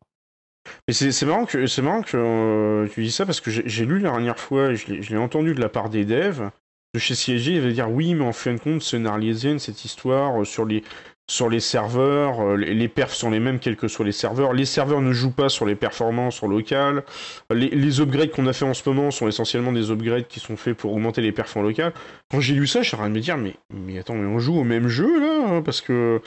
[0.87, 3.99] Mais c'est marrant que, c'est marrant que euh, tu dis ça parce que j'ai lu
[3.99, 6.51] la dernière fois, je l'ai entendu de la part des devs
[6.95, 9.59] de chez CSG, il va dire oui, mais en fin de compte, c'est une arlésienne
[9.59, 10.85] cette histoire euh, sur les
[11.33, 14.53] sur les serveurs, euh, les perfs sont les mêmes quels que soient les serveurs.
[14.53, 17.05] Les serveurs ne jouent pas sur les performances locales.
[17.51, 20.59] Les, les upgrades qu'on a fait en ce moment sont essentiellement des upgrades qui sont
[20.59, 21.95] faits pour augmenter les perfs en local.
[22.31, 24.59] Quand j'ai lu ça, je suis en de me dire mais, attends, mais on joue
[24.59, 26.21] au même jeu là hein, Parce que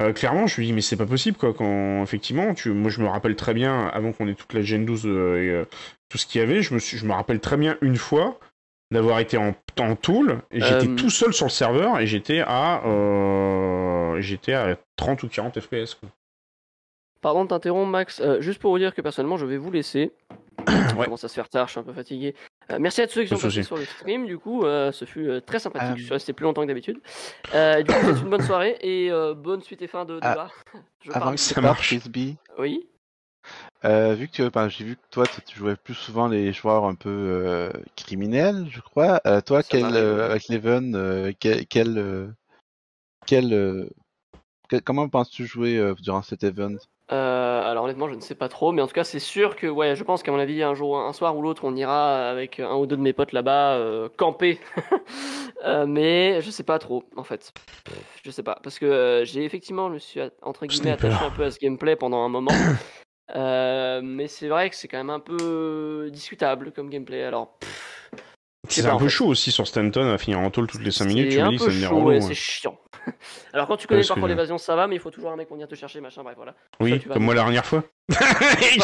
[0.00, 1.52] euh, clairement, je me dis mais c'est pas possible quoi.
[1.52, 5.02] Quand effectivement, moi je me rappelle très bien, avant qu'on ait toute la Gen 12
[5.06, 5.66] euh, et
[6.08, 8.38] tout ce qu'il y avait, je me rappelle très bien une fois
[8.92, 12.82] d'avoir été en, en tool j'étais tout seul sur le serveur et j'étais à
[14.20, 15.94] j'étais à 30 ou 40 FPS.
[15.94, 16.08] Quoi.
[17.22, 18.20] Pardon de t'interrompre, Max.
[18.20, 20.10] Euh, juste pour vous dire que personnellement, je vais vous laisser.
[20.68, 21.04] ouais.
[21.04, 22.34] commence à se faire tard, je suis un peu fatigué.
[22.70, 24.26] Euh, merci à tous ceux qui sont passés sur le stream.
[24.26, 25.98] Du coup, euh, ce fut très sympathique.
[25.98, 26.96] Je suis resté plus longtemps que d'habitude.
[26.96, 27.52] du coup,
[28.02, 30.48] c'est une bonne soirée et bonne suite et fin de ah, débat.
[31.14, 31.94] avant que ça marche,
[32.58, 32.86] Oui.
[33.84, 37.70] Vu que ben, j'ai vu que toi tu jouais plus souvent les joueurs un peu
[37.96, 39.20] criminels, je crois.
[39.42, 42.34] toi, quel, avec Leven, quel, quel,
[43.26, 43.90] quel
[44.80, 46.76] comment penses-tu jouer euh, durant cet event?
[47.10, 49.66] Euh, alors honnêtement, je ne sais pas trop, mais en tout cas, c'est sûr que
[49.66, 52.58] ouais, je pense qu'à mon avis, un jour, un soir ou l'autre, on ira avec
[52.58, 54.58] un ou deux de mes potes là-bas euh, camper.
[55.86, 57.52] mais je sais pas trop, en fait.
[58.24, 61.44] Je sais pas, parce que j'ai effectivement, je me suis entre guillemets attaché un peu
[61.44, 62.52] à ce gameplay pendant un moment.
[63.34, 67.22] mais c'est vrai que c'est quand même un peu discutable comme gameplay.
[67.24, 67.58] Alors.
[68.68, 71.32] C'est un peu chaud aussi sur Stanton à finir en tôle toutes les 5 minutes.
[71.32, 72.78] Tu me dis, ça c'est chiant.
[73.52, 75.56] Alors quand tu connais parfois l'évasion, ça va, mais il faut toujours un mec pour
[75.56, 76.54] venir te chercher, machin, bref, voilà.
[76.80, 77.82] Oui, comme moi la dernière fois.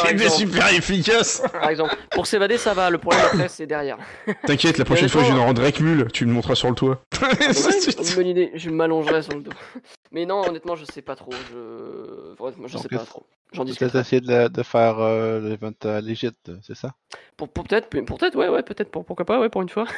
[0.06, 1.42] J'étais super efficace.
[1.52, 2.90] Par exemple, pour s'évader, ça va.
[2.90, 3.98] Le problème après, c'est derrière.
[4.46, 6.08] T'inquiète, la prochaine fois, je vais rendre mule.
[6.12, 7.00] Tu me montreras sur le toit.
[7.20, 8.50] une bonne idée.
[8.54, 9.52] Je m'allongerai sur le dos.
[10.12, 11.32] Mais non, honnêtement, je sais pas trop.
[11.52, 12.27] Je,
[12.66, 13.26] je sais pas trop.
[13.52, 13.80] J'en discute.
[13.90, 16.00] Peut-être essayer de, de faire euh, l'event à
[16.62, 16.94] c'est ça?
[17.36, 19.86] Pour, Peut-être, peut-être, ouais, ouais, peut-être, pour, pourquoi pas, ouais, pour une fois.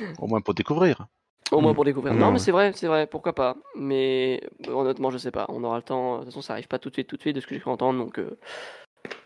[0.18, 1.06] Au moins pour découvrir.
[1.50, 2.14] Au moins pour découvrir.
[2.14, 3.56] Non, mais c'est vrai, c'est vrai, pourquoi pas.
[3.74, 5.46] Mais honnêtement, je sais pas.
[5.48, 6.18] On aura le temps.
[6.18, 7.54] De toute façon, ça arrive pas tout de suite, tout de suite, de ce que
[7.54, 8.38] j'ai cru entendre, donc euh,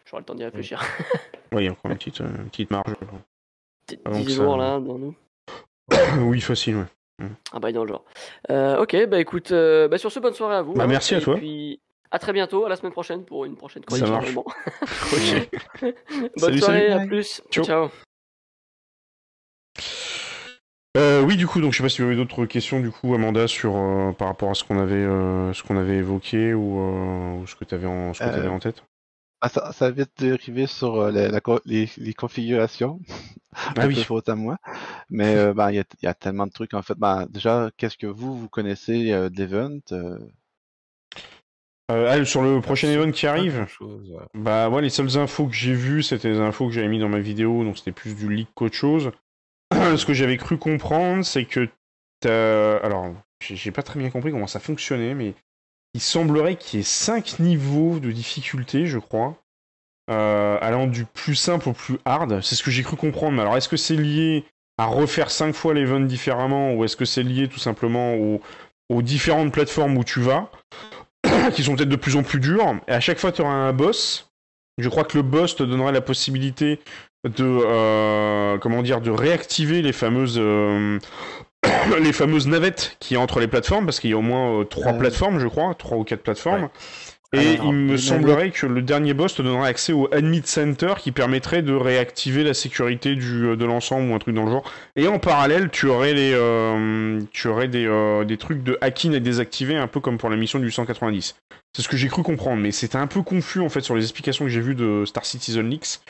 [0.07, 0.81] j'aurai le temps d'y réfléchir.
[1.53, 2.95] oui, encore une petite, une petite marge.
[3.89, 5.15] 10 jours là, dans nous.
[6.21, 6.87] oui, facile, ouais.
[7.19, 7.27] Mm.
[7.53, 8.05] Ah bah dans le genre.
[8.51, 10.74] Euh, ok, bah écoute, euh, bah sur ce, bonne soirée à vous.
[10.74, 10.89] Bah, hein.
[10.89, 11.36] merci à toi.
[11.36, 11.81] Et puis
[12.11, 14.07] à très bientôt, à la semaine prochaine pour une prochaine chronique.
[14.07, 14.35] Ça marche.
[16.41, 17.43] bonne soirée, à plus.
[17.51, 17.91] Ciao.
[20.97, 23.15] Euh, oui, du coup, donc je sais pas si vous avez d'autres questions, du coup,
[23.15, 23.73] Amanda, sur
[24.16, 25.05] par rapport à ce qu'on avait,
[25.55, 28.85] ce qu'on avait évoqué ou, ce que tu avais en, ce que avais en tête.
[29.45, 31.31] Ah, ça, ça vient d'arriver sur euh,
[31.66, 32.99] les, configurations.
[33.77, 34.03] Ah oui.
[34.03, 34.57] faute à moi.
[35.11, 36.95] Mais euh, bah, il y, a, tellement de trucs en fait.
[36.97, 39.81] Bah, déjà, qu'est-ce que vous, vous connaissez euh, d'event
[41.89, 43.66] ah, sur le prochain event qui arrive,
[44.33, 47.11] bah ouais, les seules infos que j'ai vues, c'était les infos que j'avais mis dans
[47.11, 49.11] ma vidéo, donc c'était plus du leak qu'autre chose.
[49.75, 51.69] Ce que j'avais cru comprendre, c'est que
[52.83, 53.12] alors,
[53.43, 55.35] j'ai pas très bien compris comment ça fonctionnait, mais
[55.95, 59.37] il semblerait qu'il y ait 5 niveaux de difficulté, je crois,
[60.11, 62.43] euh, allant du plus simple au plus hard.
[62.43, 63.41] C'est ce que j'ai cru comprendre.
[63.41, 64.45] Alors, est-ce que c'est lié
[64.77, 69.53] à refaire 5 fois l'event différemment, ou est-ce que c'est lié tout simplement aux, différentes
[69.53, 70.51] plateformes où tu vas,
[71.55, 73.73] qui sont peut-être de plus en plus dures Et à chaque fois, tu auras un
[73.73, 74.31] boss.
[74.79, 76.81] Je crois que le boss te donnera la possibilité
[77.25, 80.99] de euh, comment dire de réactiver les fameuses euh,
[82.01, 84.93] les fameuses navettes qui entre les plateformes, parce qu'il y a au moins euh, trois
[84.93, 86.69] plateformes, je crois, trois ou quatre plateformes.
[87.32, 91.11] Et il me semblerait que le dernier boss te donnera accès au Admit Center qui
[91.11, 94.70] permettrait de réactiver la sécurité du, euh, de l'ensemble ou un truc dans le genre.
[94.94, 97.90] Et en parallèle, tu aurais, les, euh, tu aurais des,
[98.24, 101.35] des trucs de hacking à désactiver, un peu comme pour la mission du 190.
[101.74, 104.02] C'est ce que j'ai cru comprendre, mais c'était un peu confus en fait sur les
[104.02, 106.02] explications que j'ai vues de Star Citizen Leaks.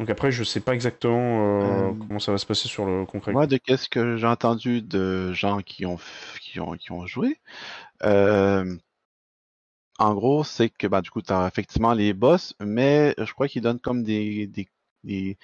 [0.00, 3.06] Donc après, je sais pas exactement euh, euh, comment ça va se passer sur le
[3.06, 3.32] concret.
[3.32, 5.98] Moi, de qu'est-ce que j'ai entendu de gens qui ont
[6.40, 7.38] qui ont, qui ont joué,
[8.02, 8.76] euh,
[9.98, 13.46] en gros, c'est que bah du coup, tu as effectivement les boss, mais je crois
[13.46, 14.68] qu'ils donnent comme des, des,
[15.04, 15.38] des,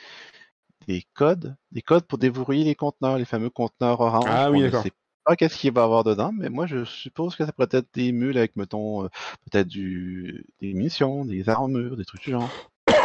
[0.89, 4.25] des codes, des codes pour déverrouiller les conteneurs, les fameux conteneurs orange.
[4.29, 4.85] Ah oui, d'accord.
[5.25, 7.89] Pas qu'est-ce qu'il va y avoir dedans, mais moi je suppose que ça pourrait être
[7.93, 9.03] des mules avec, mettons,
[9.51, 12.51] peut-être du des munitions, des armures, des trucs du genre.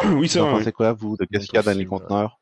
[0.15, 0.63] oui, c'est vrai.
[0.63, 2.39] C'est quoi, vous, de a dans les conteneurs?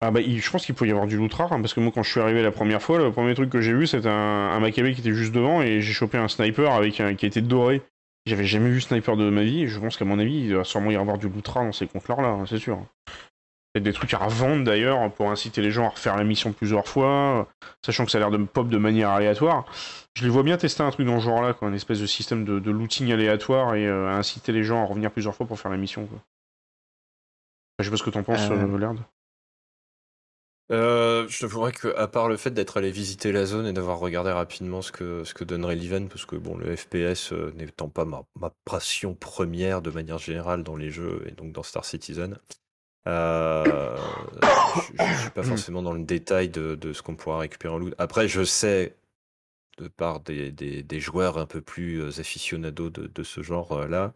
[0.00, 1.90] Ah bah, je pense qu'il peut y avoir du loot rare, hein, parce que moi
[1.94, 4.12] quand je suis arrivé la première fois, le premier truc que j'ai vu c'était un,
[4.12, 7.40] un Maccabée qui était juste devant et j'ai chopé un sniper avec un, qui était
[7.40, 7.80] doré.
[8.26, 10.64] J'avais jamais vu sniper de ma vie et je pense qu'à mon avis il doit
[10.64, 12.84] sûrement y avoir du loot rare dans ces comptes là, hein, c'est sûr.
[13.80, 17.48] Des trucs à revendre d'ailleurs pour inciter les gens à refaire la mission plusieurs fois,
[17.84, 19.64] sachant que ça a l'air de me pop de manière aléatoire.
[20.16, 22.06] Je les vois bien tester un truc dans ce genre là, quoi, un espèce de
[22.06, 25.72] système de, looting aléatoire et euh, inciter les gens à revenir plusieurs fois pour faire
[25.72, 26.06] la mission.
[26.06, 26.20] Quoi.
[27.78, 28.54] Je sais pas ce que t'en penses, euh...
[28.54, 28.94] euh
[30.70, 33.98] euh, je t'avouerais que, à part le fait d'être allé visiter la zone et d'avoir
[33.98, 37.90] regardé rapidement ce que, ce que donnerait l'event, parce que bon, le FPS euh, n'étant
[37.90, 38.24] pas ma,
[38.64, 42.38] passion première de manière générale dans les jeux et donc dans Star Citizen,
[43.06, 43.96] euh,
[44.98, 47.78] je, ne suis pas forcément dans le détail de, de ce qu'on pourra récupérer en
[47.78, 47.94] loot.
[47.98, 48.96] Après, je sais,
[49.76, 54.14] de part des, des, des joueurs un peu plus aficionados de, de ce genre-là,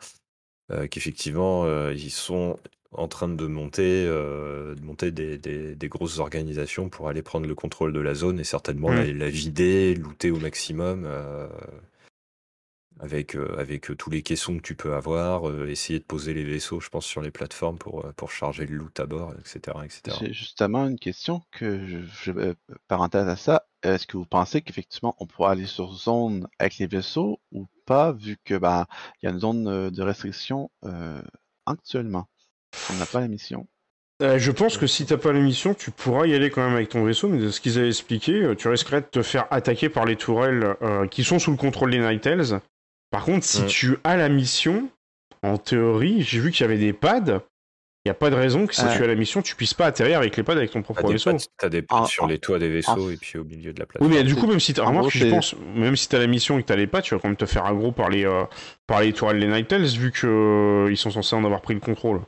[0.90, 2.58] qu'effectivement, ils sont
[2.92, 7.54] en train de monter, euh, de monter des, des, grosses organisations pour aller prendre le
[7.54, 11.48] contrôle de la zone et certainement la, la, vider, looter au maximum euh,
[12.98, 16.80] avec, euh, avec tous les caissons que tu peux avoir, essayer de poser les vaisseaux,
[16.80, 19.76] je pense, sur les plateformes pour, pour charger le loot à bord, etc.
[19.84, 20.16] etc.
[20.20, 22.54] J'ai justement une question que je, je
[22.88, 23.66] parenthèse à ça.
[23.82, 28.12] Est-ce que vous pensez qu'effectivement on pourra aller sur zone avec les vaisseaux ou pas,
[28.12, 28.86] vu que bah
[29.22, 30.70] il y a une zone de restriction
[31.66, 32.28] actuellement?
[32.90, 33.66] On n'a pas la mission.
[34.20, 36.74] Euh, je pense que si t'as pas la mission, tu pourras y aller quand même
[36.74, 39.46] avec ton vaisseau, mais de ce qu'ils avaient expliqué, euh, tu risquerais de te faire
[39.50, 42.60] attaquer par les tourelles euh, qui sont sous le contrôle des Nightels.
[43.10, 44.88] Par contre, si tu as la mission,
[45.42, 47.42] en théorie, j'ai vu qu'il y avait des pads.
[48.04, 49.86] Il n'y a pas de raison que si tu as la mission, tu puisses pas
[49.86, 51.36] atterrir avec les pads avec ton propre vaisseau.
[51.56, 54.10] T'as des pads sur les toits des vaisseaux et puis au milieu de la plateforme.
[54.10, 56.62] Oui, mais du coup, même si t'as, je pense, même si t'as la mission et
[56.62, 58.28] que t'as les pads, tu vas quand même te faire aggro par les,
[58.88, 62.20] par les tourelles des Nightels vu que ils sont censés en avoir pris le contrôle.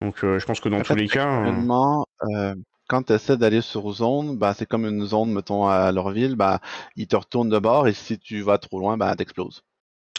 [0.00, 1.44] Donc euh, je pense que dans tous les cas.
[1.46, 2.02] Euh,
[2.34, 2.54] euh,
[2.88, 6.34] quand tu essaies d'aller sur zone, bah, c'est comme une zone, mettons, à leur ville,
[6.34, 6.60] bah,
[6.96, 9.62] ils te retournent de bord et si tu vas trop loin, bah, t'exploses.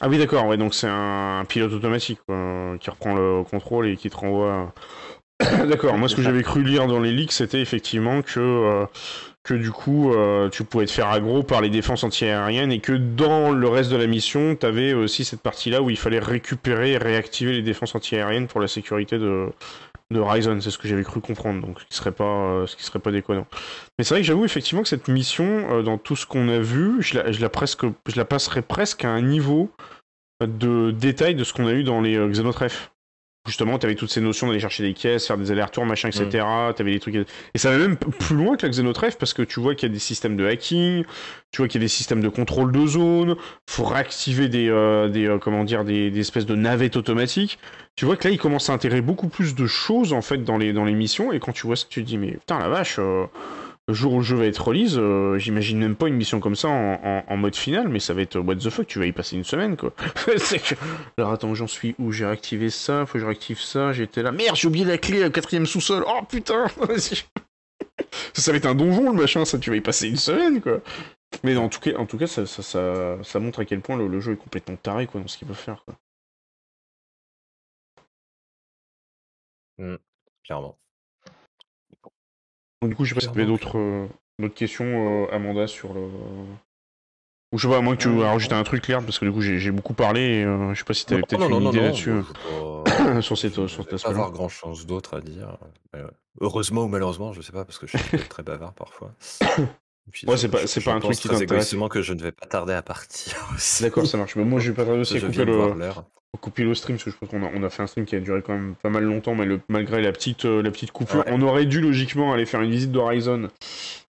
[0.02, 4.10] Ah oui, d'accord, ouais, donc c'est un pilote automatique qui reprend le contrôle et qui
[4.10, 4.74] te renvoie.
[5.68, 8.88] d'accord, moi ce que j'avais cru lire dans les leaks, c'était effectivement que
[9.44, 10.16] que du coup
[10.52, 13.98] tu pouvais te faire aggro par les défenses antiaériennes et que dans le reste de
[13.98, 17.94] la mission, tu avais aussi cette partie-là où il fallait récupérer et réactiver les défenses
[17.94, 19.50] antiaériennes pour la sécurité de,
[20.14, 23.00] de Ryzen, c'est ce que j'avais cru comprendre, donc ce qui serait pas, euh, serait
[23.00, 23.48] pas déconnant.
[23.98, 26.60] Mais c'est vrai que j'avoue effectivement que cette mission, euh, dans tout ce qu'on a
[26.60, 29.72] vu, je la, je la, presque, je la passerais presque à un niveau
[30.42, 32.93] de détail de ce qu'on a eu dans les euh, Xenotref
[33.46, 36.26] justement, tu avais toutes ces notions d'aller chercher des caisses, faire des allers-retours, machin, etc.
[36.28, 36.74] Mm.
[36.76, 37.16] Tu avais des trucs.
[37.16, 39.92] Et ça va même plus loin que la Xenotref parce que tu vois qu'il y
[39.92, 41.04] a des systèmes de hacking,
[41.52, 43.36] tu vois qu'il y a des systèmes de contrôle de zone,
[43.68, 47.60] faut réactiver des, euh, des euh, comment dire, des, espèces de navettes automatiques.
[47.96, 50.58] Tu vois que là, il commence à intégrer beaucoup plus de choses en fait dans
[50.58, 51.34] les, dans les missions.
[51.34, 52.96] Et quand tu vois ça, tu te dis, mais putain, la vache.
[53.00, 53.26] Euh,
[53.88, 56.56] le jour où le jeu va être release, euh, j'imagine même pas une mission comme
[56.56, 59.36] ça en, mode final, mais ça va être what the fuck, tu vas y passer
[59.36, 59.94] une semaine quoi.
[60.38, 60.76] c'est que.
[61.18, 62.12] Alors attends, j'en suis où?
[62.12, 64.32] J'ai réactivé ça, faut que je réactive ça, j'étais là.
[64.32, 66.68] Merde, j'ai oublié la clé, au quatrième sous-sol, oh putain
[68.34, 70.80] Ça va être un donjon le machin, ça tu vas y passer une semaine quoi.
[71.44, 74.38] Mais en tout cas, en tout cas ça, montre à quel point le, jeu est
[74.38, 75.96] complètement taré quoi dans ce qu'il peut faire quoi.
[79.78, 79.98] Mmh,
[80.44, 80.78] clairement
[82.88, 84.08] du coup, je sais pas si tu avais d'autres euh,
[84.40, 84.86] d'autres questions,
[85.26, 86.02] euh, Amanda, sur le.
[87.52, 89.26] Ou je sais pas, à moins que tu veux rajouter un truc, clair, parce que
[89.26, 91.68] du coup, j'ai beaucoup parlé, et euh, je sais pas si tu avais peut-être une
[91.68, 92.12] idée là-dessus.
[93.22, 95.58] sur cette sur pas avoir grand chose d'autre à dire.
[96.42, 99.14] heureusement ou malheureusement, je sais pas, parce que je suis très bavard parfois.
[100.28, 101.76] ouais, c'est pas, c'est pas un truc qui t'intéresse.
[101.92, 103.36] que je ne vais pas tarder à partir.
[103.82, 104.36] D'accord, ça marche.
[104.36, 105.76] Mais moi, je vais pas tarder aussi à couper le,
[106.38, 108.16] couper le stream, parce que je pense qu'on a, on a fait un stream qui
[108.16, 110.92] a duré quand même pas mal longtemps, mais le, malgré la petite, euh, la petite
[110.92, 113.50] coupure, on aurait dû logiquement aller faire une visite d'Horizon.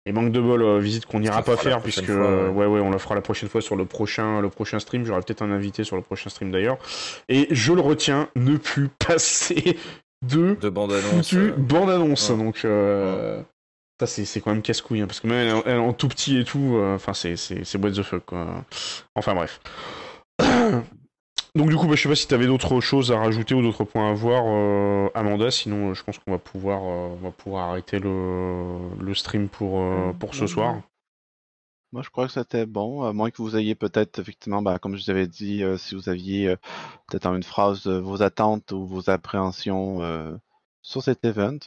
[0.06, 2.66] Et manque de bol, euh, visite qu'on n'ira pas faire, puisque ouais.
[2.66, 2.80] ouais.
[2.80, 5.04] on la fera la prochaine fois sur le prochain, le prochain stream.
[5.04, 6.78] J'aurai peut-être un invité sur le prochain stream d'ailleurs.
[7.28, 9.78] Et je le retiens, ne plus passer
[10.26, 11.32] de, de bande-annonce.
[11.34, 11.54] Euh...
[11.56, 12.30] bande-annonce.
[12.30, 13.40] Donc, euh,
[13.98, 16.78] ça, c'est quand même casse-couille, hein, parce que même elle, en tout petit et tout,
[16.82, 18.64] enfin, c'est what the fuck, quoi.
[19.14, 19.60] Enfin, bref.
[21.57, 23.62] Donc, du coup, bah, je sais pas si tu avais d'autres choses à rajouter ou
[23.62, 27.31] d'autres points à voir, euh, Amanda, sinon, euh, je pense qu'on va pouvoir, on va
[27.31, 29.81] pouvoir arrêter le, le stream pour,
[30.18, 30.83] pour ce soir.
[31.92, 34.97] Moi, je crois que c'était bon, à moins que vous ayez peut-être, effectivement, bah, comme
[34.97, 36.57] je vous avais dit, si vous aviez
[37.07, 40.00] peut-être en une phrase vos attentes ou vos appréhensions
[40.83, 41.58] sur cet event.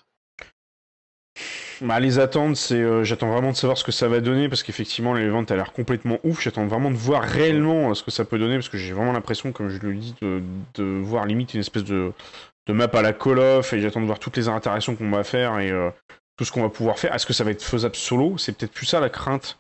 [1.82, 4.64] Bah, les attentes, c'est euh, j'attends vraiment de savoir ce que ça va donner parce
[4.64, 6.42] qu'effectivement l'event a l'air complètement ouf.
[6.42, 9.14] J'attends vraiment de voir réellement euh, ce que ça peut donner parce que j'ai vraiment
[9.14, 12.14] l'impression, comme je le dis, de, voir limite une espèce de,
[12.68, 15.60] map à la Call of et j'attends de voir toutes les interactions qu'on va faire
[15.60, 15.92] et euh,
[16.36, 17.14] tout ce qu'on va pouvoir faire.
[17.14, 18.38] Est-ce que ça va être faisable solo?
[18.40, 19.60] C'est peut-être plus ça la crainte.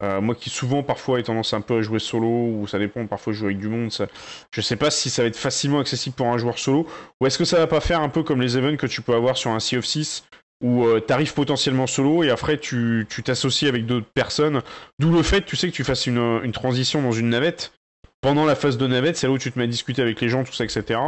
[0.00, 3.32] moi qui souvent parfois ai tendance un peu à jouer solo ou ça dépend parfois
[3.32, 4.06] je joue avec du monde ça...
[4.52, 6.88] je sais pas si ça va être facilement accessible pour un joueur solo
[7.20, 9.14] ou est-ce que ça va pas faire un peu comme les events que tu peux
[9.14, 10.24] avoir sur un Sea of 6
[10.62, 14.62] où euh, tu arrives potentiellement solo et après tu t'associes avec d'autres personnes.
[14.98, 17.72] D'où le fait, tu sais, que tu fasses une, transition dans une navette.
[18.20, 20.28] Pendant la phase de navette, c'est là où tu te mets à discuter avec les
[20.28, 21.00] gens, tout ça, etc.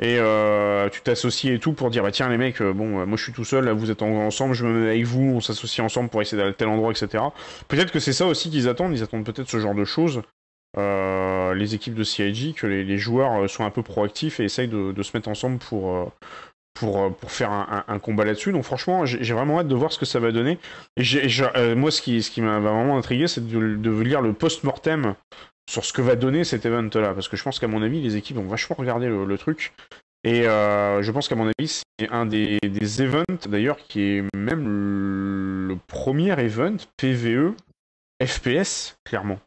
[0.00, 3.18] Et euh, tu t'associes et tout pour dire, bah tiens les mecs, euh, bon, moi
[3.18, 6.08] je suis tout seul, vous êtes ensemble, je me mets avec vous, on s'associe ensemble
[6.08, 7.22] pour essayer d'aller à tel endroit, etc.
[7.68, 10.22] Peut-être que c'est ça aussi qu'ils attendent, ils attendent peut-être ce genre de choses.
[10.74, 15.14] les équipes de CIG, que les, joueurs soient un peu proactifs et essayent de se
[15.14, 16.10] mettre ensemble pour,
[16.74, 18.52] pour, euh, pour faire un, combat là-dessus.
[18.52, 20.58] Donc franchement, j'ai vraiment hâte de voir ce que ça va donner.
[20.96, 21.02] Et
[21.56, 25.14] euh, moi, ce qui, ce qui m'a vraiment intrigué, c'est de, de, lire le post-mortem
[25.70, 27.14] sur ce que va donner cet event-là.
[27.14, 29.72] Parce que je pense qu'à mon avis, les équipes vont vachement regarder le, truc.
[30.24, 34.24] Et euh, je pense qu'à mon avis, c'est un des, des events, d'ailleurs, qui est
[34.36, 37.54] même le, premier event PVE
[38.22, 39.38] FPS, clairement.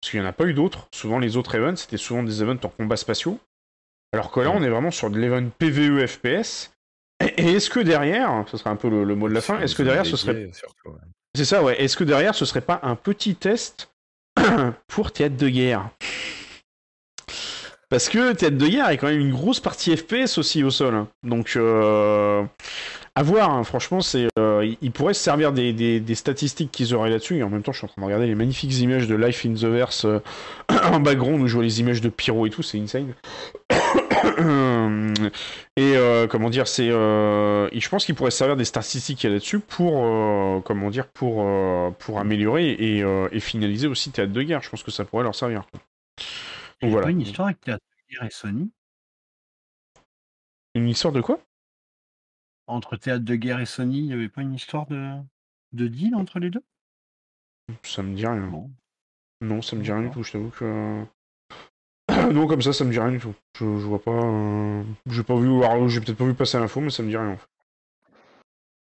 [0.00, 0.88] Parce qu'il n'y en a pas eu d'autres.
[0.92, 3.38] Souvent, les autres events, c'était souvent des events en combat spatiaux.
[4.12, 6.72] Alors que là, on est vraiment sur de l'event PVE FPS.
[7.38, 9.82] Et est-ce que derrière, ce serait un peu le, mot de la fin, est-ce que
[9.82, 10.50] derrière ce serait.
[11.34, 11.80] C'est ça, ouais.
[11.80, 13.90] Est-ce que derrière ce serait pas un petit test
[14.88, 15.88] pour Théâtre de guerre?
[17.88, 20.94] Parce que Théâtre de guerre est quand même une grosse partie FPS aussi au sol.
[20.94, 21.08] Hein.
[21.22, 22.42] Donc, euh,
[23.14, 23.64] à voir, hein.
[23.64, 27.38] franchement, c'est, euh, il pourrait se servir des, statistiques qu'ils auraient là-dessus.
[27.38, 29.46] Et en même temps, je suis en train de regarder les magnifiques images de Life
[29.46, 30.20] in the Verse euh,
[30.68, 33.14] en background où je vois les images de Pyro et tout, c'est insane.
[35.76, 39.32] et euh, comment dire, c'est, je pense qu'il pourrait se servir des statistiques qu'il y
[39.32, 41.46] a là-dessus pour, comment dire, pour,
[41.96, 44.62] pour améliorer et, finaliser aussi Théâtre de guerre.
[44.62, 45.66] Je pense que ça pourrait leur servir.
[46.80, 47.10] Donc voilà.
[47.10, 48.70] Une histoire avec Théâtre de guerre et Sony?
[50.74, 51.40] Une histoire de quoi?
[52.66, 55.16] Entre Théâtre de guerre et Sony, il n'y avait pas une histoire de,
[55.72, 56.62] de deal entre les deux?
[57.82, 58.50] Ça me dit rien.
[59.40, 61.04] Non, ça me dit rien du tout, je t'avoue que.
[62.32, 63.34] non, comme ça, ça me dit rien du tout.
[63.56, 64.20] Je, je vois pas.
[65.06, 65.60] J'ai pas vu.
[65.88, 67.38] J'ai peut-être pas vu passer l'info, mais ça me dit rien.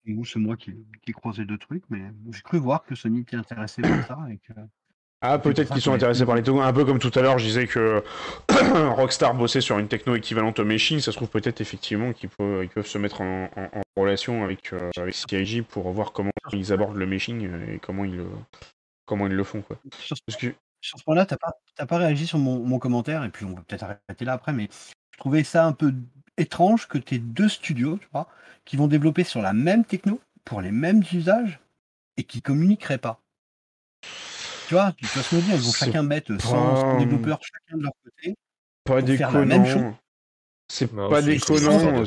[0.08, 2.00] ou c'est moi qui, qui croisais deux trucs, mais
[2.30, 4.52] j'ai cru voir que Sony était intéressé par ça et que
[5.20, 6.62] ah, peut-être qu'ils sont intéressés par les technos.
[6.62, 8.02] Un peu comme tout à l'heure, je disais que
[8.96, 11.00] Rockstar bossait sur une techno équivalente au meshing.
[11.00, 13.48] Ça se trouve peut-être effectivement qu'ils peuvent, ils peuvent se mettre en,
[13.96, 18.24] relation avec, euh, avec CIG pour voir comment ils abordent le meshing et comment ils,
[19.04, 19.62] comment ils le font.
[19.62, 19.78] Quoi.
[20.82, 21.34] Sur, ce point-là, tu
[21.78, 24.68] n'as pas, réagi sur mon, commentaire, et puis on va peut-être arrêter là après, mais
[25.12, 25.94] je trouvais ça un peu
[26.36, 28.28] étrange que tu aies deux studios tu vois,
[28.64, 31.60] qui vont développer sur la même techno, pour les mêmes usages,
[32.16, 33.20] et qui communiqueraient pas.
[34.68, 37.38] Tu vois, tu vois ce que je veux dire Ils vont chacun mettre 100, développeurs
[37.42, 38.34] chacun de leur côté.
[38.84, 39.94] Pas déconnant.
[40.68, 42.04] C'est pas déconnant.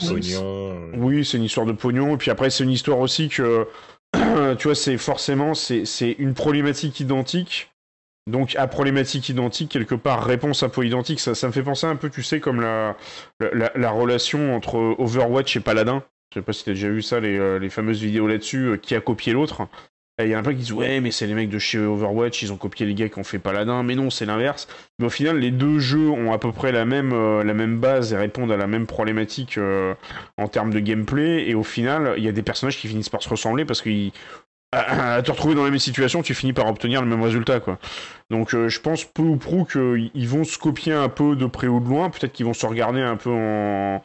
[0.98, 2.16] Oui, c'est une histoire de pognon.
[2.16, 3.68] Et puis après, c'est une histoire aussi que,
[4.58, 7.72] tu vois, c'est forcément c'est une problématique identique.
[8.28, 11.20] Donc, à problématique identique, quelque part, réponse un peu identique.
[11.20, 12.98] Ça, ça me fait penser un peu, tu sais, comme la,
[13.40, 16.04] la, relation entre Overwatch et Paladin.
[16.34, 18.78] Je sais pas si t'as déjà vu ça, les, euh, les fameuses vidéos là-dessus, euh,
[18.78, 19.68] qui a copié l'autre.
[20.18, 22.54] Il y a plein qui disent ouais mais c'est les mecs de chez Overwatch, ils
[22.54, 24.70] ont copié les gars qui ont fait Paladin, mais non c'est l'inverse.
[24.98, 27.80] Mais au final les deux jeux ont à peu près la même, euh, la même
[27.80, 29.60] base et répondent à la même problématique
[30.38, 33.22] en termes de gameplay et au final il y a des personnages qui finissent par
[33.22, 34.14] se ressembler parce qu'ils
[34.72, 37.80] à, te retrouver dans la même situation, tu finis par obtenir le même résultat, quoi.
[38.30, 41.68] Donc euh, je pense peu ou prou qu'ils vont se copier un peu de près
[41.68, 44.02] ou de loin, peut-être qu'ils vont se regarder un peu en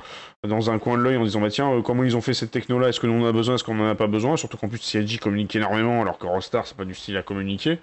[0.48, 2.50] dans un coin de l'œil en disant bah tiens euh, comment ils ont fait cette
[2.50, 3.56] techno là est-ce que nous on en a besoin?
[3.56, 4.38] Est-ce qu'on en a pas besoin?
[4.38, 7.78] Surtout qu'en plus CIG communique énormément alors que Rockstar c'est pas du style à communiquer.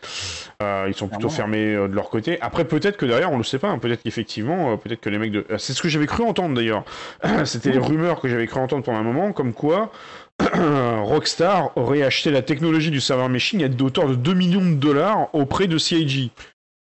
[0.64, 2.42] Euh, ils sont plutôt fermés euh, de leur côté.
[2.42, 3.78] Après peut-être que derrière on le sait pas hein.
[3.78, 6.84] peut-être qu'effectivement peut-être que les mecs de c'est ce que j'avais cru entendre d'ailleurs.
[7.46, 9.92] C'était les rumeurs que j'avais cru entendre pendant un moment comme quoi
[10.54, 15.34] Rockstar aurait acheté la technologie du serveur machine à d'auteur de 2 millions de dollars
[15.34, 16.32] auprès de CIG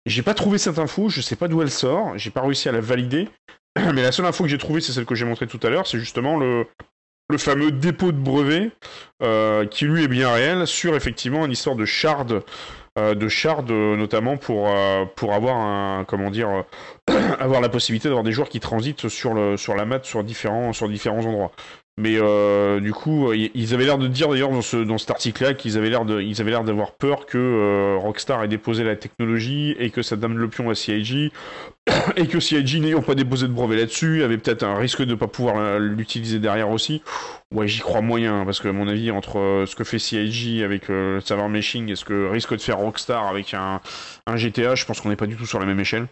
[0.05, 2.71] j'ai pas trouvé cette info, je sais pas d'où elle sort, j'ai pas réussi à
[2.71, 3.27] la valider,
[3.93, 5.87] Mais la seule info que j'ai trouvée, c'est celle que j'ai montrée tout à l'heure,
[5.87, 6.65] c'est justement le,
[7.37, 8.71] fameux dépôt de brevet,
[9.23, 12.43] euh, qui lui est bien réel, sur effectivement une histoire de shard,
[12.99, 16.65] euh, de shard notamment pour, euh, avoir comment dire,
[17.39, 20.89] avoir la possibilité d'avoir des joueurs qui transitent sur, sur la map sur différents, sur
[20.89, 21.53] différents endroits.
[21.97, 25.53] Mais euh, du coup, ils avaient l'air de dire d'ailleurs dans, ce, dans cet article-là
[25.53, 28.95] qu'ils avaient l'air de, ils avaient l'air d'avoir peur que euh, Rockstar ait déposé la
[28.95, 31.31] technologie et que ça donne le pion à CIG
[32.15, 35.15] et que CIG n'ayant pas déposé de brevet là-dessus avait peut-être un risque de ne
[35.15, 37.01] pas pouvoir l'utiliser derrière aussi.
[37.53, 40.63] Ouais, j'y crois moyen parce que à mon avis entre euh, ce que fait CIG
[40.63, 43.81] avec le server meshing et ce que risque de faire Rockstar avec un,
[44.27, 46.07] un GTA, je pense qu'on n'est pas du tout sur la même échelle.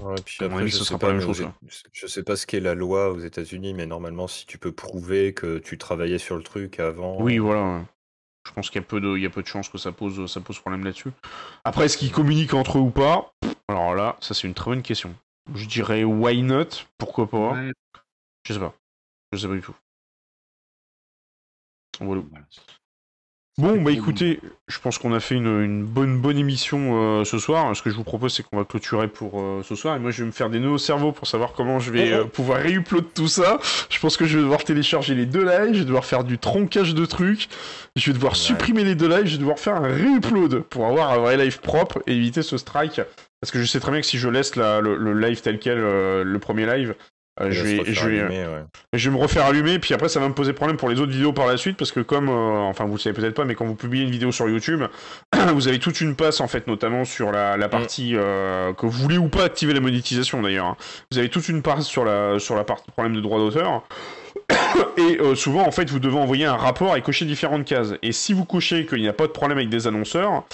[0.00, 1.18] Ouais, puis après, je sais pas,
[1.92, 5.32] je sais pas ce qu'est la loi aux États-Unis, mais normalement, si tu peux prouver
[5.32, 7.20] que tu travaillais sur le truc avant.
[7.20, 7.84] Oui, voilà.
[8.46, 9.90] Je pense qu'il y a peu de, il y a peu de chances que ça
[9.92, 11.10] pose, ça pose problème là-dessus.
[11.64, 13.32] Après, est-ce qu'ils communiquent entre eux ou pas?
[13.68, 15.16] Alors là, ça c'est une très bonne question.
[15.54, 16.68] Je dirais why not?
[16.98, 17.56] Pourquoi pas?
[18.44, 18.74] Je sais pas.
[19.32, 19.74] Je sais pas du tout.
[22.00, 22.22] Voilà.
[23.58, 27.74] Bon, bah écoutez, je pense qu'on a fait une, bonne, bonne émission euh, ce soir.
[27.74, 29.96] Ce que je vous propose, c'est qu'on va clôturer pour euh, ce soir.
[29.96, 32.12] Et moi, je vais me faire des nœuds au cerveau pour savoir comment je vais
[32.12, 33.58] euh, pouvoir réupload tout ça.
[33.88, 36.36] Je pense que je vais devoir télécharger les deux lives, je vais devoir faire du
[36.36, 37.48] troncage de trucs,
[37.96, 41.10] je vais devoir supprimer les deux lives, je vais devoir faire un réupload pour avoir
[41.12, 43.00] un vrai live propre et éviter ce strike.
[43.40, 46.38] Parce que je sais très bien que si je laisse le, live tel quel, le
[46.38, 46.94] premier live,
[47.38, 48.46] euh, je, vais, je, vais,
[48.94, 51.12] je vais me refaire allumer, puis après ça va me poser problème pour les autres
[51.12, 53.54] vidéos par la suite, parce que comme, euh, enfin vous le savez peut-être pas, mais
[53.54, 54.84] quand vous publiez une vidéo sur YouTube,
[55.52, 57.70] vous avez toute une passe en fait, notamment sur la, la mm.
[57.70, 60.66] partie euh, que vous voulez ou pas activer la monétisation d'ailleurs.
[60.66, 60.76] Hein.
[61.10, 63.82] Vous avez toute une passe sur la, sur la partie problème de droit d'auteur.
[64.96, 67.94] et souvent en fait vous devez envoyer un rapport et cocher différentes cases.
[68.02, 70.44] Et si vous cochez qu'il n'y a pas de problème avec des annonceurs,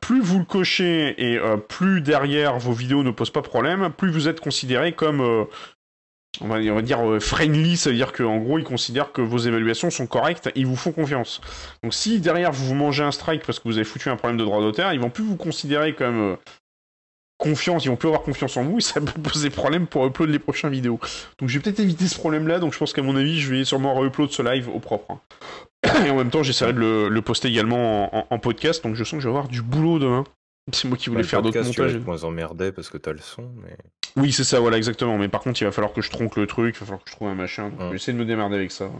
[0.00, 1.38] plus vous le cochez et
[1.68, 5.46] plus derrière vos vidéos ne posent pas problème, plus vous êtes considéré comme
[6.40, 9.90] on va, dire euh, friendly, ça veut dire qu'en gros ils considèrent que vos évaluations
[9.90, 11.40] sont correctes ils vous font confiance.
[11.82, 14.38] Donc si derrière vous vous mangez un strike parce que vous avez foutu un problème
[14.38, 16.36] de droit d'auteur, ils vont plus vous considérer comme euh,
[17.38, 20.30] confiance, ils vont plus avoir confiance en vous et ça peut poser problème pour upload
[20.30, 21.00] les prochaines vidéos.
[21.38, 23.52] Donc je vais peut-être éviter ce problème là, donc je pense qu'à mon avis je
[23.54, 25.12] vais sûrement re-upload ce live au propre.
[25.12, 25.20] Hein.
[26.06, 29.20] Et en même temps j'essaierai de le, poster également en, podcast, donc je sens que
[29.20, 30.24] je vais avoir du boulot demain.
[30.72, 31.92] C'est moi qui voulais faire d'autres montages.
[31.92, 33.76] Tu vas moins emmerdé parce que t'as le son, mais...
[34.16, 35.16] Oui, c'est ça, voilà, exactement.
[35.16, 37.10] Mais par contre, il va falloir que je tronque le truc, il va falloir que
[37.10, 37.70] je trouve un machin.
[37.78, 38.90] Je vais essayer de me démerder avec ça.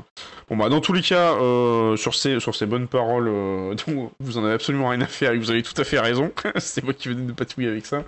[0.49, 3.75] Bon, bah, dans tous les cas, euh, sur, ces, sur ces bonnes paroles, euh,
[4.21, 6.31] vous en avez absolument rien à faire et vous avez tout à fait raison.
[6.57, 8.05] c'est moi qui venais de patouiller avec ça.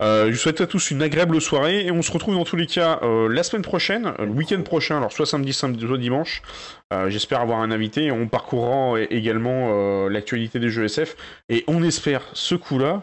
[0.00, 2.56] Euh, je vous souhaite à tous une agréable soirée et on se retrouve dans tous
[2.56, 6.42] les cas la semaine prochaine, le week-end prochain, alors soit samedi, samedi, soit dimanche.
[7.08, 11.16] J'espère avoir un invité et on parcourra également l'actualité des jeux SF.
[11.48, 12.93] Et on espère ce coup-là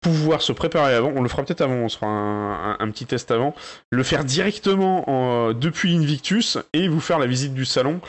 [0.00, 1.12] pouvoir se préparer avant.
[1.14, 3.54] On le fera peut-être avant, on se fera un, petit test avant.
[3.90, 8.00] Le faire directement en, depuis Invictus et vous faire la visite du salon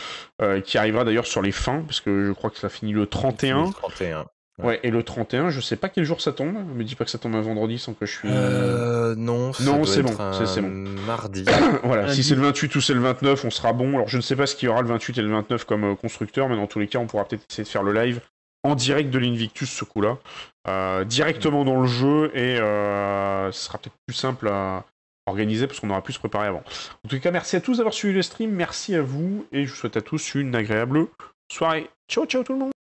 [0.65, 3.65] qui arrivera d'ailleurs sur les fins, parce que je crois que ça finit le 31.
[3.67, 4.25] Le 31.
[4.63, 6.55] Ouais, et le 31, je sais pas quel jour ça tombe.
[6.75, 8.29] Me dis pas que ça tombe un vendredi sans que je suis.
[8.31, 10.13] Euh, non, non, c'est bon,
[10.45, 10.69] c'est bon.
[11.07, 11.45] Mardi.
[11.83, 13.95] voilà, si c'est le 28 ou c'est le 29, on sera bon.
[13.95, 15.83] Alors je ne sais pas ce qu'il y aura le 28 et le 29 comme
[15.91, 18.21] euh, constructeur, mais dans tous les cas, on pourra peut-être essayer de faire le live
[18.63, 20.19] en direct de l'Invictus ce coup-là,
[20.67, 24.85] euh, directement dans le jeu et ce sera peut-être plus simple à
[25.27, 26.63] organiser parce qu'on aura pu se préparer avant.
[27.05, 29.71] En tout cas, merci à tous d'avoir suivi le stream, merci à vous et je
[29.71, 31.07] vous souhaite à tous une agréable
[31.51, 31.89] soirée.
[32.09, 32.71] Ciao, ciao tout le monde.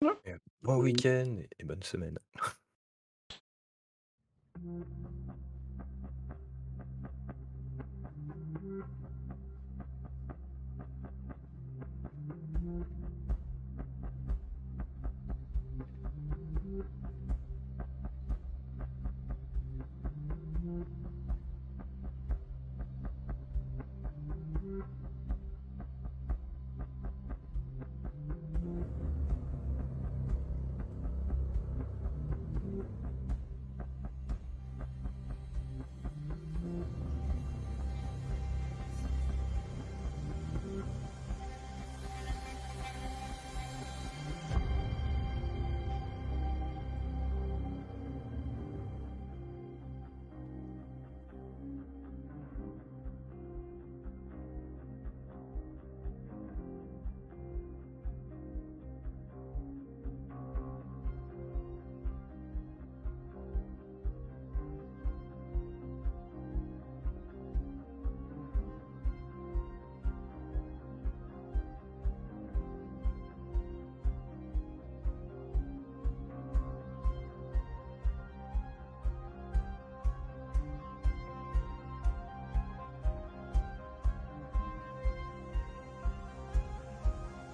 [0.63, 2.19] Bon week-end et bonne semaine.